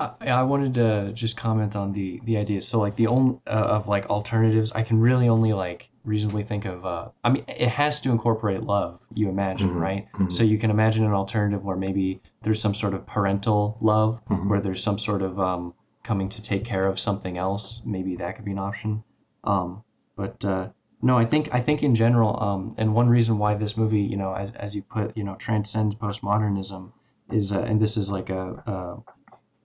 I, 0.00 0.28
I 0.28 0.42
wanted 0.42 0.74
to 0.74 1.12
just 1.12 1.36
comment 1.36 1.74
on 1.74 1.92
the 1.92 2.20
the 2.24 2.36
idea. 2.36 2.60
So 2.60 2.78
like 2.78 2.94
the 2.96 3.06
only 3.08 3.40
uh, 3.46 3.76
of 3.76 3.88
like 3.88 4.04
alternatives, 4.10 4.70
I 4.72 4.82
can 4.82 5.00
really 5.00 5.28
only 5.28 5.52
like 5.54 5.90
reasonably 6.04 6.42
think 6.44 6.64
of. 6.66 6.84
Uh, 6.84 7.08
I 7.24 7.30
mean, 7.30 7.44
it 7.48 7.68
has 7.68 8.00
to 8.02 8.10
incorporate 8.10 8.62
love. 8.62 9.00
You 9.14 9.28
imagine, 9.30 9.70
Mhm, 9.70 9.80
right? 9.80 10.06
mhm. 10.12 10.30
So 10.30 10.42
you 10.44 10.58
can 10.58 10.70
imagine 10.70 11.04
an 11.04 11.12
alternative 11.22 11.64
where 11.64 11.76
maybe 11.76 12.20
there's 12.42 12.60
some 12.60 12.74
sort 12.74 12.92
of 12.94 13.06
parental 13.06 13.76
love, 13.80 14.20
Mhm. 14.30 14.48
where 14.50 14.60
there's 14.60 14.82
some 14.82 14.98
sort 14.98 15.22
of 15.22 15.40
um, 15.40 15.74
coming 16.04 16.28
to 16.28 16.40
take 16.42 16.64
care 16.64 16.86
of 16.86 17.00
something 17.00 17.36
else. 17.38 17.82
Maybe 17.84 18.14
that 18.16 18.36
could 18.36 18.44
be 18.44 18.52
an 18.52 18.60
option. 18.60 19.02
Um, 19.44 19.82
but 20.16 20.44
uh, 20.44 20.68
no, 21.00 21.16
I 21.16 21.24
think 21.24 21.48
I 21.52 21.60
think 21.60 21.82
in 21.82 21.94
general, 21.94 22.42
um, 22.42 22.74
and 22.76 22.94
one 22.94 23.08
reason 23.08 23.38
why 23.38 23.54
this 23.54 23.76
movie, 23.76 24.00
you 24.00 24.16
know, 24.16 24.34
as 24.34 24.52
as 24.52 24.74
you 24.74 24.82
put, 24.82 25.16
you 25.16 25.24
know, 25.24 25.36
transcends 25.36 25.94
postmodernism, 25.94 26.92
is 27.30 27.52
uh, 27.52 27.60
and 27.60 27.80
this 27.80 27.96
is 27.96 28.10
like 28.10 28.30
a, 28.30 28.54
a 28.66 29.02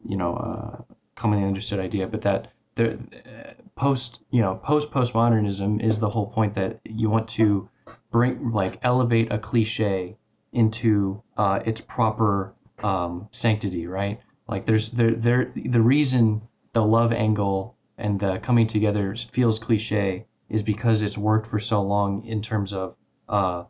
you 0.07 0.17
know, 0.17 0.35
uh, 0.35 0.93
commonly 1.15 1.45
understood 1.45 1.79
idea, 1.79 2.07
but 2.07 2.21
that 2.21 2.49
the 2.75 2.93
uh, 2.93 3.53
post, 3.75 4.21
you 4.31 4.41
know, 4.41 4.55
post 4.55 4.91
postmodernism 4.91 5.81
is 5.81 5.99
the 5.99 6.09
whole 6.09 6.27
point 6.27 6.55
that 6.55 6.79
you 6.83 7.09
want 7.09 7.27
to 7.29 7.69
bring, 8.11 8.51
like, 8.51 8.79
elevate 8.83 9.31
a 9.31 9.39
cliche 9.39 10.15
into 10.51 11.21
uh, 11.37 11.59
its 11.65 11.81
proper 11.81 12.53
um, 12.83 13.27
sanctity, 13.31 13.87
right? 13.87 14.19
Like, 14.47 14.65
there's 14.65 14.89
there 14.89 15.15
there 15.15 15.51
the 15.55 15.81
reason 15.81 16.41
the 16.73 16.83
love 16.83 17.13
angle 17.13 17.75
and 17.97 18.19
the 18.19 18.39
coming 18.39 18.67
together 18.67 19.15
feels 19.31 19.57
cliche 19.59 20.25
is 20.53 20.63
because 20.63 21.01
it's 21.01 21.17
worked 21.17 21.47
for 21.47 21.59
so 21.59 21.81
long 21.81 22.23
in 22.25 22.41
terms 22.41 22.71
of 22.73 22.95
uh, 23.27 23.63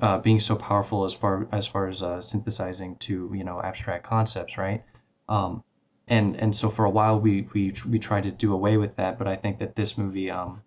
uh, 0.00 0.18
being 0.18 0.40
so 0.40 0.56
powerful 0.56 1.04
as 1.04 1.14
far 1.14 1.48
as 1.52 1.66
far 1.66 1.86
as 1.86 2.02
uh, 2.02 2.20
synthesizing 2.20 2.96
to 2.96 3.30
you 3.34 3.44
know 3.44 3.62
abstract 3.62 4.04
concepts, 4.04 4.58
right? 4.58 4.82
Um, 5.28 5.62
and 6.08 6.36
and 6.36 6.54
so 6.54 6.68
for 6.68 6.84
a 6.84 6.90
while 6.90 7.18
we 7.20 7.48
we 7.54 7.72
we 7.88 7.98
tried 7.98 8.24
to 8.24 8.32
do 8.32 8.52
away 8.52 8.76
with 8.76 8.96
that, 8.96 9.18
but 9.18 9.28
I 9.28 9.36
think 9.36 9.58
that 9.60 9.76
this 9.76 9.96
movie 9.96 10.30
um, 10.30 10.62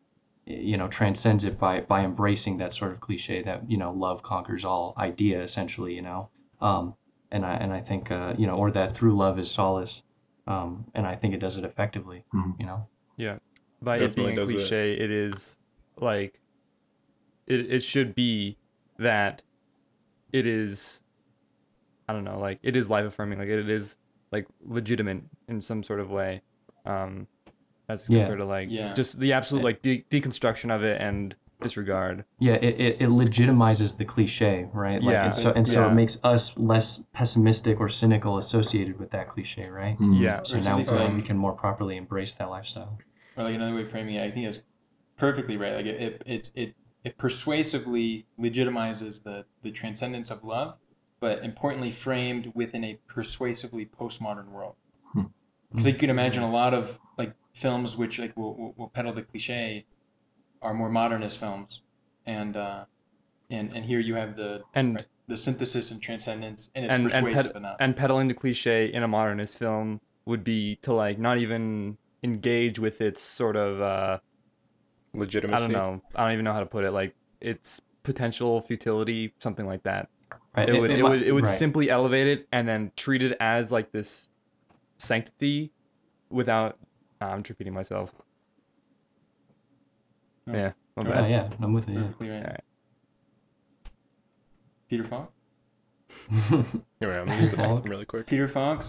you 0.45 0.78
know 0.78 0.88
transcends 0.88 1.44
it 1.44 1.60
by 1.60 1.82
by 1.82 2.06
embracing 2.06 2.58
that 2.60 2.74
sort 2.74 2.94
of 2.94 3.02
cliche 3.02 3.44
that 3.44 3.70
you 3.70 3.78
know 3.78 3.91
love 3.91 4.24
conquers 4.24 4.64
all 4.64 4.94
idea 4.98 5.41
essentially, 5.44 5.94
you 5.94 6.02
know. 6.02 6.30
Um, 6.62 6.95
and 7.32 7.45
I 7.45 7.56
and 7.56 7.74
I 7.74 7.82
think 7.82 8.12
uh, 8.12 8.34
you 8.38 8.48
know 8.48 8.56
or 8.56 8.72
that 8.72 8.94
through 8.94 9.18
love 9.18 9.38
is 9.40 9.52
solace. 9.52 10.04
Um, 10.48 10.86
and 10.95 11.06
I 11.06 11.14
think 11.18 11.34
it 11.34 11.41
does 11.41 11.58
it 11.58 11.66
effectively, 11.66 12.24
Mhm. 12.34 12.58
you 12.58 12.66
know. 12.66 12.88
By 13.82 13.98
it 13.98 14.16
being 14.16 14.34
a 14.34 14.36
does 14.36 14.49
it. 14.49 14.54
cliche, 14.54 14.94
it 14.94 15.12
is 15.12 15.60
like 15.99 16.40
it, 17.45 17.72
it 17.72 17.80
should 17.84 18.16
be 18.16 18.58
that 18.99 19.41
it 20.34 20.45
is 20.48 21.02
I 22.10 22.14
don't 22.14 22.24
know, 22.24 22.40
like 22.40 22.60
it 22.64 22.76
is 22.76 22.90
life 22.90 23.06
affirming, 23.06 23.40
like 23.40 23.49
it 23.49 23.70
is 23.70 23.98
like 24.32 24.48
legitimate 24.66 25.22
in 25.48 25.62
some 25.62 25.84
sort 25.84 25.99
of 25.99 26.10
way, 26.10 26.41
um, 26.86 27.28
as 27.90 28.10
Yeah. 28.10 28.20
compared 28.20 28.40
to 28.40 28.45
like 28.45 28.70
Yeah. 28.72 28.94
just 28.94 29.20
the 29.20 29.34
absolute 29.34 29.64
like 29.64 29.82
de- 29.82 30.06
deconstruction 30.10 30.74
of 30.74 30.84
it 30.84 30.99
and 31.02 31.36
disregard. 31.62 32.24
Yeah, 32.40 32.54
it, 32.54 32.80
it, 32.80 33.02
it 33.02 33.10
legitimizes 33.10 33.98
the 33.98 34.06
cliche, 34.06 34.68
right? 34.74 35.02
Like, 35.02 35.12
Yeah. 35.14 35.26
and 35.26 35.36
so 35.36 35.52
and 35.54 35.68
so 35.68 35.82
Yeah. 35.86 35.91
it 35.91 35.95
makes 35.95 36.18
us 36.24 36.58
less 36.58 37.02
pessimistic 37.14 37.80
or 37.80 37.90
cynical 37.90 38.38
associated 38.38 38.99
with 38.99 39.10
that 39.12 39.30
cliche, 39.30 39.70
right? 39.70 39.98
Mhm. 39.98 40.20
Yeah, 40.22 40.44
So 40.44 40.56
Or 40.56 40.58
now 40.60 40.64
something 40.84 40.90
uh, 40.95 41.04
like- 41.06 41.16
we 41.16 41.22
can 41.22 41.38
more 41.38 41.54
properly 41.54 41.98
embrace 41.98 42.34
that 42.36 42.49
lifestyle. 42.49 42.99
Or 43.38 43.43
like 43.43 43.55
another 43.55 43.76
way 43.76 43.84
of 43.84 43.89
framing 43.89 44.15
it, 44.15 44.23
I 44.23 44.31
think 44.31 44.47
is 44.47 44.61
perfectly 45.15 45.57
right. 45.57 45.73
Like 45.73 45.85
it, 45.85 46.01
it, 46.01 46.23
it, 46.26 46.51
it, 46.55 46.76
it 47.03 47.18
persuasively 47.18 48.26
legitimizes 48.39 49.23
the, 49.23 49.45
the 49.61 49.72
transcendence 49.72 50.31
of 50.31 50.43
love, 50.43 50.76
but 51.19 51.43
importantly 51.43 51.91
framed 51.91 52.51
within 52.55 52.84
a 52.84 52.99
persuasively 53.07 53.85
postmodern 53.85 54.49
world. 54.49 54.76
Hmm. 55.14 55.23
Because 55.69 55.85
you 55.88 55.93
can 55.93 56.09
imagine 56.09 56.43
a 56.43 56.51
lot 56.51 56.73
of 56.73 56.99
like 57.18 57.34
films 57.53 57.95
which 57.95 58.19
like 58.19 58.35
will, 58.35 58.55
will, 58.55 58.73
will 58.77 58.89
peddle 58.89 59.14
the 59.14 59.23
cliche 59.23 59.85
are 60.61 60.73
more 60.73 60.89
modernist 60.89 61.38
films, 61.38 61.81
and 62.26 62.57
uh, 62.57 62.85
and 63.49 63.72
and 63.73 63.85
here 63.85 63.99
you 63.99 64.15
have 64.15 64.35
the 64.35 64.64
and 64.73 64.95
right, 64.95 65.05
the 65.27 65.38
synthesis 65.38 65.91
and 65.91 66.01
transcendence, 66.01 66.69
and 66.73 66.85
it's 66.85 66.93
and 66.93 67.11
and, 67.11 67.26
persuasive 67.26 67.51
ped- 67.51 67.57
enough. 67.57 67.77
and 67.80 67.95
peddling 67.95 68.27
the 68.27 68.34
cliche 68.34 68.91
in 68.91 69.03
a 69.03 69.07
modernist 69.07 69.57
film 69.57 70.01
would 70.26 70.43
be 70.43 70.77
to 70.81 70.93
like 70.93 71.19
not 71.19 71.38
even 71.38 71.97
engage 72.23 72.80
with 72.80 73.02
its 73.02 73.22
sort 73.22 73.56
of 73.56 73.81
uh, 73.81 74.19
legitimacy. 75.14 75.64
I 75.64 75.68
don't 75.68 75.72
know. 75.73 76.02
I 76.15 76.23
don't 76.23 76.34
even 76.34 76.45
know 76.45 76.53
how 76.53 76.60
to 76.60 76.65
put 76.65 76.84
it. 76.84 76.91
Like 76.91 77.15
its 77.41 77.81
potential 78.03 78.61
futility, 78.61 79.34
something 79.39 79.65
like 79.65 79.84
that. 79.84 80.10
Right? 80.56 80.69
It, 80.69 80.80
would 80.81 80.91
it, 80.91 80.99
might- 81.02 81.10
would 81.10 81.22
it 81.22 81.31
would 81.31 81.45
right. 81.45 81.57
simply 81.57 81.89
elevate 81.89 82.27
it 82.27 82.48
and 82.52 82.68
then 82.68 82.91
treat 82.95 83.22
it 83.22 83.38
as 83.39 83.72
like 83.72 83.91
this 83.91 84.30
sanctity 84.98 85.72
without. 86.30 86.77
ah, 87.22 87.31
I'm 87.31 87.44
repeating 87.48 87.73
myself. 87.73 88.14
No. 90.45 90.53
Yeah. 90.57 90.72
my 90.95 91.03
Go. 91.03 91.10
Yeah, 91.10 91.27
yeah, 91.27 91.49
I'm 91.61 91.73
with 91.73 91.88
you. 91.89 91.99
Perfectly 91.99 92.30
right. 92.30 92.38
Alright. 92.44 92.61
Peter 94.89 95.03
Falk. 95.03 95.31
Yeah. 96.31 96.64
Anyway, 97.02 97.18
I'm 97.19 97.27
gonna 97.27 97.39
use 97.39 97.52
the 97.52 97.57
Falk. 97.57 97.76
bathroom 97.77 97.91
really 97.91 98.06
quick. 98.06 98.26
Peter 98.27 98.48
Falk. 98.48 98.84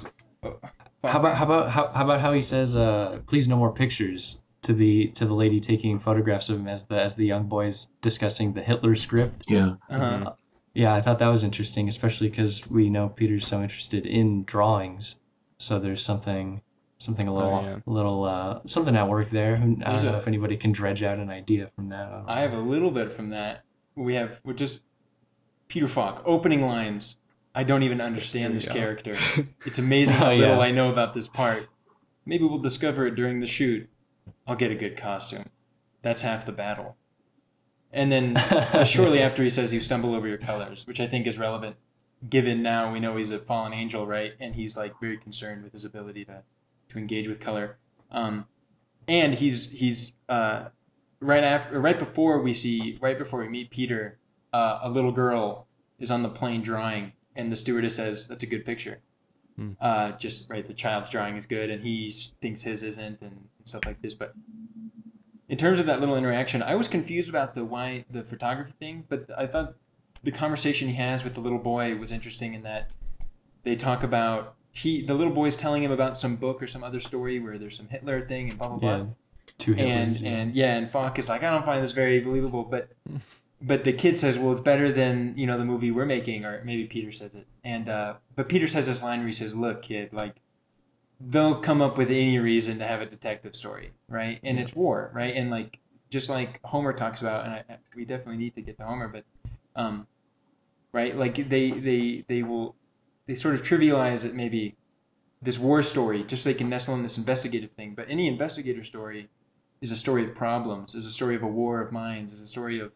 Oh, 0.44 0.56
how 1.04 1.20
about 1.20 1.36
how 1.36 1.44
about 1.44 1.70
how, 1.70 1.88
how 1.88 2.04
about 2.04 2.20
how 2.20 2.32
he 2.32 2.42
says, 2.42 2.74
uh, 2.76 3.20
"Please 3.26 3.48
no 3.48 3.56
more 3.56 3.72
pictures." 3.72 4.38
To 4.62 4.72
the 4.72 5.06
to 5.14 5.24
the 5.24 5.32
lady 5.34 5.60
taking 5.60 6.00
photographs 6.00 6.48
of 6.48 6.58
him 6.58 6.66
as 6.66 6.84
the 6.84 7.00
as 7.00 7.14
the 7.14 7.24
young 7.24 7.44
boys 7.44 7.88
discussing 8.02 8.52
the 8.52 8.60
Hitler 8.62 8.96
script. 8.96 9.44
Yeah. 9.48 9.74
Uh-huh. 9.88 10.32
Yeah, 10.74 10.94
I 10.94 11.00
thought 11.00 11.18
that 11.20 11.28
was 11.28 11.44
interesting, 11.44 11.88
especially 11.88 12.28
because 12.28 12.68
we 12.68 12.90
know 12.90 13.08
Peter's 13.08 13.46
so 13.46 13.62
interested 13.62 14.04
in 14.06 14.42
drawings. 14.44 15.16
So 15.58 15.78
there's 15.78 16.02
something, 16.04 16.60
something 16.98 17.26
a 17.26 17.34
little, 17.34 17.54
Oh, 17.54 17.62
yeah. 17.62 17.76
little, 17.86 18.24
uh, 18.24 18.60
something 18.66 18.94
at 18.94 19.08
work 19.08 19.28
there. 19.30 19.56
I 19.56 19.60
don't 19.60 19.78
There's 19.78 20.02
know 20.04 20.14
a- 20.14 20.18
if 20.18 20.28
anybody 20.28 20.56
can 20.56 20.70
dredge 20.72 21.02
out 21.02 21.18
an 21.18 21.30
idea 21.30 21.68
from 21.74 21.88
that. 21.88 22.10
don't 22.10 22.28
I 22.28 22.40
have 22.42 22.52
a 22.52 22.60
little 22.60 22.90
bit 22.92 23.10
from 23.12 23.30
that. 23.30 23.62
We 23.96 24.14
have 24.14 24.40
we're 24.44 24.52
just 24.54 24.80
Peter 25.68 25.88
Falk 25.88 26.22
opening 26.24 26.62
lines. 26.62 27.16
I 27.58 27.64
don't 27.64 27.82
even 27.82 28.00
understand 28.00 28.54
this 28.54 28.66
Yeah. 28.66 28.72
character. 28.72 29.16
It's 29.66 29.80
amazing 29.80 30.16
how 30.16 30.28
Oh, 30.28 30.30
yeah. 30.30 30.40
little 30.46 30.60
I 30.62 30.70
know 30.70 30.90
about 30.90 31.12
this 31.12 31.26
part. 31.28 31.68
Maybe 32.24 32.44
we'll 32.44 32.60
discover 32.60 33.04
it 33.06 33.16
during 33.16 33.40
the 33.40 33.46
shoot. 33.48 33.88
I'll 34.46 34.54
get 34.54 34.70
a 34.70 34.76
good 34.76 34.96
costume. 34.96 35.46
That's 36.02 36.22
half 36.22 36.46
the 36.46 36.52
battle. 36.52 36.96
And 37.92 38.12
then 38.12 38.36
uh, 38.36 38.84
shortly 38.94 39.20
after 39.20 39.42
he 39.42 39.48
says 39.48 39.74
you 39.74 39.80
stumble 39.80 40.14
over 40.14 40.28
your 40.28 40.38
colors, 40.38 40.86
which 40.86 41.00
I 41.00 41.06
think 41.08 41.26
is 41.26 41.36
relevant 41.36 41.76
given 42.28 42.62
now 42.62 42.92
we 42.92 43.00
know 43.00 43.16
he's 43.16 43.30
a 43.30 43.38
fallen 43.38 43.72
angel, 43.72 44.06
right? 44.06 44.32
And 44.40 44.54
he's 44.54 44.76
like 44.76 44.92
very 45.00 45.16
concerned 45.18 45.62
with 45.64 45.72
his 45.72 45.84
ability 45.84 46.24
to 46.26 46.42
to 46.90 46.98
engage 46.98 47.26
with 47.28 47.40
color. 47.40 47.78
Um, 48.10 48.46
and 49.08 49.34
he's 49.34 49.70
he's 49.70 50.12
uh, 50.28 50.68
right 51.20 51.42
after 51.44 51.80
right 51.80 51.98
before 51.98 52.40
we 52.40 52.54
see 52.54 52.98
right 53.00 53.18
before 53.18 53.40
we 53.40 53.48
meet 53.48 53.70
Peter, 53.70 54.18
uh, 54.52 54.78
a 54.82 54.88
little 54.90 55.12
girl 55.12 55.66
is 55.98 56.10
on 56.10 56.22
the 56.22 56.28
plane 56.28 56.62
drawing, 56.62 57.12
and 57.38 57.50
the 57.50 57.56
stewardess 57.56 57.96
says 57.96 58.26
that's 58.26 58.42
a 58.42 58.46
good 58.46 58.66
picture. 58.66 58.98
Hmm. 59.56 59.72
Uh, 59.80 60.12
just 60.12 60.50
right, 60.50 60.66
the 60.66 60.74
child's 60.74 61.08
drawing 61.08 61.36
is 61.36 61.46
good, 61.46 61.70
and 61.70 61.82
he 61.82 62.14
thinks 62.42 62.62
his 62.62 62.82
isn't, 62.82 63.20
and 63.22 63.48
stuff 63.64 63.82
like 63.86 64.02
this. 64.02 64.14
But 64.14 64.34
in 65.48 65.56
terms 65.56 65.80
of 65.80 65.86
that 65.86 66.00
little 66.00 66.16
interaction, 66.16 66.62
I 66.62 66.74
was 66.74 66.88
confused 66.88 67.30
about 67.30 67.54
the 67.54 67.64
why 67.64 68.04
the 68.10 68.24
photography 68.24 68.74
thing, 68.78 69.04
but 69.08 69.30
I 69.36 69.46
thought 69.46 69.74
the 70.22 70.32
conversation 70.32 70.88
he 70.88 70.94
has 70.94 71.24
with 71.24 71.34
the 71.34 71.40
little 71.40 71.58
boy 71.58 71.96
was 71.96 72.12
interesting 72.12 72.54
in 72.54 72.62
that 72.64 72.90
they 73.62 73.76
talk 73.76 74.02
about 74.02 74.56
he 74.72 75.02
the 75.02 75.14
little 75.14 75.32
boy's 75.32 75.56
telling 75.56 75.82
him 75.82 75.92
about 75.92 76.16
some 76.16 76.36
book 76.36 76.62
or 76.62 76.66
some 76.66 76.84
other 76.84 77.00
story 77.00 77.38
where 77.38 77.56
there's 77.56 77.76
some 77.76 77.88
Hitler 77.88 78.20
thing 78.20 78.50
and 78.50 78.58
blah 78.58 78.68
blah 78.68 78.78
blah 78.78 78.96
yeah, 78.96 79.04
two 79.58 79.74
and 79.76 80.16
Hitlers. 80.16 80.20
yeah. 80.22 80.28
and 80.28 80.54
yeah, 80.54 80.76
and 80.76 80.90
Falk 80.90 81.18
is 81.18 81.28
like, 81.28 81.42
I 81.42 81.50
don't 81.50 81.64
find 81.64 81.82
this 81.82 81.92
very 81.92 82.20
believable, 82.20 82.64
but 82.64 82.90
but 83.60 83.84
the 83.84 83.92
kid 83.92 84.16
says, 84.16 84.38
well, 84.38 84.52
it's 84.52 84.60
better 84.60 84.90
than 84.90 85.34
you 85.36 85.46
know 85.46 85.58
the 85.58 85.64
movie 85.64 85.90
we're 85.90 86.06
making, 86.06 86.44
or 86.44 86.62
maybe 86.64 86.84
Peter 86.86 87.12
says 87.12 87.34
it, 87.34 87.46
and 87.64 87.88
uh, 87.88 88.14
but 88.36 88.48
Peter 88.48 88.68
says 88.68 88.86
this 88.86 89.02
line 89.02 89.20
where 89.20 89.26
he 89.28 89.32
says, 89.32 89.54
look, 89.56 89.82
kid, 89.82 90.12
like 90.12 90.36
they'll 91.20 91.60
come 91.60 91.82
up 91.82 91.98
with 91.98 92.08
any 92.10 92.38
reason 92.38 92.78
to 92.78 92.86
have 92.86 93.00
a 93.00 93.06
detective 93.06 93.56
story, 93.56 93.90
right? 94.08 94.38
And 94.44 94.58
it's 94.60 94.74
war, 94.74 95.10
right? 95.12 95.34
And 95.34 95.50
like 95.50 95.80
just 96.10 96.30
like 96.30 96.60
Homer 96.64 96.92
talks 96.92 97.20
about, 97.20 97.44
and 97.44 97.54
I- 97.54 97.78
we 97.96 98.04
definitely 98.04 98.36
need 98.38 98.54
to 98.54 98.62
get 98.62 98.78
to 98.78 98.84
Homer, 98.84 99.08
but 99.08 99.24
um, 99.74 100.06
right, 100.92 101.16
like 101.16 101.34
they 101.48 101.70
they 101.72 102.24
they 102.28 102.42
will 102.42 102.76
they 103.26 103.34
sort 103.34 103.54
of 103.54 103.62
trivialize 103.62 104.24
it 104.24 104.34
maybe 104.34 104.76
this 105.42 105.58
war 105.58 105.82
story 105.82 106.24
just 106.24 106.42
so 106.42 106.50
they 106.50 106.54
can 106.54 106.68
nestle 106.68 106.94
in 106.94 107.02
this 107.02 107.18
investigative 107.18 107.70
thing, 107.72 107.94
but 107.94 108.06
any 108.08 108.28
investigator 108.28 108.84
story 108.84 109.28
is 109.80 109.90
a 109.90 109.96
story 109.96 110.24
of 110.24 110.34
problems, 110.34 110.94
is 110.94 111.06
a 111.06 111.10
story 111.10 111.36
of 111.36 111.42
a 111.42 111.46
war 111.46 111.80
of 111.80 111.92
minds, 111.92 112.32
is 112.32 112.40
a 112.40 112.46
story 112.46 112.80
of 112.80 112.92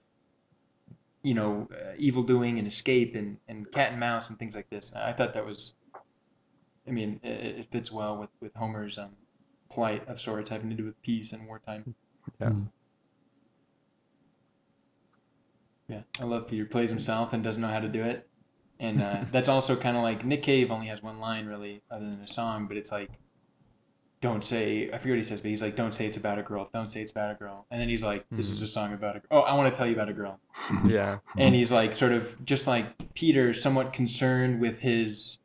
you 1.22 1.34
know 1.34 1.68
uh, 1.72 1.92
evil 1.98 2.22
doing 2.22 2.58
and 2.58 2.66
escape 2.66 3.14
and, 3.14 3.38
and 3.48 3.70
cat 3.72 3.90
and 3.90 4.00
mouse 4.00 4.28
and 4.28 4.38
things 4.38 4.56
like 4.56 4.68
this. 4.70 4.92
I 4.94 5.12
thought 5.12 5.34
that 5.34 5.46
was, 5.46 5.74
I 6.86 6.90
mean, 6.90 7.20
it, 7.22 7.28
it 7.58 7.66
fits 7.70 7.92
well 7.92 8.16
with 8.16 8.30
with 8.40 8.54
Homer's 8.54 8.98
um, 8.98 9.10
plight 9.70 10.06
of 10.08 10.20
sorts 10.20 10.50
having 10.50 10.70
to 10.70 10.76
do 10.76 10.84
with 10.84 11.00
peace 11.02 11.32
and 11.32 11.46
wartime. 11.46 11.94
Yeah. 12.40 12.48
Mm. 12.48 12.68
Yeah, 15.88 16.02
I 16.20 16.24
love 16.24 16.48
Peter 16.48 16.64
plays 16.64 16.90
himself 16.90 17.32
and 17.32 17.44
doesn't 17.44 17.60
know 17.60 17.68
how 17.68 17.80
to 17.80 17.88
do 17.88 18.02
it, 18.02 18.28
and 18.80 19.02
uh, 19.02 19.24
that's 19.32 19.48
also 19.48 19.76
kind 19.76 19.96
of 19.96 20.02
like 20.02 20.24
Nick 20.24 20.42
Cave 20.42 20.70
only 20.70 20.86
has 20.86 21.02
one 21.02 21.20
line 21.20 21.46
really 21.46 21.82
other 21.90 22.08
than 22.08 22.20
a 22.20 22.26
song, 22.26 22.66
but 22.66 22.76
it's 22.76 22.90
like, 22.90 23.10
don't 24.22 24.42
say 24.42 24.88
I 24.88 24.96
forget 24.96 25.10
what 25.10 25.18
he 25.18 25.22
says, 25.24 25.42
but 25.42 25.50
he's 25.50 25.60
like, 25.60 25.76
don't 25.76 25.92
say 25.92 26.06
it's 26.06 26.16
about 26.16 26.38
a 26.38 26.42
girl, 26.42 26.70
don't 26.72 26.90
say 26.90 27.02
it's 27.02 27.12
about 27.12 27.30
a 27.32 27.34
girl, 27.34 27.66
and 27.70 27.78
then 27.78 27.90
he's 27.90 28.02
like, 28.02 28.24
this 28.30 28.48
is 28.48 28.62
a 28.62 28.66
song 28.66 28.94
about 28.94 29.16
a 29.16 29.18
girl. 29.18 29.28
Oh, 29.30 29.40
I 29.40 29.52
want 29.52 29.70
to 29.72 29.76
tell 29.76 29.86
you 29.86 29.92
about 29.92 30.08
a 30.08 30.14
girl, 30.14 30.40
Yeah. 30.86 31.18
and 31.36 31.54
he's 31.54 31.70
like 31.70 31.92
sort 31.92 32.12
of 32.12 32.42
just 32.46 32.66
like 32.66 33.12
Peter, 33.14 33.52
somewhat 33.52 33.92
concerned 33.92 34.60
with 34.62 34.80
his 34.80 35.36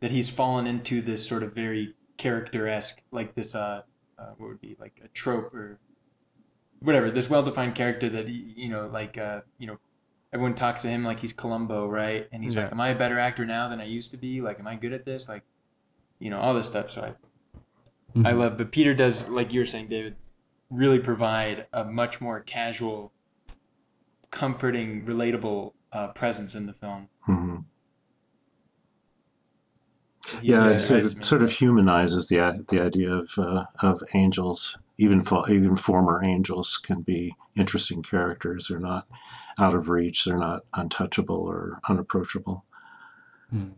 that 0.00 0.10
he's 0.10 0.28
fallen 0.28 0.66
into 0.66 1.00
this 1.02 1.24
sort 1.26 1.44
of 1.44 1.52
very 1.54 1.94
character 2.16 2.66
esque, 2.66 3.00
like 3.12 3.34
this 3.36 3.54
uh, 3.54 3.82
uh, 4.18 4.30
what 4.38 4.48
would 4.48 4.60
be 4.60 4.76
like 4.80 5.00
a 5.04 5.08
trope 5.08 5.54
or 5.54 5.78
whatever, 6.80 7.10
this 7.10 7.28
well 7.30 7.42
defined 7.42 7.74
character 7.74 8.08
that 8.08 8.28
he, 8.28 8.52
you 8.56 8.68
know, 8.68 8.88
like 8.88 9.18
uh, 9.18 9.42
you 9.58 9.66
know, 9.66 9.78
everyone 10.32 10.54
talks 10.54 10.82
to 10.82 10.88
him 10.88 11.04
like 11.04 11.20
he's 11.20 11.32
Columbo, 11.32 11.86
right? 11.88 12.26
And 12.32 12.42
he's 12.42 12.56
like, 12.56 12.72
"Am 12.72 12.80
I 12.80 12.88
a 12.88 12.98
better 12.98 13.18
actor 13.18 13.44
now 13.44 13.68
than 13.68 13.80
I 13.80 13.84
used 13.84 14.10
to 14.12 14.16
be? 14.16 14.40
Like, 14.40 14.58
am 14.60 14.66
I 14.66 14.76
good 14.76 14.92
at 14.92 15.04
this? 15.04 15.28
Like, 15.28 15.42
you 16.18 16.30
know, 16.30 16.38
all 16.38 16.54
this 16.54 16.66
stuff." 16.66 16.90
So 16.90 17.02
I, 17.02 17.12
I 18.16 18.32
Mhm. 18.32 18.38
love, 18.38 18.56
but 18.56 18.72
Peter 18.72 18.94
does, 18.94 19.28
like 19.28 19.52
you 19.52 19.60
were 19.60 19.66
saying, 19.66 19.88
David, 19.88 20.16
really 20.70 20.98
provide 20.98 21.66
a 21.72 21.84
much 21.84 22.20
more 22.20 22.40
casual, 22.40 23.12
comforting, 24.30 25.04
relatable 25.04 25.72
uh, 25.92 26.08
presence 26.08 26.54
in 26.54 26.66
the 26.66 26.72
film. 26.74 27.08
Mhm. 27.26 27.64
He 30.42 30.48
Yeah, 30.48 30.66
it 30.66 30.80
sort 30.80 31.00
of, 31.00 31.24
sort 31.24 31.42
of 31.42 31.50
humanizes 31.50 32.28
the 32.28 32.64
the 32.68 32.82
idea 32.82 33.10
of 33.10 33.30
uh, 33.38 33.64
of 33.82 34.02
angels. 34.14 34.76
Even 34.98 35.22
fo- 35.22 35.48
even 35.48 35.76
former 35.76 36.22
angels 36.24 36.76
can 36.76 37.00
be 37.02 37.34
interesting 37.56 38.02
characters. 38.02 38.66
They're 38.68 38.80
not 38.80 39.06
out 39.58 39.72
of 39.74 39.88
reach. 39.88 40.24
They're 40.24 40.36
not 40.38 40.64
untouchable 40.74 41.36
or 41.36 41.80
unapproachable. 41.88 42.64
Mm. 43.54 43.72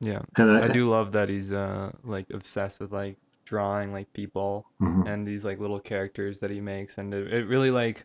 Yeah. 0.00 0.22
And 0.36 0.50
I 0.50 0.68
do 0.68 0.90
love 0.90 1.12
that 1.12 1.30
he's 1.30 1.52
uh 1.52 1.92
like 2.04 2.26
obsessed 2.30 2.80
with 2.80 2.92
like 2.92 3.16
drawing 3.46 3.92
like 3.92 4.12
people 4.12 4.66
mhm. 4.82 5.06
and 5.08 5.26
these 5.26 5.44
like 5.44 5.58
little 5.60 5.80
characters 5.80 6.40
that 6.40 6.50
he 6.50 6.60
makes 6.60 6.98
and 6.98 7.14
it, 7.14 7.32
it 7.32 7.46
really 7.46 7.70
like 7.70 8.04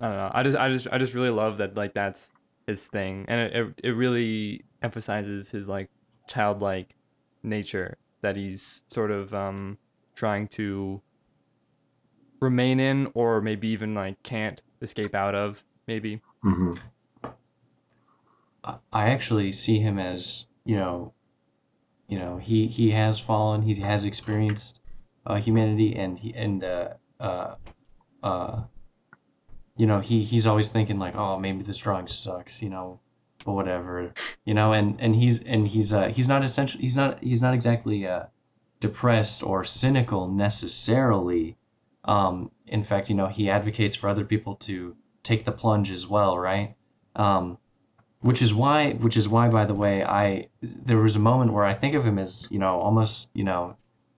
I 0.00 0.08
don't 0.08 0.16
know. 0.16 0.30
I 0.32 0.42
just 0.42 0.56
I 0.56 0.70
just 0.70 0.88
I 0.90 0.98
just 0.98 1.14
really 1.14 1.30
love 1.30 1.58
that 1.58 1.76
like 1.76 1.94
that's 1.94 2.32
his 2.66 2.86
thing 2.88 3.24
and 3.28 3.40
it 3.40 3.56
it, 3.56 3.80
it 3.84 3.90
really 3.90 4.64
emphasizes 4.82 5.50
his 5.50 5.68
like 5.68 5.90
childlike 6.28 6.96
nature 7.42 7.98
that 8.22 8.36
he's 8.36 8.82
sort 8.88 9.10
of 9.10 9.34
um 9.34 9.78
trying 10.16 10.48
to 10.48 11.02
remain 12.40 12.80
in 12.80 13.10
or 13.14 13.40
maybe 13.40 13.68
even 13.68 13.94
like 13.94 14.22
can't 14.22 14.62
escape 14.82 15.14
out 15.14 15.34
of 15.34 15.64
maybe. 15.86 16.22
hmm 16.42 16.72
I- 18.64 18.78
I 18.92 19.10
actually 19.10 19.52
see 19.52 19.78
him 19.80 19.98
as 19.98 20.46
you 20.64 20.76
know, 20.76 21.14
you 22.10 22.18
know 22.18 22.36
he 22.36 22.66
he 22.66 22.90
has 22.90 23.18
fallen. 23.18 23.62
He 23.62 23.74
has 23.76 24.04
experienced 24.04 24.80
uh, 25.26 25.36
humanity, 25.36 25.94
and 25.94 26.18
he 26.18 26.34
and 26.34 26.62
uh, 26.64 26.88
uh, 27.20 27.54
uh, 28.22 28.62
you 29.76 29.86
know 29.86 30.00
he 30.00 30.22
he's 30.22 30.46
always 30.46 30.70
thinking 30.70 30.98
like, 30.98 31.16
oh, 31.16 31.38
maybe 31.38 31.62
this 31.62 31.78
drawing 31.78 32.08
sucks, 32.08 32.60
you 32.60 32.68
know, 32.68 32.98
but 33.44 33.52
whatever, 33.52 34.12
you 34.44 34.54
know, 34.54 34.72
and 34.72 35.00
and 35.00 35.14
he's 35.14 35.42
and 35.44 35.68
he's 35.68 35.92
uh 35.92 36.08
he's 36.08 36.26
not 36.26 36.42
essential 36.42 36.80
he's 36.80 36.96
not 36.96 37.22
he's 37.22 37.42
not 37.42 37.54
exactly 37.54 38.06
uh 38.06 38.24
depressed 38.80 39.42
or 39.44 39.64
cynical 39.64 40.26
necessarily. 40.26 41.56
Um, 42.04 42.50
in 42.66 42.82
fact, 42.82 43.08
you 43.08 43.14
know, 43.14 43.26
he 43.26 43.48
advocates 43.50 43.94
for 43.94 44.08
other 44.08 44.24
people 44.24 44.56
to 44.56 44.96
take 45.22 45.44
the 45.44 45.52
plunge 45.52 45.90
as 45.92 46.08
well, 46.08 46.38
right? 46.38 46.74
Um, 47.14 47.58
which 48.20 48.42
is 48.42 48.52
why, 48.52 48.92
which 48.92 49.16
is 49.16 49.28
why, 49.28 49.48
by 49.48 49.64
the 49.64 49.74
way, 49.74 50.04
I 50.04 50.48
there 50.62 50.98
was 50.98 51.16
a 51.16 51.20
moment 51.20 51.52
where 51.52 51.64
I 51.64 51.74
think 51.74 51.94
of 51.94 52.04
him 52.04 52.18
as, 52.18 52.46
you 52.50 52.58
know, 52.58 52.80
almost, 52.80 53.30
you 53.34 53.44
know, 53.44 53.76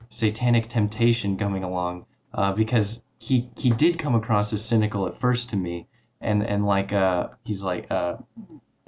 satanic 0.08 0.66
temptation 0.66 1.36
coming 1.36 1.64
along, 1.64 2.06
uh, 2.34 2.52
because 2.52 3.02
he 3.18 3.48
he 3.56 3.70
did 3.70 3.98
come 3.98 4.14
across 4.14 4.52
as 4.52 4.64
cynical 4.64 5.06
at 5.06 5.20
first 5.20 5.50
to 5.50 5.56
me, 5.56 5.86
and 6.22 6.42
and 6.42 6.64
like 6.64 6.92
uh 6.92 7.28
he's 7.44 7.62
like 7.62 7.90
uh 7.90 8.16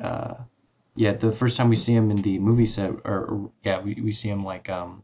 uh 0.03 0.35
yeah 0.97 1.13
the 1.13 1.33
first 1.33 1.57
time 1.57 1.69
we 1.69 1.77
see 1.77 1.95
him 1.95 2.11
in 2.11 2.17
the 2.23 2.39
movie 2.39 2.67
set 2.67 2.91
or, 3.05 3.27
or 3.27 3.51
yeah 3.65 3.81
we, 3.81 3.95
we 4.03 4.13
see 4.13 4.29
him 4.29 4.45
like 4.45 4.71
um 4.71 5.03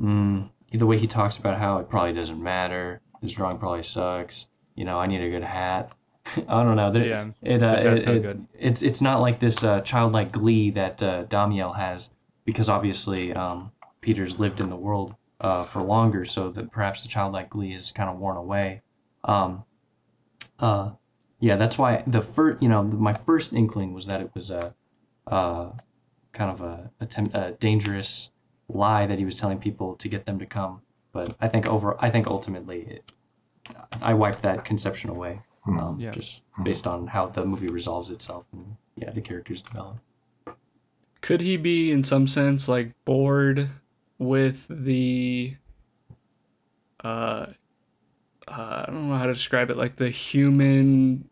mm, 0.00 0.48
the 0.72 0.86
way 0.86 0.98
he 0.98 1.06
talks 1.06 1.36
about 1.36 1.58
how 1.58 1.78
it 1.78 1.90
probably 1.90 2.12
doesn't 2.12 2.42
matter 2.42 3.00
this 3.20 3.32
drawing 3.32 3.58
probably 3.58 3.82
sucks 3.82 4.46
you 4.76 4.84
know 4.84 4.98
I 4.98 5.06
need 5.06 5.20
a 5.20 5.30
good 5.30 5.42
hat 5.42 5.92
I 6.48 6.62
don't 6.62 6.76
know 6.76 6.90
there, 6.92 7.06
Yeah, 7.06 7.28
it, 7.42 7.62
uh, 7.62 7.76
it, 8.00 8.06
no 8.06 8.12
it- 8.14 8.22
it's 8.58 8.82
it's 8.82 9.00
not 9.02 9.20
like 9.20 9.40
this 9.40 9.62
uh, 9.64 9.80
childlike 9.80 10.32
glee 10.32 10.70
that 10.70 11.02
uh, 11.02 11.24
Damiel 11.24 11.74
has 11.74 12.10
because 12.44 12.68
obviously 12.68 13.32
um, 13.34 13.70
Peter's 14.00 14.38
lived 14.38 14.60
in 14.60 14.68
the 14.70 14.76
world 14.76 15.14
uh, 15.40 15.64
for 15.64 15.82
longer, 15.82 16.24
so 16.24 16.50
that 16.50 16.70
perhaps 16.70 17.02
the 17.02 17.08
childlike 17.08 17.50
glee 17.50 17.72
is 17.72 17.90
kind 17.92 18.08
of 18.08 18.18
worn 18.18 18.36
away. 18.36 18.82
Um, 19.24 19.64
uh, 20.60 20.90
yeah, 21.40 21.56
that's 21.56 21.76
why 21.78 22.04
the 22.06 22.22
first, 22.22 22.62
you 22.62 22.68
know, 22.68 22.82
my 22.84 23.14
first 23.14 23.52
inkling 23.52 23.92
was 23.92 24.06
that 24.06 24.20
it 24.20 24.30
was 24.34 24.50
a, 24.50 24.72
uh, 25.26 25.70
kind 26.32 26.50
of 26.52 26.60
a, 26.60 26.88
attempt, 27.00 27.34
a 27.34 27.56
dangerous 27.58 28.30
lie 28.68 29.06
that 29.06 29.18
he 29.18 29.24
was 29.24 29.38
telling 29.40 29.58
people 29.58 29.96
to 29.96 30.08
get 30.08 30.24
them 30.24 30.38
to 30.38 30.46
come. 30.46 30.80
But 31.12 31.34
I 31.40 31.48
think 31.48 31.66
over, 31.66 31.96
I 31.98 32.10
think 32.10 32.26
ultimately, 32.28 32.82
it, 32.82 33.12
I 34.00 34.14
wiped 34.14 34.42
that 34.42 34.64
conception 34.64 35.10
away. 35.10 35.40
Um, 35.66 35.96
Yeah. 35.98 36.10
just 36.10 36.42
based 36.62 36.86
on 36.86 37.06
how 37.06 37.26
the 37.26 37.44
movie 37.44 37.68
resolves 37.68 38.10
itself 38.10 38.44
and 38.52 38.76
yeah, 38.96 39.10
the 39.10 39.20
characters 39.20 39.62
develop. 39.62 39.96
Could 41.20 41.40
he 41.40 41.56
be, 41.56 41.92
in 41.92 42.02
some 42.02 42.26
sense, 42.26 42.68
like 42.68 42.92
bored 43.04 43.68
with 44.18 44.66
the, 44.68 45.56
uh, 47.04 47.46
uh, 48.48 48.84
I 48.84 48.84
don't 48.88 49.08
know 49.08 49.16
how 49.16 49.26
to 49.26 49.32
describe 49.32 49.70
it, 49.70 49.76
like 49.76 49.96
the 49.96 50.10
human, 50.10 51.28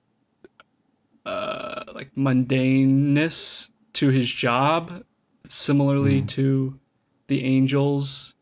uh, 1.26 1.84
like 1.92 2.14
mundaneness 2.14 3.70
to 3.94 4.08
his 4.10 4.30
job, 4.30 5.04
similarly 5.48 6.22
Mm. 6.22 6.28
to 6.28 6.80
the 7.26 7.44
angels. 7.44 8.34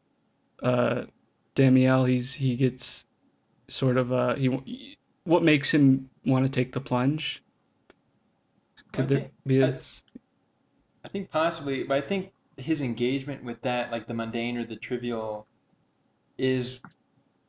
Uh, 0.63 1.05
Damiel, 1.55 2.05
he's 2.09 2.35
he 2.35 2.57
gets 2.57 3.05
sort 3.69 3.97
of 3.97 4.13
uh 4.13 4.35
he 4.37 4.98
what 5.29 5.43
makes 5.43 5.73
him 5.75 6.09
want 6.25 6.45
to 6.45 6.49
take 6.51 6.73
the 6.73 6.81
plunge? 6.81 7.43
Could 8.93 9.05
I 9.05 9.07
there 9.07 9.19
think- 9.19 9.33
be 9.47 9.61
a 9.61 9.69
I- 9.69 9.79
I 11.05 11.09
think 11.09 11.31
possibly, 11.31 11.85
but 11.85 11.97
I 11.97 12.01
think 12.07 12.33
his 12.57 12.81
engagement 12.83 13.45
with 13.45 13.63
that, 13.63 13.93
like 13.93 14.07
the 14.09 14.15
mundane 14.15 14.57
or 14.59 14.65
the 14.65 14.77
trivial, 14.77 15.47
is 16.37 16.81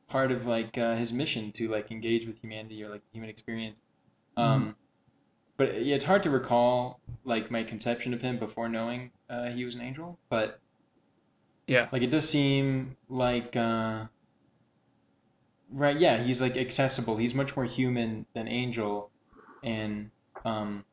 part 0.07 0.31
of 0.31 0.45
like 0.45 0.77
uh, 0.77 0.95
his 0.95 1.11
mission 1.13 1.51
to 1.53 1.67
like 1.67 1.91
engage 1.91 2.25
with 2.27 2.39
humanity 2.41 2.83
or 2.83 2.89
like 2.89 3.01
human 3.11 3.29
experience. 3.29 3.81
Um, 4.37 4.75
but 5.57 5.81
yeah, 5.83 5.95
it's 5.95 6.05
hard 6.05 6.23
to 6.23 6.29
recall 6.29 6.99
like 7.25 7.49
my 7.51 7.63
conception 7.63 8.13
of 8.13 8.21
him 8.21 8.37
before 8.39 8.69
knowing 8.69 9.11
uh, 9.29 9.49
he 9.49 9.65
was 9.65 9.75
an 9.75 9.81
angel. 9.81 10.19
But 10.29 10.59
yeah 11.67 11.87
like 11.91 12.01
it 12.01 12.09
does 12.09 12.27
seem 12.27 12.95
like 13.09 13.55
uh, 13.55 14.05
right, 15.71 15.95
yeah, 15.97 16.17
he's 16.17 16.41
like 16.41 16.57
accessible. 16.57 17.17
He's 17.17 17.33
much 17.33 17.55
more 17.55 17.65
human 17.65 18.25
than 18.33 18.47
angel, 18.47 19.11
and 19.63 20.11
um, 20.45 20.85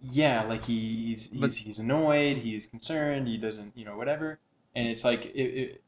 yeah, 0.00 0.42
like 0.44 0.64
he, 0.64 0.78
he's 1.06 1.26
he's 1.28 1.40
But- 1.40 1.52
he's 1.54 1.78
annoyed, 1.78 2.38
he's 2.38 2.66
concerned, 2.66 3.28
he 3.28 3.36
doesn't, 3.36 3.76
you 3.76 3.84
know, 3.84 3.96
whatever. 3.96 4.38
And 4.74 4.86
it's 4.88 5.04
like 5.04 5.26
it, 5.26 5.42
it, 5.42 5.82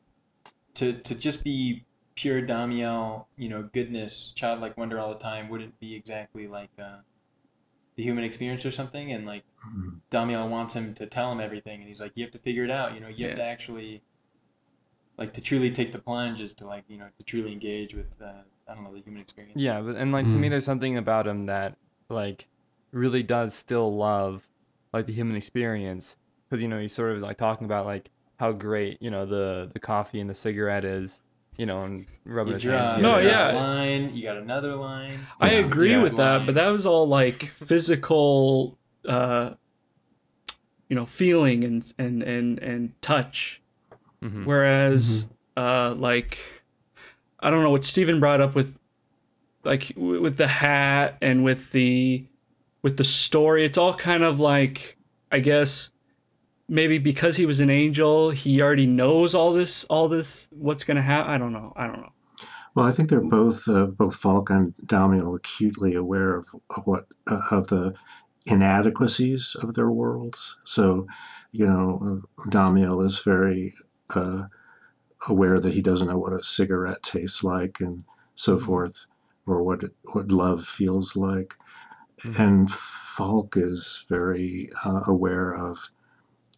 to 0.75 0.93
to 0.95 1.15
just 1.15 1.45
be 1.45 1.85
pure 2.17 2.43
Damiel, 2.43 3.27
you 3.37 3.49
know, 3.49 3.63
goodness, 3.73 4.33
childlike 4.35 4.77
wonder 4.77 4.99
all 4.99 5.11
the 5.11 5.19
time 5.19 5.49
wouldn't 5.49 5.79
be 5.81 5.95
exactly 5.95 6.49
like 6.49 6.71
uh, 6.79 6.99
the 7.97 8.03
human 8.03 8.25
experience 8.25 8.67
or 8.67 8.71
something. 8.71 9.13
And 9.13 9.27
like 9.27 9.45
Hmm. 9.63 9.99
Damiel 10.11 10.49
wants 10.49 10.75
him 10.75 10.95
to 10.95 11.05
tell 11.05 11.31
him 11.31 11.39
everything, 11.39 11.81
and 11.81 11.87
he's 11.89 12.01
like, 12.01 12.13
you 12.15 12.25
have 12.25 12.33
to 12.33 12.39
figure 12.39 12.65
it 12.65 12.71
out. 12.71 12.95
You 12.95 13.01
know, 13.01 13.09
you 13.09 13.27
have 13.27 13.37
to 13.37 13.43
actually 13.43 14.01
like 15.21 15.33
to 15.35 15.41
truly 15.41 15.71
take 15.71 15.93
the 15.93 15.99
plunge 15.99 16.41
is 16.41 16.53
to 16.55 16.67
like 16.67 16.83
you 16.89 16.97
know 16.99 17.07
to 17.19 17.25
truly 17.25 17.53
engage 17.53 17.95
with 17.95 18.07
uh, 18.21 18.33
I 18.69 18.75
don't 18.75 18.83
know 18.85 18.93
the 18.93 19.01
human 19.03 19.21
experience. 19.23 19.63
Yeah, 19.63 19.81
but 19.81 19.95
and 19.97 20.11
like 20.13 20.29
to 20.31 20.35
me, 20.37 20.49
Mm. 20.49 20.51
there's 20.51 20.65
something 20.65 20.97
about 20.97 21.27
him 21.29 21.45
that 21.45 21.77
like 22.09 22.49
really 22.93 23.23
does 23.23 23.55
still 23.55 23.95
love 23.97 24.49
like 24.93 25.07
the 25.07 25.13
human 25.13 25.37
experience 25.37 26.17
because 26.49 26.61
you 26.63 26.69
know 26.69 26.81
he's 26.81 26.93
sort 26.93 27.13
of 27.13 27.19
like 27.21 27.37
talking 27.39 27.65
about 27.65 27.87
like 27.87 28.11
how 28.41 28.51
great 28.53 29.01
you 29.01 29.11
know 29.11 29.27
the 29.27 29.71
the 29.73 29.79
coffee 29.79 30.19
and 30.21 30.29
the 30.31 30.35
cigarette 30.35 30.85
is, 30.85 31.21
you 31.59 31.67
know, 31.67 31.85
and 31.85 32.07
rubbing 32.25 32.49
You 32.49 32.55
his 32.55 32.63
draw, 32.63 32.79
hands. 32.79 32.97
you 32.97 33.03
No, 33.03 33.17
together. 33.19 33.31
draw 33.35 33.49
a 33.49 33.53
yeah. 33.53 33.61
line. 33.61 34.17
You 34.17 34.23
got 34.23 34.37
another 34.39 34.75
line. 34.77 35.21
I 35.41 35.51
know, 35.53 35.61
agree 35.61 35.97
with 35.99 36.17
that, 36.17 36.47
but 36.47 36.55
that 36.55 36.69
was 36.71 36.87
all 36.87 37.07
like 37.07 37.43
physical, 37.53 38.79
uh, 39.07 39.51
you 40.89 40.97
know, 40.97 41.07
feeling 41.07 41.63
and 41.65 41.93
and 41.99 42.23
and 42.23 42.59
and 42.61 43.01
touch. 43.03 43.60
Mhm. 44.23 44.45
Whereas, 44.45 45.29
uh, 45.57 45.95
like, 45.95 46.39
I 47.41 47.51
don't 47.51 47.63
know 47.63 47.71
what 47.71 47.85
Steven 47.85 48.21
brought 48.21 48.41
up 48.41 48.55
with, 48.55 48.77
like, 49.65 49.95
w- 49.95 50.21
with 50.21 50.37
the 50.37 50.49
hat 50.49 51.17
and 51.23 51.43
with 51.45 51.71
the, 51.73 52.27
with 52.83 52.97
the 52.97 53.05
story. 53.05 53.65
It's 53.65 53.79
all 53.79 53.95
kind 53.95 54.23
of 54.23 54.41
like, 54.41 54.97
I 55.33 55.41
guess, 55.41 55.91
maybe 56.69 56.99
because 56.99 57.37
he 57.37 57.47
was 57.47 57.61
an 57.61 57.71
angel, 57.71 58.31
he 58.31 58.61
already 58.63 58.87
knows 58.87 59.35
all 59.35 59.53
this, 59.53 59.85
all 59.85 60.09
this, 60.09 60.49
what's 60.51 60.85
gonna 60.85 61.03
happen. 61.03 61.31
I 61.31 61.39
don't 61.39 61.53
know. 61.53 61.73
I 61.77 61.87
don't 61.87 62.01
know. 62.01 62.13
Well, 62.75 62.87
I 62.87 62.93
think 62.93 63.09
they're 63.09 63.21
both 63.21 63.69
uh, 63.69 63.87
both 63.87 64.15
Falk 64.15 64.49
and 64.49 64.73
Damiel 64.87 65.35
acutely 65.37 65.95
aware 65.97 66.37
of, 66.37 66.47
of 66.77 66.87
what 66.87 67.07
uh, 67.27 67.41
of 67.51 67.67
the 67.67 67.95
inadequacies 68.47 69.57
of 69.61 69.75
their 69.75 69.91
worlds. 69.91 70.59
So, 70.65 71.07
you 71.51 71.67
know, 71.67 72.23
Damiel 72.49 73.05
is 73.05 73.21
very 73.21 73.75
uh, 74.15 74.45
aware 75.29 75.59
that 75.61 75.73
he 75.75 75.83
doesn't 75.83 76.09
know 76.09 76.19
what 76.19 76.33
a 76.33 76.43
cigarette 76.43 77.03
tastes 77.03 77.45
like 77.45 77.81
and 77.81 78.05
so 78.35 78.57
forth, 78.59 79.07
or 79.47 79.63
what 79.63 79.85
what 80.13 80.31
love 80.33 80.65
feels 80.65 81.17
like. 81.17 81.55
And 82.39 82.71
Falk 82.71 83.57
is 83.57 84.05
very 84.09 84.71
uh, 84.85 85.01
aware 85.07 85.55
of 85.55 85.91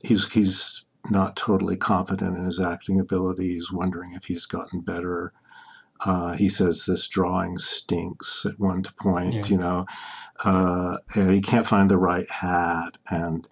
he's 0.02 0.30
he's 0.32 0.84
not 1.10 1.36
totally 1.36 1.76
confident 1.76 2.36
in 2.36 2.44
his 2.44 2.60
acting 2.60 3.00
ability. 3.00 3.54
He's 3.54 3.72
wondering 3.72 4.14
if 4.14 4.24
he's 4.24 4.46
gotten 4.46 4.80
better. 4.80 5.32
Uh, 6.04 6.32
he 6.32 6.48
says 6.48 6.84
this 6.86 7.06
drawing 7.06 7.58
stinks 7.58 8.44
at 8.44 8.58
one 8.58 8.82
point, 9.00 9.34
Yeah. 9.34 9.42
you 9.50 9.58
know. 9.58 9.86
Uh, 10.44 10.98
and 11.14 11.30
he 11.30 11.40
can't 11.40 11.66
find 11.66 11.88
the 11.88 11.98
right 11.98 12.28
hat, 12.28 12.98
and 13.08 13.46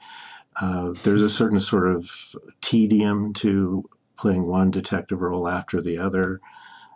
uh, 0.60 0.93
there's 1.02 1.22
a 1.22 1.28
certain 1.28 1.59
sort 1.59 1.89
of 1.89 2.35
tedium 2.60 3.32
to 3.35 3.89
playing 4.18 4.47
one 4.47 4.70
detective 4.70 5.20
role 5.20 5.48
after 5.48 5.81
the 5.81 5.98
other, 5.98 6.40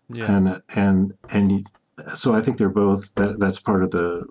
Yeah. 0.08 0.30
and 0.36 0.62
and 0.76 1.14
and 1.32 1.66
so 2.08 2.34
I 2.34 2.42
think 2.42 2.58
they're 2.58 2.68
both 2.68 3.14
that, 3.14 3.38
that's 3.38 3.60
part 3.60 3.82
of 3.82 3.90
the 3.90 4.26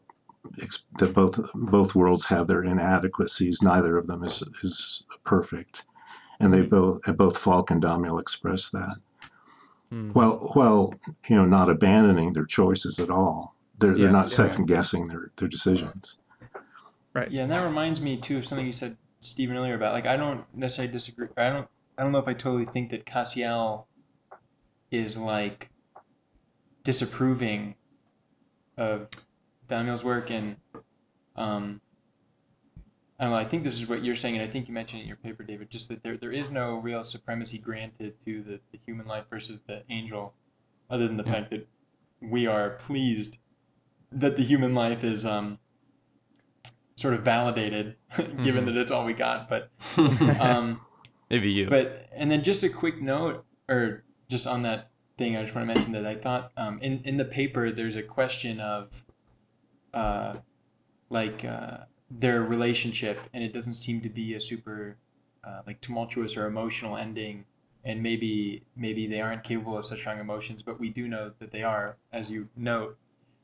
that 0.99 1.13
both 1.13 1.39
both 1.55 1.95
worlds 1.95 2.25
have 2.25 2.47
their 2.47 2.63
inadequacies. 2.63 3.61
Neither 3.61 3.97
of 3.97 4.07
them 4.07 4.23
is 4.23 4.43
is 4.61 5.03
perfect, 5.23 5.85
and 6.39 6.53
they 6.53 6.61
both 6.61 7.01
both 7.17 7.37
Falk 7.37 7.71
and 7.71 7.81
Damiel 7.81 8.19
express 8.19 8.69
that. 8.71 8.97
Hmm. 9.89 10.11
Well, 10.13 10.51
well, 10.55 10.93
you 11.29 11.35
know, 11.37 11.45
not 11.45 11.69
abandoning 11.69 12.33
their 12.33 12.45
choices 12.45 12.99
at 12.99 13.09
all. 13.09 13.55
They're 13.79 13.93
Yeah, 13.93 14.03
they're 14.03 14.11
not 14.11 14.29
yeah. 14.29 14.35
second 14.35 14.65
guessing 14.67 15.07
their 15.07 15.31
their 15.37 15.47
decisions. 15.47 16.19
Right. 17.13 17.31
Yeah, 17.31 17.43
and 17.43 17.51
that 17.51 17.63
reminds 17.63 18.01
me 18.01 18.17
too 18.17 18.37
of 18.37 18.45
something 18.45 18.65
you 18.65 18.71
said, 18.73 18.97
Stephen, 19.23 19.55
earlier 19.55 19.75
about 19.75 19.93
like 19.93 20.05
I 20.05 20.17
don't 20.17 20.45
necessarily 20.55 20.91
disagree. 20.91 21.27
I 21.37 21.49
don't. 21.49 21.67
I 21.97 22.03
don't 22.03 22.11
know 22.11 22.17
if 22.19 22.27
I 22.27 22.33
totally 22.33 22.65
think 22.65 22.89
that 22.89 23.05
Cassiel 23.05 23.85
is 24.91 25.17
like 25.17 25.69
disapproving 26.83 27.75
of 28.77 29.07
Damiel's 29.67 30.03
work, 30.03 30.29
and 30.29 30.57
um, 31.35 31.81
I 33.19 33.23
don't 33.25 33.31
know. 33.31 33.37
I 33.37 33.45
think 33.45 33.63
this 33.63 33.75
is 33.79 33.87
what 33.87 34.03
you're 34.03 34.15
saying, 34.15 34.35
and 34.37 34.43
I 34.43 34.49
think 34.49 34.67
you 34.67 34.73
mentioned 34.73 35.01
it 35.01 35.03
in 35.03 35.07
your 35.07 35.17
paper, 35.17 35.43
David. 35.43 35.69
Just 35.69 35.87
that 35.89 36.03
there, 36.03 36.17
there 36.17 36.31
is 36.31 36.49
no 36.49 36.77
real 36.77 37.03
supremacy 37.03 37.57
granted 37.57 38.19
to 38.25 38.41
the, 38.43 38.59
the 38.71 38.79
human 38.85 39.05
life 39.05 39.25
versus 39.29 39.61
the 39.67 39.83
angel, 39.89 40.33
other 40.89 41.07
than 41.07 41.17
the 41.17 41.23
Yeah. 41.23 41.31
fact 41.31 41.51
that 41.51 41.67
we 42.21 42.47
are 42.47 42.71
pleased 42.71 43.37
that 44.11 44.35
the 44.35 44.43
human 44.43 44.73
life 44.75 45.03
is 45.03 45.25
um, 45.25 45.59
sort 46.95 47.13
of 47.13 47.21
validated, 47.23 47.95
given 48.43 48.63
Mhm. 48.63 48.65
that 48.65 48.77
it's 48.77 48.91
all 48.91 49.05
we 49.05 49.13
got. 49.13 49.49
But 49.49 49.69
um, 50.39 50.81
Maybe 51.29 51.51
you. 51.51 51.67
but 51.67 52.07
and 52.13 52.29
then 52.31 52.43
just 52.43 52.63
a 52.63 52.69
quick 52.69 53.01
note, 53.01 53.45
or 53.69 54.03
just 54.29 54.45
on 54.47 54.61
that 54.63 54.89
thing, 55.17 55.35
I 55.37 55.41
just 55.43 55.55
want 55.55 55.67
to 55.67 55.73
mention 55.73 55.91
that 55.93 56.05
I 56.05 56.15
thought 56.15 56.51
um, 56.57 56.79
in 56.81 57.01
in 57.05 57.17
the 57.17 57.25
paper 57.25 57.71
there's 57.71 57.95
a 57.95 58.03
question 58.03 58.59
of, 58.59 59.03
uh, 59.93 60.35
like 61.09 61.43
uh, 61.45 61.77
their 62.09 62.41
relationship, 62.43 63.19
and 63.33 63.43
it 63.43 63.53
doesn't 63.53 63.75
seem 63.75 64.01
to 64.01 64.09
be 64.09 64.33
a 64.35 64.41
super, 64.41 64.97
uh, 65.43 65.61
like 65.65 65.81
tumultuous 65.81 66.35
or 66.37 66.45
emotional 66.47 66.97
ending, 66.97 67.45
and 67.83 68.01
maybe 68.03 68.63
maybe 68.75 69.07
they 69.07 69.21
aren't 69.21 69.43
capable 69.43 69.77
of 69.77 69.85
such 69.85 69.99
strong 69.99 70.19
emotions, 70.19 70.61
but 70.61 70.79
we 70.79 70.89
do 70.89 71.07
know 71.07 71.31
that 71.39 71.51
they 71.51 71.63
are, 71.63 71.97
as 72.11 72.29
you 72.31 72.49
note, 72.55 72.97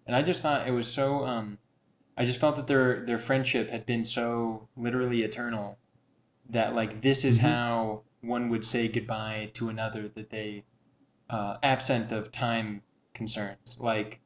and 0.05 0.15
I 0.15 0.21
just 0.21 0.41
thought 0.41 0.67
it 0.67 0.71
was 0.71 0.87
so. 0.91 1.25
Um, 1.25 1.57
I 2.19 2.25
just 2.25 2.39
felt 2.39 2.55
that 2.57 2.67
their 2.67 3.05
their 3.05 3.17
friendship 3.17 3.69
had 3.69 3.85
been 3.85 4.03
so 4.05 4.67
literally 4.75 5.23
eternal 5.23 5.79
that 6.49 6.75
like 6.75 7.01
this 7.01 7.23
is 7.25 7.39
Mhm. 7.39 7.41
how 7.43 8.01
one 8.21 8.49
would 8.49 8.65
say 8.65 8.87
goodbye 8.89 9.49
to 9.53 9.69
another 9.69 10.09
that 10.09 10.29
they 10.29 10.65
uh, 11.29 11.55
absent 11.63 12.11
of 12.11 12.31
time 12.31 12.81
concerns 13.13 13.77
like 13.79 14.19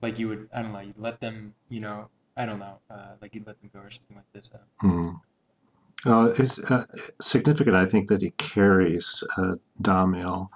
like 0.00 0.18
you 0.18 0.28
would 0.28 0.48
i 0.54 0.62
don't 0.62 0.72
know 0.72 0.80
you 0.80 0.94
let 0.96 1.20
them 1.20 1.54
you 1.68 1.80
know 1.80 2.08
i 2.36 2.46
don't 2.46 2.58
know 2.60 2.78
uh, 2.90 3.14
like 3.20 3.34
you'd 3.34 3.46
let 3.46 3.60
them 3.60 3.70
go 3.72 3.80
or 3.80 3.90
something 3.90 4.16
like 4.16 4.32
this 4.32 4.50
uh, 4.54 4.58
Hmm. 4.80 5.10
Uh, 6.06 6.32
it's 6.38 6.58
uh, 6.70 6.84
significant, 7.20 7.74
I 7.74 7.84
think, 7.84 8.08
that 8.08 8.20
he 8.22 8.30
carries 8.32 9.24
uh, 9.36 9.56
Damiel. 9.82 10.48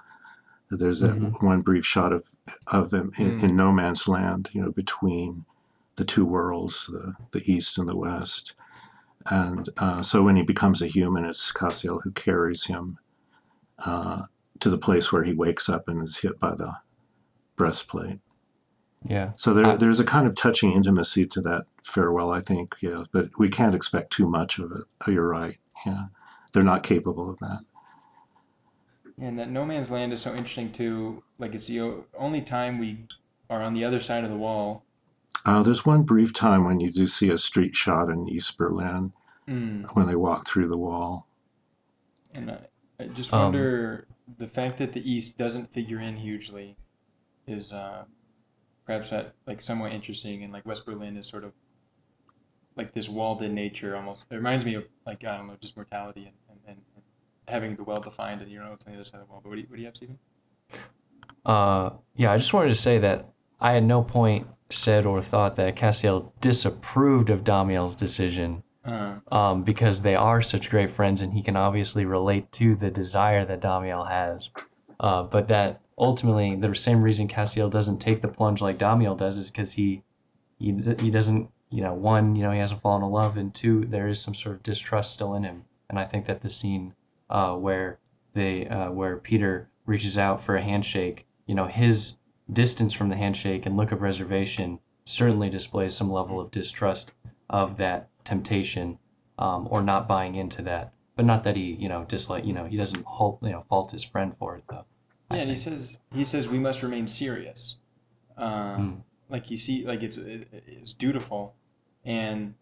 There's 0.69 1.01
that 1.01 1.17
Mhm. 1.17 1.41
one 1.43 1.61
brief 1.61 1.85
shot 1.85 2.13
of 2.13 2.23
of 2.67 2.93
him 2.93 3.11
in, 3.17 3.33
Mm. 3.33 3.43
in 3.43 3.55
no 3.57 3.71
man's 3.73 4.07
land, 4.07 4.49
you 4.53 4.61
know, 4.61 4.71
between 4.71 5.43
the 6.01 6.05
two 6.07 6.25
worlds, 6.25 6.87
the, 6.87 7.13
the 7.31 7.43
east 7.45 7.77
and 7.77 7.87
the 7.87 7.95
west. 7.95 8.55
And 9.29 9.69
uh, 9.77 10.01
so 10.01 10.23
when 10.23 10.35
he 10.35 10.41
becomes 10.41 10.81
a 10.81 10.87
human, 10.87 11.25
it's 11.25 11.51
Cassiel 11.51 12.01
who 12.03 12.09
carries 12.13 12.65
him 12.65 12.97
uh, 13.85 14.23
to 14.61 14.69
the 14.71 14.79
place 14.79 15.11
where 15.11 15.23
he 15.23 15.33
wakes 15.33 15.69
up 15.69 15.87
and 15.87 16.01
is 16.03 16.17
hit 16.17 16.39
by 16.39 16.55
the 16.55 16.73
breastplate. 17.55 18.19
yeah. 19.07 19.33
So 19.37 19.53
there, 19.53 19.65
I- 19.67 19.77
there's 19.77 19.99
a 19.99 20.03
kind 20.05 20.25
of 20.25 20.33
touching 20.35 20.71
intimacy 20.71 21.27
to 21.27 21.41
that 21.41 21.65
farewell, 21.83 22.31
I 22.31 22.41
think. 22.41 22.75
Yeah, 22.81 23.03
but 23.11 23.29
we 23.37 23.47
can't 23.47 23.75
expect 23.75 24.11
too 24.11 24.27
much 24.27 24.57
of 24.57 24.71
it. 24.71 24.81
Oh, 25.07 25.11
you're 25.11 25.27
right. 25.29 25.57
Yeah, 25.85 26.05
they're 26.51 26.63
not 26.63 26.81
capable 26.81 27.29
of 27.29 27.37
that. 27.39 27.59
and 29.19 29.37
that 29.37 29.51
no 29.51 29.65
man's 29.67 29.91
land 29.91 30.11
is 30.13 30.21
so 30.21 30.31
interesting 30.31 30.71
too 30.71 31.21
like 31.37 31.53
it's 31.53 31.67
the 31.67 31.79
only 32.17 32.41
time 32.41 32.79
we 32.79 33.05
are 33.51 33.61
on 33.61 33.73
the 33.75 33.83
other 33.85 33.99
side 33.99 34.23
of 34.23 34.29
the 34.31 34.35
wall 34.35 34.83
Uh, 35.45 35.63
there's 35.63 35.85
one 35.85 36.03
brief 36.03 36.33
time 36.33 36.65
when 36.65 36.79
you 36.79 36.91
do 36.91 37.07
see 37.07 37.29
a 37.29 37.37
street 37.37 37.75
shot 37.75 38.09
in 38.09 38.27
East 38.29 38.57
Berlin 38.57 39.13
mm. 39.47 39.87
when 39.95 40.07
they 40.07 40.15
walk 40.15 40.47
through 40.47 40.67
the 40.67 40.77
wall. 40.77 41.27
and 42.33 42.51
I, 42.51 42.67
I 42.99 43.07
just 43.07 43.33
Um, 43.33 43.41
wonder 43.43 44.07
the 44.37 44.47
fact 44.47 44.77
that 44.79 44.93
the 44.93 45.09
east 45.09 45.37
doesn't 45.37 45.73
figure 45.73 45.99
in 45.99 46.17
hugely 46.17 46.77
is 47.47 47.73
uh, 47.73 48.05
perhaps 48.85 49.09
that 49.11 49.35
like 49.47 49.61
somewhat 49.61 49.91
interesting 49.93 50.43
and 50.43 50.53
like 50.53 50.65
west 50.65 50.85
berlin 50.85 51.17
is 51.17 51.27
sort 51.27 51.43
of 51.43 51.53
like 52.75 52.93
this 52.93 53.09
walled 53.09 53.41
in 53.41 53.53
nature 53.53 53.95
almost 53.95 54.25
it 54.29 54.35
reminds 54.35 54.65
me 54.65 54.73
of 54.75 54.85
like 55.05 55.23
i 55.25 55.37
don't 55.37 55.47
know 55.47 55.57
just 55.61 55.75
mortality 55.75 56.25
and, 56.25 56.35
and, 56.49 56.59
and, 56.67 56.77
and 56.95 57.03
having 57.47 57.75
the 57.75 57.83
well 57.83 57.99
defined 58.01 58.41
and 58.41 58.49
you 58.51 58.57
don't 58.57 58.65
know 58.65 58.71
what's 58.71 58.85
on 58.85 58.93
the 58.93 58.97
other 58.97 59.05
side 59.05 59.19
of 59.21 59.27
the 59.27 59.31
wall 59.31 59.41
but 59.43 59.49
what 59.49 59.55
do 59.55 59.61
you, 59.61 59.67
what 59.69 59.75
do 59.75 59.81
you 59.81 59.87
have 59.87 59.95
stephen 59.95 60.17
Uh, 61.45 61.91
yeah, 62.15 62.31
I 62.31 62.37
just 62.37 62.53
wanted 62.53 62.69
to 62.69 62.75
say 62.75 62.99
that 62.99 63.29
I 63.59 63.77
at 63.77 63.83
no 63.83 64.03
point 64.03 64.47
said 64.73 65.05
or 65.05 65.21
thought 65.21 65.55
that 65.55 65.75
Cassiel 65.75 66.31
disapproved 66.41 67.29
of 67.29 67.43
Damiel's 67.43 67.95
decision, 67.95 68.63
uh, 68.85 69.15
um, 69.31 69.63
because 69.63 70.01
they 70.01 70.15
are 70.15 70.41
such 70.41 70.69
great 70.69 70.91
friends, 70.91 71.21
and 71.21 71.33
he 71.33 71.41
can 71.41 71.55
obviously 71.55 72.05
relate 72.05 72.51
to 72.53 72.75
the 72.75 72.89
desire 72.89 73.45
that 73.45 73.61
Damiel 73.61 74.07
has. 74.07 74.49
Uh, 74.99 75.23
but 75.23 75.47
that 75.47 75.81
ultimately, 75.97 76.55
the 76.55 76.73
same 76.75 77.01
reason 77.01 77.27
Cassiel 77.27 77.69
doesn't 77.69 77.99
take 77.99 78.21
the 78.21 78.27
plunge 78.27 78.61
like 78.61 78.77
Damiel 78.77 79.17
does 79.17 79.37
is 79.37 79.51
because 79.51 79.73
he, 79.73 80.03
he 80.59 80.71
he 80.99 81.11
doesn't, 81.11 81.49
you 81.69 81.81
know, 81.81 81.93
one, 81.93 82.35
you 82.35 82.43
know, 82.43 82.51
he 82.51 82.59
hasn't 82.59 82.81
fallen 82.81 83.03
in 83.03 83.09
love, 83.09 83.37
and 83.37 83.53
two, 83.53 83.85
there 83.85 84.07
is 84.07 84.19
some 84.19 84.35
sort 84.35 84.55
of 84.55 84.63
distrust 84.63 85.13
still 85.13 85.35
in 85.35 85.43
him. 85.43 85.63
And 85.89 85.99
I 85.99 86.05
think 86.05 86.25
that 86.25 86.41
the 86.41 86.49
scene 86.49 86.93
uh, 87.29 87.55
where 87.55 87.99
they 88.33 88.67
uh, 88.67 88.91
where 88.91 89.17
Peter 89.17 89.69
reaches 89.85 90.17
out 90.17 90.41
for 90.41 90.55
a 90.55 90.61
handshake, 90.61 91.25
you 91.47 91.55
know, 91.55 91.65
his 91.65 92.15
distance 92.51 92.93
from 92.93 93.09
the 93.09 93.15
handshake 93.15 93.65
and 93.65 93.77
look 93.77 93.91
of 93.91 94.01
reservation 94.01 94.79
certainly 95.05 95.49
displays 95.49 95.95
some 95.95 96.11
level 96.11 96.39
of 96.39 96.51
distrust 96.51 97.11
of 97.49 97.77
that 97.77 98.09
temptation 98.23 98.97
um, 99.39 99.67
or 99.71 99.81
not 99.81 100.07
buying 100.07 100.35
into 100.35 100.61
that. 100.61 100.93
But 101.15 101.25
not 101.25 101.43
that 101.43 101.55
he, 101.55 101.73
you 101.73 101.89
know, 101.89 102.05
dislike, 102.05 102.45
you 102.45 102.53
know, 102.53 102.65
he 102.65 102.77
doesn't 102.77 103.05
halt, 103.05 103.39
you 103.41 103.49
know, 103.49 103.65
fault 103.69 103.91
his 103.91 104.03
friend 104.03 104.33
for 104.39 104.55
it 104.57 104.63
though. 104.69 104.85
Yeah 105.31 105.37
and 105.37 105.49
he 105.49 105.55
says 105.55 105.97
he 106.13 106.23
says 106.25 106.49
we 106.49 106.59
must 106.59 106.83
remain 106.83 107.07
serious 107.07 107.77
um, 108.37 108.51
Mm. 108.51 109.01
like 109.29 109.49
you 109.49 109.57
see 109.57 109.85
like 109.85 110.03
it's 110.03 110.17
it, 110.17 110.47
it's 110.67 110.91
dutiful 110.93 111.55
and 112.03 112.55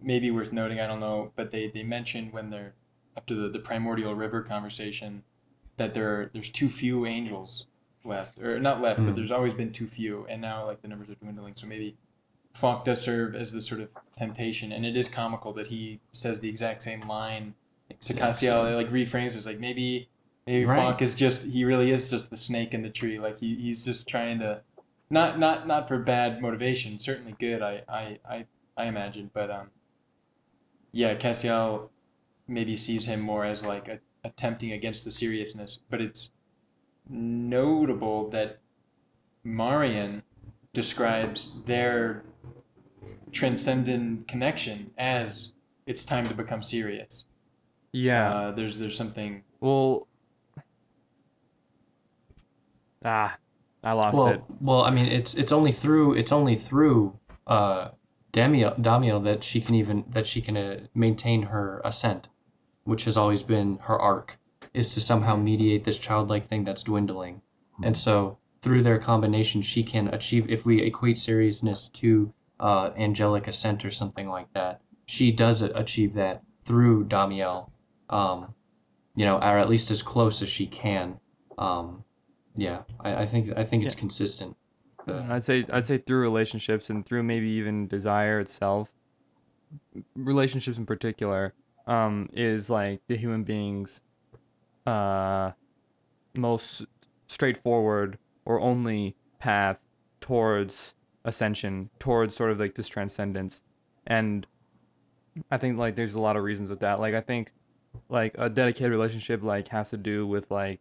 maybe 0.00 0.30
worth 0.30 0.50
noting 0.52 0.80
i 0.80 0.86
don't 0.86 1.00
know 1.00 1.32
but 1.36 1.50
they 1.50 1.68
they 1.68 1.82
mentioned 1.82 2.32
when 2.32 2.48
they're 2.48 2.72
up 3.16 3.26
to 3.26 3.34
the, 3.34 3.48
the 3.50 3.58
primordial 3.58 4.14
river 4.14 4.42
conversation 4.42 5.22
that 5.76 5.92
there 5.92 6.30
there's 6.32 6.50
too 6.50 6.70
few 6.70 7.04
angels 7.04 7.66
left 8.04 8.38
or 8.38 8.58
not 8.60 8.80
left 8.80 8.98
but 9.04 9.12
Mm. 9.12 9.16
there's 9.16 9.30
always 9.30 9.54
been 9.54 9.72
too 9.72 9.86
few 9.86 10.26
and 10.28 10.40
now 10.40 10.64
like 10.66 10.80
the 10.82 10.88
numbers 10.88 11.08
are 11.10 11.14
dwindling 11.16 11.54
so 11.54 11.66
maybe 11.66 11.96
Falk 12.54 12.84
does 12.84 13.00
serve 13.00 13.34
as 13.34 13.52
this 13.52 13.66
sort 13.66 13.80
of 13.80 13.88
temptation 14.16 14.72
and 14.72 14.84
it 14.86 14.96
is 14.96 15.08
comical 15.08 15.52
that 15.52 15.68
he 15.68 16.00
says 16.12 16.40
the 16.40 16.48
exact 16.48 16.82
same 16.82 17.00
line 17.06 17.54
to 18.00 18.14
Cassiel 18.14 18.74
like 18.74 18.90
reframes 18.90 19.28
it. 19.28 19.36
It's 19.36 19.46
like 19.46 19.60
maybe 19.60 20.08
maybe 20.46 20.64
Right. 20.64 20.76
Falk 20.76 21.00
is 21.02 21.14
just 21.14 21.44
he 21.44 21.64
really 21.64 21.90
is 21.90 22.08
just 22.08 22.30
the 22.30 22.36
snake 22.36 22.74
in 22.74 22.82
the 22.82 22.90
tree. 22.90 23.18
Like 23.18 23.38
he, 23.38 23.54
he's 23.54 23.82
just 23.82 24.06
trying 24.08 24.40
to 24.40 24.62
not 25.10 25.38
not 25.38 25.66
not 25.66 25.86
for 25.88 25.98
bad 25.98 26.40
motivation, 26.42 26.98
certainly 26.98 27.34
good 27.38 27.62
I 27.62 27.82
I, 27.88 28.18
I, 28.28 28.46
I 28.76 28.86
imagine, 28.86 29.30
but 29.32 29.50
um 29.50 29.70
yeah, 30.92 31.14
Cassiel 31.14 31.90
maybe 32.46 32.76
sees 32.76 33.06
him 33.06 33.20
more 33.20 33.44
as 33.44 33.64
like 33.64 33.88
a, 33.88 34.00
attempting 34.24 34.72
against 34.72 35.04
the 35.04 35.10
seriousness, 35.10 35.78
but 35.90 36.00
it's 36.00 36.30
notable 37.08 38.30
that 38.30 38.60
Marion 39.44 40.22
describes 40.72 41.56
their 41.66 42.24
transcendent 43.32 44.28
connection 44.28 44.90
as 44.98 45.52
it's 45.86 46.04
time 46.04 46.24
to 46.24 46.34
become 46.34 46.62
serious. 46.62 47.24
yeah. 47.92 48.34
Uh, 48.34 48.50
there's 48.52 48.78
there's 48.78 48.96
something. 48.96 49.42
well. 49.60 50.06
Ah, 53.04 53.36
I 53.84 53.92
lost 53.92 54.16
well, 54.16 54.28
it. 54.28 54.42
well, 54.60 54.82
I 54.82 54.90
mean, 54.90 55.06
it's 55.06 55.34
it's 55.34 55.52
only 55.52 55.72
through 55.72 56.14
it's 56.14 56.32
only 56.32 56.56
through 56.56 57.18
uh, 57.46 57.90
Damiel, 58.32 58.74
Damiel 58.80 59.22
that 59.24 59.42
she 59.42 59.60
can 59.60 59.74
even 59.74 60.04
that 60.10 60.26
she 60.26 60.40
can 60.42 60.56
uh, 60.56 60.80
maintain 60.94 61.42
her 61.42 61.80
ascent, 61.84 62.28
which 62.84 63.04
has 63.04 63.16
always 63.16 63.42
been 63.42 63.78
her 63.82 63.98
arc, 63.98 64.38
is 64.78 64.94
to 64.94 65.00
somehow 65.00 65.36
mediate 65.36 65.84
this 65.84 65.98
childlike 65.98 66.48
thing 66.48 66.64
that's 66.64 66.82
dwindling, 66.84 67.40
and 67.82 67.96
so 67.96 68.38
through 68.62 68.82
their 68.82 68.98
combination, 68.98 69.62
she 69.62 69.82
can 69.82 70.08
achieve. 70.08 70.50
If 70.50 70.64
we 70.64 70.80
equate 70.82 71.18
seriousness 71.18 71.88
to 72.00 72.32
uh, 72.60 72.90
angelic 72.96 73.46
ascent 73.48 73.84
or 73.84 73.90
something 73.90 74.28
like 74.28 74.52
that, 74.54 74.80
she 75.06 75.30
does 75.30 75.62
achieve 75.62 76.14
that 76.14 76.42
through 76.64 77.04
Damiel, 77.06 77.70
um, 78.10 78.54
you 79.14 79.24
know, 79.24 79.36
or 79.36 79.58
at 79.58 79.68
least 79.68 79.90
as 79.90 80.02
close 80.02 80.42
as 80.42 80.48
she 80.48 80.66
can. 80.66 81.18
Um, 81.56 82.04
yeah, 82.56 82.82
I, 83.00 83.22
I 83.22 83.26
think 83.26 83.56
I 83.56 83.64
think 83.64 83.84
it's 83.84 83.94
Yeah. 83.94 84.00
consistent. 84.00 84.56
The- 85.06 85.26
I'd 85.30 85.44
say 85.44 85.64
I'd 85.72 85.84
say 85.86 85.98
through 85.98 86.20
relationships 86.20 86.90
and 86.90 87.06
through 87.06 87.22
maybe 87.22 87.48
even 87.50 87.86
desire 87.86 88.40
itself. 88.40 88.92
Relationships 90.14 90.76
in 90.78 90.86
particular, 90.86 91.54
um, 91.86 92.28
is 92.32 92.68
like 92.70 93.00
the 93.08 93.16
human 93.16 93.44
being's 93.44 94.00
uh 94.88 95.52
most 96.34 96.86
straightforward 97.26 98.18
or 98.44 98.60
only 98.60 99.16
path 99.38 99.78
towards 100.20 100.94
ascension, 101.24 101.90
towards 101.98 102.34
sort 102.34 102.50
of 102.50 102.58
like 102.58 102.74
this 102.74 102.88
transcendence. 102.88 103.62
And 104.06 104.46
I 105.50 105.58
think 105.58 105.78
like 105.78 105.94
there's 105.94 106.14
a 106.14 106.20
lot 106.20 106.36
of 106.36 106.42
reasons 106.42 106.70
with 106.70 106.80
that. 106.80 107.00
Like 107.00 107.14
I 107.14 107.20
think 107.20 107.52
like 108.08 108.34
a 108.38 108.48
dedicated 108.48 108.90
relationship 108.90 109.42
like 109.42 109.68
has 109.68 109.90
to 109.90 109.96
do 109.96 110.26
with 110.26 110.50
like 110.50 110.80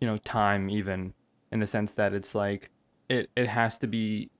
you 0.00 0.06
know 0.06 0.16
time 0.18 0.68
even 0.68 1.14
in 1.52 1.60
the 1.60 1.66
sense 1.66 1.92
that 1.92 2.12
it's 2.12 2.34
like 2.34 2.70
it 3.08 3.30
it 3.36 3.48
has 3.48 3.78
to 3.78 3.86
be 3.86 4.30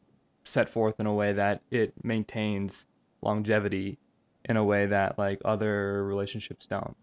set 0.45 0.69
forth 0.69 1.01
in 1.01 1.07
a 1.07 1.15
way 1.15 1.33
that 1.33 1.63
it 1.71 1.93
maintains 2.03 2.87
longevity 3.23 3.99
in 4.45 4.57
a 4.57 4.65
way 4.65 4.87
that 4.87 5.19
like 5.19 5.41
other 5.45 6.05
relationships 6.05 6.67
don't. 6.67 6.97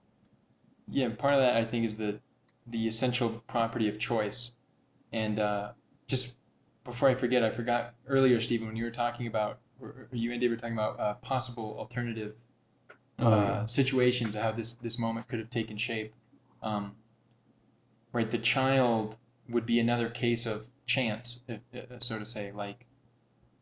Yeah, 0.92 1.10
part 1.10 1.34
of 1.34 1.40
that 1.40 1.56
I 1.56 1.64
think 1.64 1.86
is 1.86 1.96
the 1.96 2.20
the 2.68 2.88
essential 2.88 3.42
property 3.48 3.90
of 3.90 3.98
choice. 3.98 4.52
And 5.14 5.40
uh, 5.40 5.72
just 6.08 6.36
before 6.84 7.10
I 7.10 7.16
forget, 7.16 7.44
I 7.44 7.50
forgot 7.50 7.96
earlier, 8.08 8.40
Stephen, 8.42 8.68
when 8.68 8.76
you 8.76 8.84
were 8.84 8.92
talking 8.92 9.28
about, 9.28 9.60
or 9.82 10.08
you 10.12 10.32
and 10.32 10.40
Dave 10.42 10.52
were 10.52 10.58
talking 10.58 10.76
about 10.76 11.00
uh, 11.00 11.16
possible 11.16 11.76
alternative 11.80 12.36
Oh, 13.20 13.32
uh, 13.32 13.36
yeah. 13.36 13.66
situations, 13.66 14.36
how 14.36 14.52
this 14.52 14.74
this 14.74 15.00
moment 15.00 15.28
could 15.28 15.40
have 15.40 15.50
taken 15.50 15.78
shape. 15.78 16.14
Um, 16.64 16.96
right, 18.14 18.30
the 18.30 18.38
child 18.38 19.18
would 19.50 19.66
be 19.66 19.80
another 19.80 20.10
case 20.10 20.46
of 20.46 20.68
chance, 20.86 21.42
uh, 21.50 21.56
so 22.00 22.20
to 22.20 22.26
say, 22.26 22.52
like 22.52 22.86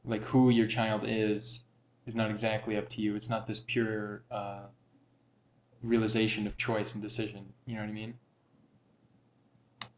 like 0.06 0.24
who 0.24 0.50
your 0.50 0.68
child 0.68 1.04
is 1.06 1.64
is 2.06 2.16
not 2.16 2.32
exactly 2.32 2.78
up 2.78 2.90
to 2.90 3.02
you. 3.02 3.16
It's 3.16 3.30
not 3.30 3.48
this 3.48 3.60
pure 3.60 4.24
uh, 4.32 4.64
realization 5.84 6.48
of 6.48 6.58
choice 6.58 6.94
and 6.94 7.02
decision. 7.02 7.54
You 7.66 7.76
know 7.76 7.82
what 7.82 7.90
I 7.90 7.94
mean? 7.94 8.14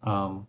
Um, 0.04 0.48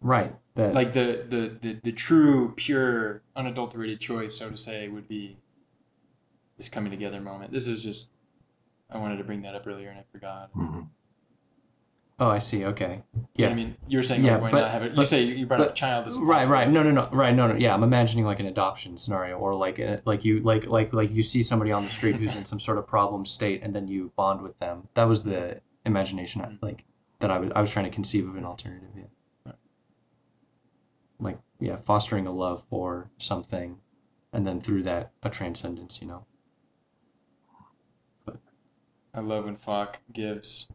right. 0.00 0.34
That 0.54 0.74
Like 0.74 0.92
the 0.92 1.24
the 1.28 1.56
the, 1.60 1.80
the 1.82 1.92
true, 1.92 2.52
pure, 2.56 3.22
unadulterated 3.36 4.00
choice, 4.00 4.34
so 4.34 4.50
to 4.50 4.56
say, 4.56 4.88
would 4.88 5.08
be 5.08 5.36
this 6.56 6.68
coming 6.68 6.90
together 6.90 7.20
moment. 7.20 7.52
This 7.52 7.66
is 7.66 7.82
just. 7.82 8.10
I 8.90 8.98
wanted 8.98 9.16
to 9.16 9.24
bring 9.24 9.42
that 9.42 9.54
up 9.54 9.66
earlier 9.66 9.88
and 9.88 9.98
I 9.98 10.04
forgot. 10.12 10.52
Mhm. 10.54 10.88
Oh, 12.20 12.28
I 12.28 12.38
see. 12.38 12.64
Okay. 12.64 13.02
You 13.14 13.20
know 13.20 13.28
Yeah. 13.34 13.48
I 13.48 13.54
mean, 13.54 13.76
you 13.88 13.98
were 13.98 14.02
saying 14.02 14.24
Yeah, 14.24 14.34
like, 14.34 14.42
why 14.42 14.50
but- 14.52 14.60
not 14.60 14.70
have 14.70 14.82
it? 14.82 14.90
You 14.92 14.96
but- 14.96 15.06
say 15.08 15.22
you 15.22 15.46
brought 15.46 15.60
up 15.60 15.68
but- 15.68 15.74
child 15.76 16.06
as 16.06 16.18
Right, 16.18 16.48
right. 16.48 16.68
No, 16.70 16.82
no, 16.82 16.90
no. 16.90 17.08
Right, 17.12 17.34
no, 17.34 17.48
no. 17.48 17.56
Yeah, 17.56 17.74
I'm 17.74 17.82
imagining 17.82 18.24
like 18.24 18.40
an 18.40 18.46
adoption 18.46 18.96
scenario, 18.96 19.38
or 19.38 19.54
like 19.54 19.78
a, 19.78 20.00
like 20.04 20.24
you 20.24 20.40
like 20.40 20.66
like 20.66 20.92
like 20.92 21.10
you 21.10 21.22
see 21.22 21.42
somebody 21.42 21.72
on 21.72 21.84
the 21.84 21.90
street 21.90 22.16
who's 22.16 22.34
in 22.36 22.44
some 22.44 22.60
sort 22.60 22.78
of 22.78 22.86
problem 22.86 23.26
state, 23.26 23.62
and 23.62 23.74
then 23.74 23.88
you 23.88 24.12
bond 24.16 24.42
with 24.42 24.58
them. 24.58 24.88
That 24.94 25.04
was 25.04 25.22
the 25.22 25.60
imagination, 25.86 26.40
I- 26.40 26.56
like 26.64 26.84
that 27.20 27.30
I 27.30 27.38
was 27.38 27.50
I 27.54 27.60
was 27.60 27.70
trying 27.70 27.86
to 27.86 27.90
conceive 27.90 28.28
of 28.28 28.36
an 28.36 28.44
alternative. 28.44 28.88
Yeah. 28.96 29.52
Like 31.20 31.38
yeah, 31.60 31.76
fostering 31.84 32.26
a 32.26 32.32
love 32.32 32.62
for 32.68 33.10
something, 33.18 33.76
and 34.32 34.46
then 34.46 34.60
through 34.60 34.82
that 34.84 35.12
a 35.22 35.30
transcendence. 35.30 36.00
You 36.00 36.08
know. 36.08 36.26
I 39.16 39.20
love 39.20 39.44
when 39.44 39.54
Falk 39.54 40.00
gives 40.12 40.66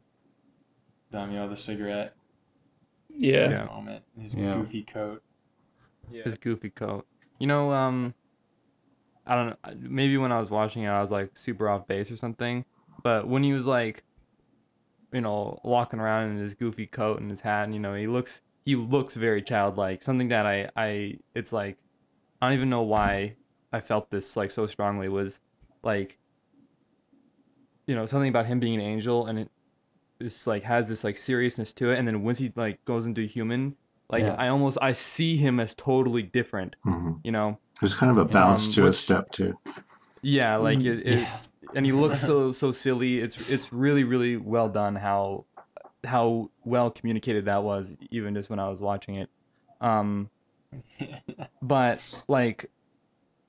Damiel 1.11 1.49
the 1.49 1.57
cigarette 1.57 2.15
Yeah. 3.09 3.49
Yeah. 3.49 3.65
moment. 3.65 4.03
His 4.17 4.35
Yeah. 4.35 4.53
goofy 4.55 4.83
coat. 4.83 5.23
Yeah. 6.11 6.23
His 6.23 6.37
goofy 6.37 6.69
coat. 6.69 7.05
You 7.39 7.47
know, 7.47 7.71
um, 7.71 8.13
I 9.25 9.35
don't 9.35 9.47
know. 9.49 9.89
Maybe 9.89 10.17
when 10.17 10.31
I 10.31 10.39
was 10.39 10.49
watching 10.49 10.83
it, 10.83 10.87
I 10.89 11.01
was 11.01 11.11
like 11.11 11.37
super 11.37 11.69
off 11.69 11.87
base 11.87 12.11
or 12.11 12.15
something. 12.15 12.65
But 13.03 13.27
when 13.27 13.43
he 13.43 13.53
was 13.53 13.65
like, 13.67 14.03
you 15.11 15.21
know, 15.21 15.59
walking 15.63 15.99
around 15.99 16.31
in 16.31 16.37
his 16.37 16.53
goofy 16.53 16.85
coat 16.87 17.19
and 17.21 17.29
his 17.29 17.41
hat, 17.41 17.63
and 17.65 17.73
you 17.73 17.79
know, 17.79 17.95
he 17.95 18.07
looks 18.07 18.41
he 18.65 18.75
looks 18.75 19.15
very 19.15 19.41
childlike. 19.41 20.01
Something 20.01 20.27
that 20.29 20.45
I 20.45 20.69
I 20.75 21.19
it's 21.33 21.51
like 21.53 21.77
I 22.41 22.47
don't 22.47 22.57
even 22.57 22.69
know 22.69 22.83
why 22.83 23.35
I 23.71 23.79
felt 23.81 24.09
this 24.09 24.35
like 24.37 24.51
so 24.51 24.65
strongly 24.67 25.09
was 25.09 25.39
like 25.83 26.17
you 27.87 27.95
know 27.95 28.05
something 28.05 28.29
about 28.29 28.45
him 28.45 28.59
being 28.59 28.75
an 28.75 28.81
angel 28.81 29.25
and 29.27 29.39
it 29.39 29.51
just 30.21 30.45
like 30.47 30.63
has 30.63 30.89
this 30.89 31.03
like 31.03 31.17
seriousness 31.17 31.71
to 31.73 31.89
it 31.91 31.97
and 31.99 32.07
then 32.07 32.23
once 32.23 32.37
he 32.39 32.51
like 32.55 32.83
goes 32.85 33.05
into 33.05 33.21
human 33.21 33.75
like 34.09 34.23
Yeah. 34.23 34.35
I 34.37 34.47
almost 34.49 34.77
I 34.81 34.91
see 34.93 35.37
him 35.37 35.59
as 35.59 35.73
totally 35.75 36.23
different 36.23 36.75
Mhm. 36.85 37.19
you 37.23 37.31
know 37.31 37.57
There's 37.79 37.93
kind 37.95 38.11
of 38.11 38.17
a 38.17 38.25
bounce 38.25 38.65
Um, 38.67 38.73
to 38.73 38.87
a 38.87 38.93
step 38.93 39.31
too. 39.31 39.57
yeah 40.21 40.57
like 40.57 40.79
it, 40.79 41.07
it 41.07 41.19
yeah. 41.19 41.37
and 41.75 41.85
he 41.85 41.91
looks 41.91 42.19
so 42.19 42.51
so 42.61 42.71
silly 42.71 43.19
it's 43.19 43.49
it's 43.49 43.71
really 43.71 44.03
really 44.03 44.35
well 44.37 44.67
done 44.67 44.95
how 44.95 45.45
how 46.03 46.49
well 46.65 46.89
communicated 46.91 47.45
that 47.45 47.63
was 47.63 47.95
even 48.11 48.33
just 48.33 48.49
when 48.49 48.59
I 48.59 48.69
was 48.69 48.79
watching 48.79 49.15
it 49.15 49.29
um 49.81 50.29
but 51.61 52.23
like 52.27 52.69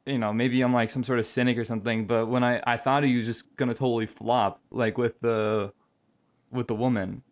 you 0.06 0.18
know 0.18 0.32
maybe 0.32 0.62
i'm 0.62 0.72
like 0.72 0.88
some 0.90 1.04
sort 1.04 1.18
of 1.18 1.26
cynic 1.26 1.58
or 1.58 1.64
something 1.64 2.06
but 2.06 2.26
when 2.26 2.42
i 2.42 2.60
i 2.66 2.76
thought 2.76 3.04
he 3.04 3.14
was 3.14 3.26
just 3.26 3.54
gonna 3.56 3.74
totally 3.74 4.06
flop 4.06 4.60
like 4.70 4.96
with 4.96 5.20
the 5.20 5.70
with 6.50 6.66
the 6.68 6.74
woman 6.74 7.22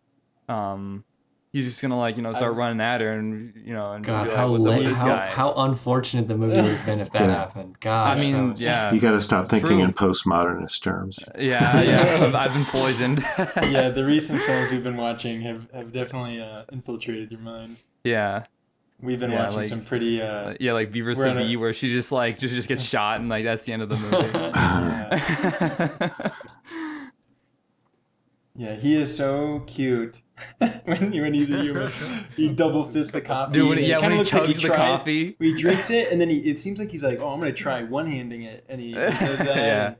um 0.47 1.03
he's 1.51 1.65
just 1.65 1.81
gonna 1.81 1.97
like 1.97 2.15
you 2.15 2.21
know 2.23 2.31
start 2.33 2.53
I- 2.53 2.57
running 2.57 2.81
at 2.81 3.01
her 3.01 3.11
and 3.11 3.53
you 3.55 3.73
know 3.73 3.93
and 3.93 4.05
God, 4.05 4.23
be 4.23 4.29
like 4.29 4.37
how 4.37 4.51
what's 4.51 4.65
up 4.65 4.69
with 4.71 4.79
lame, 4.81 4.89
this 4.89 4.99
how, 4.99 5.17
how 5.17 5.53
unfortunate 5.53 6.27
the 6.27 6.37
movie 6.37 6.61
would 6.61 6.71
have 6.71 6.85
been 6.85 6.99
if 6.99 7.09
that 7.11 7.21
Yeah. 7.21 7.33
happened. 7.35 7.79
God, 7.79 8.17
i 8.17 8.19
mean 8.19 8.51
was- 8.51 8.61
yeah 8.61 8.91
You 8.93 8.99
got 9.01 9.11
to 9.11 9.21
stop 9.21 9.47
thinking 9.47 9.69
True. 9.77 9.83
in 9.83 9.93
postmodernist 9.93 10.81
terms. 10.83 11.19
yeah 11.37 11.81
yeah 11.81 12.01
I've, 12.25 12.35
I've 12.35 12.53
been 12.53 12.65
poisoned 12.65 13.19
yeah, 13.71 13.89
the 13.89 14.05
recent 14.05 14.41
films 14.43 14.71
we've 14.71 14.83
been 14.83 14.97
watching 14.97 15.41
have, 15.41 15.67
have 15.73 15.91
definitely 15.91 16.41
uh, 16.41 16.63
infiltrated 16.71 17.31
your 17.31 17.41
mind. 17.41 17.77
yeah 18.03 18.45
We've 19.01 19.17
been 19.17 19.31
Yeah, 19.31 19.43
watching 19.45 19.59
like- 19.59 19.67
some 19.67 19.81
pretty. 19.85 20.21
Uh, 20.21 20.25
Uh, 20.27 20.53
yeah 20.59 20.73
like 20.73 20.91
Beaver 20.91 21.13
We're 21.15 21.29
on 21.29 21.37
CV 21.37 21.53
a- 21.53 21.55
where 21.55 21.71
she 21.71 21.89
just 21.91 22.11
like 22.11 22.37
just 22.37 22.53
just 22.53 22.67
gets 22.67 22.81
shot 22.83 23.21
and 23.21 23.29
like 23.29 23.45
that's 23.45 23.63
the 23.63 23.71
end 23.71 23.81
of 23.81 23.87
the 23.87 23.95
movie 24.03 24.27
yeah. 28.59 28.69
yeah, 28.71 28.75
he 28.75 28.95
is 28.95 29.15
so 29.15 29.63
cute 29.67 30.21
when 30.85 31.11
he, 31.11 31.21
when 31.21 31.33
he's 31.33 31.49
a 31.49 31.61
human. 31.61 31.91
He 32.35 32.49
double 32.53 32.83
fists 32.83 33.11
the 33.11 33.21
coffee. 33.21 33.53
Dude, 33.53 33.69
when 33.69 33.77
he, 33.77 33.85
yeah, 33.87 33.99
when 33.99 34.11
kinda 34.11 34.15
he 34.15 34.19
looks 34.19 34.33
like 34.33 34.43
chugs 34.43 34.61
the 34.61 34.67
tries- 34.67 34.77
coffee. 34.99 35.35
He 35.39 35.55
drinks 35.55 35.89
it 35.89 36.11
and 36.11 36.19
then 36.19 36.29
he. 36.29 36.37
It 36.39 36.59
seems 36.59 36.79
like 36.79 36.89
he's 36.91 37.03
like, 37.03 37.19
"Oh, 37.19 37.29
I'm 37.29 37.39
gonna 37.39 37.53
try 37.53 37.83
one 37.83 38.05
handing 38.07 38.43
it," 38.43 38.65
and 38.69 38.81
he, 38.81 38.89
he 38.89 38.93
does 38.95 39.37
that. 39.39 39.55
Yeah. 39.55 39.95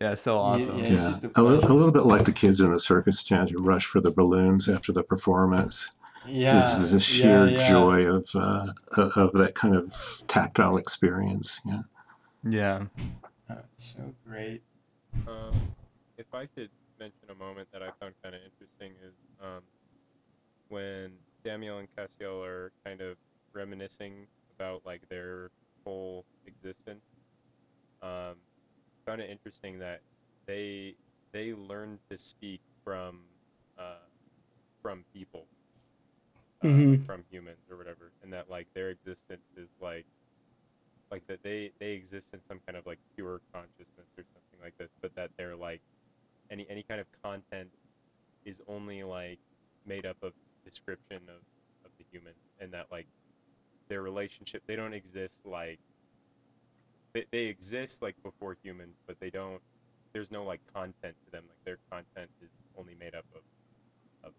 Yeah, 0.00 0.14
so 0.14 0.38
awesome. 0.38 0.78
yeah. 0.80 1.10
It's 1.10 1.22
Yeah, 1.22 1.28
a 1.36 1.40
a, 1.40 1.44
a 1.44 1.72
little 1.72 1.92
bit 1.92 2.04
like 2.06 2.24
the 2.24 2.32
kids 2.32 2.60
in 2.60 2.72
the 2.72 2.78
circus 2.80 3.22
tent 3.22 3.50
who 3.50 3.62
rush 3.62 3.86
for 3.86 4.00
the 4.00 4.10
balloons 4.10 4.68
after 4.68 4.90
the 4.92 5.04
performance. 5.04 5.92
Yeah, 6.26 6.58
There's 6.58 6.90
the 6.90 6.98
sheer 6.98 7.46
yeah, 7.46 7.58
yeah. 7.58 7.68
joy 7.70 8.02
of 8.06 8.28
uh, 8.34 8.72
of 8.96 9.12
of 9.16 9.32
that 9.34 9.54
kind 9.54 9.76
of 9.76 9.94
tactile 10.26 10.78
experience. 10.78 11.60
Yeah. 11.64 11.82
Yeah. 12.48 12.82
Oh, 13.50 13.56
so 13.76 14.12
great. 14.26 14.62
Um, 15.28 15.52
if 16.18 16.26
I 16.34 16.46
could 16.46 16.70
mention 17.04 17.28
a 17.30 17.34
moment 17.34 17.68
that 17.70 17.82
I 17.82 17.90
found 18.00 18.14
kind 18.22 18.34
of 18.34 18.40
interesting 18.40 18.92
is 19.06 19.12
um, 19.42 19.60
when 20.70 21.10
Damiel 21.44 21.78
and 21.78 21.88
Cassiel 21.96 22.42
are 22.42 22.72
kind 22.82 23.02
of 23.02 23.18
reminiscing 23.52 24.26
about 24.58 24.80
like 24.86 25.02
their 25.10 25.50
whole 25.84 26.24
existence. 26.46 27.04
Um, 28.02 28.36
found 29.04 29.20
it 29.20 29.28
interesting 29.30 29.78
that 29.80 30.00
they 30.46 30.94
they 31.32 31.52
learned 31.52 31.98
to 32.10 32.16
speak 32.16 32.60
from 32.82 33.20
uh, 33.78 34.08
from 34.82 35.04
people, 35.12 35.44
uh, 36.62 36.66
Mhm. 36.68 37.04
from 37.06 37.24
humans 37.30 37.60
or 37.70 37.76
whatever, 37.76 38.12
and 38.22 38.32
that 38.32 38.48
like 38.48 38.66
their 38.74 38.88
existence 38.88 39.44
is 39.58 39.68
like 39.80 40.06
like 41.10 41.26
that 41.26 41.42
they 41.42 41.70
they 41.80 41.92
exist 41.92 42.32
in 42.32 42.40
some 42.48 42.60
kind 42.66 42.78
of 42.78 42.86
like 42.86 42.98
pure 43.14 43.40
consciousness 43.52 44.08
or 44.16 44.24
something 44.32 44.60
like 44.62 44.76
this 44.78 44.90
but 45.02 45.14
that 45.14 45.30
they're 45.36 45.54
like 45.54 45.82
any 46.50 46.66
any 46.70 46.82
kind 46.82 47.00
of 47.00 47.06
content 47.22 47.68
is 48.44 48.60
only 48.68 49.02
like 49.02 49.38
made 49.86 50.06
up 50.06 50.16
of 50.22 50.32
description 50.64 51.18
of 51.28 51.40
of 51.84 51.90
the 51.98 52.04
humans 52.10 52.36
and 52.60 52.72
that 52.72 52.86
like 52.90 53.06
their 53.88 54.02
relationship 54.02 54.62
they 54.66 54.76
don't 54.76 54.94
exist 54.94 55.44
like 55.44 55.78
they, 57.12 57.24
they 57.30 57.44
exist 57.44 58.02
like 58.02 58.14
before 58.22 58.56
humans 58.62 58.96
but 59.06 59.18
they 59.20 59.30
don't 59.30 59.60
there's 60.12 60.30
no 60.30 60.44
like 60.44 60.60
content 60.72 61.14
to 61.24 61.30
them 61.32 61.44
like 61.48 61.58
their 61.64 61.78
content 61.90 62.30
is 62.42 62.50
only 62.78 62.94
made 62.98 63.14
up 63.14 63.24
of 63.34 63.42
of 64.24 64.32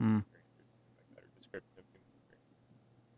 uh, 0.00 0.04
Mm. 0.04 0.20
experience 0.20 0.52
or 0.60 0.66
something 0.96 1.14
like 1.16 1.24
that 1.24 1.38
description 1.38 1.72
of 1.78 1.84
human 1.92 2.12
experience 2.20 2.60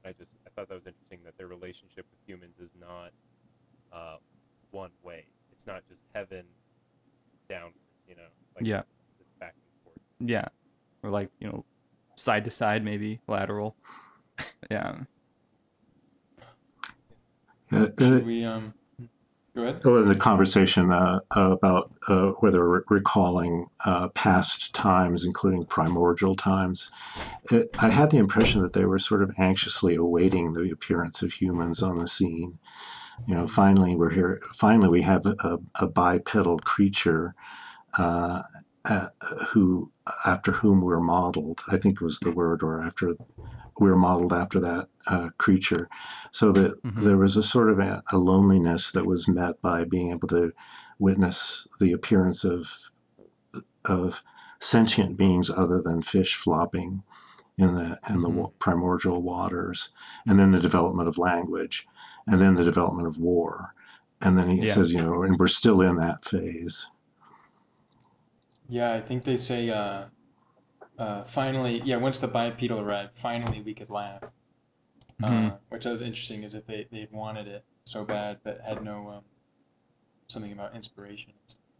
I 0.05 0.13
just 0.13 0.31
I 0.47 0.51
thought 0.55 0.69
that 0.69 0.75
was 0.75 0.87
interesting 0.87 1.21
that 1.25 1.37
their 1.39 1.49
relationship 1.49 2.07
with 2.11 2.21
humans 2.27 2.59
is 2.61 2.73
not 2.79 3.11
uh, 3.93 4.17
one 4.71 4.91
way. 5.03 5.25
It's 5.51 5.67
not 5.67 5.83
just 5.89 6.03
heaven 6.15 6.45
downwards, 7.49 7.88
you 8.09 8.17
know. 8.17 8.23
Like 8.57 8.67
Yeah. 8.67 8.83
It's 9.21 9.31
back 9.39 9.55
and 9.55 9.85
forth. 9.85 9.99
Yeah. 10.21 10.49
Or 11.03 11.11
like, 11.11 11.31
you 11.41 11.49
know, 11.49 11.65
side 12.17 12.45
to 12.45 12.51
side 12.51 12.85
maybe, 12.85 13.21
lateral. 13.29 13.77
yeah. 14.71 14.97
Uh, 17.71 17.89
Should 17.99 18.27
we 18.27 18.45
um? 18.45 18.75
Go 19.55 19.63
ahead. 19.63 19.81
Oh, 19.85 20.03
the 20.03 20.15
conversation 20.15 20.93
uh, 20.93 21.21
about 21.33 21.93
uh, 22.09 22.29
whether 22.41 22.67
re- 22.67 22.81
recalling 22.89 23.67
uh, 23.85 24.09
past 24.11 24.75
times, 24.75 25.25
including 25.25 25.65
primordial 25.65 26.37
times, 26.37 26.91
it, 27.51 27.77
I 27.79 27.91
had 27.91 28.11
the 28.11 28.19
impression 28.19 28.63
that 28.63 28.73
they 28.73 28.85
were 28.85 28.99
sort 28.99 29.23
of 29.23 29.35
anxiously 29.37 29.97
awaiting 29.97 30.53
the 30.53 30.71
appearance 30.71 31.23
of 31.23 31.33
humans 31.33 31.83
on 31.83 31.99
the 31.99 32.07
scene. 32.07 32.59
You 33.27 33.35
know, 33.35 33.47
finally 33.49 33.97
we're 33.97 34.11
here. 34.11 34.41
Finally, 34.55 34.91
we 34.91 35.03
have 35.03 35.27
a, 35.27 35.59
a 35.81 35.89
bipedal 35.89 36.61
creature 36.61 37.35
uh, 37.99 38.43
uh, 38.87 39.09
who 39.49 39.93
after 40.27 40.53
whom 40.53 40.81
we're 40.83 41.01
modeled. 41.01 41.63
I 41.69 41.79
think 41.79 42.01
was 42.01 42.21
the 42.21 42.33
word, 42.33 42.63
or 42.63 42.83
after 42.83 43.15
we're 43.81 43.97
modeled 43.97 44.33
after 44.33 44.61
that 44.61 44.89
uh, 45.09 45.31
creature. 45.39 45.89
So 46.33 46.53
that 46.53 46.83
Mhm. 46.85 47.05
there 47.05 47.19
was 47.19 47.37
a 47.37 47.43
sort 47.43 47.71
of 47.71 47.79
a, 47.81 48.03
a 48.13 48.19
loneliness 48.19 48.93
that 48.93 49.07
was 49.07 49.29
met 49.29 49.61
by 49.63 49.85
being 49.85 50.11
able 50.13 50.29
to 50.29 50.53
witness 50.99 51.67
the 51.81 51.93
appearance 51.93 52.45
of 52.45 52.91
of 53.85 54.23
sentient 54.61 55.17
beings 55.17 55.51
other 55.51 55.81
than 55.83 56.03
fish 56.03 56.35
flopping 56.37 57.03
in 57.59 57.75
the 57.75 57.99
in 58.11 58.23
the 58.23 58.31
Mhm. 58.31 58.53
primordial 58.59 59.23
waters, 59.23 59.91
and 60.27 60.39
then 60.39 60.53
the 60.53 60.61
development 60.61 61.09
of 61.09 61.19
language, 61.19 61.87
and 62.27 62.41
then 62.41 62.55
the 62.55 62.65
development 62.65 63.07
of 63.09 63.21
war, 63.21 63.75
and 64.23 64.39
then 64.39 64.49
he 64.51 64.65
Yeah. 64.65 64.65
says, 64.67 64.93
you 64.93 65.03
know, 65.03 65.23
and 65.23 65.39
we're 65.39 65.49
still 65.49 65.81
in 65.83 65.97
that 65.97 66.25
phase. 66.25 66.91
Yeah, 68.69 68.93
I 68.93 69.01
think 69.01 69.25
they 69.25 69.37
say 69.37 69.71
uh, 69.71 70.07
uh, 70.99 71.25
finally, 71.25 71.81
yeah, 71.85 71.97
once 71.97 72.19
the 72.19 72.29
bipedal 72.29 72.81
arrived, 72.81 73.13
finally 73.17 73.63
we 73.63 73.75
could 73.75 73.91
laugh. 73.91 74.23
Mhm. 75.21 75.53
Uh, 75.53 75.57
which 75.71 75.85
was 75.85 76.01
interesting, 76.01 76.43
is 76.45 76.55
if 76.55 76.67
they 76.67 76.87
they 76.93 77.09
wanted 77.11 77.49
it 77.49 77.65
so 77.85 78.05
bad, 78.05 78.39
but 78.45 78.61
had 78.61 78.85
no 78.85 79.09
um, 79.09 79.25
something 80.29 80.53
about 80.53 80.77
inspiration. 80.77 81.33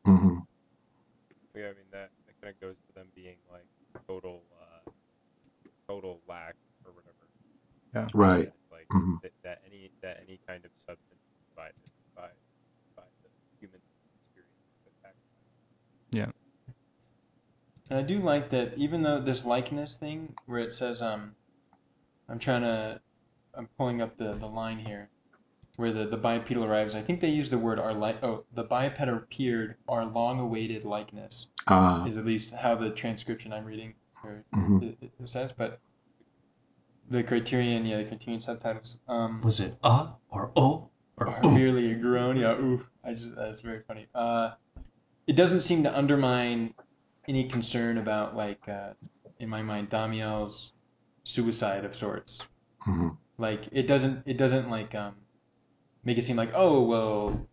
hmm 0.05 0.39
Yeah, 1.55 1.67
I 1.67 1.75
mean 1.75 1.87
that, 1.93 2.11
that 2.27 2.41
kind 2.41 2.55
of 2.55 2.61
goes 2.61 2.77
to 2.89 2.95
them 2.95 3.07
being 3.15 3.37
like 3.53 3.67
total, 4.09 4.43
uh, 4.61 4.91
total 5.87 6.21
lack 6.29 6.57
or 6.85 6.93
whatever. 6.93 7.15
Yeah. 7.95 8.07
Right. 8.15 8.49
It's 8.49 8.73
like 8.73 8.89
Mhm. 8.89 9.21
that, 9.23 9.33
that 9.45 9.63
any 9.67 9.91
that 10.03 10.21
any 10.27 10.41
kind 10.47 10.65
of 10.65 10.71
substance 10.79 11.21
by 11.55 11.71
by 12.17 12.29
by 12.97 13.05
the 13.23 13.29
human 13.61 13.81
experience. 14.25 14.55
the 14.85 14.91
fact- 15.03 16.35
And 17.91 17.99
I 17.99 18.03
do 18.03 18.19
like 18.19 18.51
that, 18.51 18.77
even 18.77 19.03
though 19.03 19.21
this 19.21 19.45
likeness 19.45 19.97
thing, 19.97 20.35
where 20.47 20.61
it 20.61 20.73
says, 20.73 21.01
um, 21.01 21.35
I'm 22.29 22.39
trying 22.39 22.63
to, 22.63 23.01
I'm 23.55 23.69
pulling 23.79 24.03
up 24.03 24.17
the, 24.19 24.35
the 24.35 24.47
line 24.47 24.79
here, 24.79 25.09
where 25.77 25.93
the, 25.93 26.07
the 26.07 26.17
bipedal 26.17 26.65
arrives. 26.65 26.95
I 26.95 27.03
think 27.03 27.21
they 27.21 27.29
use 27.31 27.51
the 27.51 27.59
word 27.59 27.79
our 27.79 27.95
like. 27.95 28.23
Oh, 28.23 28.45
the 28.53 28.65
biped 28.65 29.01
appeared 29.01 29.77
our 29.89 30.05
long-awaited 30.05 30.85
likeness 30.85 31.49
Uh, 31.67 32.05
is 32.07 32.19
at 32.19 32.25
least 32.27 32.53
how 32.55 32.75
the 32.75 32.91
transcription 32.91 33.53
I'm 33.53 33.65
reading 33.65 33.95
or 34.25 34.45
mhm. 34.55 34.83
it, 34.83 34.99
it 35.03 35.29
says. 35.29 35.53
But 35.57 35.81
the 37.09 37.23
criterion, 37.23 37.87
yeah, 37.87 37.99
the 37.99 38.05
criterion 38.05 38.41
subtitles, 38.41 39.01
um, 39.09 39.41
Was 39.43 39.61
it 39.61 39.77
uh 39.83 40.09
or 40.31 40.51
oh 40.57 40.91
or 41.17 41.29
or 41.29 41.47
ooh? 41.47 41.51
merely 41.51 41.91
a 41.93 41.95
groan. 41.95 42.37
Yeah, 42.37 42.53
ooh, 42.53 42.85
I 43.05 43.15
just 43.15 43.35
that's 43.35 43.61
very 43.61 43.81
funny. 43.87 44.09
Uh, 44.15 44.53
it 45.27 45.37
doesn't 45.37 45.61
seem 45.63 45.83
to 45.85 45.97
undermine 45.97 46.75
any 47.29 47.45
concern 47.45 47.99
about 47.99 48.35
like 48.35 48.67
uh, 48.69 48.95
in 49.39 49.49
my 49.49 49.63
mind 49.63 49.91
Damiel's 49.91 50.73
suicide 51.25 51.85
of 51.85 51.95
sorts. 51.95 52.43
Mhm. 52.87 53.17
Like 53.37 53.69
it 53.71 53.87
doesn't 53.87 54.23
it 54.27 54.37
doesn't 54.39 54.69
like 54.71 54.95
um 54.95 55.15
make 56.05 56.19
it 56.19 56.23
seem 56.23 56.37
like 56.37 56.51
oh 56.55 56.83
well 56.83 57.47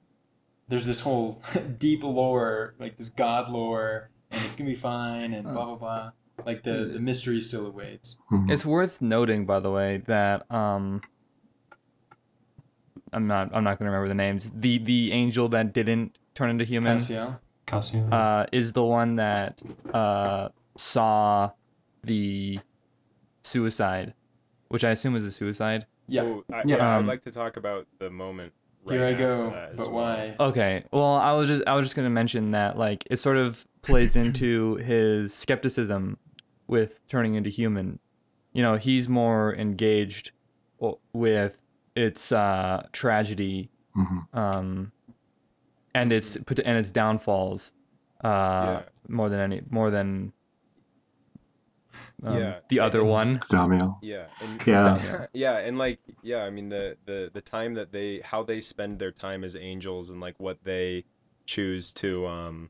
there's 0.68 0.86
this 0.86 1.02
whole 1.02 1.42
deep 1.78 2.04
lore 2.04 2.74
like 2.80 2.98
this 2.98 3.10
god 3.10 3.50
lore 3.50 4.10
and 4.32 4.42
it's 4.46 4.56
gonna 4.56 4.70
be 4.70 4.76
fine 4.76 5.34
and 5.34 5.44
blah 5.44 5.66
blah 5.66 5.76
blah. 5.76 6.12
Like 6.46 6.64
the 6.64 6.86
the 6.86 7.00
mystery 7.00 7.40
still 7.40 7.68
awaits. 7.68 8.18
Mhm. 8.32 8.50
It's 8.50 8.66
worth 8.66 9.02
noting, 9.02 9.46
by 9.46 9.60
the 9.60 9.72
way, 9.72 10.04
that 10.08 10.50
um, 10.52 11.02
I'm 13.14 13.28
not 13.28 13.56
I'm 13.56 13.64
not 13.64 13.78
gonna 13.80 13.92
remember 13.92 14.10
the 14.10 14.16
names. 14.16 14.52
The 14.54 14.78
the 14.80 15.12
angel 15.12 15.48
that 15.50 15.74
didn't 15.74 16.18
turn 16.34 16.50
into 16.50 16.66
human 16.66 16.98
Cassiel. 16.98 17.40
Cassio? 17.66 18.08
uh, 18.10 18.46
is 18.52 18.74
the 18.74 18.84
one 18.84 19.16
that 19.16 19.60
uh, 19.94 20.50
saw 20.78 21.52
the 22.04 22.60
suicide, 23.44 24.14
which 24.70 24.84
I 24.84 24.92
assume 24.92 25.16
is 25.16 25.26
a 25.26 25.32
suicide. 25.32 25.86
Yeah. 26.08 26.22
Oh, 26.24 26.44
I, 26.54 26.58
Yeah. 26.66 26.78
yeah, 26.78 26.96
I'd 26.96 27.00
Um, 27.00 27.08
like 27.08 27.22
to 27.24 27.32
talk 27.32 27.58
about 27.58 27.88
the 28.00 28.10
moment. 28.10 28.54
Right 28.86 29.00
Here 29.00 29.08
I 29.08 29.14
go. 29.14 29.50
that 29.50 29.72
as 29.72 29.78
But 29.78 29.92
well. 29.92 30.04
why? 30.06 30.36
Okay. 30.40 30.84
Well, 30.92 31.16
I 31.16 31.32
was 31.32 31.48
just 31.48 31.64
I 31.66 31.74
was 31.74 31.86
just 31.86 31.96
gonna 31.96 32.10
mention 32.12 32.52
that 32.52 32.78
like 32.78 33.04
it 33.10 33.18
sort 33.18 33.38
of 33.38 33.66
plays 33.82 34.16
into 34.24 34.76
his 34.76 35.34
skepticism 35.34 36.18
with 36.68 37.00
turning 37.10 37.34
into 37.34 37.50
human. 37.50 38.00
You 38.54 38.62
know, 38.62 38.76
he's 38.76 39.10
more 39.10 39.56
engaged 39.56 40.32
with 41.14 41.60
its 41.96 42.32
uh, 42.32 42.86
tragedy 42.92 43.70
Mhm. 43.98 44.38
um, 44.38 44.92
and 45.96 46.12
its 46.14 46.38
pot- 46.46 46.60
and 46.68 46.78
its 46.78 46.92
downfalls 46.92 47.74
uh, 48.24 48.28
Yeah. 48.28 48.82
more 49.10 49.30
than 49.30 49.40
any 49.40 49.62
more 49.70 49.90
than 49.90 50.34
um, 52.24 52.38
Yeah, 52.38 52.60
the 52.70 52.80
other 52.80 53.02
and- 53.02 53.10
one. 53.10 53.34
Damiel. 53.52 53.98
Yeah, 54.02 54.28
and 54.42 54.62
Yeah. 54.68 55.26
yeah, 55.34 55.58
and 55.58 55.78
like 55.78 56.00
yeah, 56.22 56.44
I 56.44 56.50
mean 56.50 56.70
the 56.70 56.98
the 57.06 57.30
the 57.34 57.42
time 57.42 57.74
that 57.76 57.92
they 57.92 58.22
how 58.24 58.44
they 58.44 58.62
spend 58.62 59.00
their 59.00 59.12
time 59.12 59.44
as 59.44 59.56
angels 59.56 60.10
and 60.10 60.20
like 60.22 60.36
what 60.40 60.58
they 60.64 61.06
choose 61.46 61.92
to 61.92 62.26
um 62.28 62.70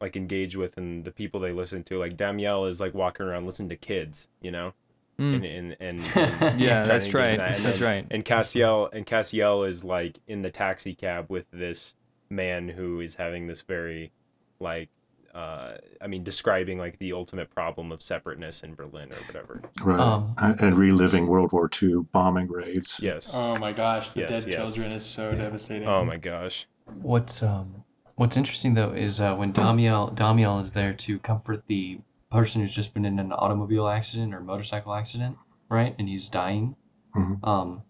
like 0.00 0.14
engage 0.16 0.56
with 0.56 0.76
and 0.76 1.04
the 1.04 1.10
people 1.12 1.40
they 1.40 1.52
listen 1.52 1.82
to. 1.84 1.98
Like 1.98 2.16
Damiel 2.16 2.68
is 2.68 2.80
like 2.80 2.94
walking 2.94 3.26
around 3.26 3.46
listening 3.46 3.70
to 3.70 3.76
kids, 3.76 4.28
you 4.40 4.50
know, 4.50 4.72
Mm. 5.18 5.34
and 5.36 5.44
and 5.46 5.76
and, 5.80 6.16
and 6.42 6.60
Yeah, 6.66 6.84
that's 6.84 7.12
right. 7.14 7.38
that. 7.38 7.56
And 7.56 7.64
That's 7.64 7.78
then- 7.78 7.88
right. 8.04 8.06
And 8.10 8.24
Cassiel 8.24 8.90
and 8.92 9.06
Cassiel 9.06 9.66
is 9.66 9.82
like 9.82 10.18
in 10.28 10.42
the 10.42 10.50
taxi 10.50 10.94
cab 10.94 11.30
with 11.30 11.46
this 11.50 11.94
man 12.30 12.68
who 12.68 13.00
is 13.00 13.14
having 13.14 13.46
this 13.46 13.62
very 13.62 14.12
like 14.60 14.88
uh 15.34 15.74
I 16.00 16.06
mean 16.06 16.24
describing 16.24 16.78
like 16.78 16.98
the 16.98 17.12
ultimate 17.12 17.50
problem 17.50 17.92
of 17.92 18.02
separateness 18.02 18.62
in 18.62 18.74
Berlin 18.74 19.12
or 19.12 19.16
whatever. 19.26 19.62
Right. 19.82 20.00
Um, 20.00 20.34
and 20.38 20.60
and 20.60 20.76
reliving 20.76 21.26
World 21.26 21.52
War 21.52 21.68
II 21.82 22.06
bombing 22.12 22.48
raids. 22.48 23.00
Yes. 23.02 23.30
Oh 23.34 23.56
my 23.56 23.72
gosh, 23.72 24.12
the 24.12 24.20
Yes, 24.20 24.30
dead 24.30 24.48
yes. 24.48 24.56
children 24.74 24.92
is 24.92 25.04
so 25.04 25.34
devastating. 25.34 25.86
Oh 25.88 26.04
my 26.04 26.16
gosh. 26.16 26.66
What's 27.02 27.42
um 27.42 27.84
what's 28.16 28.36
interesting 28.36 28.72
though 28.74 28.92
is 28.92 29.20
uh, 29.20 29.34
when 29.36 29.52
Damiel 29.52 30.14
Damiel 30.14 30.58
is 30.60 30.72
there 30.72 30.94
to 30.94 31.18
comfort 31.18 31.62
the 31.66 31.98
person 32.30 32.60
who's 32.60 32.74
just 32.74 32.94
been 32.94 33.04
in 33.04 33.18
an 33.18 33.32
automobile 33.32 33.88
accident 33.88 34.34
or 34.34 34.40
motorcycle 34.40 34.94
accident, 34.94 35.36
right? 35.68 35.94
And 35.98 36.08
he's 36.08 36.28
dying. 36.28 36.74
Mhm. 37.14 37.46
Um, 37.46 37.82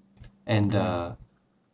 and 0.47 0.73
Mm-hmm. 0.73 1.13
uh, 1.13 1.15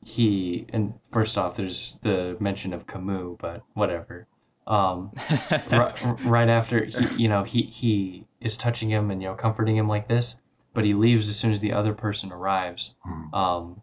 he 0.05 0.66
and 0.73 0.95
first 1.12 1.39
off, 1.39 1.57
there's 1.57 1.97
the 2.03 2.37
mention 2.41 2.73
of 2.73 2.87
Camus, 2.87 3.37
but 3.39 3.62
whatever. 3.74 4.27
Um, 4.66 5.12
right, 5.70 5.95
right 6.24 6.49
after 6.49 6.85
he, 6.85 7.23
you 7.23 7.29
know, 7.29 7.43
he 7.45 7.62
he 7.62 8.27
is 8.41 8.57
touching 8.57 8.91
him 8.91 9.11
and 9.11 9.23
you 9.23 9.29
know 9.29 9.35
comforting 9.35 9.77
him 9.77 9.89
like 9.89 10.09
this, 10.09 10.37
but 10.74 10.85
he 10.85 10.95
leaves 10.95 11.29
as 11.29 11.37
soon 11.37 11.53
as 11.53 11.61
the 11.61 11.73
other 11.73 11.95
person 11.95 12.33
arrives. 12.33 12.95
Mhm. 13.07 13.35
Um, 13.35 13.83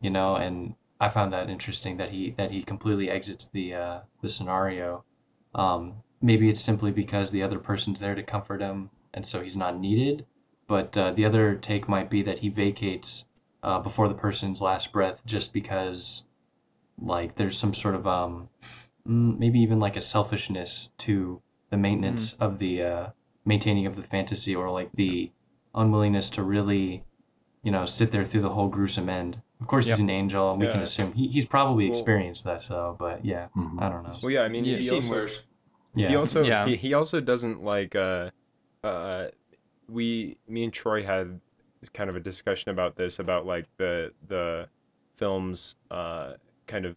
you 0.00 0.10
know, 0.10 0.36
and 0.36 0.74
I 1.00 1.08
found 1.08 1.32
that 1.32 1.50
interesting 1.50 1.96
that 1.96 2.10
he 2.10 2.30
that 2.32 2.50
he 2.50 2.62
completely 2.62 3.10
exits 3.10 3.46
the 3.48 3.74
uh, 3.74 4.00
the 4.20 4.28
scenario. 4.28 5.04
Um, 5.54 5.94
maybe 6.20 6.48
it's 6.50 6.60
simply 6.60 6.90
because 6.90 7.30
the 7.30 7.42
other 7.42 7.58
person's 7.58 8.00
there 8.00 8.14
to 8.14 8.22
comfort 8.22 8.60
him, 8.60 8.90
and 9.14 9.24
so 9.24 9.40
he's 9.40 9.56
not 9.56 9.78
needed. 9.78 10.26
But 10.66 10.96
uh, 10.96 11.12
the 11.12 11.24
other 11.24 11.54
take 11.56 11.88
might 11.88 12.08
be 12.10 12.22
that 12.22 12.38
he 12.38 12.48
vacates 12.48 13.26
uh, 13.64 13.78
before 13.80 14.08
the 14.08 14.14
person's 14.14 14.60
last 14.60 14.92
breath, 14.92 15.24
just 15.26 15.52
because, 15.52 16.24
like, 17.00 17.34
there's 17.34 17.58
some 17.58 17.74
sort 17.74 17.94
of 17.94 18.06
um, 18.06 18.48
mm, 19.08 19.38
maybe 19.38 19.58
even 19.60 19.80
like 19.80 19.96
a 19.96 20.00
selfishness 20.00 20.90
to 20.98 21.40
the 21.70 21.76
maintenance 21.76 22.34
of 22.34 22.58
the 22.58 22.82
uh, 22.82 23.06
maintaining 23.44 23.86
of 23.86 23.96
the 23.96 24.02
fantasy, 24.02 24.54
or 24.54 24.70
like 24.70 24.90
the 24.94 25.30
unwillingness 25.74 26.30
to 26.30 26.42
really, 26.42 27.02
you 27.62 27.72
know, 27.72 27.86
sit 27.86 28.12
there 28.12 28.24
through 28.24 28.42
the 28.42 28.48
whole 28.50 28.68
gruesome 28.68 29.08
end. 29.08 29.40
Of 29.60 29.66
course, 29.66 29.88
he's 29.88 29.98
an 29.98 30.10
angel, 30.10 30.50
and 30.52 30.60
we 30.60 30.66
can 30.68 30.82
assume 30.82 31.12
he, 31.12 31.26
he's 31.28 31.46
probably 31.46 31.84
Well- 31.86 31.92
experienced 31.98 32.44
that. 32.44 32.62
So, 32.62 32.96
but 32.98 33.24
yeah, 33.24 33.48
Mhm. 33.56 33.80
I 33.80 33.88
don't 33.88 34.02
know. 34.02 34.10
Well, 34.22 34.30
yeah, 34.30 34.42
I 34.42 34.48
mean, 34.48 34.64
Yeah. 34.64 34.76
he 34.76 34.84
You've 34.84 34.94
also, 34.94 35.10
worse. 35.10 35.42
Yeah, 35.94 36.08
he 36.08 36.16
also 36.16 36.42
Yeah. 36.44 36.66
he, 36.66 36.76
he 36.76 36.92
also 36.92 37.20
doesn't 37.20 37.62
like 37.64 37.94
uh 37.96 38.30
uh 38.82 39.28
we 39.88 40.36
me 40.48 40.64
and 40.64 40.72
Troy 40.72 41.02
had 41.02 41.40
kind 41.90 42.10
of 42.10 42.16
a 42.16 42.20
discussion 42.20 42.70
about 42.70 42.96
this 42.96 43.18
about 43.18 43.46
like 43.46 43.66
the 43.76 44.12
the 44.26 44.68
film's 45.16 45.76
uh 45.90 46.32
kind 46.66 46.86
of 46.86 46.96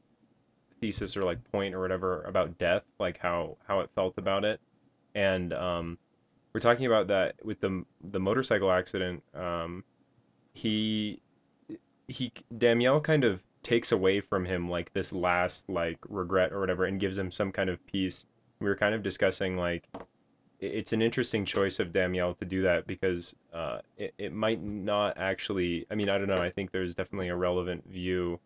thesis 0.79 1.17
or 1.17 1.23
like 1.23 1.43
point 1.51 1.73
or 1.73 1.81
whatever 1.81 2.21
about 2.23 2.57
death 2.57 2.83
like 2.99 3.17
how 3.19 3.57
how 3.67 3.79
it 3.79 3.89
felt 3.95 4.17
about 4.17 4.45
it. 4.45 4.59
And 5.15 5.53
um 5.53 5.97
we're 6.53 6.59
talking 6.61 6.85
about 6.85 7.07
that 7.07 7.35
with 7.43 7.59
the 7.59 7.83
the 8.01 8.19
motorcycle 8.19 8.71
accident 8.71 9.23
um 9.35 9.83
he 10.53 11.21
he 12.07 12.31
Damiel 12.55 13.03
kind 13.03 13.23
of 13.23 13.43
takes 13.63 13.91
away 13.91 14.21
from 14.21 14.45
him 14.45 14.69
like 14.69 14.93
this 14.93 15.11
last 15.11 15.69
like 15.69 15.97
regret 16.07 16.53
or 16.53 16.59
whatever 16.59 16.85
and 16.85 16.99
gives 16.99 17.17
him 17.17 17.31
some 17.31 17.51
kind 17.51 17.69
of 17.69 17.85
peace. 17.85 18.25
We 18.59 18.67
were 18.69 18.77
kind 18.77 18.95
of 18.95 19.03
discussing 19.03 19.57
like 19.57 19.87
it's 20.59 20.93
an 20.93 21.01
interesting 21.01 21.45
choice 21.45 21.79
of 21.79 21.89
Damiel 21.89 22.37
to 22.39 22.45
do 22.45 22.63
that 22.63 22.87
because 22.87 23.35
uh, 23.53 23.79
it, 23.97 24.13
it 24.17 24.33
might 24.33 24.61
not 24.61 25.17
actually 25.17 25.85
I 25.91 25.95
mean 25.95 26.09
I 26.09 26.17
don't 26.17 26.27
know 26.27 26.41
I 26.41 26.49
think 26.49 26.71
there's 26.71 26.95
definitely 26.95 27.29
a 27.29 27.35
relevant 27.35 27.87
view 27.87 28.39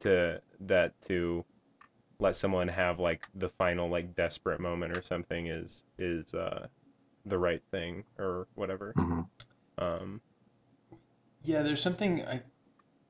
to 0.00 0.40
that 0.60 1.00
to 1.02 1.44
let 2.18 2.34
someone 2.34 2.68
have 2.68 2.98
like 2.98 3.28
the 3.34 3.48
final 3.48 3.88
like 3.88 4.14
desperate 4.14 4.60
moment 4.60 4.96
or 4.96 5.02
something 5.02 5.46
is 5.46 5.84
is 5.98 6.34
uh 6.34 6.66
the 7.24 7.38
right 7.38 7.62
thing 7.70 8.04
or 8.18 8.46
whatever. 8.54 8.92
Mhm. 8.96 9.26
Um, 9.78 10.20
Yeah, 11.42 11.62
there's 11.62 11.82
something 11.82 12.24
I 12.26 12.42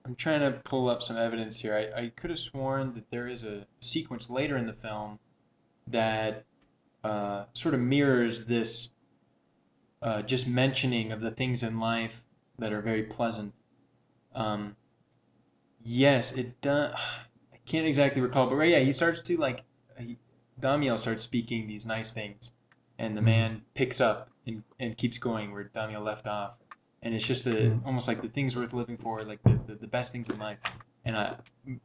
I'm 0.05 0.15
trying 0.15 0.41
to 0.41 0.61
pull 0.61 0.89
up 0.89 1.03
some 1.03 1.17
evidence 1.17 1.61
here. 1.61 1.75
I, 1.75 2.03
I 2.03 2.09
could 2.11 2.31
have 2.31 2.39
sworn 2.39 2.95
that 2.95 3.11
there 3.11 3.27
is 3.27 3.43
a 3.43 3.67
sequence 3.81 4.31
later 4.31 4.57
in 4.57 4.67
the 4.67 4.73
film 4.73 5.19
that 5.89 6.45
uh, 7.07 7.45
sort 7.53 7.75
of 7.75 7.81
mirrors 7.81 8.47
this 8.47 8.91
uh, 10.03 10.23
just 10.23 10.47
mentioning 10.47 11.13
of 11.13 11.21
the 11.21 11.31
things 11.31 11.63
in 11.63 11.79
life 11.79 12.25
that 12.59 12.73
are 12.73 12.81
very 12.81 13.03
pleasant. 13.03 13.53
Um, 14.35 14.77
yes, 15.83 16.33
it 16.33 16.61
does. 16.61 16.93
I 17.53 17.59
can't 17.71 17.87
exactly 17.87 18.21
recall, 18.23 18.47
but 18.49 18.57
right, 18.57 18.71
yeah, 18.71 18.81
he 18.81 18.93
starts 18.93 19.21
to 19.23 19.37
like 19.37 19.65
he, 19.99 20.19
Damiel 20.61 20.99
starts 20.99 21.25
speaking 21.25 21.67
these 21.67 21.85
nice 21.87 22.13
things, 22.13 22.53
and 22.99 23.17
the 23.17 23.21
Mhm. 23.21 23.25
man 23.25 23.63
picks 23.75 24.01
up 24.01 24.31
and, 24.47 24.63
and 24.79 24.97
keeps 24.97 25.19
going 25.19 25.53
where 25.53 25.65
Damiel 25.65 26.03
left 26.05 26.27
off 26.29 26.59
and 27.03 27.15
it's 27.15 27.27
just 27.27 27.45
the 27.45 27.51
Mhm. 27.71 27.87
almost 27.87 28.09
like 28.09 28.21
the 28.23 28.29
things 28.29 28.57
worth 28.57 28.73
living 28.73 28.97
for, 28.97 29.23
like 29.23 29.43
the, 29.45 29.55
the, 29.67 29.75
the 29.77 29.87
best 29.87 30.13
things 30.13 30.29
in 30.31 30.39
life. 30.39 30.59
And 31.05 31.17
I, 31.17 31.37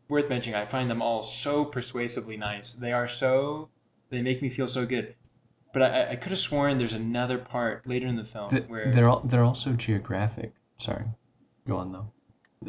worth 0.08 0.30
mentioning, 0.30 0.56
I 0.56 0.66
find 0.66 0.90
them 0.90 1.02
all 1.02 1.22
so 1.22 1.64
persuasively 1.66 2.38
nice. 2.38 2.74
They 2.74 2.92
are 2.92 3.08
so, 3.08 3.70
they 4.12 4.22
make 4.22 4.42
me 4.42 4.50
feel 4.50 4.68
so 4.68 4.86
good. 4.86 5.16
But 5.74 5.82
I, 5.84 6.12
I 6.12 6.16
could 6.18 6.32
have 6.32 6.40
sworn 6.40 6.78
there's 6.78 6.94
another 6.94 7.38
part 7.38 7.88
later 7.88 8.06
in 8.06 8.16
the 8.16 8.26
film 8.26 8.50
Th- 8.50 8.64
where, 8.68 8.92
They're 8.92 9.10
all, 9.10 9.22
they're 9.22 9.44
also 9.44 9.72
geographic. 9.72 10.52
Sorry. 10.78 11.06
Go 11.68 11.78
on 11.78 11.92
though. 11.94 12.12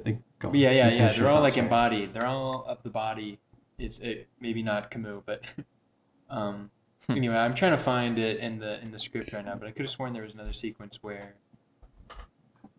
Like, 0.05 0.19
go 0.39 0.49
on. 0.49 0.55
yeah, 0.55 0.71
yeah, 0.71 0.89
yeah, 0.89 1.13
they're 1.13 1.29
all 1.29 1.43
like 1.43 1.55
sorry. 1.55 1.65
embodied. 1.65 2.13
They're 2.15 2.27
all 2.27 2.65
of 2.67 2.83
the 2.83 2.91
body. 2.91 3.41
It's 3.79 3.99
it, 3.99 4.29
maybe 4.41 4.63
not 4.63 4.91
Camus, 4.91 5.23
but 5.27 5.53
um, 6.31 6.71
anyway, 7.09 7.37
I'm 7.37 7.55
trying 7.55 7.73
to 7.73 7.79
find 7.79 8.19
it 8.19 8.39
in 8.39 8.59
the 8.59 8.81
in 8.81 8.91
the 8.91 8.99
script 8.99 9.33
right 9.33 9.45
now. 9.45 9.57
But 9.57 9.67
I 9.69 9.73
could 9.73 9.83
have 9.83 9.91
sworn 9.91 10.13
there 10.13 10.23
was 10.23 10.35
another 10.35 10.53
sequence 10.53 10.99
where 11.03 11.35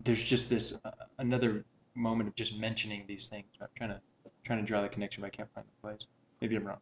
there's 0.04 0.24
just 0.24 0.50
this 0.50 0.74
uh, 0.86 0.92
another 1.20 1.66
moment 1.96 2.30
of 2.30 2.36
just 2.36 2.58
mentioning 2.58 3.04
these 3.08 3.28
things. 3.28 3.46
I'm 3.62 3.68
trying 3.76 3.90
to 3.90 4.02
trying 4.46 4.60
to 4.60 4.66
draw 4.66 4.82
the 4.82 4.90
connection, 4.90 5.22
but 5.22 5.28
I 5.28 5.32
can't 5.32 5.50
find 5.54 5.68
the 5.68 5.88
place. 5.88 6.08
Maybe 6.42 6.56
I'm 6.56 6.66
wrong. 6.66 6.80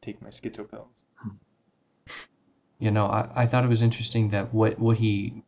Take 0.00 0.22
my 0.22 0.28
schizo 0.28 0.70
pills. 0.70 1.02
You 2.78 2.90
know, 2.90 3.06
I, 3.06 3.28
I 3.34 3.46
thought 3.46 3.64
it 3.64 3.68
was 3.68 3.82
interesting 3.82 4.30
that 4.30 4.54
what, 4.54 4.78
what 4.78 4.96
he 4.96 5.42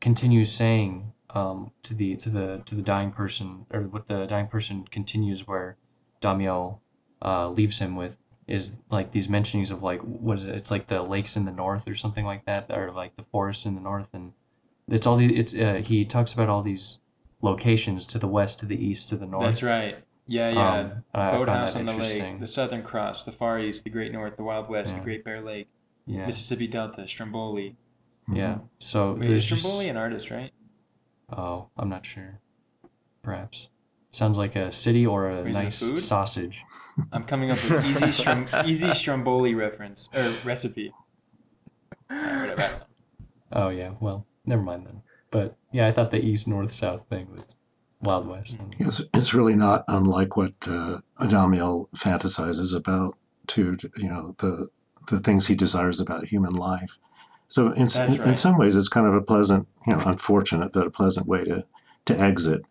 continues 0.00 0.52
saying 0.52 1.12
um, 1.30 1.72
to 1.82 1.94
the 1.94 2.16
to 2.16 2.30
the 2.30 2.62
to 2.66 2.74
the 2.74 2.82
dying 2.82 3.10
person, 3.10 3.66
or 3.72 3.82
what 3.82 4.08
the 4.08 4.26
dying 4.26 4.46
person 4.46 4.86
continues 4.90 5.46
where 5.46 5.76
Damiel 6.20 6.78
uh, 7.22 7.48
leaves 7.50 7.78
him 7.78 7.96
with 7.96 8.16
is 8.46 8.74
like 8.90 9.12
these 9.12 9.28
mentionings 9.28 9.70
of 9.70 9.82
like 9.82 10.00
what 10.00 10.38
is 10.38 10.44
it? 10.44 10.54
It's 10.54 10.70
like 10.70 10.86
the 10.86 11.02
lakes 11.02 11.36
in 11.36 11.44
the 11.44 11.52
north 11.52 11.86
or 11.86 11.94
something 11.94 12.24
like 12.24 12.46
that, 12.46 12.70
or 12.70 12.92
like 12.92 13.16
the 13.16 13.24
forests 13.24 13.66
in 13.66 13.74
the 13.74 13.80
north, 13.80 14.08
and 14.12 14.32
it's 14.88 15.06
all 15.06 15.16
these. 15.16 15.32
It's 15.32 15.54
uh, 15.54 15.82
he 15.84 16.04
talks 16.04 16.32
about 16.32 16.48
all 16.48 16.62
these 16.62 16.98
locations 17.42 18.06
to 18.06 18.18
the 18.18 18.26
west, 18.26 18.60
to 18.60 18.66
the 18.66 18.76
east, 18.76 19.10
to 19.10 19.16
the 19.16 19.26
north. 19.26 19.44
That's 19.44 19.62
right. 19.62 19.98
Yeah, 20.30 20.50
yeah. 20.50 20.74
Um, 20.74 21.04
I 21.14 21.30
Boathouse 21.32 21.74
on 21.74 21.86
the 21.86 21.94
lake, 21.94 22.38
the 22.38 22.46
Southern 22.46 22.82
Cross, 22.82 23.24
the 23.24 23.32
Far 23.32 23.58
East, 23.58 23.82
the 23.84 23.90
Great 23.90 24.12
North, 24.12 24.36
the 24.36 24.44
Wild 24.44 24.68
West, 24.68 24.92
Yeah. 24.92 24.98
the 25.00 25.04
Great 25.04 25.24
Bear 25.24 25.40
Lake, 25.40 25.68
Yeah, 26.06 26.26
Mississippi 26.26 26.66
Delta, 26.66 27.08
Stromboli. 27.08 27.76
yeah. 28.32 28.58
So 28.78 29.14
Wait, 29.14 29.22
is 29.24 29.28
there's 29.30 29.46
just- 29.46 29.62
Stromboli 29.62 29.88
an 29.88 29.96
artist, 29.96 30.30
right? 30.30 30.52
Oh, 31.30 31.68
I'm 31.78 31.88
not 31.88 32.04
sure. 32.06 32.40
Perhaps. 33.22 33.68
Sounds 34.12 34.36
like 34.38 34.54
a 34.56 34.70
city 34.72 35.06
or 35.06 35.28
a 35.30 35.40
Or 35.42 35.48
is 35.48 35.56
it 35.56 35.60
a 35.60 35.62
nice 35.64 35.78
food? 35.80 35.98
sausage. 35.98 36.62
I'm 37.12 37.24
coming 37.24 37.50
up 37.50 37.58
with 37.70 37.84
easy 37.86 38.12
Strom- 38.22 38.46
easy 38.66 38.92
Stromboli 38.92 39.54
reference 39.54 40.08
or 40.14 40.28
recipe. 40.46 40.92
Alright, 42.10 42.40
whatever. 42.40 42.62
I 42.62 42.66
don't 42.68 42.78
know. 42.80 42.84
Oh 43.50 43.68
yeah, 43.70 43.92
well, 44.00 44.26
never 44.44 44.60
mind 44.60 44.84
then. 44.86 45.00
But 45.30 45.56
yeah, 45.72 45.88
I 45.88 45.92
thought 45.92 46.10
the 46.10 46.18
east 46.22 46.46
north 46.48 46.70
south 46.70 47.08
thing 47.08 47.28
was 47.34 47.44
Wild 48.00 48.28
West. 48.28 48.56
Yes, 48.78 49.02
it's 49.12 49.34
really 49.34 49.56
not 49.56 49.84
unlike 49.88 50.36
what 50.36 50.54
uh, 50.68 51.00
Adamiel 51.18 51.88
fantasizes 51.96 52.76
about, 52.76 53.16
too. 53.46 53.76
You 53.96 54.08
know, 54.08 54.34
the 54.38 54.68
the 55.08 55.20
things 55.20 55.46
he 55.46 55.54
desires 55.54 56.00
about 56.00 56.28
human 56.28 56.52
life. 56.52 56.98
So 57.48 57.68
in, 57.72 57.86
That's 57.86 57.98
in, 57.98 58.28
in 58.28 58.34
some 58.34 58.58
ways, 58.58 58.76
it's 58.76 58.88
kind 58.88 59.06
of 59.06 59.14
a 59.14 59.22
pleasant, 59.22 59.66
you 59.86 59.94
know, 59.94 60.02
unfortunate, 60.04 60.72
but 60.72 60.86
a 60.86 60.90
pleasant 60.90 61.26
way 61.26 61.44
to 61.44 61.64
to 62.06 62.20
exit, 62.20 62.64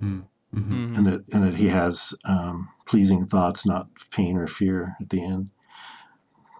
hmm 0.00 0.20
Mhm. 0.54 0.96
and 0.96 1.06
that 1.06 1.34
and 1.34 1.42
that 1.44 1.56
he 1.56 1.68
has 1.68 2.14
um, 2.24 2.68
pleasing 2.86 3.26
thoughts, 3.26 3.66
not 3.66 3.88
pain 4.10 4.36
or 4.36 4.46
fear 4.46 4.96
at 5.00 5.10
the 5.10 5.22
end. 5.22 5.50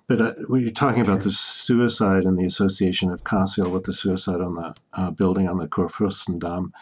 But 0.07 0.21
uh, 0.21 0.35
when 0.47 0.61
you're 0.63 0.71
talking 0.71 1.03
about 1.03 1.21
the 1.21 1.31
suicide 1.31 2.25
and 2.25 2.39
the 2.39 2.45
association 2.45 3.11
of 3.11 3.25
Cassiel 3.25 3.71
with 3.71 3.85
the 3.85 3.93
suicide 3.93 4.41
on 4.41 4.55
the 4.55 4.75
uh, 4.95 5.11
building 5.11 5.49
on 5.49 5.59
the 5.59 5.69
Kurfürstendamm, 5.69 6.73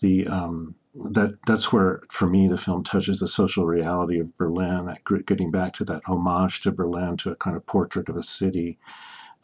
the 0.00 0.26
um, 0.26 0.74
that 0.94 1.38
that's 1.46 1.72
where 1.72 2.02
for 2.10 2.28
me 2.28 2.48
the 2.48 2.56
film 2.56 2.82
touches 2.82 3.20
the 3.20 3.28
social 3.28 3.66
reality 3.66 4.18
of 4.18 4.36
Berlin, 4.36 4.86
that 4.86 5.04
getting 5.26 5.50
back 5.50 5.72
to 5.74 5.84
that 5.84 6.02
homage 6.06 6.60
to 6.62 6.72
Berlin, 6.72 7.16
to 7.18 7.30
a 7.30 7.36
kind 7.36 7.56
of 7.56 7.66
portrait 7.66 8.08
of 8.08 8.16
a 8.16 8.22
city. 8.22 8.78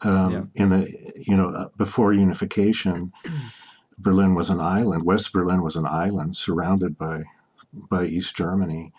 Um, 0.03 0.31
Yeah. 0.31 0.63
In 0.63 0.69
the 0.69 1.13
you 1.27 1.35
know 1.35 1.49
uh, 1.49 1.69
before 1.77 2.13
unification, 2.13 3.13
Berlin 3.97 4.35
was 4.35 4.49
an 4.49 4.59
island. 4.59 5.03
West 5.03 5.31
Berlin 5.31 5.61
was 5.61 5.75
an 5.75 5.85
island 5.85 6.35
surrounded 6.35 6.97
by 6.97 7.23
by 7.89 8.05
East 8.05 8.35
Germany. 8.35 8.91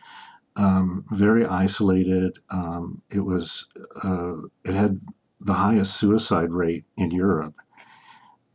Um, 0.56 1.04
very 1.10 1.44
isolated. 1.44 2.38
Um, 2.48 3.02
it 3.10 3.20
was 3.20 3.68
uh, 4.02 4.36
it 4.64 4.74
had 4.74 4.98
the 5.38 5.54
highest 5.54 5.96
suicide 5.96 6.52
rate 6.52 6.84
in 6.96 7.10
Europe. 7.10 7.54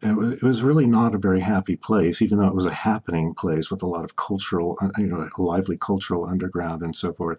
It 0.04 0.42
was, 0.42 0.64
really 0.64 0.88
not 0.88 1.14
a 1.14 1.20
very 1.20 1.42
happy 1.42 1.76
place, 1.76 2.24
even 2.24 2.40
though 2.40 2.48
it 2.48 2.56
was 2.56 2.66
a 2.66 2.74
happening 2.74 3.36
place 3.36 3.70
with 3.70 3.84
a 3.84 3.88
lot 3.88 4.04
of 4.04 4.16
cultural, 4.16 4.76
uh, 4.82 4.90
you 4.98 5.06
know, 5.06 5.30
a 5.38 5.42
lively 5.42 5.78
cultural 5.78 6.26
underground 6.26 6.82
and 6.82 6.96
so 6.96 7.14
forth. 7.14 7.38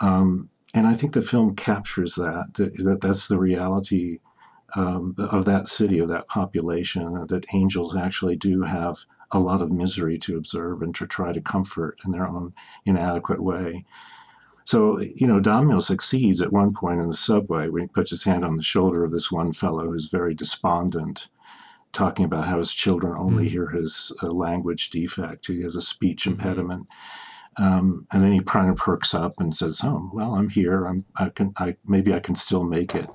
Um, 0.00 0.48
and 0.74 0.86
I 0.86 0.94
think 0.94 1.12
the 1.12 1.22
film 1.22 1.54
captures 1.54 2.16
that, 2.16 2.54
that, 2.54 2.74
that 2.84 3.00
that's 3.00 3.28
the 3.28 3.38
reality 3.38 4.18
um, 4.74 5.14
of 5.18 5.44
that 5.44 5.68
city, 5.68 5.98
of 5.98 6.08
that 6.08 6.28
population, 6.28 7.26
that 7.28 7.46
angels 7.54 7.96
actually 7.96 8.36
do 8.36 8.62
have 8.62 9.04
a 9.32 9.38
lot 9.38 9.62
of 9.62 9.72
misery 9.72 10.18
to 10.18 10.36
observe 10.36 10.82
and 10.82 10.94
to 10.96 11.06
try 11.06 11.32
to 11.32 11.40
comfort 11.40 11.98
in 12.04 12.10
their 12.10 12.26
own 12.26 12.52
inadequate 12.84 13.42
way. 13.42 13.84
So, 14.64 15.00
you 15.00 15.26
know, 15.26 15.40
Damiel 15.40 15.82
succeeds 15.82 16.40
at 16.42 16.52
one 16.52 16.72
point 16.72 17.00
in 17.00 17.08
the 17.08 17.16
subway 17.16 17.68
when 17.68 17.82
he 17.82 17.88
puts 17.88 18.10
his 18.10 18.24
hand 18.24 18.44
on 18.44 18.56
the 18.56 18.62
shoulder 18.62 19.02
of 19.02 19.10
this 19.10 19.32
one 19.32 19.52
fellow 19.52 19.90
who's 19.90 20.06
very 20.06 20.34
despondent, 20.34 21.28
talking 21.92 22.24
about 22.24 22.46
how 22.46 22.58
his 22.58 22.72
children 22.72 23.14
only 23.18 23.46
Mhm. 23.46 23.50
hear 23.50 23.68
his 23.70 24.12
uh, 24.22 24.30
language 24.30 24.90
defect. 24.90 25.46
He 25.46 25.62
has 25.62 25.76
a 25.76 25.80
speech 25.80 26.26
impediment. 26.26 26.86
Um, 27.56 28.06
and 28.12 28.22
then 28.22 28.32
he 28.32 28.40
kind 28.40 28.70
of 28.70 28.76
perks 28.76 29.12
up 29.12 29.34
and 29.40 29.54
says, 29.54 29.80
"Oh, 29.82 30.08
well, 30.14 30.34
I'm 30.36 30.48
here. 30.48 30.86
I'm. 30.86 31.04
I 31.16 31.28
can. 31.30 31.52
I 31.58 31.76
maybe 31.84 32.14
I 32.14 32.20
can 32.20 32.36
still 32.36 32.62
make 32.64 32.94
it." 32.94 33.10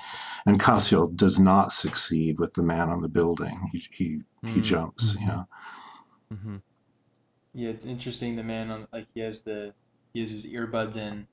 And 0.46 0.60
Cassiel 0.60 1.08
does 1.16 1.40
not 1.40 1.72
succeed 1.72 2.38
with 2.40 2.54
the 2.54 2.62
man 2.64 2.90
on 2.90 3.02
the 3.02 3.08
building. 3.08 3.70
He 3.72 3.80
he, 3.92 4.22
he 4.46 4.60
Mm. 4.60 4.64
jumps. 4.64 5.16
You 5.16 5.22
Mhm. 5.22 5.28
know. 5.28 5.48
Mhm. 6.34 6.62
Yeah, 7.54 7.70
it's 7.70 7.86
interesting. 7.86 8.36
The 8.36 8.44
man 8.44 8.70
on 8.72 8.88
like 8.92 9.08
he 9.14 9.22
has 9.22 9.42
the 9.42 9.74
he 10.14 10.20
has 10.20 10.32
his 10.32 10.46
earbuds 10.46 10.98
in, 10.98 11.28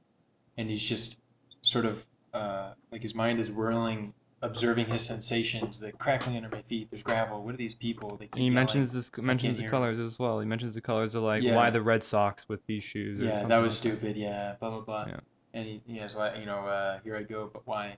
and 0.56 0.70
he's 0.70 0.82
just 0.82 1.18
sort 1.62 1.84
of 1.84 2.06
uh, 2.32 2.72
like 2.92 3.02
his 3.02 3.14
mind 3.16 3.40
is 3.40 3.50
whirling, 3.50 4.14
observing 4.42 4.86
his 4.86 5.02
sensations. 5.06 5.80
The 5.80 5.92
crackling 5.92 6.36
under 6.36 6.48
my 6.48 6.62
feet. 6.62 6.88
There's 6.90 7.02
gravel. 7.02 7.42
What 7.44 7.54
are 7.54 7.58
these 7.58 7.74
people? 7.74 8.16
They 8.16 8.26
keep 8.26 8.36
He 8.36 8.42
yelling. 8.44 8.54
mentions 8.54 8.92
this 8.92 9.10
mentions 9.18 9.56
the 9.56 9.62
hear 9.62 9.68
him. 9.68 9.70
colors 9.70 9.98
as 9.98 10.18
well. 10.18 10.40
He 10.40 10.46
mentions 10.46 10.74
the 10.74 10.80
colors 10.80 11.14
of 11.14 11.22
like 11.22 11.42
Yeah. 11.42 11.56
why 11.56 11.70
the 11.70 11.80
red 11.82 12.02
socks 12.02 12.48
with 12.48 12.66
these 12.66 12.84
shoes. 12.84 13.20
Yeah, 13.20 13.44
that 13.44 13.58
was 13.58 13.72
like 13.84 13.94
stupid. 13.94 14.16
Yeah, 14.16 14.56
blah 14.60 14.70
blah 14.70 14.80
blah. 14.80 15.04
Yeah. 15.08 15.20
And 15.54 15.66
he, 15.66 15.82
he 15.86 15.96
has 15.98 16.16
like 16.16 16.38
you 16.38 16.46
know 16.46 16.60
uh, 16.66 16.98
here 17.04 17.16
I 17.16 17.22
go, 17.22 17.50
but 17.52 17.66
why? 17.66 17.96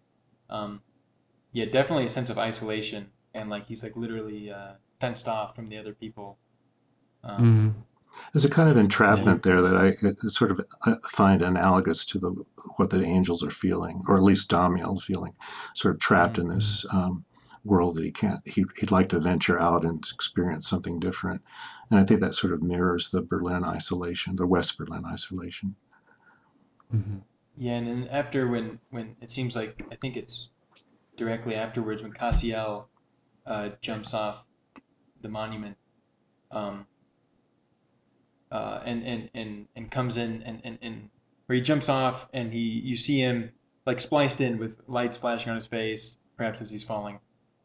Um, 0.50 0.82
yeah, 1.52 1.64
definitely 1.66 2.04
a 2.04 2.08
sense 2.08 2.30
of 2.30 2.38
isolation, 2.38 3.10
and 3.32 3.48
like 3.48 3.66
he's 3.66 3.82
like 3.82 3.96
literally 3.96 4.50
uh, 4.52 4.72
fenced 5.00 5.28
off 5.28 5.54
from 5.56 5.68
the 5.68 5.78
other 5.78 5.94
people. 5.94 6.38
Um, 7.22 7.74
hmm 7.74 7.80
There's 8.32 8.44
a 8.44 8.50
kind 8.50 8.68
of 8.68 8.76
entrapment 8.76 9.42
there 9.42 9.62
that 9.62 9.76
I 9.76 9.90
uh, 10.06 10.28
sort 10.28 10.50
of 10.50 10.60
uh, 10.86 10.96
find 11.08 11.42
analogous 11.42 12.04
to 12.06 12.18
the 12.18 12.30
what 12.76 12.90
the 12.90 13.02
angels 13.04 13.42
are 13.42 13.50
feeling, 13.50 14.02
or 14.08 14.16
at 14.16 14.22
least 14.22 14.50
Damiel's 14.50 15.04
feeling, 15.04 15.34
sort 15.74 15.94
of 15.94 16.00
trapped 16.00 16.38
in 16.38 16.48
this 16.48 16.84
um, 16.92 17.24
world 17.64 17.96
that 17.96 18.04
he 18.04 18.10
can't. 18.10 18.46
He, 18.46 18.64
he'd 18.78 18.90
like 18.90 19.08
to 19.10 19.20
venture 19.20 19.60
out 19.60 19.84
and 19.84 20.04
experience 20.12 20.68
something 20.68 20.98
different, 20.98 21.42
and 21.90 21.98
I 21.98 22.04
think 22.04 22.20
that 22.20 22.34
sort 22.34 22.52
of 22.52 22.62
mirrors 22.62 23.10
the 23.10 23.22
Berlin 23.22 23.64
isolation, 23.64 24.36
the 24.36 24.46
West 24.46 24.78
Berlin 24.78 25.04
isolation. 25.06 25.76
hmm 26.90 27.18
Yeah, 27.56 27.74
and 27.74 27.86
then 27.86 28.08
after 28.10 28.48
when 28.48 28.80
when 28.90 29.16
it 29.20 29.30
seems 29.30 29.56
like 29.56 29.84
I 29.92 29.96
think 29.96 30.16
it's 30.16 30.48
directly 31.16 31.54
afterwards 31.54 32.02
when 32.02 32.12
Cassiel 32.12 32.88
uh, 33.46 33.70
jumps 33.80 34.14
off 34.14 34.44
the 35.20 35.28
monument, 35.28 35.76
um, 36.50 36.86
uh, 38.54 38.80
and, 38.84 39.02
and 39.04 39.22
and 39.34 39.52
and 39.76 39.90
comes 39.90 40.16
in 40.16 40.42
and 40.48 40.60
and, 40.64 40.78
and 40.80 41.10
where 41.46 41.56
he 41.56 41.62
jumps 41.62 41.88
off 41.88 42.28
and 42.32 42.52
he 42.52 42.60
you 42.90 42.96
see 42.96 43.18
him 43.18 43.50
like 43.86 43.98
spliced 44.00 44.40
in 44.40 44.58
with 44.58 44.80
lights 44.86 45.16
flashing 45.16 45.50
on 45.50 45.56
his 45.56 45.66
face, 45.66 46.16
perhaps 46.38 46.60
as 46.62 46.70
he's 46.70 46.84
falling. 46.84 47.18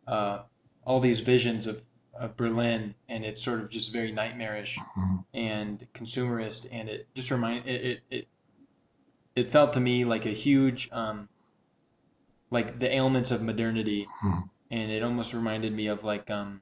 Uh, 0.08 0.40
all 0.84 1.00
these 1.00 1.20
visions 1.20 1.68
of, 1.68 1.86
of 2.14 2.36
Berlin, 2.36 2.96
and 3.08 3.24
it's 3.24 3.42
sort 3.42 3.60
of 3.62 3.70
just 3.70 3.94
very 3.94 4.12
nightmarish 4.12 4.78
Mhm. 4.98 5.26
and 5.34 5.88
consumerist, 5.94 6.68
and 6.72 6.90
it 6.90 7.08
just 7.14 7.30
remind 7.32 7.68
it 7.68 7.82
it, 7.92 8.00
it 8.18 8.28
it 9.36 9.52
felt 9.52 9.72
to 9.74 9.80
me 9.80 10.04
like 10.06 10.26
a 10.26 10.32
huge 10.46 10.90
um, 10.92 11.30
like 12.52 12.80
the 12.80 12.92
ailments 12.94 13.32
of 13.32 13.42
modernity, 13.42 14.08
Mhm. 14.24 14.50
and 14.72 14.92
it 14.92 15.04
almost 15.04 15.34
reminded 15.34 15.72
me 15.74 15.88
of 15.88 16.04
like 16.04 16.30
um, 16.32 16.62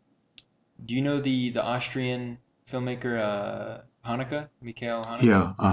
do 0.85 0.93
you 0.93 1.01
know 1.01 1.19
the 1.19 1.49
the 1.49 1.63
Austrian 1.63 2.37
filmmaker 2.69 3.17
uh, 3.19 3.81
Haneke, 4.07 4.47
Michael 4.61 5.03
Haneke? 5.03 5.23
Yeah. 5.23 5.53
Uh 5.59 5.71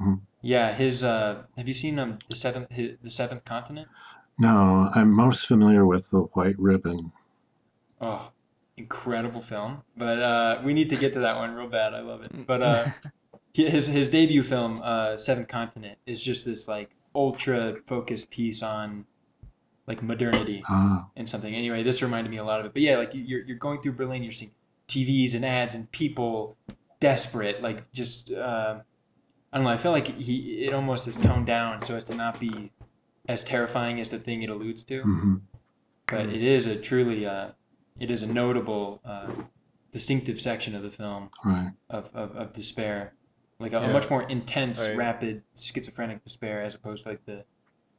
huh. 0.00 0.16
Yeah, 0.42 0.72
his 0.74 1.02
uh 1.02 1.42
have 1.56 1.66
you 1.68 1.74
seen 1.74 1.98
um 1.98 2.18
the 2.28 2.36
seventh 2.36 2.70
his, 2.70 2.96
the 3.02 3.10
seventh 3.10 3.44
continent? 3.44 3.88
No, 4.38 4.90
I'm 4.94 5.10
most 5.10 5.46
familiar 5.46 5.84
with 5.86 6.10
the 6.10 6.20
White 6.20 6.58
Ribbon. 6.58 7.12
Oh, 8.00 8.30
incredible 8.76 9.40
film. 9.40 9.82
But 9.96 10.18
uh 10.20 10.60
we 10.64 10.72
need 10.74 10.90
to 10.90 10.96
get 10.96 11.12
to 11.14 11.20
that 11.20 11.36
one 11.36 11.54
real 11.54 11.68
bad. 11.68 11.94
I 11.94 12.00
love 12.00 12.22
it. 12.22 12.46
But 12.46 12.62
uh 12.62 12.86
his 13.54 13.86
his 13.88 14.08
debut 14.08 14.42
film, 14.42 14.80
uh 14.82 15.16
Seventh 15.16 15.48
Continent, 15.48 15.98
is 16.06 16.22
just 16.22 16.44
this 16.44 16.68
like 16.68 16.90
ultra 17.14 17.76
focused 17.86 18.30
piece 18.30 18.62
on 18.62 19.06
like 19.86 20.02
modernity 20.02 20.62
Ah. 20.68 21.06
and 21.16 21.28
something. 21.28 21.54
Anyway, 21.54 21.82
this 21.82 22.02
reminded 22.02 22.30
me 22.30 22.36
a 22.36 22.44
lot 22.44 22.60
of 22.60 22.66
it. 22.66 22.72
But 22.74 22.82
yeah, 22.82 22.98
like 22.98 23.10
you're 23.14 23.40
you're 23.44 23.56
going 23.56 23.80
through 23.80 23.92
Berlin, 23.92 24.22
you're 24.22 24.32
seeing 24.32 24.50
TVs 24.88 25.34
and 25.34 25.44
ads 25.44 25.74
and 25.74 25.90
people 25.90 26.56
desperate, 27.10 27.56
like 27.68 27.78
just 27.92 28.30
uh, 28.32 28.72
I 29.52 29.56
don't 29.56 29.64
know. 29.64 29.70
I 29.78 29.80
feel 29.84 29.92
like 29.98 30.08
he 30.28 30.64
it 30.66 30.72
almost 30.74 31.06
is 31.08 31.16
toned 31.16 31.46
down 31.46 31.82
so 31.82 31.94
as 31.96 32.04
to 32.04 32.14
not 32.14 32.34
be 32.40 32.72
as 33.28 33.44
terrifying 33.44 34.00
as 34.00 34.08
the 34.10 34.18
thing 34.26 34.42
it 34.42 34.50
alludes 34.50 34.82
to. 34.84 35.02
hmm 35.02 35.34
But 36.06 36.26
it 36.36 36.42
is 36.56 36.66
a 36.66 36.76
truly 36.76 37.20
uh, 37.26 37.48
it 38.04 38.10
is 38.10 38.22
a 38.22 38.26
notable 38.42 39.00
uh, 39.04 39.30
distinctive 39.92 40.38
section 40.40 40.74
of 40.78 40.82
the 40.82 40.90
film 40.90 41.30
Right. 41.44 41.72
of, 41.88 42.04
of, 42.14 42.28
of 42.36 42.52
despair, 42.52 42.98
like 43.58 43.72
a, 43.72 43.78
a 43.78 43.88
much 43.98 44.10
more 44.10 44.22
intense, 44.36 44.78
I- 44.86 44.94
rapid, 44.94 45.42
schizophrenic 45.54 46.18
despair 46.24 46.56
as 46.66 46.74
opposed 46.74 47.04
to 47.04 47.08
like 47.10 47.24
the 47.26 47.38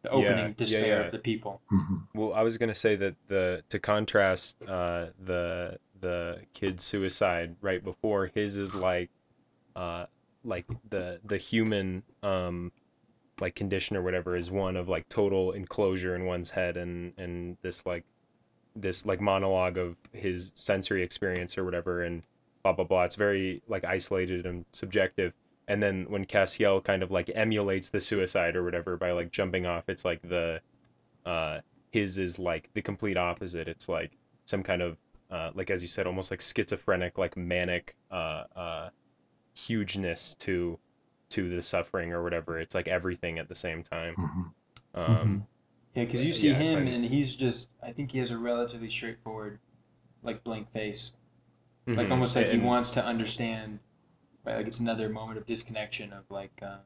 the 0.04 0.10
opening 0.12 0.48
yeah, 0.50 0.54
despair 0.64 1.00
yeah. 1.00 1.06
of 1.08 1.12
the 1.12 1.18
people. 1.32 1.54
hmm 1.70 1.98
Well, 2.14 2.32
I 2.40 2.44
was 2.48 2.58
gonna 2.60 2.82
say 2.86 2.94
that 3.04 3.16
the 3.34 3.64
to 3.74 3.78
contrast 3.80 4.62
uh, 4.78 5.08
the 5.32 5.80
the 6.00 6.42
kid's 6.54 6.84
suicide 6.84 7.56
right 7.62 7.84
before 7.84 8.28
his 8.34 8.58
is 8.58 8.76
like 8.76 9.10
uh, 9.76 10.06
like 10.44 10.66
the 10.90 11.20
the 11.24 11.38
human 11.38 12.04
um, 12.24 12.72
like 13.40 13.56
condition 13.56 13.96
or 13.96 14.02
whatever 14.02 14.36
is 14.36 14.50
one 14.50 14.76
of 14.76 14.88
like 14.88 15.08
total 15.10 15.52
enclosure 15.52 16.16
in 16.16 16.26
one's 16.26 16.52
head 16.52 16.78
and 16.78 17.14
and 17.18 17.58
this 17.62 17.86
like 17.86 18.04
this 18.76 19.06
like 19.06 19.22
monologue 19.22 19.78
of 19.78 19.96
his 20.14 20.52
sensory 20.56 21.04
experience 21.04 21.58
or 21.58 21.64
whatever 21.64 22.02
and 22.02 22.24
blah 22.64 22.74
blah 22.74 22.86
blah. 22.86 23.04
It's 23.04 23.16
very 23.16 23.62
like 23.68 23.84
isolated 23.84 24.46
and 24.46 24.66
subjective. 24.72 25.34
And 25.68 25.84
then 25.84 26.06
when 26.10 26.26
Cassiel 26.26 26.84
kind 26.84 27.04
of 27.04 27.12
like 27.12 27.30
emulates 27.36 27.90
the 27.90 28.00
suicide 28.00 28.56
or 28.56 28.64
whatever 28.64 28.98
by 28.98 29.12
like 29.12 29.32
jumping 29.32 29.66
off, 29.66 29.90
it's 29.90 30.06
like 30.06 30.22
the 30.22 30.62
uh 31.26 31.60
his 31.92 32.20
is 32.20 32.40
like 32.40 32.70
the 32.74 32.82
complete 32.82 33.18
opposite. 33.18 33.68
It's 33.68 33.90
like 33.90 34.12
some 34.46 34.64
kind 34.64 34.82
of 34.82 34.98
uh 35.32 35.52
like 35.56 35.70
as 35.70 35.82
you 35.82 35.88
said, 35.88 36.08
almost 36.08 36.32
like 36.32 36.42
schizophrenic, 36.42 37.18
like 37.18 37.38
manic 37.38 37.96
uh 38.12 38.44
uh 38.56 38.90
hugeness 39.56 40.36
to 40.40 40.80
to 41.32 41.50
the 41.56 41.62
suffering 41.62 42.14
or 42.14 42.24
whatever. 42.24 42.60
It's 42.60 42.76
like 42.76 42.88
everything 42.88 43.40
at 43.40 43.50
the 43.50 43.56
same 43.56 43.84
time. 43.84 44.18
hmm 44.18 44.44
Um 44.94 45.48
Yeah, 45.96 46.06
because 46.06 46.26
you 46.26 46.34
see 46.34 46.50
yeah, 46.50 46.56
him 46.56 46.78
right. 46.80 46.88
and 46.88 47.06
he's 47.06 47.36
just, 47.36 47.70
I 47.84 47.92
think 47.92 48.12
he 48.12 48.20
has 48.20 48.32
a 48.32 48.38
relatively 48.38 48.90
straightforward, 48.90 49.60
like 50.24 50.44
blank 50.44 50.72
face. 50.72 51.12
Like 51.96 52.08
mhm. 52.08 52.12
almost 52.12 52.36
like 52.36 52.50
he 52.50 52.60
wants 52.60 52.92
to 52.92 53.06
understand, 53.06 53.80
right? 54.46 54.58
Like 54.58 54.68
it's 54.68 54.80
another 54.80 55.10
moment 55.10 55.40
of 55.40 55.46
disconnection 55.46 56.14
of 56.14 56.26
like, 56.30 56.54
uh, 56.62 56.80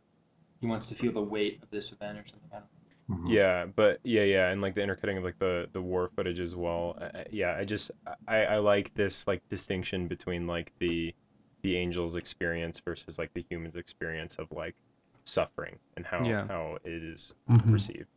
he 0.62 0.68
wants 0.68 0.88
to 0.88 0.96
feel 0.96 1.14
the 1.14 1.24
weight 1.24 1.60
of 1.64 1.70
this 1.72 1.92
event 1.92 2.20
or 2.20 2.26
something. 2.28 2.50
I 2.52 2.58
don't 2.58 2.64
know. 2.66 2.81
Hmm 3.12 3.28
Yeah, 3.28 3.66
but 3.76 4.00
yeah, 4.04 4.24
yeah, 4.24 4.50
and 4.50 4.62
like 4.62 4.76
the 4.76 4.82
intercutting 4.82 5.18
of 5.18 5.24
like 5.24 5.40
the 5.40 5.68
the 5.74 5.82
war 5.82 6.10
footage 6.16 6.40
as 6.40 6.56
well. 6.56 6.98
I, 7.00 7.06
I- 7.20 7.26
yeah, 7.32 7.56
I 7.58 7.66
just 7.66 7.92
I 8.28 8.44
I 8.46 8.58
like 8.58 8.94
this 8.94 9.28
like 9.28 9.48
distinction 9.50 10.08
between 10.08 10.48
like 10.48 10.72
the 10.80 11.14
the 11.64 11.78
angel's 11.78 12.16
experience 12.16 12.80
versus 12.80 13.20
like 13.20 13.34
the 13.34 13.46
human's 13.50 13.76
experience 13.76 14.36
of 14.38 14.52
like 14.52 14.76
suffering 15.26 15.78
and 15.96 16.06
how 16.06 16.24
Yeah. 16.24 16.48
how 16.48 16.78
it 16.84 17.04
is 17.04 17.36
Mhm. 17.50 17.72
received. 17.74 18.08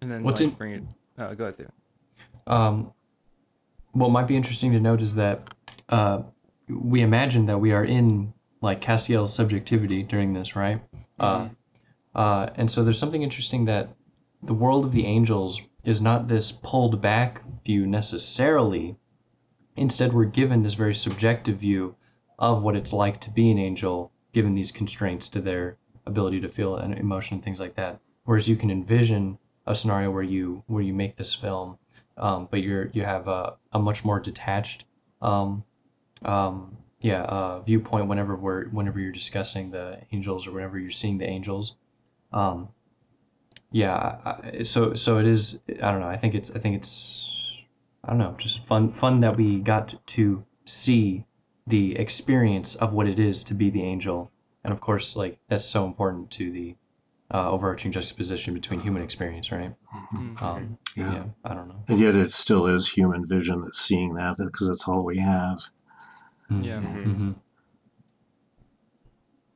And 0.00 0.10
then 0.10 0.22
What's 0.22 0.40
like, 0.40 0.50
in- 0.50 0.54
bring 0.56 0.72
it. 0.72 0.82
Oh, 1.18 1.34
go 1.34 1.44
ahead, 1.44 1.54
Steven. 1.54 1.72
Um, 2.46 2.92
what 3.92 4.10
might 4.10 4.26
be 4.26 4.36
interesting 4.36 4.72
to 4.72 4.80
note 4.80 5.00
is 5.00 5.14
that 5.14 5.54
uh, 5.88 6.22
we 6.68 7.02
imagine 7.02 7.46
that 7.46 7.58
we 7.58 7.72
are 7.72 7.84
in 7.84 8.32
like 8.60 8.80
Cassiel's 8.80 9.32
subjectivity 9.34 10.02
during 10.02 10.32
this, 10.32 10.56
right? 10.56 10.80
Uh, 11.18 11.48
uh, 12.14 12.50
and 12.56 12.70
so 12.70 12.82
there's 12.84 12.98
something 12.98 13.22
interesting 13.22 13.64
that 13.64 13.88
the 14.42 14.54
world 14.54 14.84
of 14.84 14.92
the 14.92 15.06
angels 15.06 15.60
is 15.84 16.00
not 16.00 16.28
this 16.28 16.52
pulled 16.52 17.00
back 17.00 17.42
view 17.64 17.86
necessarily. 17.86 18.96
Instead, 19.76 20.12
we're 20.12 20.24
given 20.24 20.62
this 20.62 20.74
very 20.74 20.94
subjective 20.94 21.58
view 21.58 21.94
of 22.38 22.62
what 22.62 22.76
it's 22.76 22.92
like 22.92 23.20
to 23.20 23.30
be 23.30 23.50
an 23.50 23.58
angel, 23.58 24.12
given 24.32 24.54
these 24.54 24.72
constraints 24.72 25.28
to 25.28 25.40
their 25.40 25.76
ability 26.06 26.40
to 26.40 26.48
feel 26.48 26.76
an 26.76 26.92
emotion 26.94 27.34
and 27.34 27.42
things 27.42 27.60
like 27.60 27.74
that. 27.76 28.00
Whereas 28.24 28.48
you 28.48 28.56
can 28.56 28.70
envision 28.70 29.38
a 29.66 29.74
scenario 29.74 30.10
where 30.10 30.22
you 30.22 30.62
where 30.66 30.82
you 30.82 30.94
make 30.94 31.16
this 31.16 31.34
film, 31.34 31.78
um, 32.16 32.48
but 32.50 32.62
you're 32.62 32.90
you 32.92 33.02
have 33.02 33.28
a, 33.28 33.56
a 33.72 33.78
much 33.78 34.04
more 34.04 34.20
detached, 34.20 34.84
um, 35.22 35.64
um, 36.24 36.76
yeah, 37.00 37.22
uh, 37.22 37.60
viewpoint 37.60 38.08
whenever 38.08 38.36
we're 38.36 38.66
whenever 38.68 39.00
you're 39.00 39.12
discussing 39.12 39.70
the 39.70 40.00
angels 40.12 40.46
or 40.46 40.52
whenever 40.52 40.78
you're 40.78 40.90
seeing 40.90 41.18
the 41.18 41.28
angels. 41.28 41.74
Um, 42.34 42.68
yeah, 43.72 43.94
I, 44.24 44.58
I- 44.58 44.62
so 44.62 44.94
so 44.94 45.18
it 45.18 45.26
is. 45.26 45.58
I 45.82 45.90
don't 45.90 46.00
know. 46.00 46.08
I 46.08 46.16
think 46.16 46.34
it's 46.34 46.50
I 46.50 46.58
think 46.58 46.76
it's 46.76 47.62
I 48.04 48.10
don't 48.10 48.18
know, 48.18 48.34
just 48.38 48.64
fun 48.66 48.92
fun 48.92 49.20
that 49.20 49.36
we 49.36 49.60
got 49.60 49.94
to 50.08 50.44
see 50.64 51.24
the 51.66 51.96
experience 51.96 52.74
of 52.76 52.92
what 52.92 53.06
it 53.08 53.18
is 53.18 53.42
to 53.44 53.54
be 53.54 53.70
the 53.70 53.82
angel, 53.82 54.30
and 54.64 54.72
of 54.72 54.80
course, 54.80 55.16
like 55.16 55.38
that's 55.48 55.64
so 55.64 55.86
important 55.86 56.30
to 56.32 56.50
the 56.52 56.76
uh, 57.32 57.50
overarching 57.50 57.92
juxtaposition 57.92 58.54
between 58.54 58.80
human 58.80 59.02
experience, 59.02 59.50
right? 59.50 59.74
Um, 60.40 60.78
Yeah. 60.96 61.12
yeah, 61.12 61.24
I 61.44 61.54
don't 61.54 61.68
know. 61.68 61.82
And 61.88 61.98
yet 61.98 62.14
it 62.14 62.32
still 62.32 62.66
is 62.66 62.88
human 62.90 63.26
vision 63.26 63.62
that's 63.62 63.80
seeing 63.80 64.14
that 64.14 64.36
because 64.36 64.68
that's 64.68 64.86
all 64.88 65.04
we 65.04 65.18
have. 65.18 65.62
Yeah. 66.50 66.80
hmm 66.80 67.32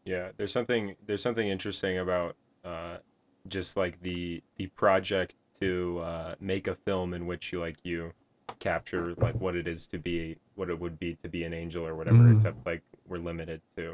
Yeah, 0.04 0.30
there's 0.36 0.52
something 0.52 0.96
there's 1.06 1.22
something 1.22 1.46
interesting 1.48 1.98
about 1.98 2.36
uh, 2.68 2.98
just 3.48 3.76
like 3.76 3.94
the 4.02 4.42
the 4.58 4.66
project 4.82 5.34
to 5.60 5.98
uh, 6.10 6.34
make 6.40 6.66
a 6.68 6.76
film 6.86 7.14
in 7.14 7.26
which 7.26 7.52
you 7.52 7.58
like 7.60 7.78
you 7.84 8.12
capture 8.60 9.14
like 9.26 9.36
what 9.40 9.54
it 9.60 9.66
is 9.68 9.86
to 9.86 9.98
be 9.98 10.36
what 10.54 10.68
it 10.70 10.78
would 10.82 10.98
be 10.98 11.10
to 11.22 11.28
be 11.28 11.44
an 11.44 11.54
angel 11.62 11.86
or 11.86 11.94
whatever, 11.94 12.18
Mm. 12.24 12.34
except 12.36 12.56
like 12.66 12.82
we're 13.08 13.18
limited 13.30 13.60
to 13.76 13.84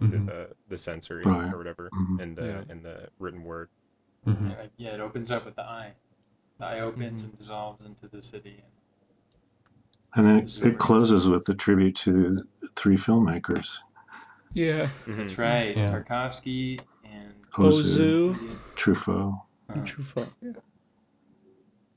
to 0.00 0.06
hmm 0.18 0.26
the 0.26 0.40
the 0.68 0.76
sensory 0.76 1.24
Right. 1.24 1.52
or 1.52 1.58
whatever 1.58 1.90
Mhm. 1.92 2.22
and 2.22 2.36
the 2.36 2.46
Yeah. 2.46 2.64
and 2.72 2.80
the 2.88 2.96
written 3.18 3.42
word. 3.44 3.68
hmm 4.24 4.48
Yeah, 4.50 4.58
like, 4.62 4.70
yeah, 4.84 4.94
it 4.94 5.00
opens 5.00 5.30
up 5.30 5.44
with 5.44 5.56
the 5.56 5.66
eye. 5.80 5.92
The 6.58 6.66
eye 6.72 6.80
opens 6.80 7.22
Mhm. 7.22 7.28
and 7.28 7.38
dissolves 7.38 7.84
into 7.84 8.06
the 8.08 8.22
city. 8.22 8.58
And 10.14 10.26
then 10.26 10.36
This 10.40 10.56
it, 10.56 10.58
is 10.58 10.64
where 10.64 10.72
it 10.74 10.78
closes 10.78 11.28
with 11.28 11.48
a 11.48 11.54
tribute 11.54 11.96
to 12.06 12.46
three 12.76 12.96
filmmakers 12.96 13.78
Yeah. 14.54 14.88
That's 15.06 15.34
Mhm. 15.34 15.38
right. 15.38 15.76
Yeah. 15.76 15.90
Tarkovsky 15.92 16.78
and 16.78 16.86
Ozu, 17.54 18.34
Ozu. 18.34 18.58
Truffaut. 18.74 19.40
uh, 19.68 19.74
Truffaut. 19.84 20.28
Yeah. 20.40 20.52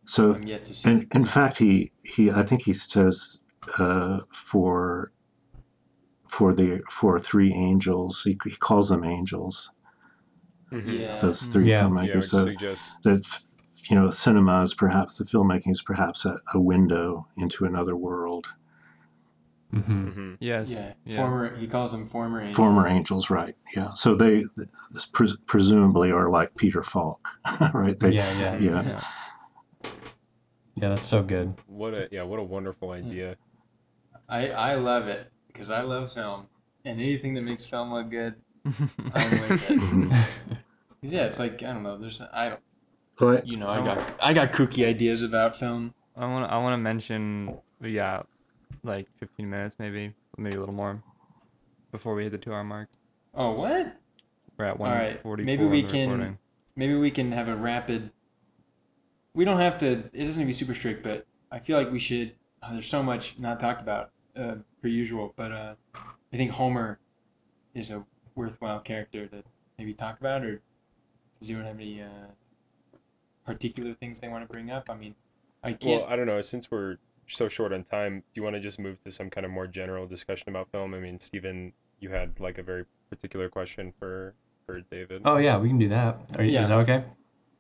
So, 0.06 0.36
I'm 0.36 0.44
yet 0.44 0.66
to 0.66 0.74
see. 0.74 0.92
in, 0.92 1.08
in 1.16 1.26
fact, 1.26 1.58
he, 1.58 1.92
he 2.04 2.30
I 2.30 2.44
think 2.44 2.62
he 2.64 2.74
says 2.74 3.40
uh, 3.80 4.20
for 4.32 5.12
for 6.26 6.54
the 6.54 6.82
for 6.90 7.18
three 7.20 7.54
angels, 7.54 8.24
he, 8.24 8.38
he 8.44 8.52
calls 8.58 8.90
them 8.90 9.04
angels. 9.04 9.72
Mhm. 10.72 11.00
yeah. 11.00 11.18
Those 11.18 11.44
three 11.46 11.70
Yeah. 11.70 11.82
Yeah, 11.82 11.84
filmmakers. 11.88 12.16
which 12.16 12.26
so 12.26 12.46
suggests 12.46 12.98
that 13.04 13.40
you 13.90 13.96
know, 13.96 14.10
cinema 14.10 14.64
is 14.64 14.74
perhaps 14.74 15.18
the 15.18 15.24
filmmaking 15.24 15.72
is 15.72 15.82
perhaps 15.82 16.26
a, 16.26 16.40
a 16.56 16.60
window 16.60 17.28
into 17.38 17.66
another 17.66 17.96
world. 17.96 18.48
Hmm 19.72 19.80
mhm. 20.10 20.38
Yes. 20.40 20.70
Yeah. 20.70 20.94
Yeah. 21.06 21.16
Former. 21.18 21.56
He 21.56 21.68
calls 21.68 21.92
them 21.92 22.08
former. 22.08 22.40
angels. 22.42 22.56
Former 22.56 22.88
angels, 22.88 23.30
right? 23.30 23.56
Yeah. 23.76 23.94
So 23.94 24.16
they 24.16 24.44
this 24.92 25.06
pres- 25.06 25.38
presumably 25.48 26.12
are 26.12 26.30
like 26.30 26.56
Peter 26.56 26.82
Falk, 26.84 27.20
right? 27.74 28.00
They, 28.00 28.12
Yeah, 28.12 28.32
yeah, 28.40 28.58
yeah. 28.60 28.82
Yeah. 28.84 29.02
yeah. 30.76 30.90
That's 30.90 31.08
so 31.08 31.24
good. 31.24 31.54
what 31.68 31.94
a 31.94 32.08
yeah 32.12 32.24
what 32.24 32.40
a 32.40 32.44
wonderful 32.44 32.92
idea. 32.92 33.38
I 34.30 34.50
I 34.50 34.76
love 34.76 35.08
it 35.08 35.32
because 35.48 35.72
I 35.72 35.82
love 35.82 36.12
film 36.12 36.48
and 36.86 37.00
anything 37.02 37.34
that 37.34 37.42
makes 37.42 37.66
film 37.66 37.92
look 37.92 38.10
good, 38.10 38.36
I 38.66 38.70
would 39.30 39.40
like 39.42 39.50
that. 39.50 40.26
Yeah, 41.02 41.26
it's 41.26 41.40
like 41.40 41.62
I 41.64 41.74
don't 41.74 41.84
know. 41.84 41.98
There's 41.98 42.22
I 42.34 42.50
don't 42.50 42.60
What? 43.18 43.48
You 43.48 43.58
know 43.58 43.70
I 43.70 43.84
got 43.84 44.04
I 44.22 44.34
got 44.34 44.52
kooky 44.54 44.86
ideas 44.88 45.24
about 45.24 45.56
film. 45.56 45.94
I 46.16 46.26
want 46.26 46.52
I 46.52 46.58
want 46.58 46.74
to 46.74 46.78
mention 46.78 47.58
we 47.80 47.94
got 47.94 48.28
like 48.84 49.08
15 49.18 49.50
minutes 49.50 49.76
maybe 49.80 50.14
maybe 50.38 50.56
a 50.56 50.60
little 50.60 50.76
more 50.76 51.02
before 51.92 52.14
we 52.16 52.24
hit 52.24 52.32
the 52.32 52.38
two 52.38 52.54
hour 52.54 52.64
mark. 52.64 52.90
Oh 53.34 53.52
what? 53.52 53.96
We're 54.58 54.66
at 54.66 54.80
All 54.80 54.86
right, 54.86 55.24
144 55.26 55.38
maybe 55.46 55.66
we 55.66 55.84
can- 55.84 56.10
recording. 56.10 56.38
Maybe 56.78 56.96
we 56.96 57.10
can 57.10 57.32
have 57.32 57.48
a 57.48 57.56
rapid. 57.56 58.12
We 59.34 59.46
don't 59.46 59.60
have 59.60 59.78
to. 59.78 59.88
It 59.92 60.12
doesn't 60.14 60.28
have 60.28 60.36
to 60.42 60.46
be 60.46 60.52
super 60.52 60.74
strict, 60.74 61.04
but 61.04 61.26
I 61.52 61.60
feel 61.60 61.78
like 61.78 61.90
we 61.92 62.00
should. 62.00 62.34
Uh, 62.62 62.74
there's 62.74 62.88
so 62.88 63.02
much 63.02 63.40
not 63.40 63.60
talked 63.62 63.82
about 63.82 64.12
uh, 64.36 64.56
per 64.82 64.90
usual, 64.90 65.34
but 65.38 65.52
uh, 65.54 65.76
I 66.34 66.38
think 66.38 66.52
Homer 66.52 67.00
is 67.74 67.92
a 67.92 68.06
worthwhile 68.36 68.80
character 68.82 69.26
to 69.28 69.44
maybe 69.78 69.94
talk 69.94 70.20
about. 70.20 70.44
Or 70.44 70.62
does 71.40 71.50
anyone 71.50 71.66
have 71.66 71.76
any 71.78 72.02
uh, 72.02 72.08
particular 73.46 73.94
things 73.94 74.20
they 74.20 74.28
want 74.28 74.46
to 74.46 74.52
bring 74.52 74.70
up? 74.70 74.90
I 74.90 74.96
mean, 74.96 75.16
I 75.64 75.74
can't. 75.74 76.02
Well, 76.02 76.12
I 76.12 76.16
don't 76.18 76.28
know. 76.28 76.42
Since 76.42 76.70
we're 76.70 76.98
so 77.28 77.48
short 77.48 77.74
on 77.74 77.84
time, 77.84 78.20
do 78.20 78.26
you 78.34 78.44
want 78.44 78.56
to 78.56 78.60
just 78.60 78.80
move 78.80 79.04
to 79.04 79.12
some 79.12 79.30
kind 79.30 79.46
of 79.46 79.52
more 79.52 79.68
general 79.68 80.08
discussion 80.08 80.50
about 80.50 80.70
film? 80.72 80.94
I 80.94 81.00
mean, 81.00 81.20
Stephen, 81.20 81.74
you 82.00 82.10
had 82.10 82.40
like 82.40 82.58
a 82.58 82.64
very 82.64 82.86
particular 83.10 83.50
question 83.50 83.94
for 84.00 84.36
for 84.66 84.82
David. 84.92 85.22
Oh 85.26 85.38
yeah, 85.38 85.58
we 85.58 85.68
can 85.70 85.78
do 85.78 85.90
that. 85.90 86.18
Are 86.38 86.44
you, 86.44 86.52
Yeah. 86.52 86.64
Is 86.64 86.70
that 86.70 86.78
okay? 86.80 87.04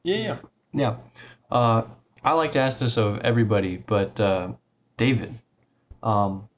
yeah, 0.03 0.15
yeah. 0.15 0.37
Yeah. 0.73 0.95
Uh, 1.49 1.83
I 2.23 2.33
like 2.33 2.51
to 2.53 2.59
ask 2.59 2.79
this 2.79 2.97
of 2.97 3.19
everybody, 3.19 3.77
but 3.77 4.19
uh, 4.19 4.53
David, 4.97 5.39
um, 6.03 6.49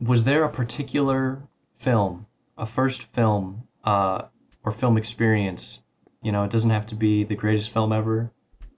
was 0.00 0.24
there 0.24 0.44
a 0.44 0.48
particular 0.48 1.42
film, 1.76 2.26
a 2.58 2.66
first 2.66 3.02
film, 3.12 3.68
uh, 3.84 4.22
or 4.64 4.72
film 4.72 4.96
experience? 4.96 5.82
You 6.22 6.32
know, 6.32 6.44
it 6.44 6.50
doesn't 6.50 6.70
have 6.70 6.86
to 6.86 6.94
be 6.94 7.24
the 7.24 7.36
greatest 7.36 7.70
film 7.70 7.92
ever. 7.92 8.32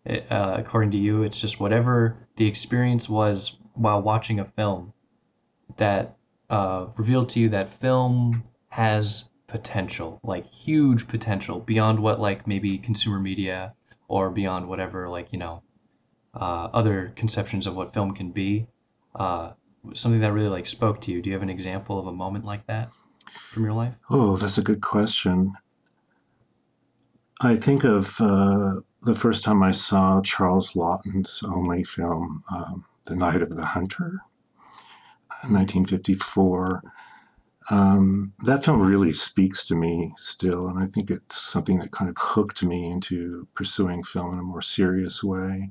Uh, 0.09 0.55
according 0.57 0.91
to 0.93 0.99
you, 0.99 1.23
it's 1.23 1.39
just 1.39 1.61
whatever 1.61 2.17
the 2.37 2.47
experience 2.47 3.09
was 3.09 3.57
while 3.75 4.01
watching 4.01 4.41
a 4.41 4.45
film 4.45 4.93
that 5.77 6.17
uh, 6.51 6.87
revealed 6.97 7.29
to 7.29 7.41
you 7.41 7.49
that 7.51 7.69
film 7.69 8.43
has 8.69 9.29
potential, 9.49 10.19
like 10.23 10.47
huge 10.47 11.07
potential 11.09 11.61
beyond 11.61 11.99
what 11.99 12.21
like 12.21 12.47
maybe 12.47 12.79
consumer 12.79 13.19
media 13.19 13.75
or 14.09 14.31
beyond 14.31 14.67
whatever 14.67 15.09
like 15.09 15.33
you 15.33 15.39
know 15.39 15.63
uh, 16.35 16.69
other 16.73 17.13
conceptions 17.17 17.67
of 17.67 17.75
what 17.75 17.93
film 17.93 18.15
can 18.15 18.31
be 18.31 18.67
uh, 19.17 19.53
something 19.95 20.21
that 20.21 20.33
really 20.33 20.49
like 20.49 20.67
spoke 20.67 21.01
to 21.01 21.13
you 21.13 21.23
do 21.23 21.31
you 21.31 21.35
have 21.35 21.43
an 21.43 21.51
example 21.51 21.99
of 21.99 22.07
a 22.07 22.13
moment 22.13 22.45
like 22.45 22.67
that 22.67 22.91
from 23.33 23.65
your 23.65 23.73
life 23.73 23.95
Oh, 24.11 24.37
that's 24.37 24.59
a 24.59 24.63
good 24.63 24.81
question. 24.81 25.55
I 27.41 27.55
think 27.55 27.85
of 27.85 28.21
uh, 28.21 28.81
the 29.03 29.15
first 29.15 29.45
time 29.45 29.63
I 29.63 29.71
saw 29.71 30.21
Charles 30.23 30.75
Laughton's 30.75 31.43
only 31.45 31.85
film, 31.85 32.43
um, 32.51 32.85
The 33.05 33.17
Night 33.17 33.43
of 33.43 33.55
the 33.55 33.65
Hunter, 33.65 34.21
1954. 35.43 36.83
Um, 37.71 38.33
that 38.45 38.65
film 38.65 38.81
really 38.81 39.13
speaks 39.13 39.67
to 39.69 39.75
me 39.75 40.15
still, 40.17 40.69
and 40.69 40.79
I 40.79 40.87
think 40.87 41.11
it's 41.11 41.37
something 41.37 41.79
that 41.79 41.93
kind 41.93 42.09
of 42.09 42.17
hooked 42.19 42.65
me 42.65 42.91
into 42.91 43.47
pursuing 43.55 44.03
film 44.03 44.33
in 44.33 44.39
a 44.41 44.43
more 44.43 44.63
serious 44.63 45.23
way. 45.23 45.71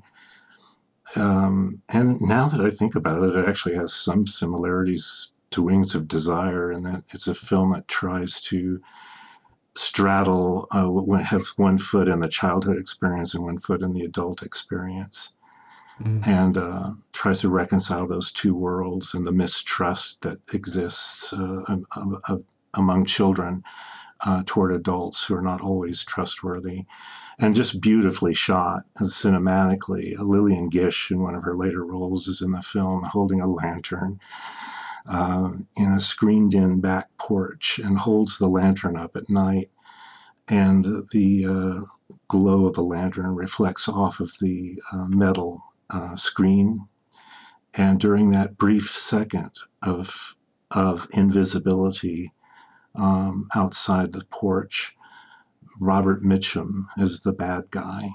Um, 1.16 1.82
and 1.88 2.20
now 2.20 2.48
that 2.48 2.60
I 2.60 2.70
think 2.70 2.94
about 2.94 3.22
it, 3.22 3.36
it 3.36 3.48
actually 3.48 3.74
has 3.74 3.92
some 3.92 4.26
similarities 4.26 5.32
to 5.50 5.62
Wings 5.62 5.94
of 5.94 6.06
Desire 6.06 6.70
in 6.70 6.84
that 6.84 7.02
it's 7.10 7.26
a 7.26 7.34
film 7.34 7.72
that 7.72 7.88
tries 7.88 8.40
to 8.42 8.80
straddle, 9.78 10.66
uh, 10.72 11.14
have 11.22 11.46
one 11.56 11.78
foot 11.78 12.08
in 12.08 12.20
the 12.20 12.28
childhood 12.28 12.78
experience 12.78 13.34
and 13.34 13.44
one 13.44 13.58
foot 13.58 13.82
in 13.82 13.92
the 13.92 14.04
adult 14.04 14.42
experience, 14.42 15.34
Mhm. 16.00 16.26
and 16.26 16.58
uh, 16.58 16.90
tries 17.12 17.40
to 17.40 17.48
reconcile 17.48 18.06
those 18.06 18.30
two 18.32 18.54
worlds 18.54 19.14
and 19.14 19.26
the 19.26 19.32
mistrust 19.32 20.22
that 20.22 20.38
exists 20.52 21.32
uh, 21.32 21.62
am- 21.68 21.86
of, 22.28 22.44
among 22.74 23.04
children 23.04 23.62
uh, 24.26 24.42
toward 24.46 24.72
adults 24.72 25.24
who 25.24 25.34
are 25.36 25.42
not 25.42 25.60
always 25.60 26.04
trustworthy. 26.04 26.84
And 27.40 27.54
just 27.54 27.80
beautifully 27.80 28.34
shot 28.34 28.82
and 28.98 29.08
cinematically. 29.08 30.18
Lillian 30.18 30.68
Gish, 30.68 31.12
in 31.12 31.20
one 31.20 31.36
of 31.36 31.44
her 31.44 31.56
later 31.56 31.84
roles, 31.84 32.26
is 32.26 32.40
in 32.42 32.50
the 32.50 32.62
film 32.62 33.04
holding 33.04 33.40
a 33.40 33.46
lantern 33.46 34.18
uh, 35.08 35.52
in 35.76 35.92
a 35.92 36.00
screened 36.00 36.54
in 36.54 36.80
back 36.80 37.08
porch 37.18 37.78
and 37.78 37.98
holds 37.98 38.38
the 38.38 38.48
lantern 38.48 38.96
up 38.96 39.16
at 39.16 39.30
night. 39.30 39.70
And 40.48 40.84
the 41.12 41.46
uh, 41.46 42.14
glow 42.28 42.66
of 42.66 42.74
the 42.74 42.82
lantern 42.82 43.34
reflects 43.34 43.88
off 43.88 44.20
of 44.20 44.32
the 44.40 44.80
uh, 44.92 45.06
metal 45.06 45.62
uh, 45.90 46.16
screen. 46.16 46.86
And 47.74 48.00
during 48.00 48.30
that 48.30 48.56
brief 48.56 48.90
second 48.90 49.52
of, 49.82 50.36
of 50.70 51.06
invisibility 51.12 52.32
um, 52.94 53.48
outside 53.54 54.12
the 54.12 54.24
porch, 54.30 54.96
Robert 55.80 56.22
Mitchum, 56.22 56.86
as 56.98 57.20
the 57.20 57.32
bad 57.32 57.64
guy, 57.70 58.10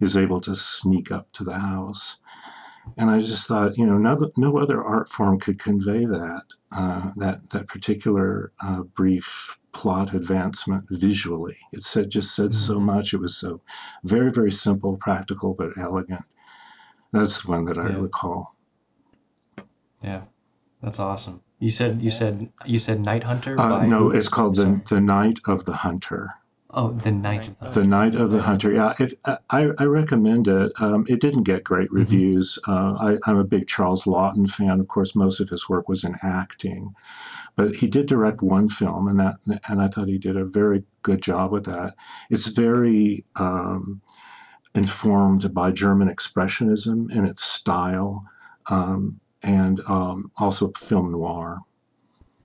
is 0.00 0.16
able 0.16 0.40
to 0.40 0.54
sneak 0.54 1.10
up 1.12 1.30
to 1.32 1.44
the 1.44 1.58
house 1.58 2.20
and 2.96 3.10
I 3.10 3.18
just 3.20 3.46
thought, 3.48 3.76
you 3.76 3.84
know, 3.86 3.98
no, 3.98 4.30
no 4.36 4.58
other 4.58 4.82
art 4.82 5.08
form 5.08 5.38
could 5.38 5.58
convey 5.58 6.04
that 6.06 6.44
uh, 6.72 7.10
that 7.16 7.50
that 7.50 7.66
particular 7.68 8.52
uh, 8.64 8.82
brief 8.82 9.58
plot 9.72 10.14
advancement 10.14 10.84
visually. 10.90 11.56
It 11.72 11.82
said 11.82 12.10
just 12.10 12.34
said 12.34 12.54
so 12.54 12.78
Mhm. 12.78 12.82
much. 12.82 13.12
It 13.12 13.20
was 13.20 13.36
so 13.36 13.60
very 14.04 14.30
very 14.32 14.52
simple, 14.52 14.96
practical, 14.96 15.54
but 15.54 15.76
elegant. 15.78 16.24
That's 17.12 17.44
one 17.46 17.64
that 17.66 17.78
I 17.78 17.88
Yeah. 17.90 17.98
recall. 17.98 18.54
yeah 20.02 20.22
that's 20.82 21.00
awesome 21.00 21.40
you 21.58 21.70
said 21.70 22.02
you 22.02 22.10
said 22.10 22.52
you 22.66 22.78
said 22.78 23.00
night 23.00 23.24
hunter 23.24 23.58
Uh, 23.58 23.86
no, 23.86 24.10
who? 24.10 24.10
it's 24.10 24.28
called 24.28 24.56
the 24.56 24.80
the 24.90 25.00
Night 25.00 25.38
of 25.46 25.64
the 25.64 25.72
Hunter. 25.72 26.28
Oh 26.70 26.92
the 26.92 27.12
night 27.12 27.48
of 27.48 27.58
the 27.74 27.80
The 27.80 27.86
Night 27.86 28.14
of 28.14 28.30
the 28.32 28.42
Hunter. 28.42 28.72
Yeah, 28.72 28.92
if, 28.98 29.14
I, 29.24 29.70
I 29.78 29.84
recommend 29.84 30.48
it. 30.48 30.72
Um, 30.80 31.06
it 31.08 31.20
didn't 31.20 31.44
get 31.44 31.64
great 31.64 31.88
Mm-hmm. 31.88 31.98
reviews. 31.98 32.58
Uh, 32.66 32.94
I, 32.98 33.18
I'm 33.30 33.38
a 33.38 33.44
big 33.44 33.66
Charles 33.68 34.04
Laughton 34.04 34.50
fan. 34.50 34.80
Of 34.80 34.88
course, 34.88 35.14
most 35.14 35.40
of 35.40 35.48
his 35.48 35.68
work 35.68 35.88
was 35.88 36.04
in 36.04 36.16
acting, 36.22 36.94
but 37.54 37.76
he 37.76 37.86
did 37.86 38.06
direct 38.06 38.42
one 38.42 38.68
film, 38.68 39.06
and 39.08 39.20
that 39.20 39.36
and 39.68 39.80
I 39.80 39.88
thought 39.88 40.08
he 40.08 40.18
did 40.18 40.36
a 40.36 40.44
very 40.44 40.82
good 41.02 41.22
job 41.22 41.52
with 41.52 41.64
that. 41.66 41.94
It's 42.30 42.48
very 42.48 43.24
um, 43.36 44.00
informed 44.74 45.54
by 45.54 45.70
German 45.70 46.08
expressionism 46.08 47.10
in 47.14 47.24
its 47.24 47.44
style, 47.44 48.24
um, 48.70 49.20
and 49.42 49.80
um, 49.86 50.30
also 50.36 50.72
film 50.72 51.12
noir. 51.12 51.60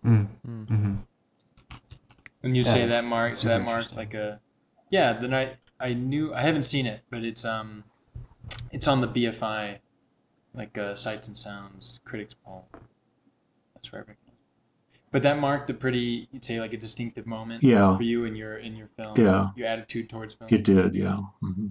mm. 0.05 0.27
Mm. 0.47 0.97
When 2.41 2.55
you 2.55 2.63
Yeah, 2.63 2.71
say 2.71 2.85
that 2.87 3.03
mark, 3.05 3.33
so 3.33 3.47
that 3.47 3.61
mark 3.61 3.93
like 3.95 4.13
a, 4.13 4.39
yeah. 4.89 5.13
Then 5.13 5.33
I 5.33 5.57
I 5.79 5.93
knew 5.93 6.33
I 6.33 6.41
haven't 6.41 6.63
seen 6.63 6.85
it, 6.85 7.01
but 7.09 7.23
it's 7.23 7.45
um, 7.45 7.83
it's 8.71 8.87
on 8.87 9.01
the 9.01 9.07
BFI, 9.07 9.77
like 10.53 10.77
uh, 10.77 10.95
Sights 10.95 11.27
and 11.27 11.37
Sounds 11.37 11.99
Critics 12.03 12.33
Poll. 12.33 12.67
That's 13.75 13.91
where 13.91 14.01
I 14.01 14.05
recognize. 14.05 14.17
But 15.11 15.23
that 15.23 15.39
marked 15.39 15.69
a 15.69 15.73
pretty, 15.73 16.29
you'd 16.31 16.45
say, 16.45 16.59
like 16.59 16.71
a 16.73 16.77
distinctive 16.77 17.27
moment 17.27 17.63
Yeah. 17.63 17.97
for 17.97 18.03
you 18.03 18.23
in 18.25 18.35
your 18.35 18.57
in 18.57 18.75
your 18.75 18.87
film. 18.95 19.13
Yeah. 19.19 19.49
Your 19.55 19.67
attitude 19.67 20.09
towards 20.09 20.33
film. 20.35 20.47
It 20.51 20.63
did, 20.63 20.93
yeah. 20.95 21.17
hmm 21.41 21.67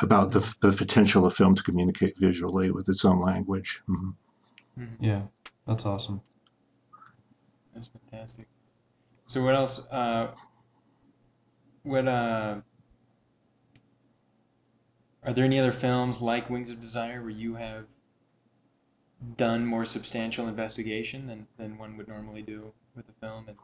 About 0.00 0.30
the, 0.30 0.40
the 0.60 0.72
potential 0.72 1.24
of 1.24 1.32
film 1.32 1.54
to 1.54 1.62
communicate 1.62 2.18
visually 2.18 2.70
with 2.70 2.88
its 2.88 3.04
own 3.04 3.20
language. 3.20 3.82
hmm 3.86 4.10
yeah 5.00 5.24
that's 5.66 5.86
awesome 5.86 6.20
That's 7.74 7.88
fantastic. 7.88 8.46
So 9.26 9.42
what 9.42 9.54
else? 9.54 9.84
Uh, 9.90 10.28
what 11.82 12.06
uh, 12.06 12.60
are 15.24 15.32
there 15.32 15.44
any 15.44 15.58
other 15.58 15.72
films 15.72 16.22
like 16.22 16.48
Wings 16.48 16.70
of 16.70 16.80
Desire 16.80 17.20
where 17.20 17.30
you 17.30 17.54
have 17.56 17.86
done 19.36 19.66
more 19.66 19.84
substantial 19.84 20.46
investigation 20.46 21.26
than, 21.26 21.46
than 21.56 21.78
one 21.78 21.96
would 21.96 22.06
normally 22.06 22.42
do 22.42 22.72
with 22.94 23.08
a 23.08 23.12
film 23.20 23.46
and 23.48 23.56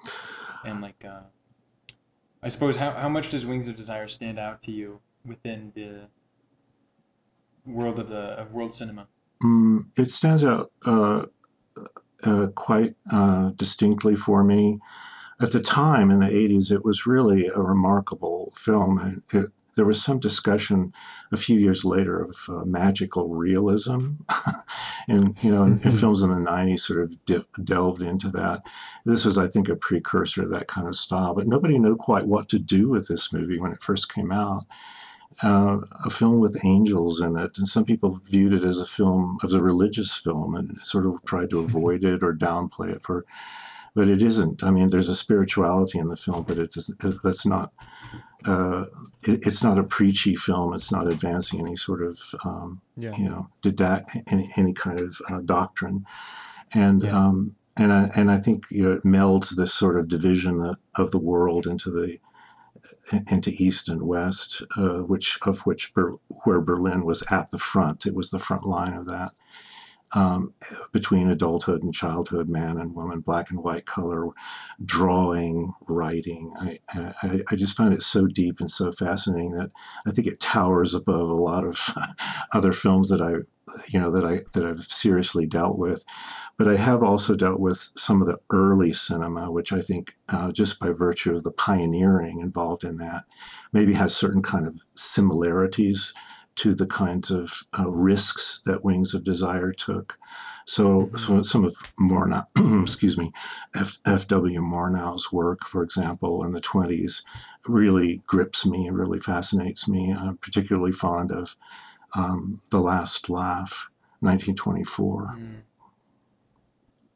and 0.65 0.81
like 0.81 1.05
uh, 1.05 1.21
I 2.43 2.49
suppose 2.49 2.77
how, 2.77 2.91
how 2.93 3.09
much 3.09 3.31
does 3.31 3.47
Wings 3.47 3.69
of 3.69 3.77
Desire 3.77 4.09
stand 4.09 4.39
out 4.39 4.63
to 4.63 4.73
you 4.73 5.01
within 5.25 5.73
the 5.75 6.09
world 7.65 7.99
of 7.99 8.09
the 8.09 8.41
of 8.41 8.53
world 8.53 8.75
cinema? 8.75 9.07
Mm, 9.43 9.87
it 9.97 10.11
stands 10.11 10.43
out 10.45 10.73
uh, 10.85 11.27
uh, 12.25 12.49
quite 12.49 12.95
uh, 13.13 13.51
distinctly 13.51 14.17
for 14.17 14.43
me. 14.43 14.81
At 15.41 15.53
the 15.53 15.61
time 15.61 16.11
in 16.11 16.21
the 16.21 16.27
80s, 16.27 16.71
it 16.71 16.85
was 16.85 17.07
really 17.07 17.47
a 17.49 17.59
remarkable 17.61 18.53
film. 18.57 18.99
And 18.99 19.23
it, 19.33 19.51
there 19.75 19.87
was 19.87 20.03
some 20.03 20.19
discussion 20.21 20.93
a 21.33 21.37
few 21.37 21.59
years 21.59 21.83
later 21.85 22.21
of 22.21 22.37
uh, 22.49 22.65
magical 22.67 23.29
realism. 23.31 24.11
and 25.09 25.43
you 25.43 25.51
know, 25.51 25.63
and 25.65 25.81
Mhm. 25.81 25.99
films 25.99 26.23
in 26.23 26.31
the 26.31 26.37
'90s 26.37 26.81
sort 26.81 27.01
of 27.01 27.25
de- 27.25 27.47
delved 27.65 28.03
into 28.03 28.29
that. 28.31 28.63
This 29.07 29.25
was, 29.25 29.39
I 29.39 29.49
think, 29.49 29.69
a 29.71 29.77
precursor 29.77 30.43
to 30.43 30.49
that 30.49 30.69
kind 30.69 30.87
of 30.87 30.95
style. 30.95 31.35
But 31.35 31.49
nobody 31.49 31.79
knew 31.79 31.97
quite 31.97 32.27
what 32.27 32.49
to 32.51 32.59
do 32.59 32.89
with 32.91 33.09
this 33.09 33.33
movie 33.33 33.59
when 33.59 33.73
it 33.73 33.83
first 33.83 34.13
came 34.13 34.31
out. 34.31 34.67
Uh, 35.43 35.79
a 36.05 36.11
film 36.11 36.39
with 36.41 36.63
angels 36.65 37.23
in 37.23 37.39
it, 37.39 37.57
and 37.57 37.67
some 37.67 37.87
people 37.87 38.21
viewed 38.31 38.53
it 38.53 38.65
as 38.65 38.79
a 38.79 38.85
film, 38.85 39.39
as 39.43 39.55
a 39.55 39.63
religious 39.63 40.15
film, 40.15 40.55
and 40.55 40.79
sort 40.83 41.07
of 41.07 41.25
tried 41.25 41.49
to 41.49 41.59
avoid 41.59 42.05
it 42.05 42.23
or 42.23 42.35
downplay 42.35 42.91
it 42.91 43.01
for. 43.01 43.25
But 43.95 44.09
it 44.09 44.23
isn't. 44.23 44.65
I 44.65 44.71
mean, 44.71 44.89
there's 44.89 45.11
a 45.11 45.15
spirituality 45.15 45.99
in 45.99 46.09
the 46.09 46.17
film, 46.17 46.45
but 46.45 46.57
it 46.59 46.71
doesn't. 46.71 46.99
That's 47.23 47.45
not. 47.45 47.73
Uh, 48.45 48.87
it, 49.25 49.47
it's 49.47 49.63
not 49.63 49.79
a 49.79 49.85
preachy 49.85 50.35
film. 50.35 50.73
It's 50.75 50.91
not 50.91 51.07
advancing 51.13 51.61
any 51.61 51.77
sort 51.77 52.03
of 52.03 52.19
um, 52.45 52.81
Yeah. 52.97 53.13
you 53.17 53.29
know, 53.29 53.49
didact 53.63 54.23
any, 54.33 54.49
any 54.57 54.73
kind 54.73 54.99
of 54.99 55.21
uh, 55.31 55.41
doctrine, 55.45 56.05
and 56.75 57.03
Yeah. 57.03 57.11
um, 57.27 57.55
and 57.77 57.93
I, 57.93 58.11
and 58.17 58.31
I 58.31 58.39
think 58.39 58.65
you 58.71 58.83
know, 58.83 58.93
it 58.93 59.03
melds 59.05 59.57
this 59.57 59.73
sort 59.73 59.99
of 59.99 60.09
division 60.09 60.75
of 60.97 61.11
the 61.11 61.19
world 61.19 61.67
into 61.67 61.91
the 61.91 62.19
into 63.31 63.51
East 63.51 63.89
and 63.89 64.03
West, 64.03 64.63
uh, 64.77 64.99
which 65.01 65.39
of 65.43 65.61
which 65.61 65.95
Ber- 65.95 66.13
where 66.45 66.61
Berlin 66.61 67.05
was 67.05 67.23
at 67.31 67.51
the 67.51 67.59
front. 67.59 68.07
It 68.07 68.15
was 68.15 68.31
the 68.31 68.39
front 68.39 68.65
line 68.67 68.95
of 68.95 69.07
that. 69.07 69.33
Um, 70.15 70.53
between 70.93 71.31
adulthood 71.31 71.83
and 71.83 71.95
childhood, 71.95 72.47
man 72.47 72.79
and 72.79 72.95
woman, 72.95 73.21
black 73.21 73.51
and 73.51 73.63
white 73.63 73.87
color, 73.87 74.27
drawing, 74.85 75.73
writing. 75.89 76.53
I, 76.59 76.79
I, 76.91 77.41
I 77.51 77.57
just 77.57 77.77
find 77.77 77.95
it 77.95 78.03
so 78.03 78.27
deep 78.27 78.61
and 78.61 78.71
so 78.71 78.93
fascinating 78.93 79.53
that 79.53 79.71
I 80.07 80.11
think 80.11 80.27
it 80.27 80.39
towers 80.39 80.93
above 80.93 81.31
a 81.31 81.35
lot 81.35 81.65
of 81.65 81.95
other 82.53 82.73
films 82.73 83.09
that 83.09 83.23
I, 83.23 83.37
you 83.89 84.01
know, 84.01 84.11
that 84.11 84.25
I 84.25 84.43
that 84.53 84.67
I've 84.67 84.83
seriously 84.83 85.47
dealt 85.47 85.79
with. 85.79 86.05
But 86.59 86.69
I 86.69 86.77
have 86.77 87.03
also 87.03 87.35
dealt 87.35 87.61
with 87.61 87.79
some 87.97 88.21
of 88.21 88.29
the 88.29 88.39
early 88.51 88.93
cinema, 88.93 89.51
which 89.51 89.73
I 89.73 89.81
think, 89.81 90.15
uh, 90.29 90.53
just 90.53 90.79
by 90.79 90.91
virtue 90.91 91.35
of 91.35 91.43
the 91.43 91.51
pioneering 91.51 92.41
involved 92.41 92.85
in 92.85 92.99
that, 92.99 93.25
maybe 93.73 93.95
has 93.95 94.15
certain 94.15 94.43
kind 94.43 94.67
of 94.67 94.81
similarities 94.95 96.13
to 96.57 96.75
the 96.75 96.87
kinds 96.87 97.31
of 97.31 97.65
uh, 97.79 97.91
risks 97.91 98.61
that 98.67 98.85
Wings 98.85 99.15
of 99.15 99.25
Desire 99.25 99.73
took. 99.73 100.19
So, 100.67 101.11
so 101.17 101.43
some 101.43 101.65
of 101.65 101.75
Murnau, 101.99 102.47
excuse 102.83 103.19
me, 103.19 103.33
F, 103.75 103.99
F.W. 104.07 104.61
Murnau's 104.61 105.33
work, 105.33 105.65
for 105.67 105.83
example, 105.83 106.45
in 106.45 106.53
the 106.53 106.61
20s, 106.61 107.23
really 107.67 108.23
grips 108.27 108.65
me 108.65 108.87
and 108.87 108.97
really 108.97 109.19
fascinates 109.19 109.89
me. 109.89 110.15
I'm 110.17 110.37
particularly 110.37 110.93
fond 110.93 111.33
of 111.33 111.57
um, 112.15 112.61
The 112.71 112.81
Last 112.81 113.29
Laugh, 113.29 113.89
1924. 114.21 115.37
Mm. 115.37 115.55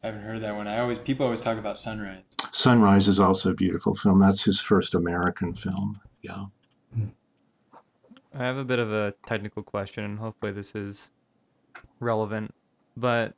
I 0.02 0.06
haven't 0.06 0.22
heard 0.22 0.42
that 0.42 0.54
one. 0.54 0.68
I 0.68 0.78
always 0.78 0.98
people 0.98 1.24
always 1.24 1.40
talk 1.40 1.58
about 1.58 1.78
Sunrise. 1.78 2.22
Sunrise 2.52 3.08
is 3.08 3.18
also 3.18 3.50
a 3.50 3.54
beautiful 3.54 3.94
film. 3.94 4.20
That's 4.20 4.44
his 4.44 4.60
first 4.60 4.94
American 4.94 5.54
film. 5.54 6.00
Yeah. 6.22 6.46
I 8.38 8.44
have 8.44 8.58
a 8.58 8.64
bit 8.64 8.78
of 8.78 8.92
a 8.92 9.14
technical 9.26 9.62
question, 9.62 10.04
and 10.04 10.18
hopefully 10.18 10.52
this 10.52 10.74
is 10.74 11.10
relevant. 12.00 12.54
But 12.94 13.34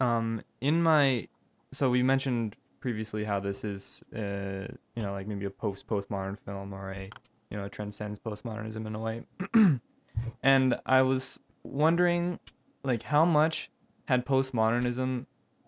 um, 0.00 0.42
in 0.60 0.82
my, 0.82 1.28
so 1.72 1.88
we 1.88 2.02
mentioned 2.02 2.56
previously 2.80 3.24
how 3.24 3.38
this 3.38 3.62
is, 3.62 4.02
uh, 4.12 4.66
you 4.96 5.02
know, 5.02 5.12
like 5.12 5.28
maybe 5.28 5.46
a 5.46 5.50
post 5.50 5.86
postmodern 5.86 6.36
film 6.36 6.72
or 6.72 6.90
a, 6.90 7.10
you 7.50 7.56
know, 7.56 7.68
transcends 7.68 8.18
postmodernism 8.18 8.86
in 8.86 8.94
a 8.96 8.98
way. 8.98 9.22
and 10.42 10.74
I 10.84 11.02
was 11.02 11.38
wondering, 11.62 12.40
like, 12.82 13.02
how 13.02 13.24
much 13.24 13.70
had 14.06 14.26
postmodernism 14.26 15.26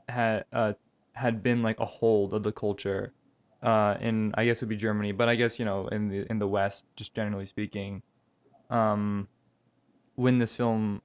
had 0.08 0.44
uh, 0.52 0.72
had 1.12 1.40
been 1.40 1.62
like 1.62 1.78
a 1.78 1.86
hold 1.86 2.34
of 2.34 2.42
the 2.42 2.52
culture, 2.52 3.12
uh, 3.62 3.94
in 4.00 4.34
I 4.36 4.44
guess 4.44 4.56
it 4.56 4.64
would 4.64 4.70
be 4.70 4.76
Germany, 4.76 5.12
but 5.12 5.28
I 5.28 5.36
guess 5.36 5.60
you 5.60 5.64
know 5.64 5.86
in 5.86 6.08
the 6.08 6.26
in 6.28 6.40
the 6.40 6.48
West, 6.48 6.84
just 6.96 7.14
generally 7.14 7.46
speaking 7.46 8.02
um, 8.72 9.28
when 10.16 10.38
this 10.38 10.54
film 10.54 11.02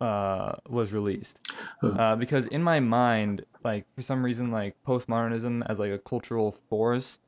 uh, 0.00 0.52
was 0.68 0.92
released. 0.92 1.38
Uh. 1.82 2.16
Because 2.16 2.46
in 2.46 2.62
my 2.62 2.80
mind, 2.80 3.44
like 3.62 3.86
for 3.94 4.02
some 4.02 4.24
reason, 4.24 4.50
like 4.50 4.76
postmodernism 4.86 5.62
as 5.68 5.78
like 5.78 5.92
a 5.92 5.98
cultural 5.98 6.50
force 6.52 7.18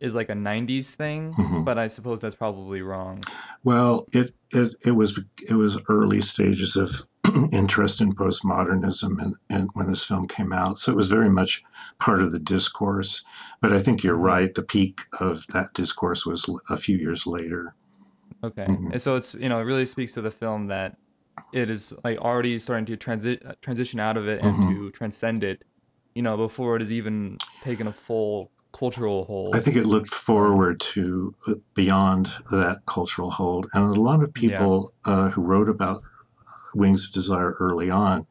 is 0.00 0.14
like 0.14 0.28
a 0.28 0.34
'90s 0.34 0.86
thing, 0.94 1.32
Mhm. 1.34 1.64
but 1.64 1.78
I 1.78 1.86
suppose 1.88 2.20
that's 2.20 2.34
probably 2.34 2.82
wrong. 2.82 3.22
Well, 3.62 4.06
it, 4.12 4.34
it, 4.52 4.74
it 4.84 4.90
was 4.92 5.20
it 5.48 5.54
was 5.54 5.80
early 5.88 6.20
stages 6.20 6.76
of 6.76 7.06
interest 7.52 8.00
in 8.00 8.12
postmodernism 8.14 9.22
and, 9.22 9.36
and 9.48 9.70
when 9.74 9.86
this 9.86 10.04
film 10.04 10.26
came 10.26 10.52
out. 10.52 10.78
So 10.78 10.92
it 10.92 10.96
was 10.96 11.08
very 11.08 11.30
much 11.30 11.62
part 12.00 12.20
of 12.20 12.32
the 12.32 12.38
discourse. 12.40 13.22
But 13.62 13.72
I 13.72 13.78
think 13.78 14.02
you're 14.02 14.16
right. 14.34 14.52
The 14.52 14.62
peak 14.62 15.00
of 15.20 15.46
that 15.48 15.72
discourse 15.74 16.26
was 16.26 16.44
a 16.68 16.76
few 16.76 16.98
years 16.98 17.26
later. 17.26 17.74
Okay, 18.44 18.66
Mhm. 18.66 18.92
and 18.92 19.00
so 19.00 19.16
it's 19.16 19.34
you 19.34 19.48
know 19.48 19.58
it 19.62 19.64
really 19.64 19.86
speaks 19.86 20.12
to 20.14 20.22
the 20.22 20.30
film 20.30 20.66
that 20.68 20.96
it 21.52 21.68
is 21.70 21.92
like 22.04 22.18
already 22.18 22.58
starting 22.58 22.86
to 22.86 22.96
transi- 22.96 23.40
transition 23.60 23.98
out 24.00 24.16
of 24.16 24.28
it 24.28 24.38
and 24.42 24.54
Mhm. 24.56 24.68
to 24.68 24.90
transcend 24.90 25.42
it, 25.42 25.62
you 26.14 26.22
know, 26.22 26.36
before 26.36 26.76
it 26.76 26.80
has 26.80 26.92
even 26.92 27.38
taken 27.62 27.86
a 27.86 27.92
full 27.92 28.50
cultural 28.72 29.24
hold. 29.24 29.54
I 29.54 29.60
think 29.60 29.76
it 29.76 29.86
looked 29.86 30.12
forward 30.12 30.80
to 30.94 31.34
uh, 31.48 31.54
beyond 31.74 32.24
that 32.50 32.76
cultural 32.86 33.30
hold. 33.30 33.66
And 33.74 33.82
a 33.96 34.00
lot 34.00 34.22
of 34.22 34.32
people 34.34 34.92
uh, 35.04 35.30
who 35.30 35.42
wrote 35.42 35.68
about 35.68 36.02
Wings 36.74 37.06
of 37.06 37.12
Desire 37.12 37.52
early 37.60 37.88
on 37.90 38.26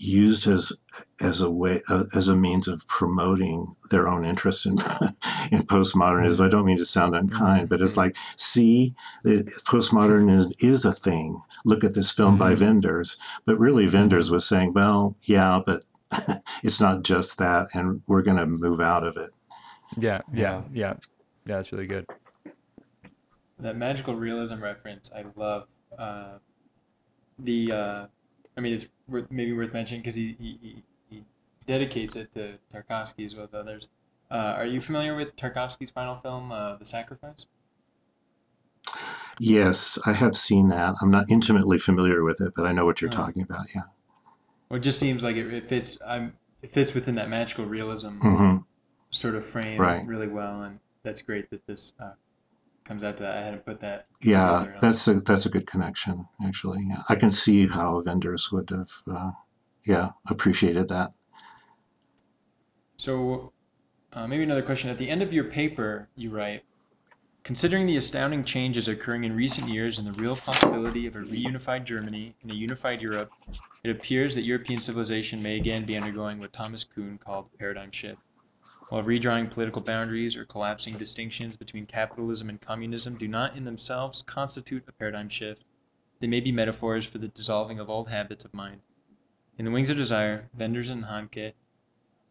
used 0.00 0.46
as 0.46 0.72
as 1.20 1.40
a 1.40 1.50
way 1.50 1.82
uh, 1.88 2.04
as 2.14 2.28
a 2.28 2.36
means 2.36 2.68
of 2.68 2.86
promoting 2.88 3.74
their 3.90 4.08
own 4.08 4.24
interest 4.24 4.64
in 4.66 4.72
in 5.52 5.62
postmodernism. 5.66 6.44
I 6.44 6.48
don't 6.48 6.64
mean 6.64 6.76
to 6.78 6.84
sound 6.84 7.14
unkind, 7.16 7.68
but 7.68 7.82
it's 7.82 7.96
like, 7.96 8.16
see, 8.36 8.94
the- 9.24 9.42
postmodernism 9.66 10.52
is 10.62 10.84
a 10.84 10.92
thing. 10.92 11.42
Look 11.64 11.82
at 11.84 11.94
this 11.94 12.12
film 12.12 12.38
by 12.38 12.54
Mhm. 12.54 12.60
Wenders, 12.62 13.16
but 13.44 13.58
really 13.58 13.88
Wenders 13.88 14.30
was 14.30 14.46
saying, 14.46 14.72
well, 14.74 15.16
yeah, 15.22 15.60
but 15.66 15.84
it's 16.62 16.80
not 16.80 17.02
just 17.02 17.38
that, 17.38 17.68
and 17.74 18.00
we're 18.06 18.22
going 18.22 18.36
to 18.38 18.46
move 18.46 18.80
out 18.80 19.04
of 19.06 19.16
it. 19.16 19.30
yeah, 19.96 20.20
yeah, 20.32 20.40
Yeah. 20.40 20.62
yeah, 20.72 20.94
yeah. 20.94 20.94
That's 21.56 21.72
really 21.72 21.86
good. 21.88 22.06
That 23.58 23.76
magical 23.76 24.14
realism 24.14 24.62
reference, 24.62 25.10
I 25.14 25.24
love. 25.34 25.66
Uh, 25.98 26.38
the, 27.40 27.72
uh, 27.72 28.06
I 28.56 28.60
mean, 28.60 28.74
it's 28.74 28.86
worth, 29.08 29.30
maybe 29.30 29.52
worth 29.52 29.72
mentioning 29.72 30.02
because 30.02 30.14
he, 30.14 30.36
he, 30.40 30.58
he, 30.62 30.82
he 31.10 31.24
dedicates 31.66 32.16
it 32.16 32.32
to 32.34 32.58
Tarkovsky 32.72 33.26
as 33.26 33.34
well 33.34 33.44
as 33.44 33.54
others. 33.54 33.88
Uh, 34.30 34.54
are 34.56 34.66
you 34.66 34.80
familiar 34.80 35.14
with 35.14 35.36
Tarkovsky's 35.36 35.90
final 35.90 36.16
film, 36.16 36.52
uh, 36.52 36.76
The 36.76 36.84
Sacrifice? 36.84 37.46
Yes, 39.38 39.98
I 40.04 40.12
have 40.12 40.36
seen 40.36 40.68
that. 40.68 40.96
I'm 41.00 41.10
not 41.10 41.30
intimately 41.30 41.78
familiar 41.78 42.24
with 42.24 42.40
it, 42.40 42.52
but 42.56 42.66
I 42.66 42.72
know 42.72 42.84
what 42.84 43.00
you're 43.00 43.10
Oh. 43.10 43.14
talking 43.14 43.42
about. 43.42 43.66
Yeah. 43.74 43.82
Well, 44.68 44.78
it 44.78 44.82
just 44.82 44.98
seems 44.98 45.22
like 45.22 45.36
it, 45.36 45.52
it 45.52 45.68
fits. 45.68 45.98
I'm 46.06 46.36
it 46.62 46.72
fits 46.72 46.92
within 46.92 47.14
that 47.14 47.28
magical 47.28 47.64
realism 47.64 48.18
hmm 48.20 48.56
sort 49.10 49.34
of 49.34 49.46
frame 49.46 49.78
Right. 49.80 50.06
really 50.06 50.28
well, 50.28 50.62
and 50.62 50.80
that's 51.02 51.22
great 51.22 51.50
that 51.50 51.66
this 51.66 51.92
uh, 52.00 52.12
comes 52.88 53.04
out 53.04 53.18
to 53.18 53.22
that. 53.22 53.36
I 53.36 53.42
hadn't 53.42 53.66
put 53.66 53.80
that. 53.80 54.06
Yeah, 54.22 54.74
that's 54.80 55.06
a 55.06 55.20
that's 55.20 55.44
a 55.44 55.50
good 55.50 55.66
connection. 55.66 56.26
Actually, 56.42 56.86
yeah. 56.88 57.02
I 57.08 57.14
can 57.14 57.30
see 57.30 57.68
how 57.68 58.00
Wenders 58.04 58.50
would 58.50 58.70
have, 58.70 58.90
uh, 59.08 59.30
yeah, 59.84 60.10
appreciated 60.28 60.88
that. 60.88 61.12
So, 62.96 63.52
uh, 64.12 64.26
maybe 64.26 64.42
another 64.42 64.62
question. 64.62 64.90
At 64.90 64.98
the 64.98 65.08
end 65.08 65.22
of 65.22 65.32
your 65.32 65.44
paper, 65.44 66.08
you 66.16 66.30
write, 66.30 66.64
considering 67.44 67.86
the 67.86 67.98
astounding 67.98 68.42
changes 68.42 68.88
occurring 68.88 69.24
in 69.24 69.36
recent 69.36 69.68
years 69.68 69.98
and 69.98 70.06
the 70.08 70.20
real 70.20 70.34
possibility 70.34 71.06
of 71.06 71.14
a 71.14 71.20
reunified 71.20 71.84
Germany 71.84 72.34
and 72.42 72.50
a 72.50 72.54
unified 72.54 73.02
Europe, 73.02 73.30
it 73.84 73.90
appears 73.90 74.34
that 74.34 74.42
European 74.42 74.80
civilization 74.80 75.42
may 75.42 75.56
again 75.56 75.84
be 75.84 75.96
undergoing 75.96 76.40
what 76.40 76.52
Thomas 76.52 76.84
Kuhn 76.84 77.18
called 77.18 77.46
a 77.54 77.58
paradigm 77.58 77.92
shift. 77.92 78.18
While 78.88 79.02
redrawing 79.02 79.50
political 79.50 79.82
boundaries 79.82 80.34
or 80.34 80.46
collapsing 80.46 80.96
distinctions 80.96 81.56
between 81.56 81.84
capitalism 81.84 82.48
and 82.48 82.60
communism 82.60 83.16
do 83.16 83.28
not 83.28 83.54
in 83.54 83.64
themselves 83.64 84.22
constitute 84.22 84.84
a 84.88 84.92
paradigm 84.92 85.28
shift, 85.28 85.64
they 86.20 86.26
may 86.26 86.40
be 86.40 86.52
metaphors 86.52 87.04
for 87.04 87.18
the 87.18 87.28
dissolving 87.28 87.78
of 87.78 87.90
old 87.90 88.08
habits 88.08 88.46
of 88.46 88.54
mind. 88.54 88.80
In 89.58 89.66
The 89.66 89.70
Wings 89.70 89.90
of 89.90 89.98
Desire, 89.98 90.48
Wenders 90.56 90.88
and 90.88 91.04
Handke 91.04 91.52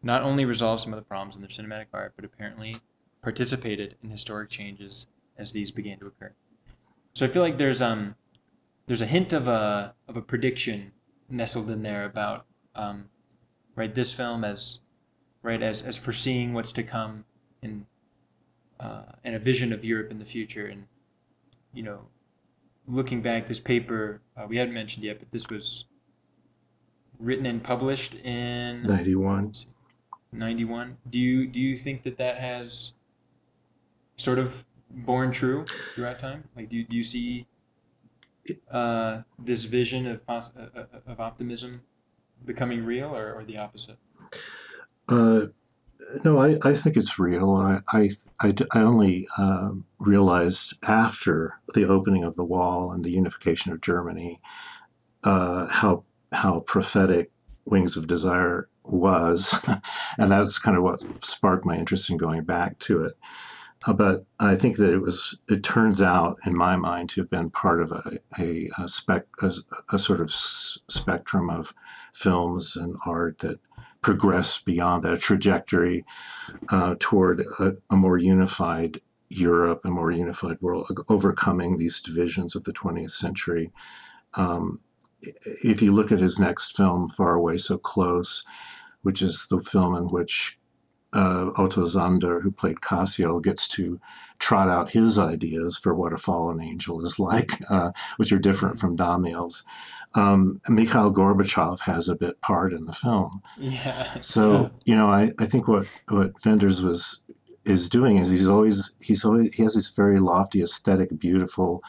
not 0.02 0.22
only 0.22 0.44
resolved 0.44 0.82
some 0.82 0.92
of 0.92 0.98
the 0.98 1.04
problems 1.04 1.36
in 1.36 1.42
their 1.42 1.50
cinematic 1.50 1.86
art, 1.92 2.14
but 2.16 2.24
apparently 2.24 2.76
participated 3.22 3.96
in 4.02 4.10
historic 4.10 4.48
changes 4.48 5.06
as 5.36 5.52
these 5.52 5.70
began 5.70 5.98
to 5.98 6.06
occur. 6.06 6.32
So 7.14 7.24
I 7.24 7.28
feel 7.28 7.42
like 7.42 7.58
there's 7.58 7.82
um 7.82 8.16
there's 8.86 9.02
a 9.02 9.06
hint 9.06 9.32
of 9.32 9.46
a 9.46 9.94
of 10.08 10.16
a 10.16 10.22
prediction 10.22 10.92
nestled 11.28 11.70
in 11.70 11.82
there 11.82 12.04
about 12.04 12.46
um, 12.74 13.10
right 13.76 13.94
this 13.94 14.12
film 14.12 14.44
as 14.44 14.80
right 15.42 15.62
as 15.62 15.82
as 15.82 15.96
foreseeing 15.96 16.52
what's 16.52 16.72
to 16.72 16.82
come 16.82 17.24
in 17.62 17.86
uh, 18.80 19.02
and 19.24 19.34
a 19.34 19.38
vision 19.38 19.72
of 19.72 19.84
Europe 19.84 20.10
in 20.10 20.18
the 20.18 20.24
future 20.24 20.66
and 20.66 20.86
you 21.72 21.82
know 21.82 22.00
looking 22.86 23.20
back 23.20 23.46
this 23.46 23.60
paper 23.60 24.20
uh, 24.36 24.46
we 24.48 24.56
hadn't 24.56 24.74
mentioned 24.74 25.04
yet 25.04 25.18
but 25.18 25.30
this 25.30 25.48
was 25.48 25.84
written 27.18 27.46
and 27.46 27.62
published 27.62 28.14
in 28.14 28.82
91. 28.82 29.52
91. 30.32 30.96
Do 31.08 31.18
you 31.18 31.46
do 31.46 31.60
you 31.60 31.76
think 31.76 32.02
that 32.04 32.18
that 32.18 32.38
has 32.38 32.92
sort 34.16 34.38
of 34.38 34.64
borne 34.90 35.32
true 35.32 35.64
throughout 35.64 36.18
time? 36.18 36.44
Like, 36.56 36.68
do 36.68 36.76
you, 36.76 36.84
do 36.84 36.96
you 36.96 37.04
see 37.04 37.46
uh, 38.70 39.22
this 39.38 39.64
vision 39.64 40.06
of 40.06 40.26
pos- 40.26 40.52
uh, 40.56 40.68
uh, 40.74 41.00
of 41.06 41.20
optimism 41.20 41.82
becoming 42.44 42.84
real, 42.84 43.14
or, 43.16 43.32
or 43.34 43.44
the 43.44 43.58
opposite? 43.58 43.98
Uh, 45.08 45.46
no, 46.24 46.38
I, 46.38 46.58
I 46.62 46.74
think 46.74 46.96
it's 46.96 47.18
real. 47.18 47.54
I 47.92 48.10
I 48.40 48.52
only 48.76 49.28
um, 49.38 49.84
realized 49.98 50.74
after 50.86 51.60
the 51.74 51.86
opening 51.86 52.24
of 52.24 52.36
the 52.36 52.44
wall 52.44 52.92
and 52.92 53.04
the 53.04 53.10
unification 53.10 53.72
of 53.72 53.80
Germany 53.80 54.40
uh, 55.24 55.66
how 55.66 56.04
how 56.32 56.60
prophetic 56.60 57.30
Wings 57.66 57.96
of 57.96 58.06
Desire 58.06 58.68
was, 58.84 59.58
and 60.18 60.32
that's 60.32 60.58
kind 60.58 60.76
of 60.76 60.82
what 60.82 61.02
sparked 61.24 61.64
my 61.66 61.76
interest 61.76 62.10
in 62.10 62.16
going 62.16 62.44
back 62.44 62.78
to 62.80 63.04
it. 63.04 63.18
Uh, 63.86 63.92
but 63.92 64.26
I 64.40 64.56
think 64.56 64.76
that 64.78 64.92
it 64.92 65.00
was. 65.00 65.38
It 65.48 65.62
turns 65.62 66.02
out, 66.02 66.38
in 66.46 66.56
my 66.56 66.76
mind, 66.76 67.10
to 67.10 67.20
have 67.20 67.30
been 67.30 67.50
part 67.50 67.80
of 67.82 67.92
a 67.92 68.18
a, 68.38 68.70
a 68.78 68.88
spec 68.88 69.26
a, 69.42 69.52
a 69.92 69.98
sort 69.98 70.20
of 70.20 70.28
s- 70.28 70.78
spectrum 70.88 71.50
of 71.50 71.74
films 72.12 72.76
and 72.76 72.96
art 73.06 73.38
that 73.38 73.60
progress 74.00 74.58
beyond 74.58 75.02
that 75.02 75.20
trajectory 75.20 76.04
uh, 76.70 76.94
toward 76.98 77.40
a, 77.58 77.76
a 77.90 77.96
more 77.96 78.18
unified 78.18 79.00
Europe, 79.28 79.82
a 79.84 79.90
more 79.90 80.10
unified 80.10 80.56
world, 80.60 80.90
overcoming 81.08 81.76
these 81.76 82.00
divisions 82.00 82.54
of 82.54 82.64
the 82.64 82.72
20th 82.72 83.10
century. 83.10 83.70
Um, 84.34 84.80
if 85.20 85.82
you 85.82 85.92
look 85.92 86.12
at 86.12 86.20
his 86.20 86.38
next 86.38 86.76
film, 86.76 87.08
Far 87.08 87.34
Away 87.34 87.56
So 87.56 87.76
Close, 87.76 88.44
which 89.02 89.20
is 89.20 89.46
the 89.48 89.60
film 89.60 89.94
in 89.96 90.04
which 90.04 90.57
uh, 91.12 91.50
Otto 91.56 91.86
Sander, 91.86 92.40
who 92.40 92.50
played 92.50 92.80
Cassio, 92.80 93.40
gets 93.40 93.66
to 93.68 94.00
trot 94.38 94.68
out 94.68 94.90
his 94.90 95.18
ideas 95.18 95.76
for 95.76 95.94
what 95.94 96.12
a 96.12 96.16
fallen 96.16 96.60
angel 96.60 97.04
is 97.04 97.18
like, 97.18 97.52
uh, 97.70 97.92
which 98.16 98.32
are 98.32 98.38
different 98.38 98.78
from 98.78 98.96
Damiel's. 98.96 99.64
Um, 100.14 100.60
Mikhail 100.68 101.12
Gorbachev 101.12 101.80
has 101.80 102.08
a 102.08 102.16
bit 102.16 102.40
part 102.40 102.72
in 102.72 102.86
the 102.86 102.92
film. 102.92 103.42
Yeah. 103.58 104.20
So 104.20 104.70
you 104.84 104.94
know, 104.94 105.08
I, 105.08 105.32
I 105.38 105.46
think 105.46 105.68
what 105.68 105.86
what 106.08 106.32
Wenders 106.44 106.82
was 106.82 107.22
is 107.64 107.88
doing 107.88 108.16
is 108.16 108.30
he's 108.30 108.48
always 108.48 108.96
he's 109.00 109.24
always 109.24 109.54
he 109.54 109.62
has 109.62 109.74
this 109.74 109.90
very 109.90 110.18
lofty, 110.18 110.62
aesthetic, 110.62 111.18
beautiful, 111.18 111.82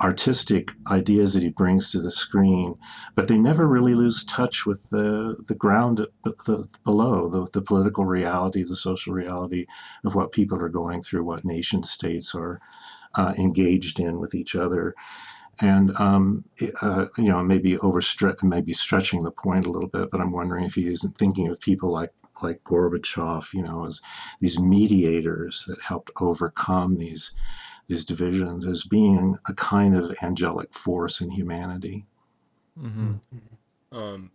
artistic 0.00 0.72
ideas 0.90 1.34
that 1.34 1.42
he 1.42 1.48
brings 1.48 1.92
to 1.92 2.00
the 2.00 2.10
screen, 2.10 2.76
but 3.14 3.28
they 3.28 3.38
never 3.38 3.66
really 3.66 3.94
lose 3.94 4.24
touch 4.24 4.66
with 4.66 4.90
the 4.90 5.36
the 5.46 5.54
ground 5.54 6.06
the, 6.24 6.68
below 6.84 7.28
the 7.28 7.48
the 7.52 7.62
political 7.62 8.04
reality, 8.04 8.62
the 8.62 8.76
social 8.76 9.14
reality 9.14 9.66
of 10.04 10.14
what 10.14 10.32
people 10.32 10.60
are 10.60 10.68
going 10.68 11.00
through, 11.00 11.24
what 11.24 11.44
nation 11.44 11.82
states 11.82 12.34
are 12.34 12.60
uh, 13.16 13.34
engaged 13.38 14.00
in 14.00 14.18
with 14.18 14.34
each 14.34 14.56
other. 14.56 14.94
And 15.60 15.94
um, 16.00 16.44
uh, 16.82 17.06
you 17.16 17.28
know 17.28 17.42
maybe 17.44 17.76
overstretch 17.76 18.42
maybe 18.42 18.72
stretching 18.72 19.22
the 19.22 19.30
point 19.30 19.66
a 19.66 19.70
little 19.70 19.88
bit 19.88 20.10
but 20.10 20.20
i'm 20.20 20.32
wondering 20.32 20.64
if 20.64 20.74
he 20.74 20.88
isn't 20.88 21.16
thinking 21.16 21.46
of 21.46 21.60
people 21.60 21.92
like 21.92 22.12
like 22.42 22.64
gorbachev 22.64 23.54
you 23.54 23.62
know 23.62 23.86
as 23.86 24.00
these 24.40 24.58
mediators 24.58 25.64
that 25.68 25.80
helped 25.80 26.10
overcome 26.20 26.96
these 26.96 27.32
these 27.86 28.04
divisions 28.04 28.66
as 28.66 28.84
being 28.84 29.36
a 29.48 29.54
kind 29.54 29.96
of 29.96 30.14
angelic 30.22 30.72
force 30.74 31.20
in 31.20 31.30
humanity 31.30 32.06
Mm-hmm. 32.80 33.96
Um, 33.96 34.32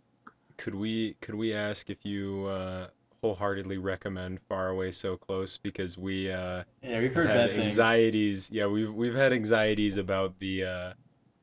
could 0.56 0.74
we 0.74 1.14
could 1.20 1.34
we 1.34 1.52
ask 1.52 1.90
if 1.90 2.06
you 2.06 2.46
uh, 2.46 2.86
wholeheartedly 3.22 3.76
recommend 3.76 4.40
Far 4.48 4.68
Away 4.68 4.92
So 4.92 5.18
Close 5.18 5.58
because 5.58 5.98
we 5.98 6.30
uh, 6.32 6.64
Yeah, 6.82 7.00
we've 7.00 7.14
heard 7.14 7.26
had 7.26 7.34
bad 7.34 7.50
things. 7.50 7.62
anxieties. 7.64 8.50
Yeah, 8.50 8.66
we've 8.66 8.90
we've 8.94 9.14
had 9.14 9.34
anxieties 9.34 9.98
about 9.98 10.38
the 10.38 10.64
uh, 10.64 10.92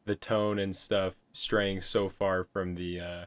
the 0.08 0.16
tone 0.16 0.58
and 0.58 0.76
stuff 0.76 1.14
straying 1.34 1.82
so 1.82 2.10
far 2.10 2.44
from 2.46 2.74
the 2.74 3.00
uh, 3.00 3.26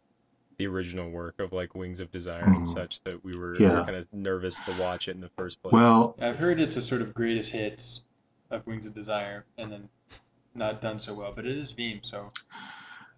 the 0.58 0.66
original 0.66 1.08
work 1.08 1.38
of 1.38 1.52
like 1.52 1.76
Wings 1.76 2.00
of 2.00 2.10
Desire 2.10 2.42
and 2.42 2.64
Mhm. 2.64 2.74
such 2.74 3.00
that 3.04 3.22
we 3.24 3.36
were, 3.38 3.56
Yeah. 3.56 3.84
kind 3.84 3.94
of 3.94 4.12
nervous 4.12 4.56
to 4.66 4.72
watch 4.80 5.06
it 5.06 5.12
in 5.12 5.20
the 5.20 5.30
first 5.38 5.62
place. 5.62 5.72
well 5.74 6.16
I've 6.20 6.38
heard 6.38 6.60
it's 6.60 6.76
a 6.76 6.82
sort 6.82 7.02
of 7.02 7.14
greatest 7.14 7.52
hits 7.52 8.02
of 8.50 8.66
Wings 8.66 8.86
of 8.86 8.94
Desire, 8.94 9.46
and 9.56 9.72
then 9.72 9.88
not 10.54 10.80
done 10.80 10.98
so 10.98 11.14
well. 11.14 11.32
But 11.34 11.46
it 11.46 11.56
is 11.56 11.72
Wim, 11.74 12.04
so 12.04 12.28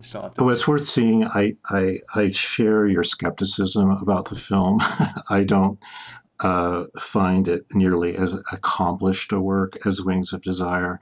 still 0.04 0.22
have 0.22 0.34
to. 0.34 0.44
Oh, 0.44 0.48
it's 0.48 0.68
worth 0.68 0.84
seeing. 0.84 1.24
I, 1.24 1.56
I, 1.70 2.00
I 2.14 2.28
share 2.28 2.86
your 2.86 3.02
skepticism 3.02 3.90
about 3.90 4.28
the 4.28 4.36
film. 4.36 4.78
I 5.30 5.44
don't 5.44 5.78
uh, 6.40 6.84
find 6.98 7.48
it 7.48 7.64
nearly 7.72 8.16
as 8.16 8.34
accomplished 8.52 9.32
a 9.32 9.40
work 9.40 9.78
as 9.86 10.02
Wings 10.02 10.32
of 10.32 10.42
Desire. 10.42 10.98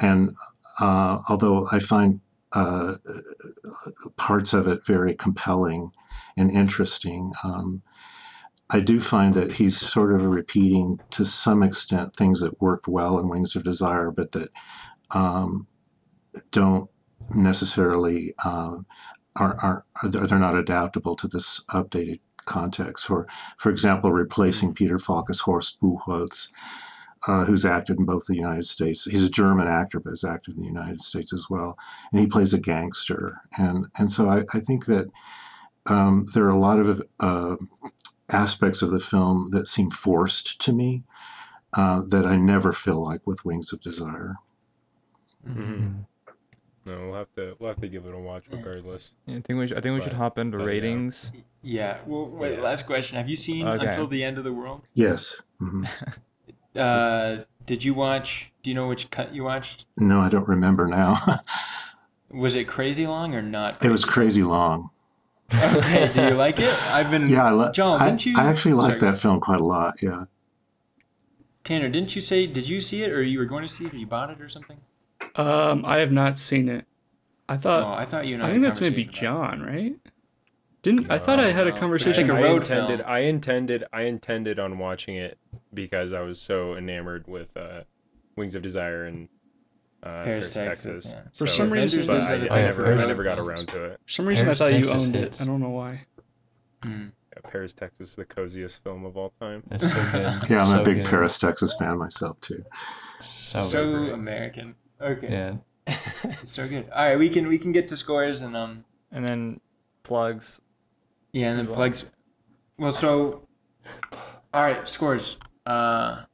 And 0.00 0.36
uh, 0.80 1.20
although 1.28 1.68
I 1.70 1.78
find 1.78 2.20
uh, 2.52 2.96
parts 4.16 4.52
of 4.52 4.68
it 4.68 4.86
very 4.86 5.14
compelling 5.14 5.90
and 6.36 6.50
interesting, 6.50 7.32
um, 7.42 7.82
I 8.70 8.80
do 8.80 8.98
find 8.98 9.34
that 9.34 9.52
he's 9.52 9.78
sort 9.78 10.14
of 10.14 10.24
repeating 10.24 11.00
to 11.10 11.24
some 11.24 11.62
extent 11.62 12.16
things 12.16 12.40
that 12.40 12.60
worked 12.60 12.88
well 12.88 13.18
in 13.18 13.28
Wings 13.28 13.56
of 13.56 13.62
Desire, 13.62 14.10
but 14.10 14.32
that 14.32 14.50
um, 15.10 15.66
don't 16.50 16.88
necessarily 17.34 18.34
um, 18.44 18.86
are, 19.36 19.56
are 19.60 19.84
are 20.02 20.08
they're 20.08 20.38
not 20.38 20.56
adaptable 20.56 21.16
to 21.16 21.28
this 21.28 21.64
updated 21.70 22.20
context. 22.44 23.06
For 23.06 23.26
for 23.58 23.70
example, 23.70 24.12
replacing 24.12 24.74
Peter 24.74 24.98
Falk 24.98 25.28
as 25.30 25.40
Horst 25.40 25.80
Buchholz, 25.80 26.50
uh, 27.28 27.44
who's 27.44 27.64
acted 27.64 27.98
in 27.98 28.04
both 28.04 28.26
the 28.26 28.36
United 28.36 28.64
States. 28.64 29.04
He's 29.04 29.26
a 29.26 29.30
German 29.30 29.66
actor, 29.68 30.00
but 30.00 30.10
has 30.10 30.24
acted 30.24 30.56
in 30.56 30.62
the 30.62 30.68
United 30.68 31.00
States 31.00 31.32
as 31.32 31.46
well, 31.50 31.76
and 32.12 32.20
he 32.20 32.26
plays 32.26 32.54
a 32.54 32.60
gangster. 32.60 33.40
And 33.58 33.86
and 33.98 34.10
so 34.10 34.28
I, 34.28 34.44
I 34.54 34.60
think 34.60 34.86
that 34.86 35.08
um, 35.86 36.26
there 36.34 36.44
are 36.44 36.50
a 36.50 36.58
lot 36.58 36.78
of 36.78 37.02
uh, 37.20 37.56
aspects 38.30 38.82
of 38.82 38.90
the 38.90 39.00
film 39.00 39.50
that 39.50 39.66
seem 39.66 39.90
forced 39.90 40.60
to 40.62 40.72
me 40.72 41.02
uh, 41.74 42.00
that 42.08 42.26
I 42.26 42.36
never 42.36 42.72
feel 42.72 43.02
like 43.02 43.26
with 43.26 43.44
Wings 43.44 43.72
of 43.72 43.80
Desire. 43.80 44.36
Mm-hmm. 45.46 46.00
No, 46.86 47.00
we'll 47.00 47.14
have 47.14 47.34
to 47.36 47.56
we'll 47.58 47.70
have 47.70 47.80
to 47.80 47.88
give 47.88 48.04
it 48.04 48.14
a 48.14 48.18
watch 48.18 48.44
regardless. 48.50 49.12
Yeah, 49.26 49.36
I 49.36 49.40
think 49.40 49.58
we 49.58 49.68
should, 49.68 49.78
I 49.78 49.80
think 49.80 49.98
we 49.98 50.02
should 50.02 50.12
hop 50.12 50.38
into 50.38 50.58
but, 50.58 50.64
yeah. 50.64 50.70
ratings. 50.70 51.32
Yeah. 51.62 51.98
Well, 52.06 52.26
wait. 52.26 52.56
Yeah. 52.56 52.62
Last 52.62 52.84
question. 52.84 53.16
Have 53.16 53.28
you 53.28 53.36
seen 53.36 53.66
Okay. 53.66 53.86
Until 53.86 54.06
the 54.06 54.22
End 54.22 54.36
of 54.36 54.44
the 54.44 54.52
World? 54.52 54.88
Yes. 54.94 55.40
hmm 55.58 55.84
Uh, 56.76 57.44
did 57.66 57.84
you 57.84 57.94
watch? 57.94 58.50
Do 58.64 58.68
you 58.68 58.74
know 58.74 58.88
which 58.88 59.08
cut 59.10 59.32
you 59.32 59.44
watched? 59.44 59.86
No, 59.96 60.18
I 60.18 60.28
don't 60.28 60.48
remember 60.48 60.88
now. 60.88 61.40
Was 62.32 62.56
it 62.56 62.64
crazy 62.64 63.06
long 63.06 63.32
or 63.32 63.42
not? 63.42 63.84
it 63.84 63.90
was 63.90 64.04
crazy 64.04 64.42
long. 64.42 64.90
Okay. 65.52 66.10
Do 66.14 66.22
you 66.28 66.34
like 66.34 66.58
it? 66.58 66.72
I've 66.88 67.10
been. 67.10 67.28
Yeah, 67.28 67.44
I, 67.44 67.52
li- 67.52 67.70
John, 67.72 68.00
I, 68.00 68.06
didn't 68.06 68.26
you? 68.26 68.36
I 68.38 68.44
actually 68.44 68.74
like 68.74 68.98
that 69.00 69.18
film 69.18 69.40
quite 69.40 69.60
a 69.60 69.64
lot. 69.64 70.02
Yeah. 70.02 70.24
Tanner, 71.62 71.88
didn't 71.88 72.14
you 72.14 72.20
say? 72.22 72.46
Did 72.46 72.68
you 72.68 72.80
see 72.80 73.02
it, 73.04 73.12
or 73.12 73.22
you 73.22 73.38
were 73.38 73.44
going 73.44 73.62
to 73.62 73.68
see 73.68 73.86
it, 73.86 73.94
or 73.94 73.96
you 73.96 74.06
bought 74.06 74.30
it, 74.30 74.40
or 74.40 74.48
something? 74.48 74.78
Um, 75.36 75.84
I 75.84 75.98
have 75.98 76.12
not 76.12 76.38
seen 76.38 76.68
it. 76.68 76.86
I 77.48 77.56
thought. 77.56 77.80
oh, 77.80 77.82
thought. 77.84 77.98
I 77.98 78.04
thought 78.04 78.26
you. 78.26 78.34
And 78.34 78.42
I, 78.42 78.48
I 78.48 78.50
think 78.52 78.62
that's 78.64 78.80
maybe 78.80 79.04
conversation 79.04 79.28
about 79.30 79.52
John, 79.52 79.62
right? 79.62 79.94
Didn't 80.82 81.10
I 81.10 81.18
thought 81.18 81.40
I 81.40 81.50
had 81.52 81.66
a 81.66 81.70
No, 81.70 81.76
conversation? 81.76 82.28
like 82.28 82.36
a 82.36 82.40
I 82.40 82.42
road 82.42 82.62
intended, 82.62 82.98
film. 83.00 83.10
I 83.10 83.18
intended, 83.20 83.84
I 83.92 84.02
intended 84.02 84.58
on 84.58 84.78
watching 84.78 85.16
it 85.16 85.38
because 85.72 86.12
I 86.12 86.20
was 86.20 86.38
so 86.40 86.74
enamored 86.74 87.26
with 87.26 87.56
uh, 87.56 87.84
Wings 88.36 88.54
of 88.54 88.60
Desire 88.62 89.06
and 89.06 89.28
uh, 90.04 90.22
Paris, 90.24 90.52
Paris, 90.52 90.52
Texas, 90.82 91.04
Texas. 91.06 91.12
yeah. 91.12 91.30
For 91.38 91.46
some 91.46 91.70
reason- 91.72 92.06
but 92.06 92.22
I, 92.22 92.34
I 92.34 92.62
never, 92.62 92.92
I 92.92 93.06
never 93.06 93.24
got 93.24 93.38
around 93.38 93.68
to 93.68 93.84
it. 93.84 94.00
For 94.04 94.10
some 94.12 94.26
reason, 94.26 94.44
Paris, 94.44 94.60
I 94.60 94.64
thought 94.72 94.78
you 94.86 94.90
owned 94.92 95.14
hits. 95.14 95.40
it. 95.40 95.42
I 95.42 95.46
don't 95.46 95.60
know 95.60 95.70
why. 95.70 96.02
Hmm. 96.82 97.06
Yeah, 97.34 97.50
Paris, 97.50 97.72
Texas, 97.72 98.10
is 98.10 98.16
the 98.16 98.24
coziest 98.26 98.82
film 98.84 99.04
of 99.04 99.16
all 99.16 99.32
time. 99.40 99.62
It's 99.70 99.90
so 99.90 100.12
good. 100.12 100.22
Yeah, 100.50 100.62
I'm 100.64 100.68
so 100.76 100.80
a 100.82 100.84
big 100.84 100.96
good. 100.98 101.06
Paris, 101.06 101.38
Texas 101.38 101.74
fan 101.78 101.98
myself 101.98 102.38
too. 102.40 102.62
So, 103.22 103.60
So. 103.60 103.94
American. 104.12 104.74
Okay. 105.00 105.28
yeah. 105.30 105.56
so 106.44 106.68
good. 106.68 106.88
All 106.94 107.02
right, 107.04 107.18
we 107.18 107.28
can 107.28 107.48
we 107.48 107.58
can 107.58 107.72
get 107.72 107.88
to 107.88 107.96
scores 107.96 108.42
and 108.42 108.56
um 108.56 108.84
And 109.12 109.26
then 109.26 109.60
plugs. 110.02 110.60
yeah, 111.32 111.48
and 111.50 111.58
then 111.58 111.66
well. 111.66 111.74
plugs. 111.74 112.04
Well, 112.78 112.92
so 112.92 113.46
all 114.52 114.62
right, 114.62 114.88
scores. 114.88 115.36
Uh, 115.66 116.24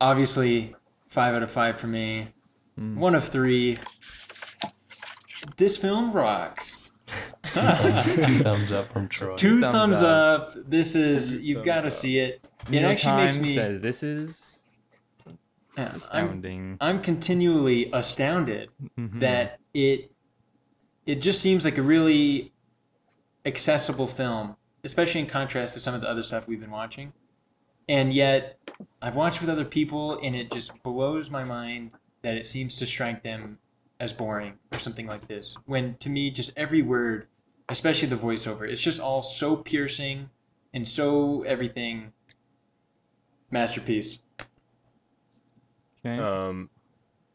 obviously, 0.00 0.74
five 1.08 1.34
out 1.34 1.42
of 1.42 1.50
five 1.50 1.76
for 1.78 1.86
me. 1.86 2.28
Mm. 2.78 2.96
One 2.96 3.14
of 3.14 3.24
three. 3.28 3.78
This 5.56 5.76
film 5.76 6.12
rocks. 6.12 6.90
Two 7.52 7.60
thumbs, 7.60 8.04
two 8.26 8.38
thumbs 8.42 8.72
up 8.72 8.92
from 8.92 9.08
Troy. 9.08 9.36
Two 9.36 9.60
thumbs 9.60 9.72
thumbs, 9.72 9.96
up. 9.98 10.56
up. 10.56 10.56
This 10.66 10.96
is 10.96 11.32
Two 11.32 11.38
you've 11.38 11.64
got 11.64 11.82
to 11.82 11.90
see 11.90 12.18
it. 12.18 12.40
It 12.68 12.80
York 12.80 12.84
actually 12.86 13.16
makes 13.24 13.38
me. 13.38 13.54
says 13.54 13.80
this 13.82 14.02
is 14.02 14.60
yeah, 15.76 15.88
I'm 15.90 15.96
astounding. 15.96 16.76
I'm 16.80 17.00
continually 17.02 17.90
astounded 17.92 18.70
Mhm. 18.98 19.20
that 19.20 19.60
it 19.74 20.10
it 21.06 21.16
just 21.16 21.40
seems 21.40 21.64
like 21.64 21.76
a 21.78 21.82
really 21.82 22.52
accessible 23.44 24.06
film, 24.06 24.56
especially 24.84 25.20
in 25.20 25.26
contrast 25.26 25.74
to 25.74 25.80
some 25.80 25.94
of 25.94 26.00
the 26.00 26.08
other 26.08 26.22
stuff 26.22 26.48
we've 26.48 26.60
been 26.60 26.70
watching. 26.70 27.12
And 27.88 28.14
yet, 28.14 28.58
I've 29.02 29.14
watched 29.14 29.42
with 29.42 29.50
other 29.50 29.66
people, 29.66 30.18
and 30.22 30.34
it 30.34 30.50
just 30.50 30.82
blows 30.82 31.28
my 31.28 31.44
mind 31.44 31.90
that 32.24 32.34
it 32.34 32.46
seems 32.46 32.76
to 32.76 32.86
strike 32.86 33.22
them 33.22 33.58
as 34.00 34.12
boring 34.12 34.54
or 34.72 34.78
something 34.80 35.06
like 35.06 35.28
this. 35.28 35.56
When 35.66 35.94
to 35.98 36.10
me, 36.10 36.30
just 36.30 36.52
every 36.56 36.82
word, 36.82 37.28
especially 37.68 38.08
the 38.08 38.16
voiceover, 38.16 38.68
it's 38.68 38.80
just 38.80 39.00
all 39.00 39.22
so 39.22 39.56
piercing 39.56 40.30
and 40.72 40.88
so 40.88 41.42
everything. 41.42 42.12
Masterpiece. 43.50 44.18
Okay. 46.04 46.18
Um, 46.18 46.70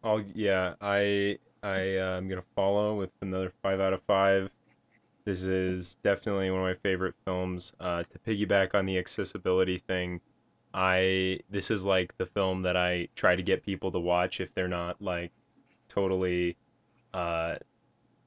I'll 0.04 0.22
yeah, 0.34 0.74
I 0.82 1.38
I 1.64 1.98
uh, 1.98 2.18
I'm 2.18 2.28
gonna 2.28 2.44
follow 2.56 2.96
with 2.96 3.12
another 3.22 3.54
five 3.62 3.80
out 3.80 3.94
of 3.94 4.02
five. 4.04 4.50
This 5.24 5.44
is 5.44 5.96
definitely 6.04 6.50
one 6.50 6.62
of 6.62 6.66
my 6.66 6.82
favorite 6.82 7.16
films. 7.24 7.74
Uh, 7.80 8.04
to 8.04 8.20
piggyback 8.28 8.74
on 8.74 8.86
the 8.86 8.98
accessibility 8.98 9.84
thing, 9.88 10.20
I 10.80 11.42
this 11.50 11.72
is 11.72 11.84
like 11.84 12.18
the 12.18 12.26
film 12.26 12.62
that 12.62 12.78
I 12.78 13.10
try 13.18 13.36
to 13.36 13.44
get 13.44 13.64
people 13.64 13.92
to 13.92 14.00
watch 14.00 14.40
if 14.40 14.54
they're 14.54 14.70
not 14.70 15.02
like 15.02 15.34
totally, 15.90 16.56
uh, 17.14 17.56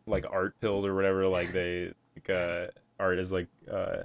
like 0.07 0.27
art 0.31 0.61
pilled 0.61 0.85
or 0.85 0.95
whatever. 0.95 1.27
Like 1.29 1.51
they 1.55 1.95
like 2.15 2.29
uh, 2.29 2.67
art 3.01 3.19
is 3.19 3.33
like 3.33 3.49
uh, 3.73 4.03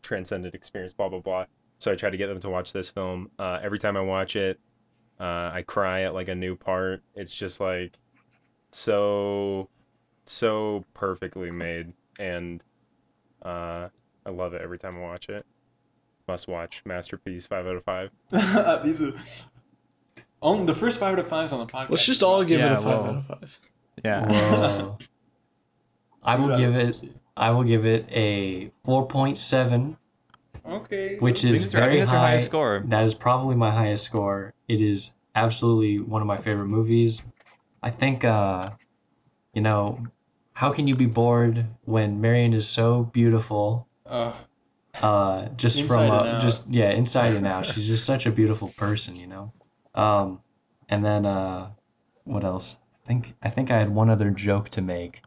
transcendent 0.00 0.54
experience. 0.54 0.94
Blah 0.94 1.10
blah 1.10 1.20
blah. 1.20 1.44
So 1.78 1.92
I 1.92 1.94
try 1.94 2.08
to 2.08 2.16
get 2.16 2.28
them 2.28 2.40
to 2.40 2.48
watch 2.48 2.72
this 2.72 2.88
film. 2.88 3.30
Uh, 3.38 3.58
every 3.62 3.78
time 3.78 3.98
I 3.98 4.00
watch 4.00 4.36
it, 4.36 4.58
uh, 5.20 5.50
I 5.52 5.62
cry 5.66 6.04
at 6.04 6.14
like 6.14 6.28
a 6.28 6.34
new 6.34 6.56
part. 6.56 7.02
It's 7.14 7.34
just 7.34 7.60
like 7.60 7.98
so 8.70 9.68
so 10.24 10.82
perfectly 10.94 11.50
made 11.50 11.92
and 12.18 12.62
uh 13.42 13.88
I 14.24 14.30
love 14.30 14.54
it 14.54 14.62
every 14.62 14.78
time 14.78 14.96
I 14.96 15.00
watch 15.00 15.28
it. 15.28 15.44
Must 16.28 16.46
watch 16.48 16.82
masterpiece 16.84 17.46
5 17.46 17.66
out 17.66 17.76
of 17.76 17.84
5. 17.84 18.10
These 18.84 19.02
are 19.02 19.12
only 20.40 20.66
the 20.66 20.74
first 20.74 20.98
five 21.00 21.12
out 21.14 21.18
of 21.18 21.28
fives 21.28 21.52
on 21.52 21.60
the 21.60 21.72
podcast. 21.72 21.90
Let's 21.90 22.04
just 22.04 22.22
all 22.22 22.42
give 22.44 22.60
it 22.60 22.70
a 22.72 22.76
five 22.76 22.84
well, 22.86 23.04
out 23.04 23.16
of 23.16 23.26
five. 23.26 23.60
yeah. 24.04 24.90
I 26.22 26.36
will 26.36 26.56
give 26.56 26.74
it. 26.76 27.02
I 27.36 27.50
will 27.50 27.64
give 27.64 27.84
it 27.86 28.06
a 28.10 28.70
4.7, 28.86 29.96
Okay. 30.68 31.18
which 31.18 31.44
is 31.44 31.62
that's 31.62 31.72
your- 31.72 31.82
I 31.82 31.86
think 31.86 31.90
very 31.90 32.00
that's 32.00 32.12
your 32.12 32.20
high. 32.20 32.28
highest 32.28 32.46
score. 32.46 32.82
That 32.86 33.04
is 33.04 33.14
probably 33.14 33.56
my 33.56 33.70
highest 33.70 34.04
score. 34.04 34.52
It 34.68 34.80
is 34.80 35.12
absolutely 35.34 35.98
one 35.98 36.20
of 36.20 36.28
my 36.28 36.36
favorite 36.36 36.68
movies. 36.68 37.22
I 37.82 37.90
think, 37.90 38.24
uh, 38.24 38.70
you 39.54 39.62
know, 39.62 40.06
how 40.52 40.70
can 40.72 40.86
you 40.86 40.94
be 40.94 41.06
bored 41.06 41.66
when 41.84 42.20
Marion 42.20 42.52
is 42.52 42.68
so 42.68 43.04
beautiful? 43.04 43.88
Uh, 44.06 44.34
Uh, 45.00 45.48
just 45.56 45.78
Inside 45.78 46.08
from 46.08 46.10
uh, 46.10 46.40
just 46.40 46.64
yeah, 46.68 46.90
inside 46.90 47.34
and 47.34 47.46
out. 47.46 47.64
She's 47.66 47.86
just 47.86 48.04
such 48.04 48.26
a 48.26 48.30
beautiful 48.30 48.68
person, 48.76 49.16
you 49.16 49.26
know. 49.26 49.52
Um, 49.94 50.40
and 50.90 51.04
then 51.04 51.24
uh, 51.24 51.70
what 52.24 52.44
else? 52.44 52.76
I 53.04 53.08
think 53.08 53.34
I 53.42 53.48
think 53.48 53.70
I 53.70 53.78
had 53.78 53.88
one 53.88 54.10
other 54.10 54.30
joke 54.30 54.68
to 54.70 54.82
make, 54.82 55.22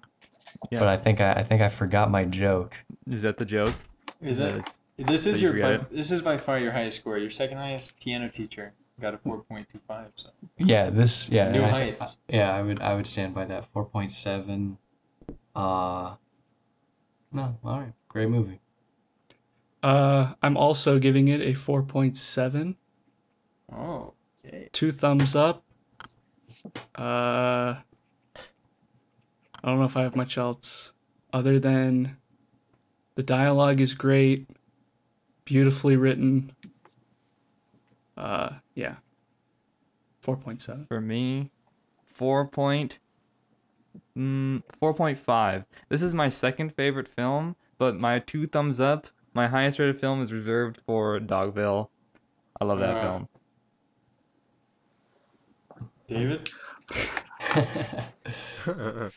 Yeah. 0.71 0.79
but 0.79 0.87
I 0.87 0.97
think 0.97 1.19
I, 1.19 1.33
I 1.33 1.43
think 1.43 1.61
I 1.61 1.69
forgot 1.69 2.11
my 2.11 2.25
joke. 2.25 2.75
Is 3.09 3.23
that 3.23 3.37
the 3.37 3.45
joke? 3.45 3.73
is 4.21 4.37
that 4.37 4.53
That's- 4.55 4.79
this 4.97 5.25
is 5.25 5.41
you 5.41 5.51
your 5.51 5.77
by, 5.79 5.85
this 5.91 6.09
is 6.11 6.21
by 6.21 6.37
far 6.37 6.57
your 6.57 6.71
highest 6.71 6.99
score. 7.01 7.17
Your 7.17 7.29
second 7.31 7.57
highest 7.57 7.99
piano 7.99 8.29
teacher 8.29 8.71
got 9.01 9.13
a 9.13 9.17
four 9.17 9.41
point 9.41 9.67
two 9.67 9.79
five. 9.87 10.11
So 10.15 10.29
Yeah, 10.57 10.89
this 10.91 11.27
yeah. 11.27 11.51
New 11.51 11.63
I- 11.63 11.69
heights. 11.69 12.17
yeah, 12.29 12.53
I 12.55 12.61
would 12.61 12.81
I 12.81 12.95
would 12.95 13.07
stand 13.07 13.33
by 13.33 13.45
that. 13.45 13.65
Four 13.73 13.85
point 13.85 14.11
seven. 14.11 14.77
Uh, 15.55 16.15
no, 17.33 17.57
all 17.63 17.79
right, 17.79 17.93
great 18.07 18.29
movie. 18.29 18.59
Uh, 19.85 20.33
I'm 20.41 20.57
also 20.57 20.97
giving 20.97 21.27
it 21.27 21.41
a 21.41 21.53
4.7. 21.53 22.73
oh, 23.71 24.15
okay. 24.43 24.67
Two 24.71 24.91
thumbs 24.91 25.35
up. 25.35 25.63
Uh, 26.97 27.75
I 27.77 27.83
don't 29.63 29.77
know 29.77 29.85
if 29.85 29.95
I 29.95 30.01
have 30.01 30.15
much 30.15 30.39
else 30.39 30.93
other 31.31 31.59
than 31.59 32.17
the 33.13 33.21
dialogue 33.21 33.79
is 33.79 33.93
great, 33.93 34.49
beautifully 35.43 35.95
written. 35.95 36.51
Uh, 38.17 38.53
yeah. 38.73 38.95
4.7. 40.23 40.87
For 40.87 40.99
me, 40.99 41.51
four 42.07 42.47
point, 42.47 42.97
mm, 44.17 44.63
four 44.79 44.95
point 44.95 45.19
five. 45.19 45.65
This 45.89 46.01
is 46.01 46.15
my 46.15 46.29
second 46.29 46.73
favorite 46.73 47.07
film, 47.07 47.55
but 47.77 47.99
my 47.99 48.17
two 48.17 48.47
thumbs 48.47 48.79
up. 48.79 49.09
My 49.35 49.47
highest 49.47 49.77
rated 49.79 49.99
film 49.99 50.21
is 50.21 50.31
reserved 50.33 50.81
for 50.87 51.19
Dogville. 51.19 51.89
I 52.59 52.65
love 52.65 52.79
that 52.79 52.95
Ah. 52.95 53.01
film. 53.01 53.27
David. 56.07 56.49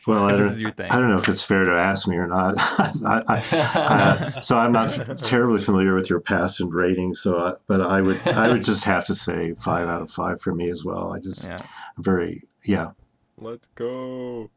Well, 0.05 0.25
I 0.25 0.31
don't, 0.37 0.53
is 0.53 0.61
your 0.61 0.69
thing. 0.69 0.91
I 0.91 0.99
don't 0.99 1.09
know 1.09 1.17
if 1.17 1.27
it's 1.27 1.43
fair 1.43 1.63
to 1.65 1.71
ask 1.71 2.07
me 2.07 2.15
or 2.17 2.27
not. 2.27 2.53
I, 2.59 3.21
I, 3.27 3.39
uh, 3.79 4.41
so 4.41 4.55
I'm 4.59 4.71
not 4.71 4.89
terribly 5.23 5.59
familiar 5.59 5.95
with 5.95 6.07
your 6.11 6.19
past 6.19 6.59
and 6.59 6.71
ratings. 6.71 7.21
So, 7.21 7.39
I, 7.39 7.53
but 7.65 7.81
I 7.81 8.01
would 8.01 8.19
I 8.27 8.47
would 8.49 8.63
just 8.63 8.83
have 8.83 9.05
to 9.05 9.15
say 9.15 9.55
five 9.55 9.87
out 9.89 10.03
of 10.03 10.11
five 10.11 10.39
for 10.39 10.53
me 10.53 10.69
as 10.69 10.85
well. 10.85 11.11
I 11.11 11.19
just 11.19 11.49
Yeah. 11.49 11.63
very 11.97 12.43
yeah. 12.65 12.91
Let's 13.39 13.67
go. 13.73 14.51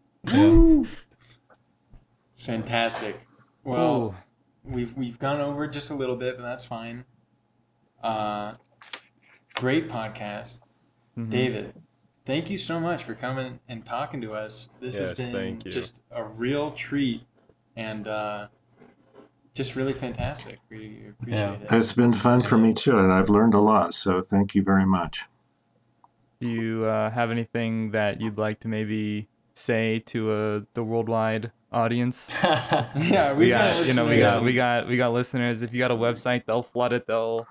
Fantastic. 2.37 3.19
Well, 3.65 3.97
Ooh. 4.03 4.15
We've 4.65 4.97
we've 4.97 5.19
gone 5.19 5.41
over 5.41 5.67
just 5.67 5.91
a 5.91 5.95
little 5.95 6.17
bit, 6.17 6.37
but 6.37 6.43
that's 6.43 6.65
fine. 6.65 7.05
Uh, 8.03 8.55
great 9.55 9.89
podcast, 9.89 10.61
Mhm. 11.17 11.31
David. 11.31 11.75
Thank 12.25 12.51
you 12.51 12.57
so 12.59 12.79
much 12.79 13.03
for 13.03 13.15
coming 13.15 13.59
and 13.69 13.85
talking 13.85 14.21
to 14.23 14.33
us. 14.33 14.69
This 14.81 14.99
has 14.99 15.13
been 15.19 15.33
thank 15.33 15.65
you. 15.65 15.73
just 15.73 16.01
a 16.11 16.25
real 16.25 16.71
treat 16.73 17.25
and 17.77 18.07
uh, 18.07 18.47
just 19.55 19.75
really 19.77 19.93
fantastic. 19.93 20.61
We 20.71 21.09
appreciate 21.11 21.39
Yeah. 21.39 21.53
it. 21.55 21.73
It's 21.73 21.93
been 21.93 22.13
fun 22.13 22.43
for 22.43 22.57
me 22.59 22.73
too, 22.75 22.97
and 22.99 23.13
I've 23.13 23.29
learned 23.29 23.55
a 23.55 23.61
lot. 23.61 23.95
So 23.95 24.23
thank 24.23 24.55
you 24.55 24.63
very 24.63 24.87
much. 24.87 25.25
Do 26.41 26.49
you 26.49 26.85
uh, 26.87 27.11
have 27.11 27.31
anything 27.31 27.91
that 27.93 28.21
you'd 28.21 28.39
like 28.39 28.61
to 28.61 28.69
maybe 28.69 29.29
say 29.55 29.99
to 30.07 30.31
uh, 30.33 30.61
the 30.75 30.83
worldwide 30.83 31.53
audience? 31.73 32.31
Yeah, 32.43 33.33
We 33.33 33.47
we've 33.47 33.51
got, 33.51 33.87
you 33.87 33.95
know, 33.95 34.07
we 34.07 34.19
got, 34.19 34.43
we 34.45 34.53
got, 34.55 34.89
we 34.89 34.97
got 34.97 35.13
listeners. 35.13 35.63
If 35.63 35.73
you 35.73 35.79
got 35.79 35.91
a 35.91 35.97
website, 35.97 36.45
they'll 36.47 36.63
flood 36.63 36.93
it. 36.93 37.07
They'll, 37.07 37.47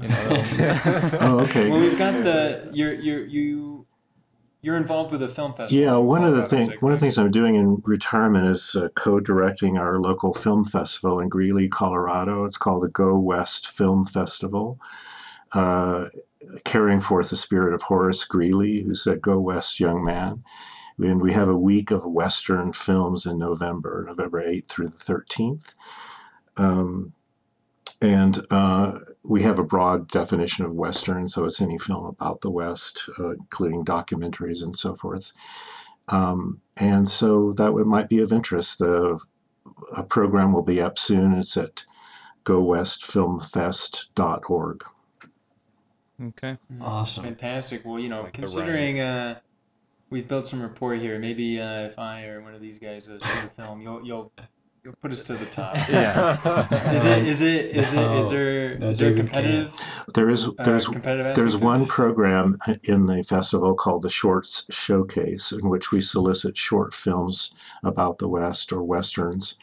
you 0.00 0.08
know, 0.08 0.24
they'll- 0.42 1.10
Oh, 1.20 1.40
okay. 1.40 1.68
Well, 1.70 1.80
we've 1.80 1.98
got 1.98 2.22
the 2.24 2.70
you're 2.72 2.92
you're 2.92 3.24
you 3.26 3.86
you're 4.62 4.76
involved 4.76 5.12
with 5.12 5.22
a 5.22 5.28
film 5.28 5.52
festival. 5.52 5.84
Yeah, 5.84 5.96
one 5.96 6.24
of 6.24 6.34
the 6.36 6.44
things 6.46 6.80
one 6.82 6.92
of 6.92 6.98
the 6.98 7.04
things 7.04 7.18
I'm 7.18 7.30
doing 7.30 7.54
in 7.56 7.82
retirement 7.84 8.46
is 8.48 8.74
uh, 8.74 8.88
co-directing 8.94 9.78
our 9.78 9.98
local 10.00 10.32
film 10.34 10.64
festival 10.64 11.20
in 11.20 11.28
Greeley, 11.28 11.68
Colorado. 11.68 12.44
It's 12.44 12.56
called 12.56 12.82
the 12.82 12.88
Go 12.88 13.16
West 13.18 13.70
Film 13.70 14.04
Festival, 14.04 14.78
uh, 15.52 16.08
carrying 16.64 17.00
forth 17.00 17.30
the 17.30 17.36
spirit 17.36 17.74
of 17.74 17.82
Horace 17.82 18.24
Greeley, 18.24 18.82
who 18.82 18.94
said, 18.94 19.20
"Go 19.22 19.38
West, 19.38 19.78
young 19.80 20.04
man." 20.04 20.42
And 20.98 21.20
we 21.20 21.32
have 21.32 21.48
a 21.48 21.56
week 21.56 21.90
of 21.90 22.06
Western 22.06 22.72
films 22.72 23.26
in 23.26 23.38
November, 23.38 24.04
November 24.06 24.42
8th 24.42 24.66
through 24.66 24.88
the 24.88 24.96
13th. 24.96 25.74
Um, 26.56 27.12
and 28.00 28.38
uh, 28.50 28.98
we 29.22 29.42
have 29.42 29.58
a 29.58 29.64
broad 29.64 30.08
definition 30.08 30.64
of 30.64 30.74
Western, 30.74 31.28
so 31.28 31.44
it's 31.44 31.60
any 31.60 31.78
film 31.78 32.06
about 32.06 32.40
the 32.40 32.50
West, 32.50 33.10
uh, 33.18 33.30
including 33.30 33.84
documentaries 33.84 34.62
and 34.62 34.74
so 34.74 34.94
forth. 34.94 35.32
Um, 36.08 36.60
and 36.76 37.08
so 37.08 37.52
that 37.54 37.74
would, 37.74 37.86
might 37.86 38.08
be 38.08 38.20
of 38.20 38.32
interest. 38.32 38.78
The 38.78 39.18
a 39.92 40.02
program 40.02 40.52
will 40.52 40.62
be 40.62 40.80
up 40.80 40.98
soon. 40.98 41.32
It's 41.32 41.56
at 41.56 41.84
gowestfilmfest.org. 42.44 44.84
okay. 46.22 46.58
awesome. 46.80 47.24
Fantastic. 47.24 47.84
Well, 47.84 47.98
you 47.98 48.08
know, 48.08 48.22
Like 48.22 48.34
considering 48.34 49.00
uh, 49.00 49.40
we've 50.10 50.28
built 50.28 50.46
some 50.46 50.62
rapport 50.62 50.94
here, 50.94 51.18
maybe 51.18 51.60
uh, 51.60 51.82
if 51.86 51.98
I 51.98 52.24
or 52.26 52.40
one 52.42 52.54
of 52.54 52.60
these 52.60 52.78
guys 52.78 53.08
uh, 53.08 53.18
shoot 53.18 53.44
a 53.44 53.50
film, 53.50 53.80
you'll 53.80 54.04
you'll 54.04 54.32
you'll 54.84 54.94
put 55.02 55.10
us 55.12 55.24
to 55.24 55.34
the 55.34 55.46
top. 55.46 55.76
Yeah. 55.88 56.92
Is 56.94 57.04
it 57.06 57.26
is 57.26 57.42
it 57.42 57.66
is 57.76 57.92
it 57.92 58.10
is 58.12 58.30
No, 58.30 58.30
there 58.30 58.78
no, 58.78 58.88
is 58.90 58.98
there 58.98 59.10
a 59.10 59.14
David 59.14 59.30
can't. 59.30 59.72
competitive 59.72 59.80
There 60.14 60.30
is 60.30 60.46
uh, 60.48 60.52
there's 60.64 60.86
competitive 60.86 61.34
There's 61.34 61.56
one 61.56 61.80
this? 61.80 61.88
program 61.88 62.58
in 62.84 63.06
the 63.06 63.22
festival 63.24 63.74
called 63.74 64.02
the 64.02 64.10
Shorts 64.10 64.66
Showcase, 64.70 65.52
in 65.52 65.68
which 65.68 65.90
we 65.92 66.00
solicit 66.00 66.56
short 66.56 66.94
films 66.94 67.54
about 67.84 68.18
the 68.18 68.28
West 68.28 68.72
or 68.72 68.82
Westerns 68.82 69.58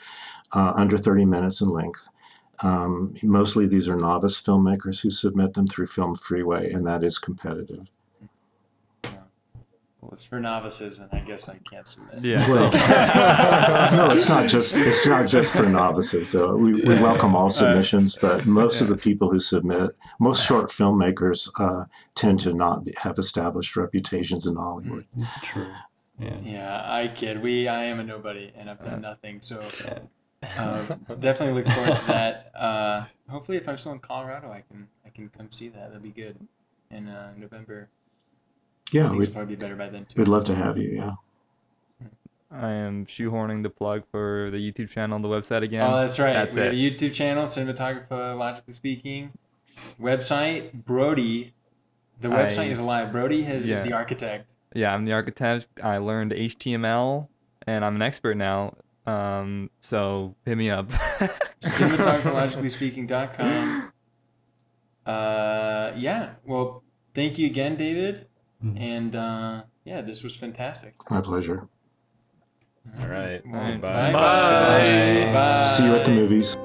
uh, 0.53 0.73
under 0.75 0.97
30 0.97 1.25
minutes 1.25 1.61
in 1.61 1.69
length. 1.69 2.09
Um, 2.61 3.15
mostly 3.23 3.67
these 3.67 3.89
are 3.89 3.95
novice 3.97 4.41
filmmakers 4.41 5.01
who 5.01 5.09
submit 5.09 5.53
them 5.53 5.67
through 5.67 5.87
FilmFreeway, 5.87 6.73
and 6.73 6.85
that 6.87 7.03
is 7.03 7.17
competitive. 7.17 7.89
Well, 10.03 10.11
it's 10.11 10.25
for 10.25 10.37
novices, 10.41 10.99
and 10.99 11.09
I 11.13 11.19
guess 11.21 11.47
I 11.47 11.57
can't 11.59 11.87
submit. 11.87 12.25
Yeah. 12.25 12.45
Well, 12.49 12.63
no, 13.97 14.13
it's 14.13 14.27
not 14.27 14.49
just 14.49 14.75
it's 14.75 15.07
not 15.07 15.27
just 15.27 15.55
for 15.55 15.63
novices. 15.65 16.27
So 16.29 16.57
we, 16.57 16.73
we 16.73 16.95
welcome 16.95 17.37
all 17.37 17.49
submissions, 17.49 18.17
but 18.21 18.45
most 18.45 18.81
of 18.81 18.89
the 18.89 18.97
people 18.97 19.31
who 19.31 19.39
submit, 19.39 19.95
most 20.19 20.45
short 20.45 20.69
filmmakers, 20.69 21.49
uh, 21.57 21.85
tend 22.15 22.41
to 22.41 22.53
not 22.53 22.83
be- 22.83 22.93
have 22.97 23.17
established 23.17 23.77
reputations 23.77 24.45
in 24.45 24.57
Hollywood. 24.57 25.05
True. 25.41 25.67
Yeah. 26.19 26.35
Yeah, 26.43 26.81
I 26.85 27.07
kid. 27.07 27.41
We, 27.41 27.69
I 27.69 27.85
am 27.85 28.01
a 28.01 28.03
nobody, 28.03 28.51
and 28.57 28.69
I've 28.69 28.81
Uh, 28.81 28.85
done 28.89 29.01
nothing. 29.01 29.39
So 29.39 29.61
Yeah. 29.85 29.99
um, 30.61 31.05
definitely 31.21 31.63
look 31.63 31.73
forward 31.73 31.95
to 31.95 32.05
that. 32.07 32.51
Uh, 32.53 33.05
hopefully, 33.29 33.57
if 33.57 33.69
I'm 33.69 33.77
still 33.77 33.93
in 33.93 33.99
Colorado, 33.99 34.51
I 34.51 34.63
can 34.69 34.89
I 35.05 35.09
can 35.11 35.29
come 35.29 35.49
see 35.49 35.69
that. 35.69 35.87
That'd 35.87 36.03
be 36.03 36.09
good. 36.09 36.35
In 36.91 37.07
uh, 37.07 37.31
November, 37.37 37.87
I 37.89 38.02
Yeah, 38.93 39.11
we'd, 39.11 39.33
probably 39.33 39.55
be 39.55 39.59
better 39.59 39.75
by 39.75 39.89
then 39.89 40.05
too. 40.05 40.19
we'd 40.19 40.27
love 40.27 40.43
to 40.45 40.55
have 40.55 40.77
you. 40.77 40.97
Yeah. 40.97 41.11
I 42.51 42.69
am 42.71 43.05
shoehorning 43.07 43.63
the 43.63 43.69
plug 43.69 44.03
for 44.11 44.49
the 44.51 44.57
YouTube 44.57 44.89
channel 44.89 45.15
and 45.15 45.25
the 45.25 45.29
website 45.29 45.63
again. 45.63 45.81
Oh, 45.81 45.99
that's 45.99 46.19
right. 46.19 46.33
That's 46.33 46.53
we 46.53 46.61
have 46.61 46.73
a 46.73 46.75
it. 46.75 46.97
YouTube 46.99 47.13
channel, 47.13 47.45
Cinematographer 47.45 48.37
Logically 48.37 48.73
Speaking. 48.73 49.31
Website, 49.99 50.71
Brody. 50.85 51.53
The 52.21 52.27
website 52.27 52.59
I- 52.59 52.65
is 52.65 52.77
alive. 52.79 53.11
Brody 53.11 53.41
has, 53.43 53.65
is 53.65 53.81
the 53.81 53.93
architect. 53.93 54.51
Yeah, 54.75 54.93
I'm 54.93 55.05
the 55.05 55.13
architect. 55.13 55.67
I 55.83 55.97
learned 55.97 56.31
HTML 56.31 57.27
and 57.65 57.83
I'm 57.83 57.95
an 57.95 58.01
expert 58.03 58.37
now. 58.37 58.75
Um, 59.05 59.69
so 59.81 60.35
hit 60.45 60.57
me 60.57 60.69
up. 60.69 60.89
Cinematographerlogicallyspeaking.com. 61.61 63.91
Uh, 65.05 65.91
yeah. 65.95 66.31
Well, 66.45 66.83
thank 67.13 67.37
you 67.37 67.45
again, 67.47 67.75
David. 67.75 68.27
Mhm. 68.63 68.79
And 68.79 69.15
uh, 69.15 69.63
yeah, 69.83 70.01
this 70.01 70.23
was 70.23 70.35
fantastic. 70.35 70.95
My 71.09 71.21
pleasure. 71.21 71.67
All 72.99 73.07
right. 73.07 73.41
Well, 73.45 73.77
Bye. 73.77 73.77
Bye. 73.77 74.11
Bye. 74.13 75.31
Bye. 75.33 75.63
See 75.63 75.85
you 75.85 75.95
at 75.95 76.05
the 76.05 76.11
movies. 76.11 76.57